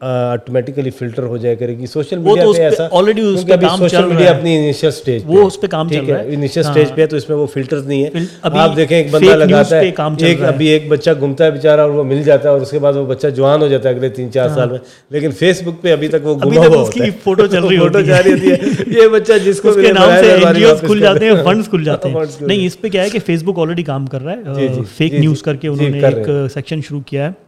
آٹومیٹیکلی 0.00 0.90
فلٹر 0.90 1.22
ہو 1.22 1.36
جائے 1.36 1.56
کرے 1.56 1.76
گی. 1.78 1.86
سوشل 1.86 2.18
میڈیا 2.18 2.44
پہ 2.56 2.62
ایسا 2.62 2.86
آلریڈی 2.92 3.20
اس 3.24 3.46
پہ 3.46 3.56
کام 3.56 3.78
سوشل 3.78 4.04
میڈیا 4.04 4.30
اپنی 4.30 4.56
انیشل 4.56 4.90
سٹیج 4.90 5.22
وہ 5.26 5.46
اس 5.46 5.60
پہ 5.60 5.66
کام 5.66 5.88
چل 5.88 6.04
رہا 6.04 6.18
ہے۔ 6.18 6.34
انیشل 6.34 6.62
سٹیج 6.62 6.94
پہ 6.94 7.06
تو 7.06 7.16
اس 7.16 7.28
میں 7.28 7.36
وہ 7.36 7.46
فلٹرز 7.46 7.86
نہیں 7.86 8.04
ہے 8.04 8.10
آپ 8.42 8.76
دیکھیں 8.76 8.96
ایک 8.98 9.10
بندہ 9.10 9.34
لگاتا 9.34 9.78
ہے 9.78 9.90
ایک 10.20 10.42
ابھی 10.44 10.66
ایک 10.66 10.88
بچہ 10.88 11.10
گھومتا 11.20 11.44
ہے 11.44 11.50
بیچارہ 11.50 11.80
اور 11.80 11.90
وہ 11.90 12.04
مل 12.04 12.22
جاتا 12.22 12.48
ہے 12.48 12.52
اور 12.52 12.60
اس 12.60 12.70
کے 12.70 12.78
بعد 12.78 12.92
وہ 12.92 13.06
بچہ 13.06 13.26
جوان 13.26 13.62
ہو 13.62 13.68
جاتا 13.68 13.88
ہے 13.88 13.94
اگلے 13.94 14.08
تین 14.08 14.32
چار 14.32 14.48
سال 14.48 14.70
میں۔ 14.70 14.78
لیکن 15.10 15.30
فیس 15.30 15.62
بک 15.62 15.82
پہ 15.82 15.92
ابھی 15.92 16.08
تک 16.08 16.26
وہ 16.26 16.34
گما 16.34 16.66
ہوا 16.66 16.76
ہوتا 16.76 17.04
ہے۔ 17.04 17.10
فوٹو 17.24 17.46
چل 17.46 17.64
رہی 17.64 17.76
فوٹو 17.78 18.00
جاری 18.00 18.32
ہوتی 18.32 18.50
ہے۔ 18.50 18.56
یہ 18.96 19.08
بچہ 19.08 19.32
جس 19.44 19.60
کو 19.60 19.74
کے 19.74 19.92
نام 19.92 20.10
سے 20.20 20.32
این 20.32 20.54
جی 20.54 20.64
اوز 20.64 20.80
کھل 20.80 21.00
جاتے 21.00 21.24
ہیں 21.24 21.34
فنڈز 21.44 21.68
کھل 21.68 21.84
جاتے 21.84 22.08
ہیں۔ 22.08 22.24
نہیں 22.40 22.66
اس 22.66 22.80
پہ 22.80 22.88
کیا 22.88 23.02
ہے 23.04 23.10
کہ 23.10 23.18
فیس 23.26 23.42
بک 23.42 23.58
آلریڈی 23.58 23.82
کام 23.82 24.06
کر 24.06 24.22
رہا 24.22 24.56
ہے۔ 24.56 24.68
فیک 24.96 25.14
نیوز 25.14 25.42
کر 25.42 25.56
کے 25.56 25.68
انہوں 25.68 25.88
نے 25.88 26.06
ایک 26.06 26.28
سیکشن 26.54 26.80
شروع 26.88 27.00
کیا 27.06 27.26
ہے۔ 27.26 27.45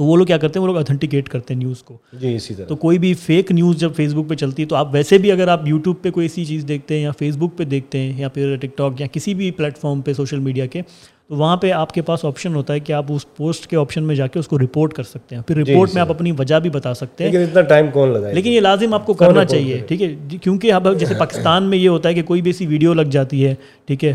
تو 0.00 0.04
وہ 0.04 0.16
لوگ 0.16 0.26
کیا 0.26 0.38
کرتے 0.38 0.58
ہیں؟ 0.58 0.66
وہ 0.66 0.72
لوگ 0.72 0.80
اتھنٹیکیٹ 0.80 1.28
کرتے 1.28 1.54
ہیں 1.54 1.58
نیوز 1.58 1.82
کو۔ 1.82 1.96
جی 2.12 2.34
اسی 2.34 2.54
طرح۔ 2.54 2.66
تو 2.66 2.76
کوئی 2.76 2.98
بھی 2.98 3.14
فیک 3.14 3.52
نیوز 3.52 3.76
جب 3.76 3.94
فیس 3.96 4.14
بک 4.14 4.28
پہ 4.28 4.34
چلتی 4.34 4.62
ہے 4.62 4.68
تو 4.68 4.76
آپ 4.76 4.88
ویسے 4.92 5.18
بھی 5.18 5.32
اگر 5.32 5.48
آپ 5.48 5.68
یوٹیوب 5.68 5.96
پہ 6.02 6.10
کوئی 6.10 6.24
ایسی 6.24 6.44
چیز 6.44 6.64
دیکھتے 6.68 6.94
ہیں 6.94 7.02
یا 7.02 7.10
فیس 7.10 7.36
بک 7.36 7.58
پہ 7.58 7.64
دیکھتے 7.64 7.98
ہیں 7.98 8.20
یا 8.20 8.28
پھر 8.28 8.56
ٹک 8.56 8.76
ٹاک 8.76 9.00
یا 9.00 9.06
کسی 9.12 9.34
بھی 9.34 9.50
پلیٹ 9.50 9.78
فارم 9.78 10.00
پہ 10.00 10.12
سوشل 10.12 10.38
میڈیا 10.38 10.66
کے 10.66 10.82
تو 11.30 11.36
وہاں 11.36 11.56
پہ 11.56 11.70
آپ 11.72 11.92
کے 11.92 12.02
پاس 12.02 12.24
آپشن 12.24 12.54
ہوتا 12.54 12.74
ہے 12.74 12.80
کہ 12.80 12.92
آپ 12.92 13.04
اس 13.08 13.24
پوسٹ 13.36 13.66
کے 13.66 13.76
آپشن 13.76 14.02
میں 14.02 14.14
جا 14.14 14.26
کے 14.26 14.38
اس 14.38 14.48
کو 14.48 14.58
رپورٹ 14.58 14.92
کر 14.92 15.02
سکتے 15.02 15.34
ہیں۔ 15.36 15.42
پھر 15.42 15.56
رپورٹ 15.56 15.88
جی، 15.88 15.94
میں 15.94 16.00
آپ 16.02 16.10
اپنی 16.10 16.32
وجہ 16.38 16.58
بھی 16.58 16.70
بتا 16.70 16.94
سکتے 16.94 17.28
ہیں۔ 17.28 17.38
اتنا 17.38 17.60
ٹائم 17.60 17.90
کون 17.92 18.12
لگا 18.12 18.32
لیکن 18.32 18.50
یہ 18.50 18.60
لازم 18.60 18.94
آپ 18.94 19.06
کو 19.06 19.14
کرنا 19.14 19.44
چاہیے 19.44 19.78
ٹھیک 19.88 20.02
ہے؟ 20.02 20.08
جی، 20.28 20.38
کیونکہ 20.38 20.72
اب 20.72 20.88
جیسے 20.98 21.14
پاکستان 21.18 21.62
میں 21.62 21.78
یہ 21.78 21.88
ہوتا 21.88 22.08
ہے 22.08 22.14
کہ 22.14 22.22
کوئی 22.22 22.42
بھی 22.42 22.50
ایسی 22.50 22.66
ویڈیو 22.66 22.94
لگ 22.94 23.10
جاتی 23.10 23.46
ہے 23.46 23.54
ٹھیک 23.86 24.04
ہے 24.04 24.14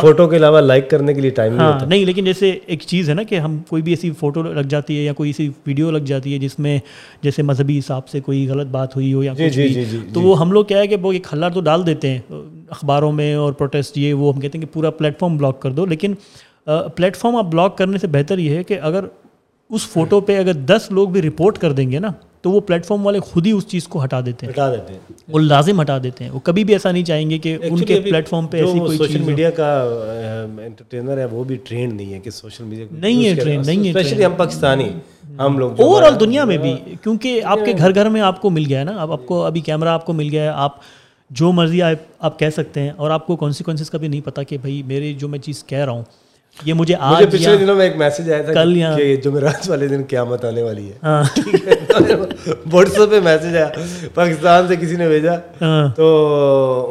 فوٹو 0.00 0.26
کے 0.28 0.36
علاوہ 0.36 0.60
لائک 0.60 0.90
کرنے 0.90 1.14
کے 1.14 1.20
لیے 1.20 1.30
ٹائم 1.30 1.58
ہاں 1.60 1.72
نہیں 1.86 2.04
لیکن 2.04 2.24
جیسے 2.24 2.58
ایک 2.66 2.82
چیز 2.82 3.08
ہے 3.08 3.14
نا 3.14 3.22
کہ 3.22 3.38
ہم 3.38 3.58
کوئی 3.68 3.82
بھی 3.82 3.92
ایسی 3.92 4.10
فوٹو 4.10 4.42
لگ 4.42 4.68
جاتی 4.68 4.98
ہے 4.98 5.02
یا 5.02 5.12
کوئی 5.12 5.30
ایسی 5.30 5.50
ویڈیو 5.66 5.90
لگ 5.90 6.04
جاتی 6.06 6.34
ہے 6.34 6.38
جس 6.38 6.58
میں 6.58 6.78
جیسے 7.22 7.42
مذہبی 7.42 7.78
حساب 7.78 8.08
سے 8.08 8.20
کوئی 8.20 8.48
غلط 8.48 8.66
بات 8.66 8.96
ہوئی 8.96 9.12
ہو 9.12 9.22
یا 9.22 9.32
جی، 9.34 9.48
کچھ 9.48 10.14
تو 10.14 10.20
وہ 10.20 10.38
ہم 10.40 10.52
لوگ 10.52 10.64
کیا 10.64 10.78
ہے 10.78 10.86
کہ 10.86 10.96
وہ 11.02 11.12
ایک 11.12 11.26
ہلّا 11.32 11.48
تو 11.48 11.60
ڈال 11.60 11.86
دیتے 11.86 12.10
ہیں۔ 12.10 12.18
اخباروں 12.70 13.12
میں 13.12 13.34
اور 13.34 13.52
پروٹیسٹ 13.52 13.98
یہ 13.98 14.14
وہ 14.14 14.34
ہم 14.34 14.40
کہتے 14.40 14.58
ہیں 14.58 14.64
کہ 14.66 14.74
پورا 14.74 14.90
پلیٹ 14.90 15.18
فارم 15.18 15.36
بلاک 15.36 15.62
کر 15.62 15.70
دو 15.70 15.86
لیکن 15.86 16.14
پلیٹ 16.94 17.16
فارم 17.16 17.36
آپ 17.36 17.44
بلاک 17.44 17.78
کرنے 17.78 17.98
سے 17.98 18.06
بہتر 18.06 18.38
یہ 18.38 18.56
ہے 18.56 18.64
کہ 18.64 18.78
اگر 18.82 19.04
اس 19.70 19.86
فوٹو 19.86 20.20
پہ 20.20 20.38
اگر 20.38 20.52
دس 20.52 20.86
لوگ 20.90 21.08
بھی 21.08 21.22
رپورٹ 21.22 21.58
کر 21.58 21.72
دیں 21.72 21.90
گے 21.90 21.98
نا 21.98 22.08
تو 22.42 22.50
وہ 22.50 22.60
پلیٹ 22.60 22.86
فارم 22.86 23.06
والے 23.06 23.20
خود 23.20 23.46
ہی 23.46 23.52
اس 23.52 23.66
چیز 23.66 23.88
کو 23.88 24.04
ہٹا 24.04 24.20
دیتے 24.20 24.46
ہیں۔ 24.46 24.52
ہٹا 24.52 24.72
دیتے 24.72 24.92
ہیں۔ 24.92 25.00
وہ 25.28 25.38
لازم 25.38 25.80
ہٹا 25.80 25.98
دیتے 26.02 26.24
ہیں۔ 26.24 26.30
وہ 26.30 26.40
کبھی 26.40 26.64
بھی 26.64 26.74
ایسا 26.74 26.92
نہیں 26.92 27.04
چاہیں 27.04 27.30
گے 27.30 27.38
کہ 27.38 27.58
ان 27.62 27.84
کے 27.84 28.00
پلیٹ 28.00 28.28
فارم 28.28 28.46
پہ 28.46 28.56
ایسی 28.56 28.78
کوئی 28.78 28.98
سوشل 28.98 29.18
میڈیا 29.18 29.50
کا 29.50 29.70
انٹرٹینر 30.64 31.18
ہے 31.18 31.24
وہ 31.24 31.44
بھی 31.44 31.56
ٹرینڈ 31.56 31.92
نہیں 31.92 32.14
ہے 32.14 32.18
کہ 32.18 32.30
سوشل 32.30 32.64
میڈیا 32.64 32.86
نہیں 32.90 33.26
ہے 33.26 33.34
ٹرینڈ 33.34 33.66
نہیں 33.66 33.84
ہے 33.84 33.90
اسپیشلی 33.90 34.24
ہم 34.24 34.32
پاکستانی 34.36 34.88
ہم 35.38 35.58
لوگ 35.58 35.80
اوور 35.80 36.02
آل 36.02 36.20
دنیا 36.20 36.44
میں 36.44 36.58
بھی 36.58 36.74
کیونکہ 37.02 37.40
آپ 37.44 37.58
کے 37.64 37.72
گھر 37.78 37.94
گھر 37.94 38.08
میں 38.08 38.20
آپ 38.20 38.40
کو 38.40 38.50
مل 38.50 38.64
گیا 38.68 38.78
ہے 38.80 38.84
نا۔ 38.84 38.92
اب 38.92 39.12
آپ 39.12 39.26
کو 39.26 39.44
ابھی 39.44 39.60
کیمرہ 39.60 39.88
آپ 39.88 40.06
کو 40.06 40.12
مل 40.12 40.28
گیا 40.30 40.42
ہے 40.42 40.48
آپ 40.48 40.76
جو 41.30 41.52
مرضی 41.52 41.82
آپ 41.82 42.38
کہہ 42.38 42.50
سکتے 42.50 42.80
ہیں 42.80 42.90
اور 42.90 43.10
آپ 43.10 43.26
کو 43.26 43.36
کانسیکوینسز 43.36 43.90
کا 43.90 43.98
بھی 43.98 44.08
نہیں 44.08 44.20
پتا 44.20 44.42
کہ 44.42 44.58
بھائی 44.58 44.82
میرے 44.82 45.12
جو 45.12 45.28
میں 45.28 45.38
چیز 45.38 45.64
کہہ 45.64 45.78
رہا 45.78 45.92
ہوں 45.92 46.02
یہ 46.56 46.74
مجھے 46.74 46.94
آج 47.00 47.24
پچھلے 47.32 47.56
دنوں 47.56 47.74
میں 47.76 47.84
ایک 47.84 47.96
میسج 47.96 48.30
آیا 48.32 48.42
تھا 48.42 48.52
کل 48.52 48.72
کہ 48.96 49.14
جمعرات 49.16 49.68
والے 49.70 49.88
دن 49.88 50.02
قیامت 50.08 50.44
آنے 50.44 50.62
والی 50.62 50.88
ہے۔ 50.88 50.96
واٹس 52.72 52.98
ایپ 52.98 53.10
پہ 53.10 53.20
میسج 53.20 53.56
آیا 53.56 53.68
پاکستان 54.14 54.68
سے 54.68 54.76
کسی 54.76 54.96
نے 54.96 55.08
بھیجا 55.08 55.34
ہاں۔ 55.62 55.88
تو 55.96 56.06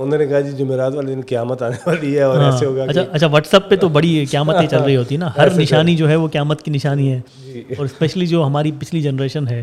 انہوں 0.02 0.18
نے 0.20 0.26
کہا 0.28 0.40
جی 0.40 0.52
جمعرات 0.58 0.96
والے 0.96 1.14
دن 1.16 1.22
قیامت 1.28 1.62
آنے 1.64 1.76
والی 1.88 2.16
ہے 2.18 2.22
اور 2.22 2.40
ایسے 2.42 2.66
ہوگا 2.66 2.84
اچھا 2.84 3.02
اچھا 3.12 3.28
واٹس 3.28 3.54
ایپ 3.54 3.70
پہ 3.70 3.76
تو 3.76 3.88
بڑی 3.90 4.26
قیامتیں 4.32 4.68
چل 4.68 4.82
رہی 4.82 4.96
ہوتی 4.96 5.16
ہے 5.16 5.20
نا۔ 5.20 5.30
ہر 5.38 5.54
نشانی 5.56 5.96
جو 5.96 6.10
ہے 6.10 6.16
وہ 6.16 6.28
قیامت 6.28 6.62
کی 6.62 6.72
نشانی 6.72 7.12
ہے۔ 7.12 7.20
جی۔ 7.54 7.64
اور 7.78 7.86
اسپیشلی 7.86 8.26
جو 8.28 8.46
ہماری 8.46 8.72
پچھلی 8.80 9.02
جنریشن 9.02 9.48
ہے 9.48 9.62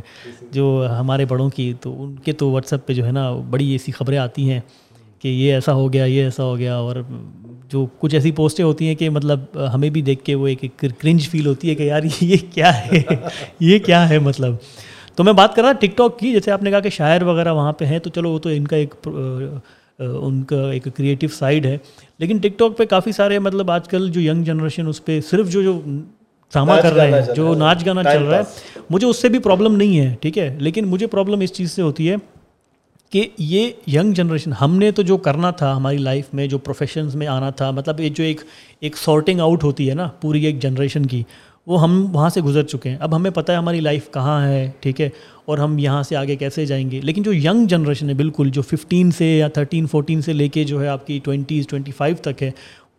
جو 0.53 0.67
ہمارے 0.99 1.25
بڑوں 1.25 1.49
کی 1.51 1.73
تو 1.81 2.03
ان 2.03 2.15
کے 2.17 2.33
تو 2.33 2.51
واٹس 2.51 2.73
ایپ 2.73 2.87
پہ 2.87 2.93
جو 2.93 3.07
ہے 3.07 3.13
نا 3.13 3.31
بڑی 3.51 3.71
ایسی 3.73 3.93
خبریں 3.93 4.19
آتی 4.19 4.51
ہیں 4.51 4.61
کہ 5.23 5.29
یہ 5.31 5.55
ایسا 5.55 5.73
ہو 5.73 5.93
گیا 5.93 6.05
یہ 6.05 6.25
ایسا 6.25 6.45
ہو 6.45 6.57
گیا 6.59 6.77
اور 6.77 6.97
جو 7.75 7.87
کچھ 7.99 8.15
ایسی 8.15 8.31
پوسٹیں 8.33 8.65
ہوتی 8.65 8.89
ہیں 8.89 8.95
کہ 8.95 9.11
مطلب 9.11 9.41
ہمیں 9.75 9.91
بھی 9.91 10.03
دیکھ 10.03 10.25
کے 10.25 10.35
وہ 10.35 10.47
ایک 10.47 10.65
کرنج 10.79 11.29
فیل 11.29 11.47
ہوتی 11.47 11.71
ہے 11.71 11.75
کہ 11.75 11.83
یار 11.83 12.03
یہ 12.21 12.37
کیا 12.55 12.77
ہے؟ 12.87 13.03
یہ 13.61 13.79
کیا 13.79 14.09
ہے 14.09 14.19
مطلب؟ 14.19 14.55
تو 15.17 15.25
میں 15.25 15.33
بات 15.33 15.55
کر 15.55 15.63
رہا 15.63 15.73
ٹک 15.73 15.97
ٹاک 15.97 16.19
کی 16.19 16.33
جیسے 16.33 16.51
آپ 16.51 16.63
نے 16.63 16.71
کہا 16.71 16.81
کہ 16.81 16.91
شاعر 16.91 17.23
وغیرہ 17.23 17.53
وہاں 17.53 17.73
پہ 17.73 17.85
ہیں 17.85 17.99
تو 17.99 18.11
چلو 18.11 18.31
وہ 18.31 18.39
تو 18.39 18.49
ان 18.49 18.67
کا 18.67 18.77
ایک 18.77 19.09
ان 19.99 20.43
کا 20.43 20.71
ایک 20.71 20.89
کریٹیو 20.97 21.29
سائڈ 21.29 21.67
ہے۔ 21.67 21.77
لیکن 22.19 22.37
ٹک 22.37 22.59
ٹاک 22.59 22.77
پہ 22.79 22.85
کافی 22.85 23.13
سارے 23.13 23.39
مطلب 23.39 23.71
آج 23.71 23.89
کل 23.89 24.11
جو 24.11 24.21
ینگ 24.21 24.45
جنریشن 24.45 24.89
اس 24.89 25.05
پہ 25.05 25.21
صرف 25.31 25.49
جو 25.49 25.63
جو 25.63 25.81
ڈرامہ 26.53 26.73
کر 26.83 26.93
رہے 26.93 27.11
ہیں 27.11 27.35
جو 27.37 27.55
ناچ 27.55 27.87
گانا 27.87 28.05
چل 28.05 28.23
رہا 28.23 28.39
ہے۔ 28.39 28.81
مجھے 28.91 29.07
اس 29.07 29.23
سے 29.23 29.29
بھی 29.29 29.39
پرابلم 29.39 29.77
نہیں 29.77 29.99
ہے 29.99 30.15
ٹھیک 30.21 30.39
ہے؟ 30.39 30.49
لیکن 30.59 30.87
مجھے 30.87 31.07
پرابلم 31.07 31.41
اس 31.41 31.53
چیز 31.53 31.73
سے 31.73 31.83
ہوتی 31.83 32.11
ہے 32.11 32.17
کہ 33.15 33.27
یہ 33.39 33.71
ینگ 33.93 34.13
جنریشن 34.13 34.53
ہم 34.61 34.77
نے 34.79 34.91
تو 34.91 35.03
جو 35.03 35.17
کرنا 35.17 35.51
تھا 35.51 35.75
ہماری 35.77 35.99
لائف 35.99 36.33
میں، 36.35 36.47
جو 36.47 36.59
پروفیشنز 36.59 37.15
میں 37.17 37.27
آنا 37.27 37.51
تھا 37.51 37.71
مطلب 37.71 38.01
یہ 38.01 38.09
جو 38.09 38.25
ایک 38.25 38.41
ایک 38.81 38.97
سارٹنگ 38.97 39.41
آؤٹ 39.41 39.65
ہوتی 39.65 39.89
ہے 39.89 39.95
نا 39.95 40.09
پوری 40.21 40.45
ایک 40.47 40.59
جنریشن 40.63 41.07
کی، 41.07 41.23
وہ 41.67 41.83
ہم 41.83 41.95
وہاں 42.15 42.29
سے 42.29 42.41
گزر 42.41 42.63
چکے 42.63 42.91
ہیں۔ 42.91 42.97
اب 43.01 43.15
ہمیں 43.17 43.31
پتہ 43.31 43.53
ہے 43.53 43.57
ہماری 43.57 43.81
لائف 43.81 44.11
کہاں 44.11 44.41
ہے، 44.47 44.71
ٹھیک 44.81 45.01
ہے؟ 45.01 45.09
اور 45.45 45.59
ہم 45.59 45.79
یہاں 45.79 46.03
سے 46.03 46.17
آگے 46.17 46.37
کیسے 46.37 46.65
جائیں 46.67 46.91
گے؟ 46.91 47.01
لیکن 47.01 47.23
جو 47.23 47.33
ینگ 47.33 47.67
جنریشن 47.67 48.09
ہے، 48.09 48.15
بالکل 48.15 48.51
جو 48.51 48.63
ففٹین 48.63 49.11
سے 49.11 49.27
یا 49.27 49.49
تھرٹین 49.49 49.87
فورٹین 49.87 50.23
سے 50.23 50.33
لے 50.33 50.49
کے 50.49 50.65
جو 50.65 50.81
ہے 50.83 50.89
آپ 50.89 51.07
کی 51.07 51.19
ٹوینٹیز 51.25 51.67
ٹوینٹی 51.67 51.93
فائیو 51.93 52.17
تک 52.23 52.43
ہے، 52.43 52.51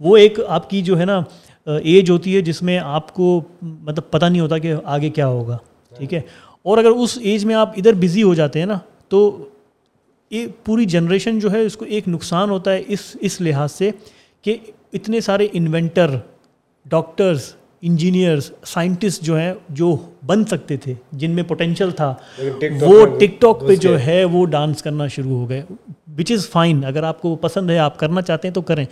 وہ 0.01 0.15
ایک 0.17 0.39
آپ 0.47 0.69
کی 0.69 0.81
جو 0.81 0.99
ہے 0.99 1.05
نا 1.05 1.21
ایج 1.67 2.11
ہوتی 2.11 2.35
ہے 2.35 2.41
جس 2.41 2.61
میں 2.61 2.77
آپ 2.79 3.13
کو 3.13 3.41
مطلب 3.61 4.09
پتہ 4.11 4.25
نہیں 4.25 4.41
ہوتا 4.41 4.57
کہ 4.57 4.73
آگے 4.85 5.09
کیا 5.09 5.27
ہوگا، 5.27 5.57
ٹھیک 5.95 6.13
ہے؟ 6.13 6.21
اور 6.63 6.77
اگر 6.77 6.89
اس 6.89 7.17
ایج 7.21 7.45
میں 7.45 7.55
آپ 7.55 7.73
ادھر 7.77 7.93
بزی 7.99 8.23
ہو 8.23 8.33
جاتے 8.33 8.59
ہیں 8.59 8.65
نا، 8.65 8.77
تو 9.09 9.49
یہ 10.29 10.47
پوری 10.63 10.85
جنریشن 10.85 11.39
جو 11.39 11.51
ہے 11.51 11.61
اس 11.61 11.77
کو 11.77 11.85
ایک 11.85 12.07
نقصان 12.07 12.49
ہوتا 12.49 12.73
ہے 12.73 12.83
اس 12.87 13.17
اس 13.19 13.41
لحاظ 13.41 13.71
سے 13.71 13.91
کہ 14.41 14.57
اتنے 14.93 15.21
سارے 15.21 15.47
انوینٹر 15.53 16.17
ڈاکٹرز 16.85 17.41
انجینئرس 17.81 18.51
سائنٹسٹ 18.65 19.23
جو 19.23 19.37
ہیں 19.37 19.53
جو 19.69 19.97
بن 20.25 20.45
سکتے 20.45 20.77
تھے 20.77 20.93
جن 21.11 21.31
میں 21.31 21.43
پوٹینشیل 21.43 21.91
تھا 21.91 22.13
وہ 22.81 23.05
ٹک 23.05 23.41
ٹاک 23.41 23.67
پہ 23.67 23.75
جو 23.75 23.99
ہے 23.99 24.23
وہ 24.23 24.45
ڈانس 24.45 24.83
کرنا 24.83 25.07
شروع 25.07 25.37
ہو 25.37 25.49
گئے 25.49 25.63
وچ 26.17 26.31
از 26.31 26.49
فائن 26.49 26.85
اگر 26.85 27.03
آپ 27.03 27.21
کو 27.21 27.35
پسند 27.35 27.69
ہے 27.69 27.77
آپ 27.77 27.99
کرنا 27.99 28.21
چاہتے 28.21 28.47
ہیں 28.47 28.55
تو 28.55 28.61
کریں۔ 28.61 28.85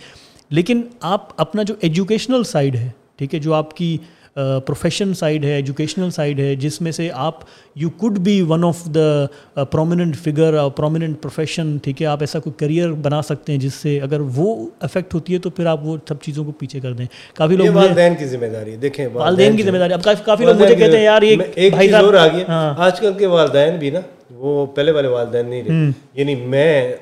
لیکن 0.50 0.82
آپ 1.00 1.28
اپنا 1.40 1.62
جو 1.62 1.74
ایجوکیشنل 1.80 2.44
سائڈ 2.44 2.76
ہے 2.76 2.90
ٹھیک 3.16 3.34
ہے 3.34 3.38
جو 3.40 3.54
آپ 3.54 3.76
کی 3.76 3.98
پروفیشن 4.36 5.12
سائڈ 5.14 5.44
ہے 5.44 5.54
ایجوکیشنل 5.54 6.10
سائڈ 6.10 6.40
ہے 6.40 6.54
جس 6.56 6.80
میں 6.80 6.92
سے 6.92 7.08
آپ 7.14 7.40
you 7.76 7.88
could 7.96 8.18
be 8.18 8.40
one 8.42 8.64
of 8.64 8.82
the 8.94 9.64
prominent 9.64 10.16
figure 10.16 10.56
prominent 10.76 11.20
profession 11.22 11.76
ٹھیک 11.82 12.02
ہے 12.02 12.06
آپ 12.06 12.20
ایسا 12.20 12.38
کوئی 12.38 12.54
کریئر 12.58 12.92
بنا 13.02 13.20
سکتے 13.22 13.52
ہیں 13.52 13.60
جس 13.60 13.74
سے 13.74 13.98
اگر 14.00 14.20
وہ 14.36 14.56
افیکٹ 14.80 15.14
ہوتی 15.14 15.34
ہے 15.34 15.38
تو 15.38 15.50
پھر 15.50 15.66
آپ 15.66 15.84
وہ 15.84 15.96
سب 16.08 16.20
چیزوں 16.22 16.44
کو 16.44 16.52
پیچھے 16.58 16.80
کر 16.80 16.92
دیں 16.92 17.06
کافی 17.34 17.56
لوگ 17.56 17.74
والدین 17.74 18.14
کی 18.14 18.26
ذمہ 18.26 18.46
داری 18.46 18.76
دیکھیں 18.78 19.06
والدین 19.12 19.56
کی 19.56 19.62
ذمہ 19.62 19.78
داری 19.78 19.92
اب 19.92 20.04
کافی 20.24 20.44
لوگ 20.44 20.60
مجھے 20.60 20.74
کہتے 20.74 20.96
ہیں 20.96 21.04
یار 21.04 21.22
ایک 21.22 21.74
چیز 21.80 21.94
اور 21.94 22.14
آ 22.14 22.26
گیا 22.28 22.44
ہاں۔ 22.48 22.74
آج 22.78 23.00
کل 23.00 23.12
کے 23.18 23.26
والدین 23.28 23.76
بھی 23.78 23.90
نا 23.90 24.00
وہ 24.32 24.64
پہلے 24.66 24.90
والے 24.90 25.08
والدین 25.08 25.48
نہیں 25.48 25.62
رہے 25.62 25.90
یعنی 26.14 26.34
میں 26.34 26.94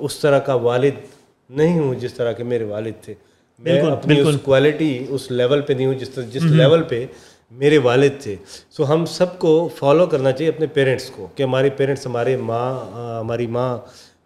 اس 0.00 0.18
طرح 0.18 0.38
کا 0.40 0.54
والد 0.62 1.04
نہیں 1.50 1.78
ہوں 1.78 1.94
جس 1.94 2.14
طرح 2.14 2.32
کے 2.32 2.44
میرے 2.44 2.64
والد 2.64 3.02
تھے 3.02 3.14
اپنی 3.66 4.18
اس 4.20 4.36
کوالٹی 4.42 5.04
اس 5.08 5.30
لیول 5.30 5.60
پہ 5.60 5.72
نہیں 5.72 5.86
ہوں 5.86 5.94
جس 5.94 6.18
جس 6.32 6.42
لیول 6.42 6.82
پہ 6.82 7.04
میرے 7.50 7.78
والد 7.78 8.20
تھے۔ 8.20 8.36
سو 8.70 8.92
ہم 8.92 9.04
سب 9.06 9.38
کو 9.38 9.68
فالو 9.76 10.06
کرنا 10.06 10.32
چاہیے 10.32 10.48
اپنے 10.48 10.66
پیرنٹس 10.66 11.10
کو 11.10 11.26
کہ 11.34 11.42
ہمارے 11.42 11.70
پیرنٹس 11.70 12.06
ہمارے 12.06 12.36
ماں 12.36 12.68
ہماری 13.20 13.46
ماں 13.46 13.78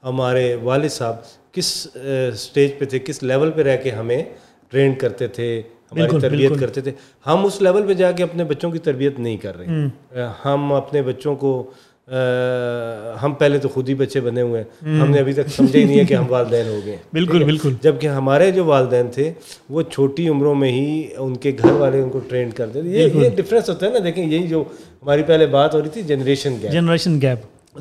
ہمارے 0.07 0.55
والد 0.63 0.91
صاحب 0.91 1.17
کس 1.53 1.87
اسٹیج 2.33 2.71
پہ 2.79 2.85
تھے 2.85 2.99
کس 2.99 3.23
لیول 3.23 3.51
پہ 3.51 3.63
رہ 3.63 3.77
کے 3.83 3.91
ہمیں 3.91 4.23
ٹرین 4.71 4.95
کرتے 4.95 5.27
تھے 5.27 5.63
ہماری 5.93 6.21
تربیت 6.21 6.53
کرتے 6.61 6.81
تھے۔ 6.81 6.93
ہم 7.27 7.45
اس 7.47 7.61
لیول 7.63 7.87
پہ 7.87 7.95
جا 7.95 8.11
کے 8.13 8.23
اپنے 8.23 8.45
بچوں 8.45 8.71
کی 8.71 8.79
تربیت 8.79 9.19
نہیں 9.19 9.37
کر 9.37 9.57
رہے۔ 9.57 10.23
ہم 10.45 10.73
اپنے 10.73 11.03
بچوں 11.03 11.35
کو 11.37 11.71
ہم 13.23 13.33
پہلے 13.39 13.59
تو 13.59 13.69
خود 13.69 13.89
ہی 13.89 13.95
بچے 13.95 14.21
بنے 14.21 14.41
ہوئے 14.41 14.63
ہیں۔ 14.63 14.99
ہم 15.01 15.11
نے 15.11 15.19
ابھی 15.19 15.33
تک 15.33 15.49
سمجھا 15.49 15.79
ہی 15.79 15.85
نہیں 15.85 15.99
ہے 15.99 16.05
کہ 16.05 16.15
ہم 16.15 16.25
والدین 16.29 16.69
ہو 16.69 16.81
گئے 16.87 16.97
بالکل 17.13 17.45
بالکل۔ 17.45 17.73
جبکہ 17.83 18.07
ہمارے 18.07 18.51
جو 18.51 18.65
والدین 18.65 19.07
تھے 19.15 19.33
وہ 19.71 19.83
چھوٹی 19.83 20.29
عمروں 20.29 20.55
میں 20.55 20.73
ہی 20.73 21.09
ان 21.17 21.37
کے 21.37 21.53
گھر 21.63 21.71
والے 21.71 22.01
ان 22.01 22.11
کو 22.11 22.19
ٹرین 22.19 22.51
کرتے 22.51 22.81
تھے۔ 22.83 22.89
یہ 22.89 23.09
یہ 23.15 23.29
ڈفرینس 23.37 23.69
ہوتا 23.69 23.87
ہے 23.87 23.91
نا۔ 23.91 23.99
دیکھیں 24.05 24.25
یہی 24.27 24.47
جو 24.47 24.65
ہماری 25.03 25.23
پہلے 25.23 25.47
بات 25.47 25.75
ہو 25.75 25.83
رہی 25.83 25.89
تھی 25.89 26.03
generation 26.03 26.57
gap 26.63 26.73
generation 26.73 27.21
gap 27.23 27.39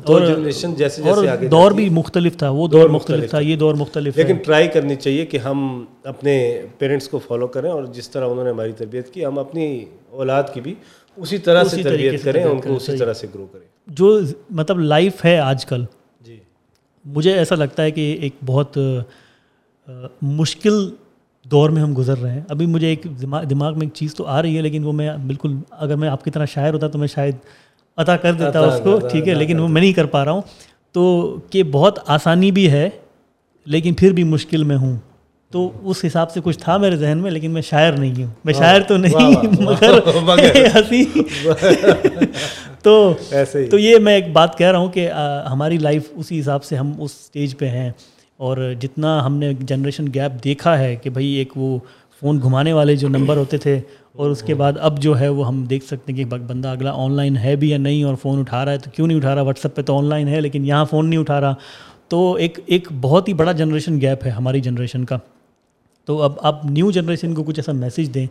generation 0.08 0.74
جیسے 0.74 1.02
جیسے 1.02 1.28
آگے 1.28 1.46
دور 1.46 1.72
بھی 1.72 1.88
مختلف 1.88 2.36
تھا 2.36 2.50
وہ 2.50 2.68
دور 2.68 2.88
مختلف 2.88 3.30
تھا 3.30 3.40
یہ 3.40 3.56
دور 3.56 3.74
مختلف 3.74 4.16
لیکن 4.16 4.36
ٹرائی 4.36 4.68
کرنی 4.68 4.94
چاہیے 4.94 5.26
کہ 5.26 5.36
ہم 5.36 5.84
اپنے 6.04 6.62
پیرنٹس 6.78 7.08
کو 7.08 7.18
فالو 7.18 7.46
کریں 7.46 7.70
اور 7.70 7.84
جس 7.84 8.10
طرح 8.10 8.28
انہوں 8.28 8.44
نے 8.44 8.50
ہماری 8.50 8.72
تربیت 8.72 9.10
کی 9.10 9.26
ہم 9.26 9.38
اپنی 9.38 9.84
اولاد 10.10 10.42
کی 10.54 10.60
بھی 10.60 10.74
اسی 11.16 11.38
طرح 11.38 11.64
سے 11.64 11.82
تربیت 11.82 12.24
کریں 12.24 12.44
ان 12.44 12.60
کو 12.60 12.76
اسی 12.76 12.96
طرح 12.96 13.12
سے 13.12 13.26
گرو 13.34 13.46
کریں۔ 13.52 13.66
جو 13.86 14.20
مطلب 14.50 14.78
لائف 14.78 15.24
ہے 15.24 15.38
آج 15.38 15.66
کل 15.66 15.84
جی۔ 16.20 16.38
مجھے 17.04 17.32
ایسا 17.32 17.54
لگتا 17.54 17.82
ہے 17.82 17.90
کہ 17.90 18.16
ایک 18.20 18.32
بہت 18.46 18.78
مشکل 20.22 20.90
دور 21.44 21.70
میں 21.70 21.82
ہم 21.82 21.94
گزر 21.98 22.18
رہے 22.18 22.30
ہیں۔ 22.30 22.40
ابھی 22.48 22.66
مجھے 22.66 22.86
ایک 22.86 23.06
دماغ 23.50 23.72
میں 23.72 23.86
ایک 23.86 23.94
چیز 23.94 24.14
تو 24.14 24.24
آ 24.26 24.42
رہی 24.42 24.56
ہے 24.56 24.62
لیکن 24.62 24.84
وہ 24.84 24.92
میں 24.92 25.10
بالکل 25.26 25.56
اگر 25.70 25.96
میں 25.96 26.08
آپ 26.08 26.24
کی 26.24 26.30
طرح 26.30 26.44
شاعر 26.44 26.72
ہوتا 26.74 26.88
تو 26.88 26.98
میں 26.98 27.08
شاید 27.08 27.34
عطا 27.96 28.16
کر 28.16 28.32
دیتا 28.32 28.60
اس 28.60 28.80
کو 28.84 29.08
ٹھیک 29.08 29.28
ہے 29.28 29.34
لیکن 29.34 29.58
وہ 29.58 29.68
میں 29.68 29.80
نہیں 29.80 29.92
کر 29.92 30.06
پا 30.06 30.24
رہا 30.24 30.32
ہوں۔ 30.32 30.42
تو 30.92 31.36
کہ 31.50 31.62
بہت 31.62 31.98
آسانی 32.06 32.50
بھی 32.50 32.70
ہے 32.70 32.90
لیکن 33.64 33.94
پھر 33.94 34.12
بھی 34.12 34.24
مشکل 34.24 34.64
میں 34.64 34.76
ہوں۔ 34.76 34.96
تو 35.56 35.70
اس 35.84 36.04
حساب 36.06 36.30
سے 36.30 36.40
کچھ 36.44 36.58
تھا 36.58 36.76
میرے 36.76 36.96
ذہن 36.96 37.18
میں 37.18 37.30
لیکن 37.30 37.50
میں 37.50 37.62
شاعر 37.62 37.92
نہیں 37.92 38.22
ہوں۔ 38.22 38.30
میں 38.44 38.54
شاعر 38.54 38.80
تو 38.80 38.96
نہیں 38.96 39.46
مگر 40.20 40.66
ہنسی۔ 40.74 41.04
تو 42.82 43.14
ایسے 43.30 43.66
تو 43.66 43.78
یہ 43.78 43.98
میں 43.98 44.14
ایک 44.14 44.32
بات 44.32 44.58
کہہ 44.58 44.70
رہا 44.70 44.78
ہوں 44.78 44.88
کہ 44.88 45.10
ہماری 45.50 45.78
لائف 45.78 46.02
اسی 46.14 46.40
حساب 46.40 46.64
سے 46.64 46.76
ہم 46.76 46.92
اس 46.98 47.10
اسٹیج 47.20 47.58
پہ 47.58 47.68
ہیں۔ 47.68 47.90
اور 48.36 48.72
جتنا 48.80 49.26
ہم 49.26 49.36
نے 49.36 49.52
جنریشن 49.60 50.06
گیپ 50.06 50.44
دیکھا 50.44 50.78
ہے 50.78 50.96
کہ 50.96 51.10
بھائی 51.10 51.26
ایک 51.26 51.52
وہ 51.56 51.78
فون 52.20 52.42
گھمانے 52.42 52.72
والے 52.72 52.96
جو 52.96 53.08
نمبر 53.08 53.36
ہوتے 53.36 53.56
تھے 53.56 53.80
اور 54.12 54.30
اس 54.30 54.42
کے 54.42 54.54
بعد 54.54 54.72
اب 54.80 55.02
جو 55.02 55.20
ہے 55.20 55.28
وہ 55.28 55.46
ہم 55.46 55.64
دیکھ 55.64 55.84
سکتے 55.84 56.12
ہیں 56.12 56.16
کہ 56.16 56.24
بندہ 56.24 56.68
اگلا 56.68 56.92
آن 56.94 57.12
لائن 57.12 57.36
ہے 57.36 57.56
بھی 57.56 57.70
یا 57.70 57.78
نہیں 57.78 58.04
اور 58.04 58.14
فون 58.22 58.38
اٹھا 58.38 58.64
رہا 58.64 58.72
ہے 58.72 58.78
تو 58.78 58.90
کیوں 58.90 59.06
نہیں 59.06 59.18
اٹھا 59.18 59.34
رہا؟ 59.34 59.42
واٹس 59.42 59.66
ایپ 59.66 59.76
پہ 59.76 59.82
تو 59.82 59.98
آن 59.98 60.04
لائن 60.04 60.28
ہے 60.28 60.40
لیکن 60.40 60.64
یہاں 60.64 60.84
فون 60.84 61.10
نہیں 61.10 61.20
اٹھا 61.20 61.40
رہا۔ 61.40 61.54
تو 62.08 62.34
ایک 62.34 62.58
ایک 62.66 62.88
بہت 63.00 63.28
ہی 63.28 63.32
بڑا 63.34 63.52
جنریشن 63.52 64.00
گیپ 64.00 64.24
ہے 64.24 64.30
ہماری 64.30 64.60
جنریشن 64.60 65.04
کا۔ 65.04 65.18
تو 66.06 66.22
اب 66.22 66.32
آپ 66.42 66.64
نیو 66.64 66.90
جنریشن 66.90 67.34
کو 67.34 67.42
کچھ 67.42 67.58
ایسا 67.58 67.72
میسیج 67.72 68.14
دیں 68.14 68.26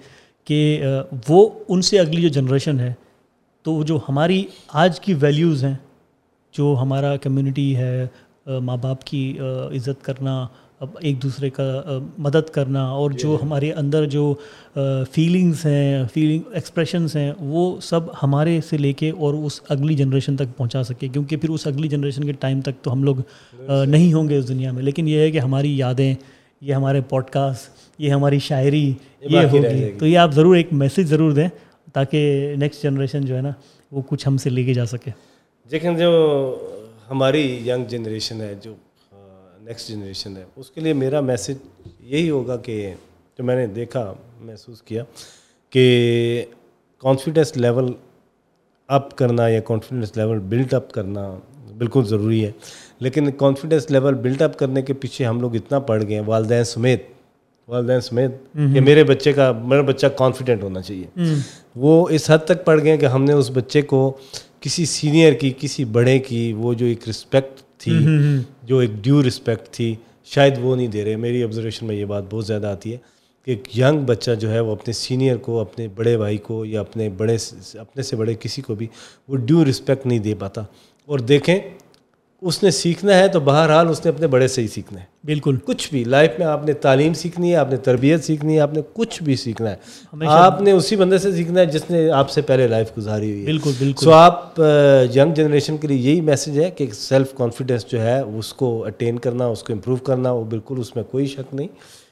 کہ 0.45 0.83
وہ 1.29 1.49
ان 1.69 1.81
سے 1.81 1.99
اگلی 1.99 2.21
جو 2.21 2.27
جنریشن 2.27 2.79
ہے 2.79 2.93
تو 3.63 3.83
جو 3.83 3.99
ہماری 4.09 4.43
آج 4.73 4.99
کی 4.99 5.13
ویلیوز 5.13 5.63
ہیں 5.63 5.75
جو 6.53 6.75
ہمارا 6.81 7.17
کمیونٹی 7.17 7.75
ہے 7.75 8.07
ماں 8.45 8.77
باپ 8.77 9.03
کی 9.03 9.37
عزت 9.75 10.05
کرنا 10.05 10.47
ایک 10.99 11.23
دوسرے 11.23 11.49
کا 11.49 11.81
مدد 12.17 12.49
کرنا 12.49 12.85
اور 12.85 13.11
جو 13.11 13.37
ہمارے 13.43 13.71
اندر 13.71 14.05
جو 14.05 14.33
فیلنگس 15.11 15.65
ہیں 15.65 16.03
فیلنگ 16.13 16.41
ایکسپریشنس 16.53 17.15
ہیں 17.15 17.31
وہ 17.39 17.79
سب 17.81 17.99
ہمارے 18.23 18.59
سے 18.69 18.77
لے 18.77 18.93
کے 18.93 19.09
اور 19.09 19.33
اس 19.33 19.61
اگلی 19.69 19.95
جنریشن 19.95 20.35
تک 20.35 20.57
پہنچا 20.57 20.83
سکے۔ 20.83 21.07
کیونکہ 21.07 21.37
پھر 21.37 21.49
اس 21.49 21.67
اگلی 21.67 21.87
جنریشن 21.87 22.23
کے 22.23 22.31
ٹائم 22.31 22.61
تک 22.61 22.83
تو 22.83 22.93
ہم 22.93 23.03
لوگ 23.03 23.15
نہیں 23.87 24.13
ہوں 24.13 24.29
گے 24.29 24.37
اس 24.37 24.47
دنیا 24.47 24.71
میں۔ 24.71 24.83
لیکن 24.83 25.07
یہ 25.07 25.19
ہے 25.19 25.31
کہ 25.31 25.39
ہماری 25.39 25.77
یادیں 25.77 26.13
یہ 26.61 26.73
ہمارے 26.73 27.01
پوڈ 27.01 27.29
کاسٹ 27.29 27.69
یہ 27.97 28.09
ہماری 28.09 28.39
شاعری 28.39 28.93
یہ 29.21 29.39
ہوگی۔ 29.39 29.91
تو 29.99 30.05
یہ 30.07 30.17
آپ 30.17 30.31
ضرور 30.31 30.55
ایک 30.55 30.67
میسیج 30.71 31.07
ضرور 31.07 31.31
دیں 31.31 31.47
تاکہ 31.93 32.53
نیکسٹ 32.57 32.83
جنریشن 32.83 33.25
جو 33.25 33.35
ہے 33.35 33.41
نا 33.41 33.51
وہ 33.91 34.01
کچھ 34.07 34.27
ہم 34.27 34.37
سے 34.37 34.49
لے 34.49 34.63
کے 34.63 34.73
جا 34.73 34.85
سکے۔ 34.85 35.11
لیکن 35.71 35.97
جو 35.97 36.11
ہماری 37.09 37.69
ینگ 37.69 37.85
جنریشن 37.85 38.41
ہے 38.41 38.55
جو 38.61 38.73
نیکسٹ 39.61 39.89
جنریشن 39.89 40.37
ہے 40.37 40.43
اس 40.55 40.71
کے 40.71 40.81
لیے 40.81 40.93
میرا 40.93 41.19
میسیج 41.19 41.57
یہی 41.99 42.29
ہوگا 42.29 42.57
کہ 42.57 42.93
جو 43.37 43.43
میں 43.43 43.55
نے 43.55 43.67
دیکھا 43.67 44.13
محسوس 44.41 44.81
کیا 44.81 45.03
کہ 45.69 46.45
کانفیڈنس 46.97 47.57
لیول 47.57 47.93
اپ 48.87 49.15
کرنا 49.17 49.47
یا 49.47 49.59
کانفیڈنس 49.59 50.17
لیول 50.17 50.39
بلڈ 50.39 50.73
اپ 50.73 50.91
کرنا 50.91 51.37
بالکل 51.77 52.03
ضروری 52.05 52.45
ہے۔ 52.45 52.51
لیکن 52.99 53.31
کانفیڈنس 53.31 53.91
لیول 53.91 54.13
بلڈ 54.13 54.41
اپ 54.41 54.59
کرنے 54.59 54.81
کے 54.81 54.93
پیچھے 54.93 55.25
ہم 55.25 55.41
لوگ 55.41 55.55
اتنا 55.55 55.79
پڑھ 55.79 56.03
گئے 56.07 56.15
ہیں 56.15 56.23
والدین 56.25 56.63
سمیت 56.63 57.03
والدین 57.67 58.01
سمیت 58.01 58.31
کہ 58.53 58.81
میرے 58.81 59.03
بچے 59.03 59.33
کا 59.33 59.51
میرا 59.51 59.81
بچہ 59.81 60.07
کانفیڈنٹ 60.07 60.63
ہونا 60.63 60.81
چاہیے۔ 60.81 61.23
وہ 61.75 62.07
اس 62.09 62.29
حد 62.29 62.37
تک 62.45 62.65
پڑھ 62.65 62.83
گئے 62.83 62.97
کہ 62.97 63.05
ہم 63.05 63.23
نے 63.23 63.33
اس 63.33 63.49
بچے 63.53 63.81
کو 63.81 64.17
کسی 64.59 64.85
سینئر 64.85 65.33
کی 65.33 65.53
کسی 65.59 65.85
بڑے 65.85 66.19
کی 66.19 66.53
وہ 66.53 66.73
جو 66.73 66.85
ایک 66.85 67.09
رسپیکٹ 67.09 67.61
تھی 67.77 67.97
جو 68.63 68.77
ایک 68.77 68.89
ڈیو 69.01 69.21
رسپیکٹ 69.27 69.69
تھی 69.71 69.95
شاید 70.25 70.53
وہ 70.61 70.75
نہیں 70.75 70.87
دے 70.87 71.03
رہے۔ 71.05 71.15
میری 71.15 71.43
آبزرویشن 71.43 71.85
میں 71.87 71.95
یہ 71.95 72.05
بات 72.05 72.23
بہت 72.29 72.47
زیادہ 72.47 72.67
آتی 72.67 72.91
ہے 72.91 72.97
کہ 73.45 73.51
ایک 73.51 73.77
ینگ 73.79 73.99
بچہ 74.05 74.31
جو 74.31 74.51
ہے 74.51 74.59
وہ 74.59 74.71
اپنے 74.71 74.93
سینئر 74.93 75.37
کو 75.37 75.59
اپنے 75.59 75.87
بڑے 75.95 76.17
بھائی 76.17 76.37
کو 76.37 76.65
یا 76.65 76.79
اپنے 76.81 77.09
بڑے 77.09 77.35
اپنے 77.79 78.03
سے 78.03 78.15
بڑے 78.15 78.35
کسی 78.39 78.61
کو 78.61 78.75
بھی 78.75 78.87
وہ 79.27 79.37
ڈیو 79.37 79.65
رسپیکٹ 79.65 80.05
نہیں 80.05 80.19
دے 80.19 80.35
پاتا۔ 80.39 80.63
اور 81.05 81.19
دیکھیں 81.19 81.59
اس 82.41 82.63
نے 82.63 82.71
سیکھنا 82.71 83.19
ہے 83.19 83.27
تو 83.27 83.39
بہرحال 83.39 83.89
اس 83.89 84.05
نے 84.05 84.09
اپنے 84.11 84.27
بڑے 84.27 84.47
سے 84.47 84.61
ہی 84.61 84.67
سیکھنا 84.67 84.99
ہے۔ 84.99 85.05
بالکل۔ 85.23 85.57
کچھ 85.65 85.89
بھی 85.91 86.03
لائف 86.03 86.31
میں 86.39 86.47
آپ 86.47 86.65
نے 86.65 86.73
تعلیم 86.73 87.13
سیکھنی 87.13 87.51
ہے 87.51 87.55
آپ 87.55 87.69
نے 87.69 87.77
تربیت 87.77 88.23
سیکھنی 88.23 88.55
ہے 88.55 88.59
آپ 88.59 88.73
نے 88.73 88.81
کچھ 88.93 89.23
بھی 89.23 89.35
سیکھنا 89.35 89.71
ہے۔ 89.71 89.75
آپ 90.27 90.61
نے 90.61 90.71
اسی 90.71 90.95
بندے 90.95 91.17
سے 91.17 91.31
سیکھنا 91.31 91.59
ہے 91.61 91.65
جس 91.65 91.89
نے 91.89 92.09
آپ 92.09 92.29
سے 92.29 92.41
پہلے 92.41 92.67
لائف 92.67 92.97
گزاری 92.97 93.29
ہوئی 93.29 93.39
ہے۔ 93.41 93.45
بالکل 93.45 93.71
بالکل۔ 93.79 94.03
سو 94.05 94.11
آپ 94.11 94.61
ینگ 95.15 95.33
جنریشن 95.33 95.77
کے 95.77 95.87
لیے 95.87 95.97
یہی 95.97 96.21
میسج 96.21 96.59
ہے 96.59 96.71
کہ 96.71 96.85
سیلف 96.93 97.33
کانفیڈینس 97.33 97.85
جو 97.87 98.01
ہے 98.01 98.19
اس 98.19 98.53
کو 98.53 98.85
اٹین 98.85 99.19
کرنا 99.19 99.45
اس 99.45 99.63
کو 99.63 99.73
امپروو 99.73 99.97
کرنا 99.97 100.31
وہ 100.31 100.43
بالکل 100.43 100.75
اس 100.79 100.95
میں 100.95 101.03
کوئی 101.03 101.25
شک 101.25 101.55
نہیں 101.55 101.67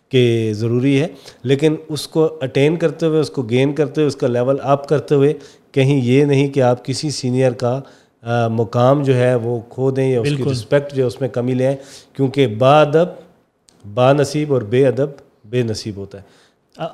کہ 0.10 0.52
ضروری 0.56 1.02
ہے۔ 1.02 1.08
لیکن 1.44 1.76
اس 1.90 2.08
کو 2.08 2.38
اٹین 2.42 2.76
کرتے 2.76 3.06
ہوئے 3.06 3.20
اس 3.20 3.30
کو 3.30 3.42
گین 3.42 3.74
کرتے 3.74 4.02
ہوئے 4.02 4.08
اس 4.08 4.16
کا 4.16 4.28
لیول 4.28 4.58
اپ 4.62 4.88
کرتے 4.88 5.16
ہوئے 5.16 5.34
کہیں 5.72 6.02
یہ 6.06 6.26
نہیں 6.26 6.48
کہ 6.48 6.62
آپ 6.62 6.86
کسی 6.86 7.10
سینئر 7.10 7.52
کا 7.52 7.82
مقام 8.52 9.04
جو 9.04 9.16
ہے 9.16 9.36
وہ 9.36 9.60
کھو 9.70 9.92
دیں 9.92 10.10
یا 10.10 10.22
اس 10.22 10.30
کی 10.38 10.44
رسپیکٹ 10.52 10.94
جو 10.94 11.02
ہے 11.04 11.08
اس 11.08 11.22
میں 11.22 11.30
کمی 11.30 11.54
لیں 11.54 11.76
کیونکہ 12.14 12.48
با 12.48 12.82
ادب 12.82 13.08
با 13.86 14.14
نصیب 14.14 14.54
اور 14.54 14.62
بے 14.62 14.88
ادب 14.88 15.10
بے 15.46 15.64
نصیب 15.64 15.98
ہوتا 15.98 16.18
ہے۔ 16.18 16.24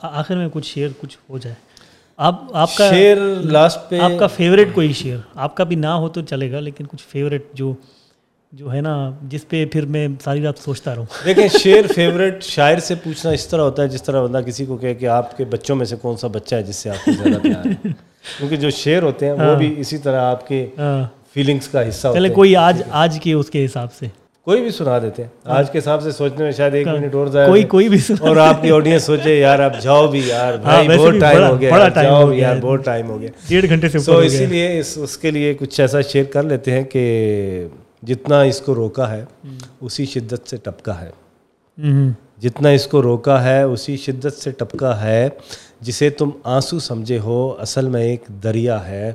آخر 0.01 0.35
میں 0.35 0.47
کچھ 0.53 0.67
شعر 0.67 0.87
کچھ 1.01 1.17
ہو 1.29 1.37
جائے۔ 1.37 1.55
آپ 2.17 2.41
آپ 2.53 2.69
کا 2.77 2.89
شعر 2.89 3.17
لاسٹ 3.43 3.89
پہ 3.89 3.99
آپ 3.99 4.11
کا 4.19 4.27
فیوریٹ 4.27 4.67
کوئی 4.73 4.93
شعر؟ 4.93 5.17
آپ 5.35 5.55
کا 5.55 5.63
بھی 5.63 5.75
نہ 5.75 5.87
ہو 5.87 6.09
تو 6.09 6.21
چلے 6.21 6.51
گا 6.51 6.59
لیکن 6.59 6.85
کچھ 6.87 7.03
فیوریٹ 7.07 7.43
جو 7.53 7.73
جو 8.51 8.73
ہے 8.73 8.81
نا 8.81 9.11
جس 9.21 9.47
پہ 9.47 9.65
پھر 9.65 9.85
میں 9.85 10.07
ساری 10.23 10.41
رات 10.43 10.57
سوچتا 10.59 10.95
رہوں۔ 10.95 11.05
دیکھیں 11.25 11.47
شعر 11.59 11.93
فیوریٹ 11.95 12.43
شاعر 12.43 12.77
سے 12.77 12.95
پوچھنا 12.95 13.31
اس 13.31 13.47
طرح 13.47 13.61
ہوتا 13.61 13.83
ہے 13.83 13.87
جس 13.87 14.03
طرح 14.03 14.25
بندہ 14.25 14.41
کسی 14.45 14.65
کو 14.65 14.77
کہے 14.77 14.93
کہ 14.95 15.05
آپ 15.05 15.37
کے 15.37 15.45
بچوں 15.45 15.75
میں 15.75 15.85
سے 15.85 15.95
کون 15.95 16.17
سا 16.17 16.27
بچہ 16.27 16.55
ہے 16.55 16.63
جس 16.63 16.75
سے 16.75 16.89
آپ 16.89 17.05
کو 17.05 17.11
زیادہ 17.11 17.41
پیار 17.43 17.65
ہے؟ 17.65 17.73
کیونکہ 18.37 18.55
جو 18.55 18.69
شعر 18.69 19.03
ہوتے 19.03 19.25
ہیں 19.25 19.33
وہ 19.33 19.55
بھی 19.55 19.73
اسی 19.77 19.97
طرح 19.97 20.21
آپ 20.21 20.47
کے 20.47 20.65
فیلنگس 21.33 21.67
کا 21.67 21.89
حصہ 21.89 22.07
چلے 22.13 22.29
کوئی 22.29 22.55
آج 22.55 22.81
آج 22.91 23.19
کے 23.23 23.33
اس 23.33 23.49
کے 23.49 23.65
حساب 23.65 23.93
سے۔ 23.93 24.05
کوئی 24.43 24.61
بھی 24.61 24.69
سنا 24.69 24.99
دیتے 24.99 25.21
ہیں۔ 25.23 25.29
آج 25.43 25.71
کے 25.71 25.79
حساب 25.79 26.01
سے 26.03 26.11
سوچنے 26.11 26.43
میں 26.43 26.51
شاید 26.51 26.73
ایک 26.73 26.87
منٹ 26.87 27.15
اور 27.15 27.27
ضائع 27.27 27.47
کوئی 27.47 27.63
کوئی 27.63 27.89
بھی 27.89 27.97
اور 28.19 28.37
آپ 28.37 28.61
کی 28.61 28.71
آڈینس 28.71 29.03
سوچے 29.03 29.39
یار 29.39 29.59
اب 29.59 29.81
جاؤ 29.81 30.07
بھی 30.07 30.21
یار 30.25 30.53
بھائی 30.53 30.87
ویسے 30.87 31.01
بہت 31.01 31.13
ٹائم 31.19 31.43
ہو 31.43 31.59
گیا 31.61 31.89
جاؤ 31.95 32.33
یار۔ 32.33 32.55
بہت 32.61 32.85
ٹائم 32.85 33.09
ہو 33.09 33.21
گیا۔ 33.21 33.29
ڈیڑھ 33.47 33.65
گھنٹے 33.69 33.89
سے 33.89 33.99
سو 33.99 34.13
ہو 34.13 34.17
اسی 34.17 34.45
لیے 34.45 34.79
اس 34.79 34.97
اس 35.01 35.17
کے 35.17 35.31
لیے 35.31 35.53
کچھ 35.53 35.81
ایسا 35.81 36.01
شیئر 36.01 36.23
کر 36.23 36.43
لیتے 36.43 36.71
ہیں 36.71 36.83
کہ 36.83 37.67
جتنا 38.03 38.41
اس 38.41 38.61
کو 38.61 38.75
روکا 38.75 39.11
ہے 39.11 39.25
اسی 39.81 40.05
شدت 40.05 40.49
سے 40.49 40.57
ٹپکا 40.57 41.01
ہے۔ 41.01 41.09
جتنا 42.37 42.69
اس 42.69 42.87
کو 42.87 43.01
روکا 43.01 43.43
ہے 43.43 43.61
اسی 43.61 43.97
شدت 43.97 44.33
سے 44.33 44.51
ٹپکا 44.51 45.01
ہے 45.03 45.29
جسے 45.81 46.09
تم 46.09 46.29
آنسو 46.43 46.79
سمجھے 46.79 47.19
ہو 47.19 47.55
اصل 47.59 47.87
میں 47.87 48.01
ایک 48.01 48.23
دریا 48.43 48.87
ہے۔ 48.87 49.11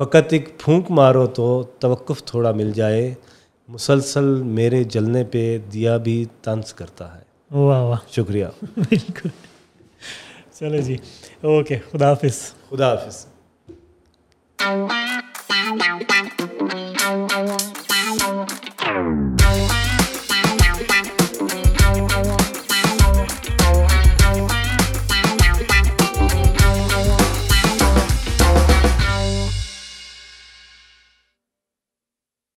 فقط 0.00 0.32
ایک 0.32 0.58
پھونک 0.58 0.90
مارو 0.90 1.26
تو 1.26 1.62
توقف 1.78 2.24
تھوڑا 2.24 2.52
مل 2.52 2.72
جائے۔ 2.72 3.14
مسلسل 3.68 4.24
میرے 4.24 4.84
جلنے 4.84 5.24
پہ 5.24 5.58
دیا 5.72 5.96
بھی 5.96 6.24
طنز 6.42 6.72
کرتا 6.74 7.14
ہے۔ 7.14 7.20
واہ 7.56 7.82
واہ۔ 7.82 7.98
شکریہ۔ 8.10 8.46
بالکل۔ 8.76 9.28
چلو 10.52 10.80
جی 10.80 10.96
اوکے 11.42 11.78
خدا 11.92 12.10
حافظ۔ 12.10 12.52
خدا 12.70 12.92
حافظ۔ 12.92 13.26